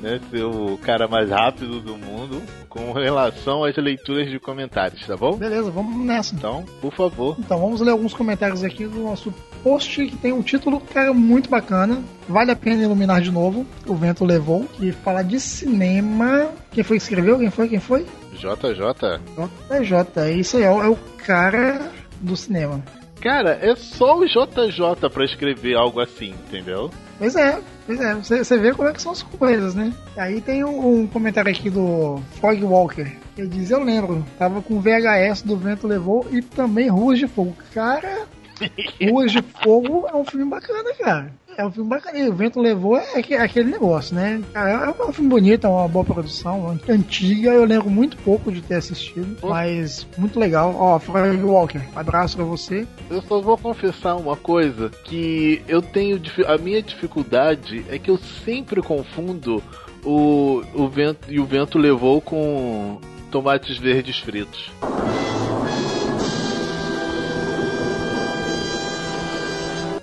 né? 0.00 0.20
Ser 0.30 0.44
o 0.44 0.78
cara 0.78 1.08
mais 1.08 1.30
rápido 1.30 1.80
do 1.80 1.96
mundo 1.96 2.40
com 2.68 2.92
relação 2.92 3.64
às 3.64 3.76
leituras 3.76 4.30
de 4.30 4.38
comentários, 4.38 5.04
tá 5.04 5.16
bom? 5.16 5.36
Beleza, 5.36 5.68
vamos 5.72 6.06
nessa. 6.06 6.32
Então, 6.32 6.64
por 6.80 6.92
favor. 6.92 7.34
Então, 7.40 7.58
vamos 7.58 7.80
ler 7.80 7.90
alguns 7.90 8.14
comentários 8.14 8.62
aqui 8.62 8.86
do 8.86 9.00
nosso 9.00 9.34
post 9.62 10.06
que 10.06 10.16
tem 10.16 10.32
um 10.32 10.42
título, 10.42 10.80
cara, 10.80 11.12
muito 11.12 11.48
bacana. 11.48 12.02
Vale 12.28 12.50
a 12.50 12.56
pena 12.56 12.82
iluminar 12.82 13.20
de 13.20 13.30
novo. 13.30 13.66
O 13.86 13.94
vento 13.94 14.24
levou. 14.24 14.64
Que 14.64 14.92
fala 14.92 15.22
de 15.22 15.38
cinema. 15.40 16.50
Quem 16.70 16.84
foi 16.84 16.96
que 16.96 17.02
escreveu? 17.02 17.38
Quem 17.38 17.50
foi? 17.50 17.68
Quem 17.68 17.80
foi? 17.80 18.06
JJ. 18.32 19.20
JJ. 19.68 20.20
É 20.22 20.32
isso 20.32 20.56
aí, 20.56 20.64
é 20.64 20.70
o 20.70 20.82
é 20.82 20.88
o 20.88 20.98
cara 21.24 21.90
do 22.20 22.36
cinema. 22.36 22.82
Cara, 23.20 23.56
é 23.62 23.76
só 23.76 24.18
o 24.18 24.26
JJ 24.26 25.08
pra 25.12 25.24
escrever 25.24 25.76
algo 25.76 26.00
assim, 26.00 26.34
entendeu? 26.48 26.90
Pois 27.18 27.36
é, 27.36 27.60
pois 27.86 28.00
é. 28.00 28.14
Você, 28.16 28.44
você 28.44 28.58
vê 28.58 28.74
como 28.74 28.88
é 28.88 28.92
que 28.92 29.00
são 29.00 29.12
as 29.12 29.22
coisas, 29.22 29.76
né? 29.76 29.92
Aí 30.16 30.40
tem 30.40 30.64
um, 30.64 31.02
um 31.02 31.06
comentário 31.06 31.48
aqui 31.48 31.70
do 31.70 32.20
Frog 32.40 32.60
Walker. 32.64 33.06
Ele 33.38 33.48
diz, 33.48 33.70
eu 33.70 33.82
lembro, 33.82 34.24
tava 34.36 34.60
com 34.60 34.80
VHS 34.80 35.42
do 35.42 35.56
Vento 35.56 35.86
Levou 35.86 36.26
e 36.32 36.42
também 36.42 36.88
Ruas 36.88 37.18
de 37.18 37.28
Fogo. 37.28 37.56
Cara, 37.72 38.26
Ruas 39.10 39.32
de 39.32 39.42
Fogo 39.62 40.06
é 40.12 40.16
um 40.16 40.24
filme 40.24 40.46
bacana, 40.50 40.92
cara. 40.98 41.32
É 41.56 41.66
um 41.66 41.70
filme 41.70 41.90
bacana. 41.90 42.18
E 42.18 42.28
o 42.28 42.32
Vento 42.34 42.58
Levou 42.60 42.96
é 42.96 43.18
aque- 43.18 43.34
aquele 43.34 43.70
negócio, 43.70 44.14
né? 44.14 44.40
Cara, 44.54 44.94
é 44.98 45.04
um 45.04 45.12
filme 45.12 45.28
bonito, 45.28 45.66
é 45.66 45.70
uma 45.70 45.86
boa 45.86 46.04
produção, 46.04 46.78
antiga. 46.88 47.50
Eu 47.50 47.64
lembro 47.66 47.90
muito 47.90 48.16
pouco 48.18 48.50
de 48.50 48.62
ter 48.62 48.76
assistido, 48.76 49.36
mas 49.46 50.06
muito 50.16 50.40
legal. 50.40 50.74
Ó, 50.78 50.98
Frog 50.98 51.36
Walker, 51.42 51.82
abraço 51.94 52.36
pra 52.36 52.44
você. 52.46 52.86
Eu 53.10 53.20
só 53.22 53.40
vou 53.40 53.58
confessar 53.58 54.16
uma 54.16 54.34
coisa, 54.36 54.90
que 55.04 55.62
eu 55.68 55.82
tenho 55.82 56.18
a 56.46 56.56
minha 56.56 56.80
dificuldade 56.82 57.84
é 57.90 57.98
que 57.98 58.10
eu 58.10 58.16
sempre 58.44 58.80
confundo 58.80 59.62
o, 60.04 60.62
o 60.74 60.88
vento 60.88 61.30
e 61.30 61.38
o 61.38 61.44
vento 61.44 61.76
levou 61.78 62.20
com 62.22 62.98
tomates 63.30 63.76
verdes 63.76 64.18
fritos. 64.18 64.70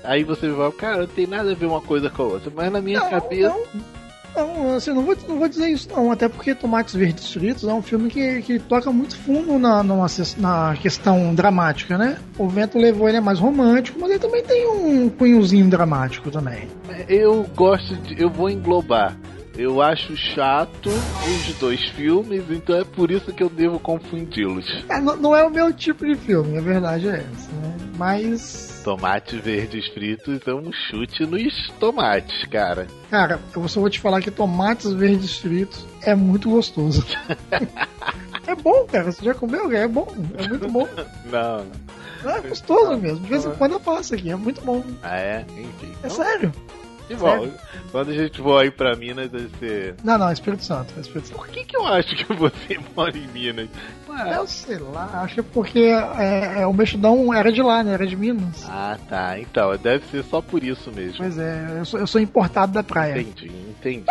Aí 0.09 0.23
você 0.23 0.49
vai, 0.49 0.71
cara, 0.71 1.01
não 1.01 1.07
tem 1.07 1.27
nada 1.27 1.51
a 1.51 1.53
ver 1.53 1.67
uma 1.67 1.81
coisa 1.81 2.09
com 2.09 2.23
a 2.23 2.25
outra, 2.25 2.51
mas 2.55 2.71
na 2.71 2.81
minha 2.81 2.99
Não, 2.99 3.09
cabeça. 3.11 3.55
Não, 4.35 4.75
assim, 4.75 4.91
não 4.91 5.03
vou, 5.03 5.15
não 5.27 5.37
vou 5.37 5.47
dizer 5.47 5.69
isso 5.69 5.87
não, 5.91 6.11
até 6.11 6.27
porque 6.27 6.55
Tomates 6.55 6.95
Verdes 6.95 7.31
Fritos 7.31 7.63
é 7.63 7.71
um 7.71 7.81
filme 7.83 8.09
que, 8.09 8.41
que 8.41 8.57
toca 8.57 8.91
muito 8.91 9.15
fundo 9.15 9.59
na, 9.59 9.83
numa, 9.83 10.07
na 10.37 10.75
questão 10.81 11.35
dramática, 11.35 11.95
né? 11.95 12.17
O 12.39 12.47
Vento 12.47 12.79
Levou 12.79 13.07
ele 13.07 13.17
é 13.17 13.21
mais 13.21 13.37
romântico, 13.37 13.99
mas 13.99 14.09
ele 14.09 14.19
também 14.19 14.43
tem 14.43 14.67
um 14.67 15.09
cunhozinho 15.09 15.69
dramático 15.69 16.31
também. 16.31 16.67
Eu 17.07 17.45
gosto 17.55 17.95
de. 17.97 18.19
Eu 18.19 18.31
vou 18.31 18.49
englobar. 18.49 19.15
Eu 19.55 19.81
acho 19.81 20.15
chato 20.15 20.89
os 20.89 21.53
dois 21.59 21.83
filmes, 21.89 22.45
então 22.49 22.77
é 22.77 22.83
por 22.85 23.11
isso 23.11 23.33
que 23.33 23.43
eu 23.43 23.49
devo 23.49 23.77
confundi-los. 23.77 24.85
É, 24.87 25.01
não, 25.01 25.17
não 25.17 25.35
é 25.35 25.43
o 25.43 25.51
meu 25.51 25.73
tipo 25.73 26.05
de 26.05 26.15
filme, 26.15 26.57
a 26.57 26.61
verdade 26.61 27.09
é 27.09 27.15
essa, 27.15 27.51
né? 27.51 27.77
Mas, 27.97 28.78
Tomates 28.89 29.39
verdes 29.39 29.87
fritos 29.89 30.47
é 30.47 30.51
um 30.51 30.71
chute 30.73 31.23
nos 31.23 31.69
tomates, 31.79 32.43
cara. 32.47 32.87
cara, 33.11 33.39
eu 33.55 33.67
só 33.67 33.79
vou 33.79 33.87
te 33.87 33.99
falar 33.99 34.19
que 34.19 34.31
Tomates 34.31 34.91
Verdes 34.93 35.37
Fritos 35.37 35.85
é 36.01 36.15
muito 36.15 36.49
gostoso. 36.49 37.05
é 38.47 38.55
bom, 38.55 38.87
cara, 38.87 39.11
você 39.11 39.23
já 39.23 39.35
comeu? 39.35 39.71
É 39.71 39.87
bom, 39.87 40.07
é 40.39 40.47
muito 40.47 40.67
bom. 40.69 40.87
Não, 41.25 41.67
não. 42.23 42.31
É 42.31 42.41
gostoso 42.41 42.97
mesmo, 42.97 43.19
de 43.19 43.29
vez 43.29 43.45
em 43.45 43.51
quando 43.51 43.73
eu 43.73 43.79
faço 43.79 44.15
aqui, 44.15 44.31
é 44.31 44.35
muito 44.35 44.59
bom. 44.61 44.83
Ah, 45.03 45.19
é? 45.19 45.45
Enfim. 45.51 45.93
É 46.01 46.09
sério. 46.09 46.51
Que 47.07 47.15
bom. 47.15 47.47
Quando 47.91 48.09
a 48.09 48.13
gente 48.13 48.41
for 48.41 48.59
aí 48.59 48.71
pra 48.71 48.95
Minas, 48.95 49.31
vai 49.31 49.49
ser. 49.59 49.95
Não, 50.03 50.17
não, 50.17 50.31
Espírito 50.31 50.63
Santo, 50.63 50.93
é 50.97 51.01
Espírito 51.01 51.27
Santo. 51.27 51.37
Por 51.37 51.47
que, 51.47 51.63
que 51.63 51.77
eu 51.77 51.85
acho 51.85 52.15
que 52.15 52.33
você 52.33 52.79
mora 52.95 53.15
em 53.15 53.27
Minas? 53.27 53.69
Ué, 54.09 54.37
Eu 54.37 54.47
sei 54.47 54.77
lá, 54.77 55.21
acho 55.23 55.35
que 55.35 55.43
porque 55.43 55.79
é, 55.79 56.61
é, 56.61 56.67
o 56.67 56.73
mexidão 56.73 57.33
era 57.33 57.51
de 57.51 57.61
lá, 57.61 57.83
né? 57.83 57.93
Era 57.93 58.07
de 58.07 58.15
Minas. 58.15 58.65
Ah, 58.67 58.97
tá. 59.07 59.39
Então, 59.39 59.75
deve 59.77 60.05
ser 60.07 60.23
só 60.23 60.41
por 60.41 60.63
isso 60.63 60.91
mesmo. 60.91 61.17
Pois 61.17 61.37
é, 61.37 61.77
eu 61.79 61.85
sou, 61.85 61.99
eu 61.99 62.07
sou 62.07 62.19
importado 62.19 62.71
da 62.71 62.83
praia. 62.83 63.21
Entendi, 63.21 63.51
entendi. 63.69 64.05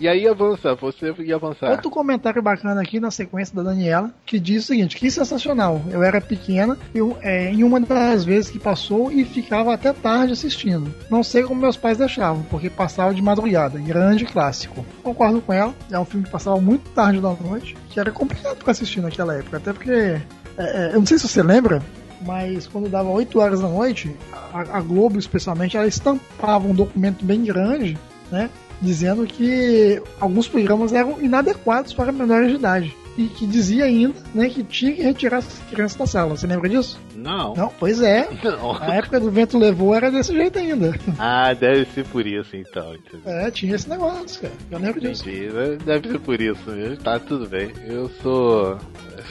E 0.00 0.08
aí 0.08 0.26
avança, 0.26 0.74
você 0.74 1.14
ia 1.18 1.34
avançar. 1.34 1.70
Outro 1.70 1.90
comentário 1.90 2.40
bacana 2.40 2.80
aqui 2.80 2.98
na 2.98 3.10
sequência 3.10 3.54
da 3.54 3.62
Daniela, 3.62 4.10
que 4.24 4.40
diz 4.40 4.64
o 4.64 4.66
seguinte, 4.68 4.96
que 4.96 5.10
sensacional. 5.10 5.82
Eu 5.90 6.02
era 6.02 6.22
pequena 6.22 6.78
eu, 6.94 7.18
é, 7.20 7.52
em 7.52 7.62
uma 7.62 7.78
das 7.78 8.24
vezes 8.24 8.50
que 8.50 8.58
passou 8.58 9.12
e 9.12 9.26
ficava 9.26 9.74
até 9.74 9.92
tarde 9.92 10.32
assistindo. 10.32 10.94
Não 11.10 11.22
sei 11.22 11.42
como 11.42 11.60
meus 11.60 11.76
pais 11.76 11.98
deixavam, 11.98 12.42
porque 12.44 12.70
passava 12.70 13.12
de 13.12 13.20
madrugada. 13.20 13.78
Grande 13.78 14.24
clássico. 14.24 14.86
Concordo 15.02 15.42
com 15.42 15.52
ela, 15.52 15.74
é 15.90 15.98
um 15.98 16.04
filme 16.06 16.24
que 16.24 16.32
passava 16.32 16.58
muito 16.58 16.88
tarde 16.92 17.20
da 17.20 17.34
noite, 17.34 17.76
que 17.90 18.00
era 18.00 18.10
complicado 18.10 18.56
para 18.56 18.70
assistir 18.70 19.02
naquela 19.02 19.34
época. 19.34 19.39
Até 19.52 19.72
porque, 19.72 19.90
é, 19.90 20.22
é, 20.58 20.90
eu 20.92 20.98
não 20.98 21.06
sei 21.06 21.18
se 21.18 21.28
você 21.28 21.42
lembra, 21.42 21.82
mas 22.20 22.66
quando 22.66 22.88
dava 22.88 23.08
8 23.08 23.38
horas 23.38 23.60
da 23.60 23.68
noite, 23.68 24.14
a, 24.32 24.78
a 24.78 24.80
Globo 24.80 25.18
especialmente, 25.18 25.76
ela 25.76 25.86
estampava 25.86 26.66
um 26.66 26.74
documento 26.74 27.24
bem 27.24 27.42
grande, 27.44 27.98
né? 28.30 28.50
Dizendo 28.80 29.26
que 29.26 30.02
alguns 30.18 30.48
programas 30.48 30.92
eram 30.92 31.20
inadequados 31.20 31.92
para 31.92 32.12
menores 32.12 32.48
de 32.48 32.54
idade. 32.54 32.96
E 33.18 33.26
que 33.26 33.46
dizia 33.46 33.84
ainda, 33.84 34.14
né, 34.32 34.48
que 34.48 34.62
tinha 34.62 34.92
que 34.94 35.02
retirar 35.02 35.38
as 35.38 35.60
crianças 35.68 35.98
da 35.98 36.06
sala. 36.06 36.36
Você 36.36 36.46
lembra 36.46 36.68
disso? 36.68 36.98
Não. 37.14 37.54
Não, 37.54 37.70
pois 37.78 38.00
é. 38.00 38.28
Não. 38.42 38.80
A 38.80 38.94
época 38.94 39.20
do 39.20 39.30
vento 39.30 39.58
levou 39.58 39.94
era 39.94 40.10
desse 40.10 40.32
jeito 40.32 40.58
ainda. 40.58 40.94
Ah, 41.18 41.52
deve 41.52 41.84
ser 41.86 42.06
por 42.06 42.26
isso 42.26 42.56
então. 42.56 42.94
É, 43.26 43.50
tinha 43.50 43.74
esse 43.74 43.90
negócio, 43.90 44.40
cara. 44.40 44.54
Eu 44.70 44.78
lembro 44.78 45.00
disso. 45.00 45.28
Entendi. 45.28 45.48
Deve 45.84 46.08
ser 46.08 46.20
por 46.20 46.40
isso 46.40 46.70
mesmo. 46.70 46.96
Tá 46.98 47.18
tudo 47.18 47.46
bem. 47.46 47.72
Eu 47.86 48.08
sou. 48.22 48.78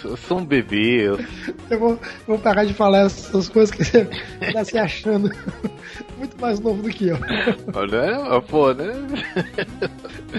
Eu 0.03 0.17
sou 0.17 0.39
um 0.39 0.45
bebê. 0.45 1.07
Eu... 1.07 1.19
Eu 1.69 1.79
vou, 1.79 1.99
vou 2.27 2.39
parar 2.39 2.65
de 2.65 2.73
falar 2.73 3.05
essas 3.05 3.49
coisas 3.49 3.73
que 3.73 3.83
você 3.83 4.07
tá 4.53 4.63
se 4.63 4.77
achando 4.77 5.31
muito 6.17 6.39
mais 6.39 6.59
novo 6.59 6.81
do 6.81 6.89
que 6.89 7.07
eu. 7.07 7.19
Né? 7.19 7.55
Pô, 8.47 8.73
né? 8.73 8.93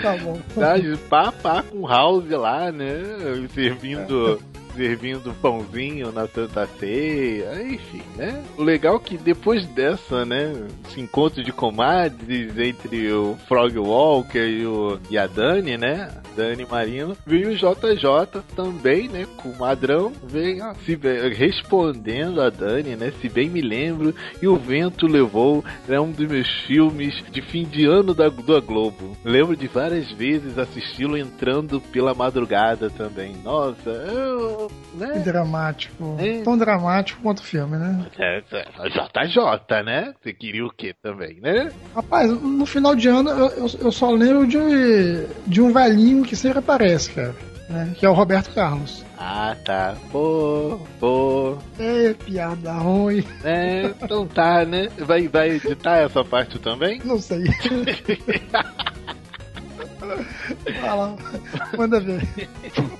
Tá 0.02 0.16
bom. 0.16 0.40
Tá 0.55 0.78
de 0.78 0.97
pá, 0.97 1.32
pá 1.32 1.62
com 1.62 1.86
house 1.86 2.28
lá, 2.31 2.70
né? 2.70 2.98
Servindo. 3.55 4.40
Servindo 4.75 5.35
pãozinho 5.41 6.13
na 6.13 6.27
Santa 6.27 6.67
Ceia, 6.79 7.63
enfim, 7.63 8.03
né? 8.17 8.43
O 8.57 8.63
legal 8.63 8.97
é 8.97 8.99
que 8.99 9.19
depois 9.19 9.67
dessa, 9.67 10.25
né? 10.25 10.53
Esse 10.89 11.01
encontro 11.01 11.43
de 11.43 11.53
comadres 11.53 12.57
entre 12.59 13.13
o 13.13 13.37
Frog 13.49 13.77
Walker 13.79 14.39
e, 14.39 14.67
o, 14.67 14.99
e 15.11 15.19
a 15.19 15.27
Dani, 15.27 15.77
né? 15.77 16.11
Dani 16.37 16.65
Marino, 16.65 17.17
veio 17.27 17.51
o 17.51 17.55
JJ 17.55 18.43
também, 18.55 19.09
né? 19.09 19.27
Com 19.37 19.51
o 19.51 19.59
Madrão, 19.59 20.13
ó, 20.63 20.75
se, 20.85 20.99
respondendo 21.35 22.41
a 22.41 22.49
Dani, 22.49 22.97
né? 22.97 23.13
Se 23.21 23.29
bem 23.29 23.49
me 23.49 23.61
lembro, 23.61 24.15
e 24.41 24.47
o 24.47 24.57
vento 24.57 25.07
levou, 25.07 25.65
é 25.89 26.01
um 26.01 26.11
dos 26.11 26.29
meus 26.29 26.49
filmes 26.67 27.23
de 27.31 27.43
fim 27.43 27.65
de 27.65 27.85
ano 27.87 28.15
da, 28.15 28.29
da 28.29 28.61
Globo. 28.61 29.17
Lembro 29.25 29.57
de 29.57 29.67
várias 29.67 30.11
vezes 30.13 30.59
assisti-lo 30.59 31.17
entrando 31.17 31.81
pela 31.81 32.15
madrugada 32.15 32.91
também. 32.91 33.35
Nossa, 33.43 33.91
eu. 33.91 34.60
Que 34.69 34.99
Né? 34.99 35.19
dramático. 35.20 36.16
É. 36.19 36.43
Tão 36.43 36.59
dramático 36.59 37.23
quanto 37.23 37.39
o 37.39 37.45
filme, 37.45 37.77
né? 37.77 38.07
É, 38.19 38.39
é, 38.53 38.89
JJ, 38.89 39.82
né? 39.85 40.12
Você 40.20 40.32
queria 40.32 40.66
o 40.66 40.73
quê 40.73 40.95
também, 41.03 41.41
né? 41.41 41.70
Rapaz, 41.95 42.31
no 42.31 42.66
final 42.66 42.95
de 42.95 43.09
ano 43.09 43.31
eu, 43.31 43.49
eu, 43.51 43.66
eu 43.81 43.93
só 43.93 44.11
lembro 44.11 44.47
de, 44.47 45.27
de 45.47 45.61
um 45.62 45.73
velhinho 45.73 46.24
que 46.24 46.37
sempre 46.37 46.59
aparece, 46.59 47.11
cara. 47.12 47.35
Né? 47.69 47.93
Que 47.97 48.05
é 48.05 48.09
o 48.11 48.12
Roberto 48.12 48.53
Carlos. 48.53 49.05
Ah, 49.16 49.57
tá. 49.65 49.95
Pô, 50.11 50.81
pô. 50.99 51.57
É, 51.78 52.12
piada 52.15 52.73
ruim. 52.73 53.24
É, 53.45 53.82
então 54.03 54.27
tá, 54.27 54.65
né? 54.65 54.89
Vai, 54.99 55.28
vai 55.28 55.51
editar 55.51 55.99
essa 55.99 56.24
parte 56.24 56.59
também? 56.59 57.01
Não 57.05 57.19
sei. 57.20 57.45
Fala, 60.81 61.16
manda 61.77 62.01
ver. 62.01 62.27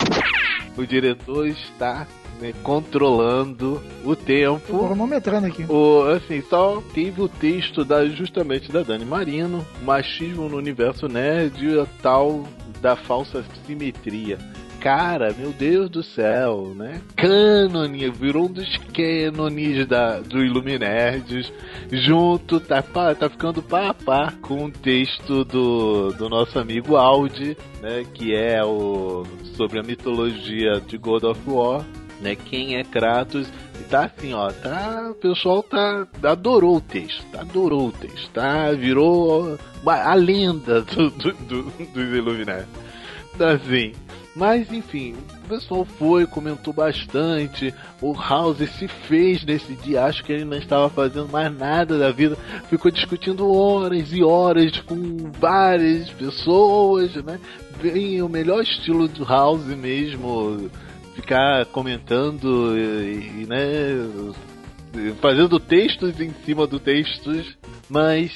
O 0.81 0.86
diretor 0.86 1.47
está 1.47 2.07
né, 2.40 2.55
controlando 2.62 3.82
o 4.02 4.16
tempo. 4.16 4.61
Tô 4.66 4.86
cronometrando 4.86 5.47
aqui. 5.47 5.66
O, 5.69 6.05
assim, 6.05 6.40
só 6.48 6.82
teve 6.94 7.20
o 7.20 7.28
texto 7.28 7.85
da, 7.85 8.07
justamente 8.07 8.73
da 8.73 8.82
Dani 8.82 9.05
Marino, 9.05 9.62
machismo 9.82 10.48
no 10.48 10.57
universo 10.57 11.07
nerd, 11.07 11.78
a 11.78 11.86
tal 12.01 12.44
da 12.81 12.97
falsa 12.97 13.44
simetria. 13.66 14.39
Cara, 14.81 15.35
meu 15.36 15.52
Deus 15.52 15.90
do 15.90 16.02
céu, 16.02 16.73
né? 16.74 17.02
Cânone, 17.15 18.11
virou 18.11 18.47
um 18.47 18.52
dos 18.52 18.78
cânones 18.94 19.86
da, 19.86 20.20
do 20.20 20.43
Iluminerds, 20.43 21.52
junto, 21.93 22.59
tá, 22.59 22.81
tá 22.82 23.28
ficando 23.28 23.62
pá 23.62 23.90
a 23.90 23.94
pá 23.94 24.32
com 24.40 24.65
o 24.65 24.70
texto 24.70 25.44
do, 25.44 26.12
do 26.15 26.31
nosso 26.31 26.59
amigo 26.59 26.97
Audi, 26.97 27.59
né? 27.82 28.07
Que 28.15 28.35
é 28.35 28.65
o 28.65 29.27
sobre 29.55 29.78
a 29.78 29.82
mitologia 29.82 30.81
de 30.81 30.97
God 30.97 31.24
of 31.24 31.40
War, 31.47 31.85
né? 32.23 32.35
Quem 32.35 32.77
é 32.77 32.82
Kratos 32.82 33.52
e 33.78 33.85
tá 33.85 34.07
assim, 34.07 34.32
ó, 34.32 34.51
tá, 34.51 35.09
o 35.11 35.15
pessoal 35.15 35.62
tá 35.62 36.07
adorou 36.23 36.77
o 36.77 36.81
texto, 36.81 37.23
tá, 37.31 37.43
adorou 37.43 37.89
o 37.89 37.93
texto, 37.93 38.31
tá, 38.31 38.73
virou 38.73 39.59
a 39.85 40.15
lenda 40.15 40.81
do, 40.81 41.11
do, 41.11 41.32
do, 41.32 41.62
dos 41.65 42.16
Illuminati. 42.16 42.66
Tá 43.36 43.52
assim, 43.52 43.93
mas 44.35 44.73
enfim, 44.73 45.16
o 45.44 45.48
pessoal 45.48 45.85
foi, 45.85 46.24
comentou 46.24 46.73
bastante. 46.73 47.74
O 48.01 48.12
House 48.12 48.59
se 48.78 48.86
fez 48.86 49.44
nesse 49.44 49.74
dia. 49.74 50.05
Acho 50.05 50.23
que 50.23 50.32
ele 50.32 50.44
não 50.44 50.57
estava 50.57 50.89
fazendo 50.89 51.28
mais 51.28 51.52
nada 51.57 51.98
da 51.98 52.12
vida. 52.12 52.36
Ficou 52.69 52.90
discutindo 52.90 53.52
horas 53.52 54.12
e 54.12 54.23
horas 54.23 54.78
com 54.81 55.31
várias 55.32 56.11
pessoas, 56.11 57.15
né? 57.16 57.40
Bem, 57.82 58.23
o 58.23 58.28
melhor 58.28 58.62
estilo 58.62 59.09
do 59.09 59.24
House 59.24 59.66
mesmo. 59.66 60.70
Ficar 61.15 61.66
comentando 61.66 62.78
e, 62.78 63.43
e 63.43 63.47
né? 63.48 63.59
Fazendo 65.20 65.59
textos 65.59 66.20
em 66.20 66.31
cima 66.44 66.69
do 66.69 66.78
textos. 66.78 67.59
Mas 67.89 68.32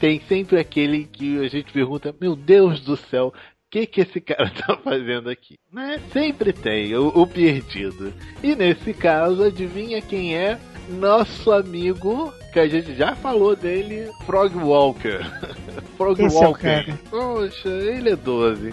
tem 0.00 0.20
sempre 0.28 0.58
aquele 0.58 1.04
que 1.04 1.38
a 1.38 1.48
gente 1.48 1.72
pergunta: 1.72 2.14
Meu 2.20 2.34
Deus 2.34 2.80
do 2.80 2.96
céu, 2.96 3.32
que, 3.76 3.86
que 3.86 4.00
esse 4.00 4.20
cara 4.20 4.50
tá 4.66 4.76
fazendo 4.78 5.28
aqui? 5.28 5.58
Né? 5.70 6.00
Sempre 6.12 6.52
tem 6.52 6.94
o, 6.94 7.08
o 7.08 7.26
perdido. 7.26 8.14
E 8.42 8.54
nesse 8.54 8.94
caso, 8.94 9.42
adivinha 9.44 10.00
quem 10.00 10.34
é? 10.34 10.58
Nosso 10.88 11.50
amigo, 11.50 12.32
que 12.52 12.60
a 12.60 12.68
gente 12.68 12.94
já 12.94 13.14
falou 13.16 13.56
dele, 13.56 14.08
Frog 14.24 14.56
Walker. 14.56 15.20
Frog 15.98 16.22
Esse 16.22 16.36
é 16.36 16.40
Walker. 16.40 16.62
cara. 16.62 16.98
Poxa, 17.10 17.68
ele 17.68 18.10
é 18.10 18.16
12. 18.16 18.72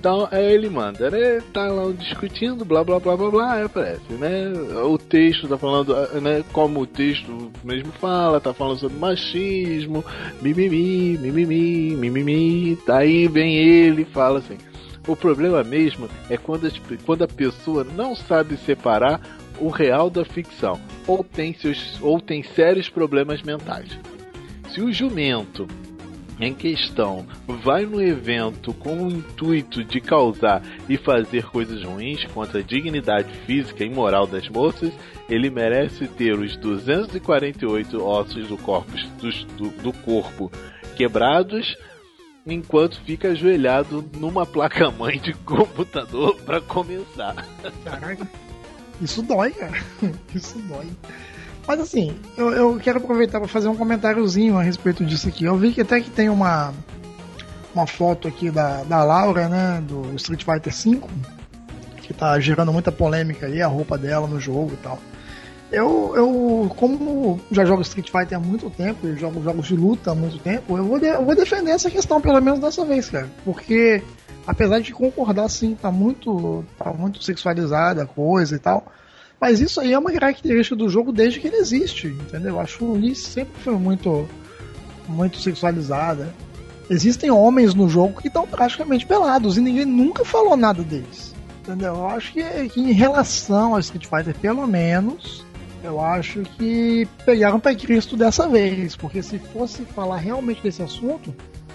Então, 0.00 0.26
aí 0.30 0.54
ele 0.54 0.70
manda, 0.70 1.10
né? 1.10 1.42
Tá 1.52 1.66
lá 1.68 1.92
discutindo, 1.92 2.64
blá 2.64 2.82
blá 2.82 2.98
blá 2.98 3.14
blá 3.18 3.30
blá, 3.30 3.52
aí 3.52 3.64
aparece, 3.64 4.12
né? 4.14 4.50
O 4.82 4.96
texto 4.96 5.46
tá 5.46 5.58
falando, 5.58 5.94
né? 6.22 6.42
Como 6.54 6.80
o 6.80 6.86
texto 6.86 7.52
mesmo 7.62 7.92
fala, 7.92 8.40
tá 8.40 8.54
falando 8.54 8.78
sobre 8.78 8.96
machismo, 8.98 10.02
mimimi, 10.40 11.18
mimimi, 11.18 11.94
mimimi. 11.96 12.78
Daí 12.86 13.28
vem 13.28 13.54
ele 13.56 14.02
e 14.02 14.04
fala 14.06 14.38
assim: 14.38 14.56
o 15.06 15.14
problema 15.14 15.62
mesmo 15.62 16.08
é 16.30 16.38
quando, 16.38 16.66
as- 16.66 16.80
quando 17.04 17.24
a 17.24 17.28
pessoa 17.28 17.84
não 17.84 18.16
sabe 18.16 18.56
separar 18.56 19.20
o 19.58 19.68
real 19.68 20.08
da 20.08 20.24
ficção, 20.24 20.80
ou 21.06 21.22
tem, 21.22 21.52
seus, 21.52 21.98
ou 22.00 22.18
tem 22.18 22.42
sérios 22.42 22.88
problemas 22.88 23.42
mentais. 23.42 23.90
Se 24.70 24.80
o 24.80 24.90
jumento 24.90 25.66
em 26.40 26.54
questão 26.54 27.26
vai 27.62 27.84
no 27.84 28.02
evento 28.02 28.72
com 28.72 29.04
o 29.04 29.10
intuito 29.10 29.84
de 29.84 30.00
causar 30.00 30.62
e 30.88 30.96
fazer 30.96 31.44
coisas 31.44 31.82
ruins 31.84 32.24
contra 32.26 32.60
a 32.60 32.62
dignidade 32.62 33.30
física 33.46 33.84
e 33.84 33.90
moral 33.90 34.26
das 34.26 34.48
moças, 34.48 34.92
ele 35.28 35.50
merece 35.50 36.08
ter 36.08 36.38
os 36.38 36.56
248 36.56 38.02
ossos 38.02 38.48
do 38.48 38.56
do, 38.56 39.68
do 39.82 39.92
corpo 39.92 40.50
quebrados 40.96 41.76
enquanto 42.46 43.00
fica 43.02 43.28
ajoelhado 43.28 44.04
numa 44.16 44.46
placa-mãe 44.46 45.18
de 45.18 45.34
computador 45.34 46.36
para 46.42 46.60
começar. 46.60 47.46
Caraca. 47.84 48.26
Isso 49.00 49.22
dói, 49.22 49.50
cara. 49.52 49.82
Isso 50.34 50.58
dói. 50.60 50.86
Mas 51.70 51.78
assim, 51.78 52.16
eu, 52.36 52.50
eu 52.50 52.80
quero 52.82 52.98
aproveitar 52.98 53.38
para 53.38 53.46
fazer 53.46 53.68
um 53.68 53.76
comentáriozinho 53.76 54.58
a 54.58 54.62
respeito 54.62 55.04
disso 55.04 55.28
aqui. 55.28 55.44
Eu 55.44 55.56
vi 55.56 55.70
que 55.70 55.82
até 55.82 56.00
que 56.00 56.10
tem 56.10 56.28
uma 56.28 56.74
uma 57.72 57.86
foto 57.86 58.26
aqui 58.26 58.50
da, 58.50 58.82
da 58.82 59.04
Laura, 59.04 59.48
né, 59.48 59.80
do 59.86 60.12
Street 60.16 60.42
Fighter 60.44 60.72
V, 60.74 61.00
que 62.02 62.12
tá 62.12 62.40
gerando 62.40 62.72
muita 62.72 62.90
polêmica 62.90 63.46
aí, 63.46 63.62
a 63.62 63.68
roupa 63.68 63.96
dela 63.96 64.26
no 64.26 64.40
jogo 64.40 64.72
e 64.72 64.76
tal. 64.78 64.98
Eu, 65.70 66.12
eu 66.16 66.72
como 66.76 67.38
já 67.52 67.64
jogo 67.64 67.82
Street 67.82 68.10
Fighter 68.10 68.36
há 68.36 68.40
muito 68.40 68.68
tempo, 68.70 69.06
eu 69.06 69.16
jogo 69.16 69.40
jogos 69.40 69.68
de 69.68 69.76
luta 69.76 70.10
há 70.10 70.14
muito 70.16 70.40
tempo, 70.40 70.76
eu 70.76 70.84
vou, 70.84 70.98
de- 70.98 71.06
eu 71.06 71.24
vou 71.24 71.36
defender 71.36 71.70
essa 71.70 71.88
questão, 71.88 72.20
pelo 72.20 72.40
menos 72.40 72.58
dessa 72.58 72.84
vez, 72.84 73.08
cara. 73.08 73.28
Porque, 73.44 74.02
apesar 74.44 74.80
de 74.80 74.90
concordar, 74.92 75.48
sim, 75.48 75.76
tá 75.80 75.92
muito, 75.92 76.64
tá 76.76 76.92
muito 76.92 77.22
sexualizada 77.22 78.02
a 78.02 78.06
coisa 78.06 78.56
e 78.56 78.58
tal. 78.58 78.84
Mas 79.40 79.58
isso 79.58 79.80
aí 79.80 79.92
é 79.92 79.98
uma 79.98 80.12
característica 80.12 80.76
do 80.76 80.88
jogo 80.88 81.12
desde 81.12 81.40
que 81.40 81.46
ele 81.46 81.56
existe, 81.56 82.08
entendeu? 82.08 82.60
O 82.80 82.92
Lee 82.92 83.14
sempre 83.14 83.58
foi 83.62 83.74
muito, 83.74 84.28
muito 85.08 85.40
sexualizada. 85.40 86.34
Existem 86.90 87.30
homens 87.30 87.72
no 87.72 87.88
jogo 87.88 88.20
que 88.20 88.28
estão 88.28 88.46
praticamente 88.46 89.06
pelados 89.06 89.56
e 89.56 89.60
ninguém 89.60 89.86
nunca 89.86 90.24
falou 90.24 90.56
nada 90.56 90.82
deles. 90.82 91.34
Entendeu? 91.62 91.94
Eu 91.94 92.08
acho 92.08 92.32
que, 92.32 92.68
que 92.68 92.80
em 92.80 92.92
relação 92.92 93.74
ao 93.74 93.80
Street 93.80 94.06
Fighter, 94.06 94.34
pelo 94.38 94.66
menos, 94.66 95.44
eu 95.82 96.00
acho 96.00 96.42
que 96.42 97.08
pegaram 97.24 97.60
para 97.60 97.74
Cristo 97.74 98.16
dessa 98.16 98.48
vez. 98.48 98.96
Porque 98.96 99.22
se 99.22 99.38
fosse 99.38 99.84
falar 99.84 100.16
realmente 100.16 100.62
desse 100.62 100.82
assunto, 100.82 101.34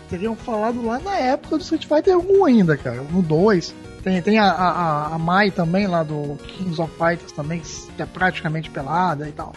teriam 0.10 0.36
falado 0.36 0.86
lá 0.86 1.00
na 1.00 1.18
época 1.18 1.58
do 1.58 1.62
Street 1.62 1.86
Fighter 1.86 2.18
1 2.18 2.46
ainda, 2.46 2.78
cara. 2.78 3.02
No 3.12 3.22
2. 3.22 3.74
Tem, 4.04 4.22
tem 4.22 4.38
a, 4.38 4.52
a, 4.52 5.16
a 5.16 5.18
Mai 5.18 5.50
também 5.50 5.88
lá 5.88 6.04
do 6.04 6.38
Kings 6.48 6.80
of 6.80 6.92
Fighters 6.96 7.32
também, 7.32 7.62
que 7.96 8.02
é 8.02 8.06
praticamente 8.06 8.70
pelada 8.70 9.28
e 9.28 9.32
tal. 9.32 9.54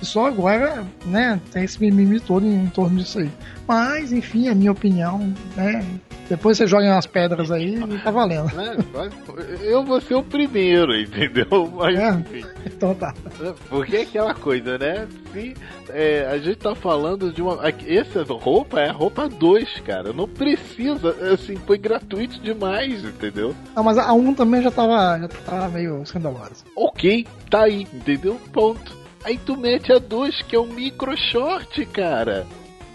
E 0.00 0.04
só 0.04 0.26
agora, 0.26 0.84
né, 1.06 1.40
tem 1.52 1.62
esse 1.62 1.80
mimimi 1.80 2.18
todo 2.18 2.44
em 2.44 2.66
torno 2.66 2.98
disso 2.98 3.20
aí. 3.20 3.30
Mas, 3.68 4.12
enfim, 4.12 4.48
a 4.48 4.54
minha 4.54 4.72
opinião, 4.72 5.32
né? 5.56 5.86
Depois 6.32 6.56
você 6.56 6.66
joga 6.66 6.86
umas 6.86 7.04
pedras 7.04 7.50
aí 7.50 7.74
e 7.74 7.98
tá 7.98 8.10
valendo. 8.10 8.50
Né? 8.54 8.74
Eu 9.60 9.84
vou 9.84 10.00
ser 10.00 10.14
o 10.14 10.22
primeiro, 10.22 10.98
entendeu? 10.98 11.70
Mas, 11.76 11.94
É. 11.94 12.08
enfim. 12.08 12.42
Então 12.64 12.94
tá. 12.94 13.12
Porque 13.68 13.96
é 13.98 14.02
aquela 14.02 14.32
coisa, 14.32 14.78
né? 14.78 15.06
Se 15.30 15.54
é, 15.90 16.26
a 16.30 16.38
gente 16.38 16.56
tá 16.56 16.74
falando 16.74 17.30
de 17.30 17.42
uma. 17.42 17.58
Essa 17.86 18.22
roupa 18.22 18.80
é 18.80 18.90
roupa 18.90 19.28
2, 19.28 19.80
cara. 19.80 20.10
Não 20.14 20.26
precisa. 20.26 21.10
Assim, 21.34 21.56
foi 21.56 21.76
gratuito 21.76 22.40
demais, 22.40 23.04
entendeu? 23.04 23.54
Não, 23.76 23.84
mas 23.84 23.98
a 23.98 24.10
1 24.14 24.32
também 24.32 24.62
já 24.62 24.70
tava, 24.70 25.18
já 25.20 25.28
tava 25.28 25.68
meio 25.68 26.02
escandalosa. 26.02 26.64
Ok, 26.74 27.26
tá 27.50 27.64
aí, 27.64 27.86
entendeu? 27.92 28.40
Ponto. 28.54 28.96
Aí 29.22 29.36
tu 29.36 29.54
mete 29.54 29.92
a 29.92 29.98
2, 29.98 30.40
que 30.48 30.56
é 30.56 30.58
um 30.60 30.66
micro 30.66 31.14
short, 31.30 31.84
cara. 31.86 32.46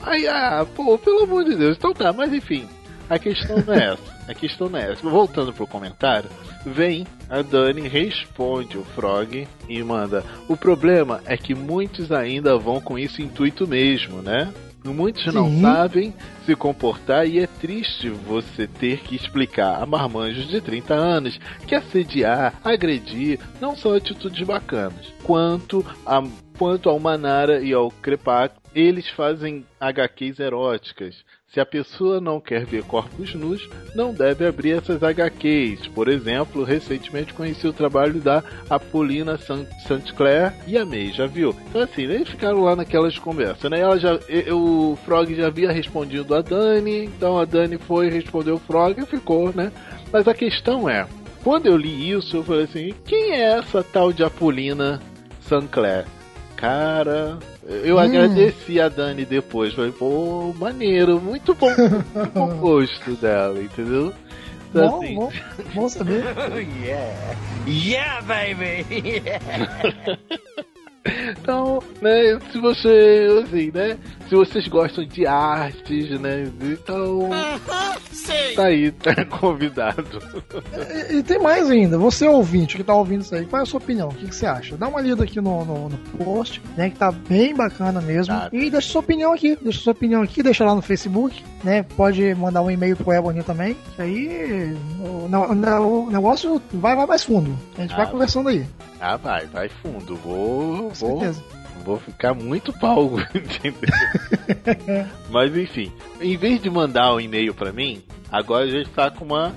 Aí, 0.01 0.27
ah, 0.27 0.65
pô, 0.75 0.97
pelo 0.97 1.23
amor 1.23 1.43
de 1.43 1.55
Deus. 1.55 1.77
Então 1.77 1.93
tá, 1.93 2.11
mas 2.11 2.33
enfim. 2.33 2.67
A 3.09 3.17
questão 3.17 3.63
não 3.65 3.73
é 3.73 3.93
essa. 3.93 4.17
A 4.27 4.33
questão 4.33 4.69
não 4.69 4.79
é 4.79 4.91
essa. 4.91 5.09
Voltando 5.09 5.53
pro 5.53 5.65
comentário, 5.65 6.29
vem 6.65 7.07
a 7.29 7.41
Dani, 7.41 7.87
responde 7.87 8.77
o 8.77 8.83
Frog 8.83 9.47
e 9.69 9.83
manda: 9.83 10.23
O 10.47 10.57
problema 10.57 11.21
é 11.25 11.37
que 11.37 11.55
muitos 11.55 12.11
ainda 12.11 12.57
vão 12.57 12.81
com 12.81 12.97
esse 12.97 13.21
intuito 13.21 13.67
mesmo, 13.67 14.21
né? 14.21 14.51
Muitos 14.83 15.25
não 15.33 15.49
Sim. 15.49 15.61
sabem 15.61 16.13
se 16.45 16.55
comportar 16.55 17.27
e 17.27 17.39
é 17.39 17.47
triste 17.47 18.09
você 18.09 18.67
ter 18.67 18.99
que 18.99 19.15
explicar 19.15 19.81
a 19.81 19.85
marmanjos 19.85 20.47
de 20.47 20.61
30 20.61 20.93
anos 20.93 21.39
que 21.67 21.75
assediar, 21.75 22.53
agredir 22.63 23.39
não 23.59 23.75
são 23.75 23.93
atitudes 23.93 24.45
bacanas. 24.45 25.13
Quanto 25.23 25.85
a, 26.05 26.23
quanto 26.57 26.89
ao 26.89 26.99
Manara 26.99 27.61
e 27.61 27.73
ao 27.73 27.91
Crepac, 27.91 28.55
eles 28.73 29.09
fazem 29.09 29.65
HQs 29.79 30.39
eróticas. 30.39 31.15
Se 31.53 31.61
a 31.61 31.65
pessoa 31.65 32.19
não 32.19 32.41
quer 32.41 32.65
ver 32.65 32.83
corpos 32.83 33.33
nus, 33.33 33.67
não 33.95 34.13
deve 34.13 34.45
abrir 34.45 34.71
essas 34.77 35.01
HQs. 35.01 35.87
Por 35.87 36.09
exemplo, 36.09 36.63
recentemente 36.63 37.33
conheci 37.33 37.65
o 37.65 37.73
trabalho 37.73 38.19
da 38.19 38.43
Apolina 38.69 39.37
St. 39.37 40.13
Clair 40.15 40.53
e 40.67 40.77
a 40.77 40.85
May, 40.85 41.11
já 41.13 41.25
viu? 41.25 41.55
Então 41.69 41.81
assim, 41.81 42.03
eles 42.03 42.27
ficaram 42.29 42.61
lá 42.63 42.75
naquelas 42.75 43.17
conversas, 43.17 43.71
né? 43.71 43.79
Ela 43.79 43.97
já, 43.97 44.19
e- 44.29 44.51
o 44.51 44.97
Frog 45.05 45.33
já 45.33 45.47
havia 45.47 45.71
respondido 45.71 46.35
a 46.35 46.41
Dani, 46.41 47.05
então 47.05 47.39
a 47.39 47.45
Dani 47.45 47.77
foi 47.77 48.09
respondeu 48.09 48.55
o 48.55 48.59
Frog 48.59 48.99
e 49.01 49.05
ficou, 49.05 49.53
né? 49.55 49.71
Mas 50.11 50.27
a 50.27 50.33
questão 50.33 50.87
é, 50.89 51.07
quando 51.43 51.65
eu 51.67 51.77
li 51.77 52.11
isso, 52.11 52.35
eu 52.37 52.43
falei 52.43 52.65
assim, 52.65 52.93
quem 53.05 53.31
é 53.31 53.57
essa 53.57 53.81
tal 53.81 54.11
de 54.11 54.21
Apolina 54.23 55.01
Sancler? 55.41 56.05
Cara, 56.57 57.37
eu 57.67 57.97
Hum. 57.97 57.99
agradeci 57.99 58.79
a 58.79 58.87
Dani 58.89 59.25
depois. 59.25 59.73
Falei, 59.73 59.91
pô, 59.91 60.53
maneiro, 60.57 61.19
muito 61.21 61.53
bom, 61.53 61.69
muito 61.69 62.31
bom 62.33 62.47
gosto 62.59 63.11
dela, 63.15 63.59
entendeu? 63.61 64.13
Então, 64.69 64.89
Bom, 64.89 64.97
assim, 65.03 65.15
bom, 65.15 65.31
bom 65.73 65.89
saber. 65.89 66.23
yeah. 66.83 67.37
Yeah, 67.65 68.21
baby! 68.21 68.85
Então, 71.39 71.81
né, 72.01 72.37
se 72.51 72.59
você, 72.59 73.27
assim, 73.41 73.71
né, 73.73 73.97
se 74.27 74.35
vocês 74.35 74.67
gostam 74.67 75.05
de 75.05 75.25
artes, 75.25 76.19
né, 76.19 76.51
então, 76.61 77.29
tá 78.55 78.63
aí, 78.65 78.91
tá 78.91 79.23
convidado. 79.25 80.19
E, 81.11 81.17
e 81.17 81.23
tem 81.23 81.39
mais 81.39 81.69
ainda, 81.69 81.97
você 81.97 82.27
ouvinte 82.27 82.77
que 82.77 82.83
tá 82.83 82.93
ouvindo 82.93 83.21
isso 83.21 83.33
aí, 83.35 83.45
qual 83.45 83.59
é 83.59 83.63
a 83.63 83.65
sua 83.65 83.77
opinião? 83.79 84.09
O 84.09 84.13
que, 84.13 84.27
que 84.27 84.35
você 84.35 84.45
acha? 84.45 84.75
Dá 84.77 84.87
uma 84.87 85.01
lida 85.01 85.23
aqui 85.23 85.39
no, 85.39 85.63
no, 85.65 85.89
no 85.89 85.97
post, 86.23 86.61
né, 86.75 86.89
que 86.89 86.97
tá 86.97 87.11
bem 87.11 87.55
bacana 87.55 88.01
mesmo. 88.01 88.33
Tá. 88.33 88.49
E 88.51 88.69
deixa 88.69 88.89
sua 88.89 89.01
opinião 89.01 89.33
aqui, 89.33 89.57
deixa 89.61 89.79
sua 89.79 89.91
opinião 89.93 90.21
aqui, 90.21 90.43
deixa 90.43 90.65
lá 90.65 90.75
no 90.75 90.81
Facebook, 90.81 91.43
né, 91.63 91.83
pode 91.95 92.33
mandar 92.35 92.61
um 92.61 92.71
e-mail 92.71 92.95
pro 92.97 93.13
Ebony 93.13 93.43
também, 93.43 93.75
que 93.95 94.01
aí 94.01 94.75
o, 94.99 95.27
o- 95.27 96.05
o 96.07 96.11
negócio 96.11 96.61
vai, 96.73 96.95
vai 96.95 97.05
mais 97.05 97.23
fundo. 97.23 97.57
A 97.77 97.81
gente 97.81 97.93
Ah, 97.93 97.97
vai 97.97 98.07
conversando 98.11 98.49
aí, 98.49 98.65
Ah, 98.99 99.15
vai, 99.17 99.45
vai 99.47 99.69
fundo, 99.69 100.15
vou, 100.17 100.89
com 100.89 100.93
vou, 100.93 101.19
certeza. 101.19 101.43
vou 101.49 101.56
ficar 101.95 102.33
muito 102.33 102.73
pau, 102.73 103.13
entendeu? 103.33 103.89
Mas 105.29 105.55
enfim, 105.55 105.89
em 106.19 106.35
vez 106.35 106.61
de 106.61 106.69
mandar 106.69 107.13
um 107.13 107.21
e-mail 107.21 107.53
pra 107.53 107.71
mim, 107.71 108.03
agora 108.29 108.65
a 108.65 108.69
gente 108.69 108.89
tá 108.89 109.09
com 109.09 109.23
uma, 109.23 109.55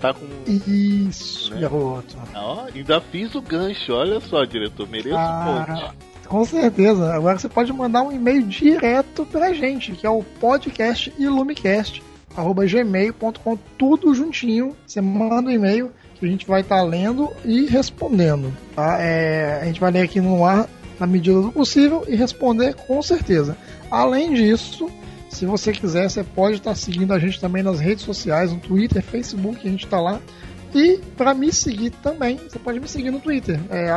tá 0.00 0.14
com, 0.14 0.24
Isso, 0.46 1.52
Né? 1.54 1.60
garoto. 1.60 2.16
ó, 2.34 2.64
ainda 2.74 2.98
fiz 3.00 3.34
o 3.34 3.42
gancho, 3.42 3.92
olha 3.92 4.18
só, 4.20 4.44
diretor, 4.44 4.88
mereço 4.88 5.16
Ah, 5.18 5.64
pontos. 5.66 5.84
Com 6.26 6.44
certeza. 6.44 7.12
Agora 7.14 7.38
você 7.38 7.48
pode 7.48 7.72
mandar 7.72 8.02
um 8.02 8.12
e-mail 8.12 8.42
direto 8.42 9.24
pra 9.26 9.52
gente, 9.54 9.92
que 9.92 10.06
é 10.06 10.10
o 10.10 10.22
podcast 10.22 11.10
ilumicast@gmail.com, 11.18 13.58
tudo 13.78 14.14
juntinho. 14.14 14.76
Você 14.86 15.00
manda 15.00 15.48
um 15.48 15.52
e-mail 15.52 15.90
que 16.16 16.26
a 16.26 16.28
gente 16.28 16.46
vai 16.46 16.60
estar 16.60 16.82
lendo 16.82 17.30
e 17.44 17.64
respondendo. 17.66 18.52
Tá? 18.74 18.98
É, 19.00 19.60
a 19.62 19.64
gente 19.64 19.80
vai 19.80 19.90
ler 19.90 20.02
aqui 20.02 20.20
no 20.20 20.44
ar 20.44 20.68
na 20.98 21.06
medida 21.06 21.40
do 21.40 21.52
possível 21.52 22.04
e 22.08 22.16
responder 22.16 22.74
com 22.74 23.00
certeza. 23.02 23.56
Além 23.90 24.34
disso, 24.34 24.90
se 25.28 25.46
você 25.46 25.72
quiser, 25.72 26.08
você 26.08 26.24
pode 26.24 26.56
estar 26.56 26.74
seguindo 26.74 27.12
a 27.12 27.18
gente 27.18 27.40
também 27.40 27.62
nas 27.62 27.80
redes 27.80 28.04
sociais, 28.04 28.52
no 28.52 28.58
Twitter, 28.58 29.02
Facebook, 29.02 29.66
a 29.66 29.70
gente 29.70 29.84
está 29.84 30.00
lá. 30.00 30.20
E 30.74 30.98
para 31.16 31.32
me 31.32 31.52
seguir 31.52 31.90
também, 31.90 32.36
você 32.36 32.58
pode 32.58 32.78
me 32.78 32.88
seguir 32.88 33.10
no 33.10 33.20
Twitter, 33.20 33.58
é 33.70 33.90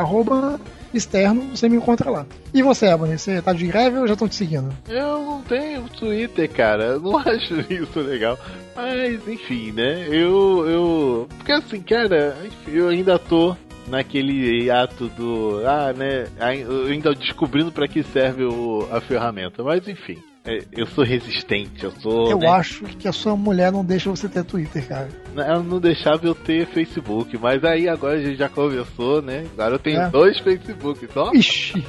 externo, 0.94 1.56
você 1.56 1.70
me 1.70 1.78
encontra 1.78 2.10
lá. 2.10 2.26
E 2.54 2.62
você, 2.62 2.88
Ebony, 2.88 3.18
você 3.18 3.42
tá 3.42 3.54
de 3.54 3.66
greve 3.66 3.98
ou 3.98 4.08
já 4.08 4.14
estão 4.14 4.28
te 4.28 4.36
seguindo? 4.36 4.70
Eu 4.90 5.20
não 5.20 5.42
tenho 5.42 5.84
Twitter, 5.90 6.50
cara. 6.50 6.84
Eu 6.84 7.00
não 7.00 7.18
acho 7.20 7.60
isso 7.72 8.00
legal. 8.00 8.38
Mas, 8.76 9.28
enfim, 9.28 9.72
né? 9.72 10.08
Eu. 10.08 10.66
eu... 10.68 11.28
Porque 11.38 11.52
assim, 11.52 11.82
cara, 11.82 12.38
eu 12.68 12.90
ainda 12.90 13.18
tô 13.18 13.56
naquele 13.92 14.72
ato 14.72 15.08
do. 15.10 15.62
Ah, 15.68 15.94
né? 15.94 16.28
ainda 16.40 17.14
descobrindo 17.14 17.72
pra 17.72 17.88
que 17.88 18.02
serve 18.02 18.46
o, 18.46 18.88
a 18.92 19.02
ferramenta. 19.02 19.62
Mas, 19.62 19.88
enfim. 19.88 20.18
É, 20.46 20.60
Eu 20.72 20.88
sou 20.88 21.04
resistente, 21.04 21.84
eu 21.84 21.92
sou. 21.92 22.30
Eu 22.32 22.40
né, 22.40 22.48
acho 22.48 22.84
que 22.86 23.08
a 23.08 23.12
sua 23.14 23.36
mulher 23.36 23.72
não 23.72 23.86
deixa 23.86 24.10
você 24.10 24.28
ter 24.28 24.44
Twitter, 24.44 24.88
cara. 24.88 25.08
Ela 25.36 25.62
não 25.62 25.80
deixava 25.80 26.26
eu 26.26 26.34
ter 26.36 26.66
Facebook, 26.68 27.38
mas 27.38 27.64
aí 27.64 27.88
agora 27.88 28.16
a 28.18 28.22
gente 28.22 28.38
já 28.38 28.50
conversou, 28.50 29.22
né? 29.22 29.46
Agora 29.54 29.76
eu 29.76 29.80
tenho 29.80 30.02
É. 30.02 30.10
dois 30.10 30.40
Facebook 30.40 31.08
só. 31.14 31.32
Ixi! 31.34 31.86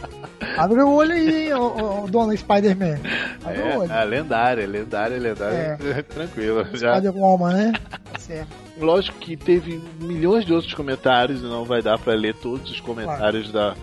Abre 0.57 0.83
o 0.83 0.91
olho 0.91 1.13
aí, 1.13 1.53
ô, 1.55 2.03
ô, 2.05 2.07
dona 2.09 2.37
Spider-Man. 2.37 2.99
Abre 3.45 3.59
o 3.63 3.67
É, 3.67 3.79
olho. 3.79 3.93
a 3.93 4.03
lendária, 4.05 4.67
lendária, 4.67 5.19
lendária. 5.19 5.79
Tranquilo. 6.13 6.65
Já, 6.75 6.95
Spider-Woman, 6.97 7.53
né? 7.55 7.73
Tá 8.13 8.19
certo. 8.19 8.49
Lógico 8.79 9.19
que 9.19 9.37
teve 9.37 9.81
milhões 10.01 10.45
de 10.45 10.53
outros 10.53 10.75
comentários 10.75 11.41
e 11.41 11.45
não 11.45 11.65
vai 11.65 11.81
dar 11.83 11.99
pra 11.99 12.15
ler 12.15 12.35
todos 12.35 12.71
os 12.71 12.81
comentários 12.81 13.51
da. 13.53 13.75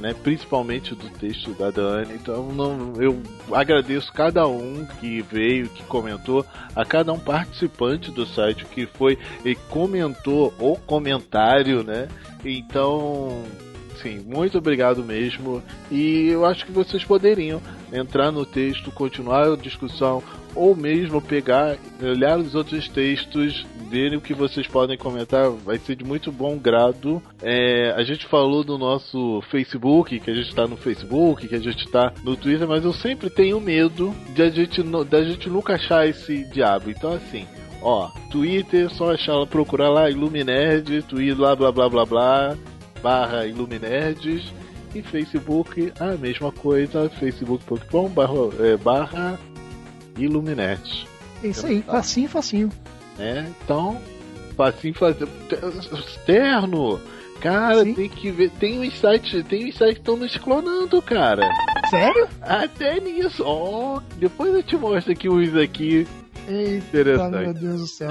Né, 0.00 0.12
principalmente 0.14 0.94
do 0.96 1.08
texto 1.10 1.52
da 1.54 1.70
Dani. 1.70 2.14
Então 2.14 2.52
não, 2.52 2.92
eu 3.00 3.22
agradeço 3.52 4.12
cada 4.12 4.46
um 4.46 4.84
que 5.00 5.22
veio, 5.22 5.68
que 5.68 5.82
comentou, 5.84 6.44
a 6.74 6.84
cada 6.84 7.12
um 7.12 7.18
participante 7.18 8.10
do 8.10 8.26
site 8.26 8.66
que 8.66 8.84
foi 8.84 9.16
e 9.44 9.54
comentou 9.54 10.52
o 10.58 10.76
comentário, 10.76 11.84
né? 11.84 12.08
Então, 12.44 13.42
sim, 14.06 14.24
muito 14.26 14.58
obrigado 14.58 15.02
mesmo. 15.04 15.62
E 15.90 16.28
eu 16.28 16.44
acho 16.44 16.64
que 16.64 16.72
vocês 16.72 17.04
poderiam 17.04 17.60
entrar 17.92 18.30
no 18.30 18.44
texto, 18.44 18.90
continuar 18.92 19.46
a 19.52 19.56
discussão, 19.56 20.22
ou 20.54 20.74
mesmo 20.74 21.20
pegar, 21.20 21.76
olhar 22.00 22.38
os 22.38 22.54
outros 22.54 22.88
textos, 22.88 23.66
verem 23.90 24.16
o 24.16 24.20
que 24.20 24.32
vocês 24.32 24.66
podem 24.66 24.96
comentar, 24.96 25.50
vai 25.50 25.78
ser 25.78 25.96
de 25.96 26.04
muito 26.04 26.32
bom 26.32 26.56
grado. 26.56 27.22
É, 27.42 27.92
a 27.96 28.02
gente 28.02 28.26
falou 28.26 28.64
do 28.64 28.78
nosso 28.78 29.42
Facebook, 29.50 30.18
que 30.18 30.30
a 30.30 30.34
gente 30.34 30.48
está 30.48 30.66
no 30.66 30.76
Facebook, 30.76 31.46
que 31.46 31.54
a 31.54 31.60
gente 31.60 31.84
está 31.84 32.12
no 32.24 32.36
Twitter, 32.36 32.66
mas 32.66 32.84
eu 32.84 32.92
sempre 32.92 33.28
tenho 33.28 33.60
medo 33.60 34.14
de 34.34 34.42
a 34.42 34.48
gente, 34.50 34.82
no- 34.82 35.04
da 35.04 35.22
gente 35.22 35.48
nunca 35.50 35.74
achar 35.74 36.08
esse 36.08 36.44
diabo. 36.52 36.90
Então, 36.90 37.12
assim. 37.12 37.44
Ó, 37.82 38.08
Twitter, 38.32 38.90
só 38.90 39.12
achar, 39.12 39.46
procurar 39.46 39.90
lá 39.90 40.10
Iluminerd, 40.10 41.02
Twitter, 41.02 41.36
blá 41.36 41.54
blá 41.54 41.70
blá 41.70 41.88
blá 41.88 42.04
blá, 42.06 42.56
barra 43.06 43.46
Iluminerds, 43.46 44.52
e 44.92 45.00
Facebook, 45.00 45.92
a 46.00 46.16
mesma 46.16 46.50
coisa, 46.50 47.08
facebook.com 47.08 48.08
barra, 48.08 48.34
é, 48.58 48.76
barra 48.76 49.38
Iluminerd, 50.18 51.06
É 51.44 51.46
isso 51.46 51.66
aí, 51.66 51.82
facinho, 51.82 52.28
facinho. 52.28 52.68
né? 53.16 53.48
Então, 53.62 54.00
facinho 54.56 54.94
fazer. 54.94 55.28
Externo! 55.92 57.00
Cara, 57.40 57.84
Sim. 57.84 57.94
tem 57.94 58.08
que 58.08 58.30
ver. 58.32 58.50
Tem 58.58 58.80
uns 58.80 58.98
sites, 58.98 59.44
tem 59.46 59.68
uns 59.68 59.76
sites 59.76 59.94
que 59.94 60.00
estão 60.00 60.16
nos 60.16 60.36
clonando, 60.38 61.00
cara. 61.02 61.48
Sério? 61.90 62.26
Até 62.40 62.98
nisso. 62.98 63.44
Ó, 63.46 64.00
depois 64.16 64.52
eu 64.52 64.62
te 64.64 64.76
mostro 64.76 65.12
aqui 65.12 65.28
uns 65.28 65.54
aqui. 65.54 66.08
Eita, 66.48 66.86
Interessante. 66.86 67.36
meu 67.36 67.54
Deus 67.54 67.80
do 67.80 67.86
céu. 67.86 68.10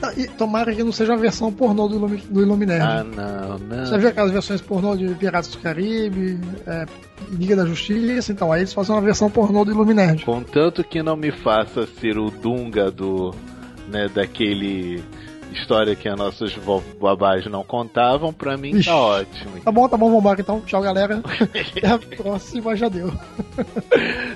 Tá, 0.00 0.12
e 0.16 0.26
tomara 0.28 0.74
que 0.74 0.82
não 0.82 0.92
seja 0.92 1.14
a 1.14 1.16
versão 1.16 1.52
pornô 1.52 1.88
do, 1.88 1.96
Ilumi, 1.96 2.66
do. 2.66 2.72
Ah, 2.72 3.02
não, 3.04 3.58
não. 3.58 3.86
Você 3.86 3.98
viu 3.98 4.08
aquelas 4.08 4.30
versões 4.30 4.60
pornô 4.60 4.96
de 4.96 5.08
Piratas 5.14 5.50
do 5.50 5.58
Caribe, 5.58 6.38
é, 6.66 6.86
Liga 7.30 7.56
da 7.56 7.64
Justiça? 7.64 8.30
Então, 8.32 8.52
aí 8.52 8.60
eles 8.60 8.72
fazem 8.72 8.94
uma 8.94 9.00
versão 9.00 9.30
pornô 9.30 9.64
do 9.64 9.70
Illuminerd. 9.72 10.24
Contanto 10.24 10.84
que 10.84 11.02
não 11.02 11.16
me 11.16 11.30
faça 11.30 11.86
ser 11.86 12.18
o 12.18 12.30
Dunga 12.30 12.90
do. 12.90 13.34
né, 13.88 14.08
daquele. 14.08 15.02
História 15.52 15.94
que 15.96 16.08
as 16.08 16.16
nossas 16.16 16.54
babás 17.00 17.46
não 17.46 17.64
contavam, 17.64 18.32
pra 18.32 18.56
mim 18.56 18.76
Ixi. 18.76 18.88
tá 18.88 18.96
ótimo. 18.96 19.60
Tá 19.60 19.72
bom, 19.72 19.88
tá 19.88 19.96
bom, 19.96 20.10
vambora 20.10 20.40
então. 20.40 20.60
Tchau, 20.62 20.80
galera. 20.82 21.22
Até 21.76 21.86
a 21.86 21.98
próxima, 21.98 22.76
já 22.76 22.88
deu. 22.88 23.12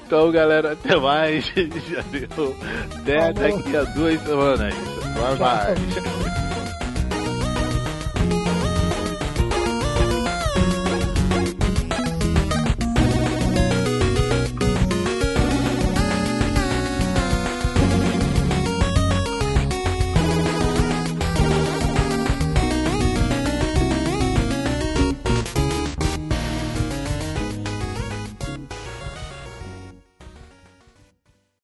Então, 0.06 0.30
galera, 0.30 0.72
até 0.72 0.96
mais. 0.96 1.46
Já 1.54 2.02
deu. 2.10 2.56
Até 3.00 3.32
Falou. 3.32 3.56
daqui 3.62 3.76
a 3.76 3.82
duas 3.84 4.20
semanas. 4.22 4.74
Bye 4.74 5.36
bye. 5.38 6.71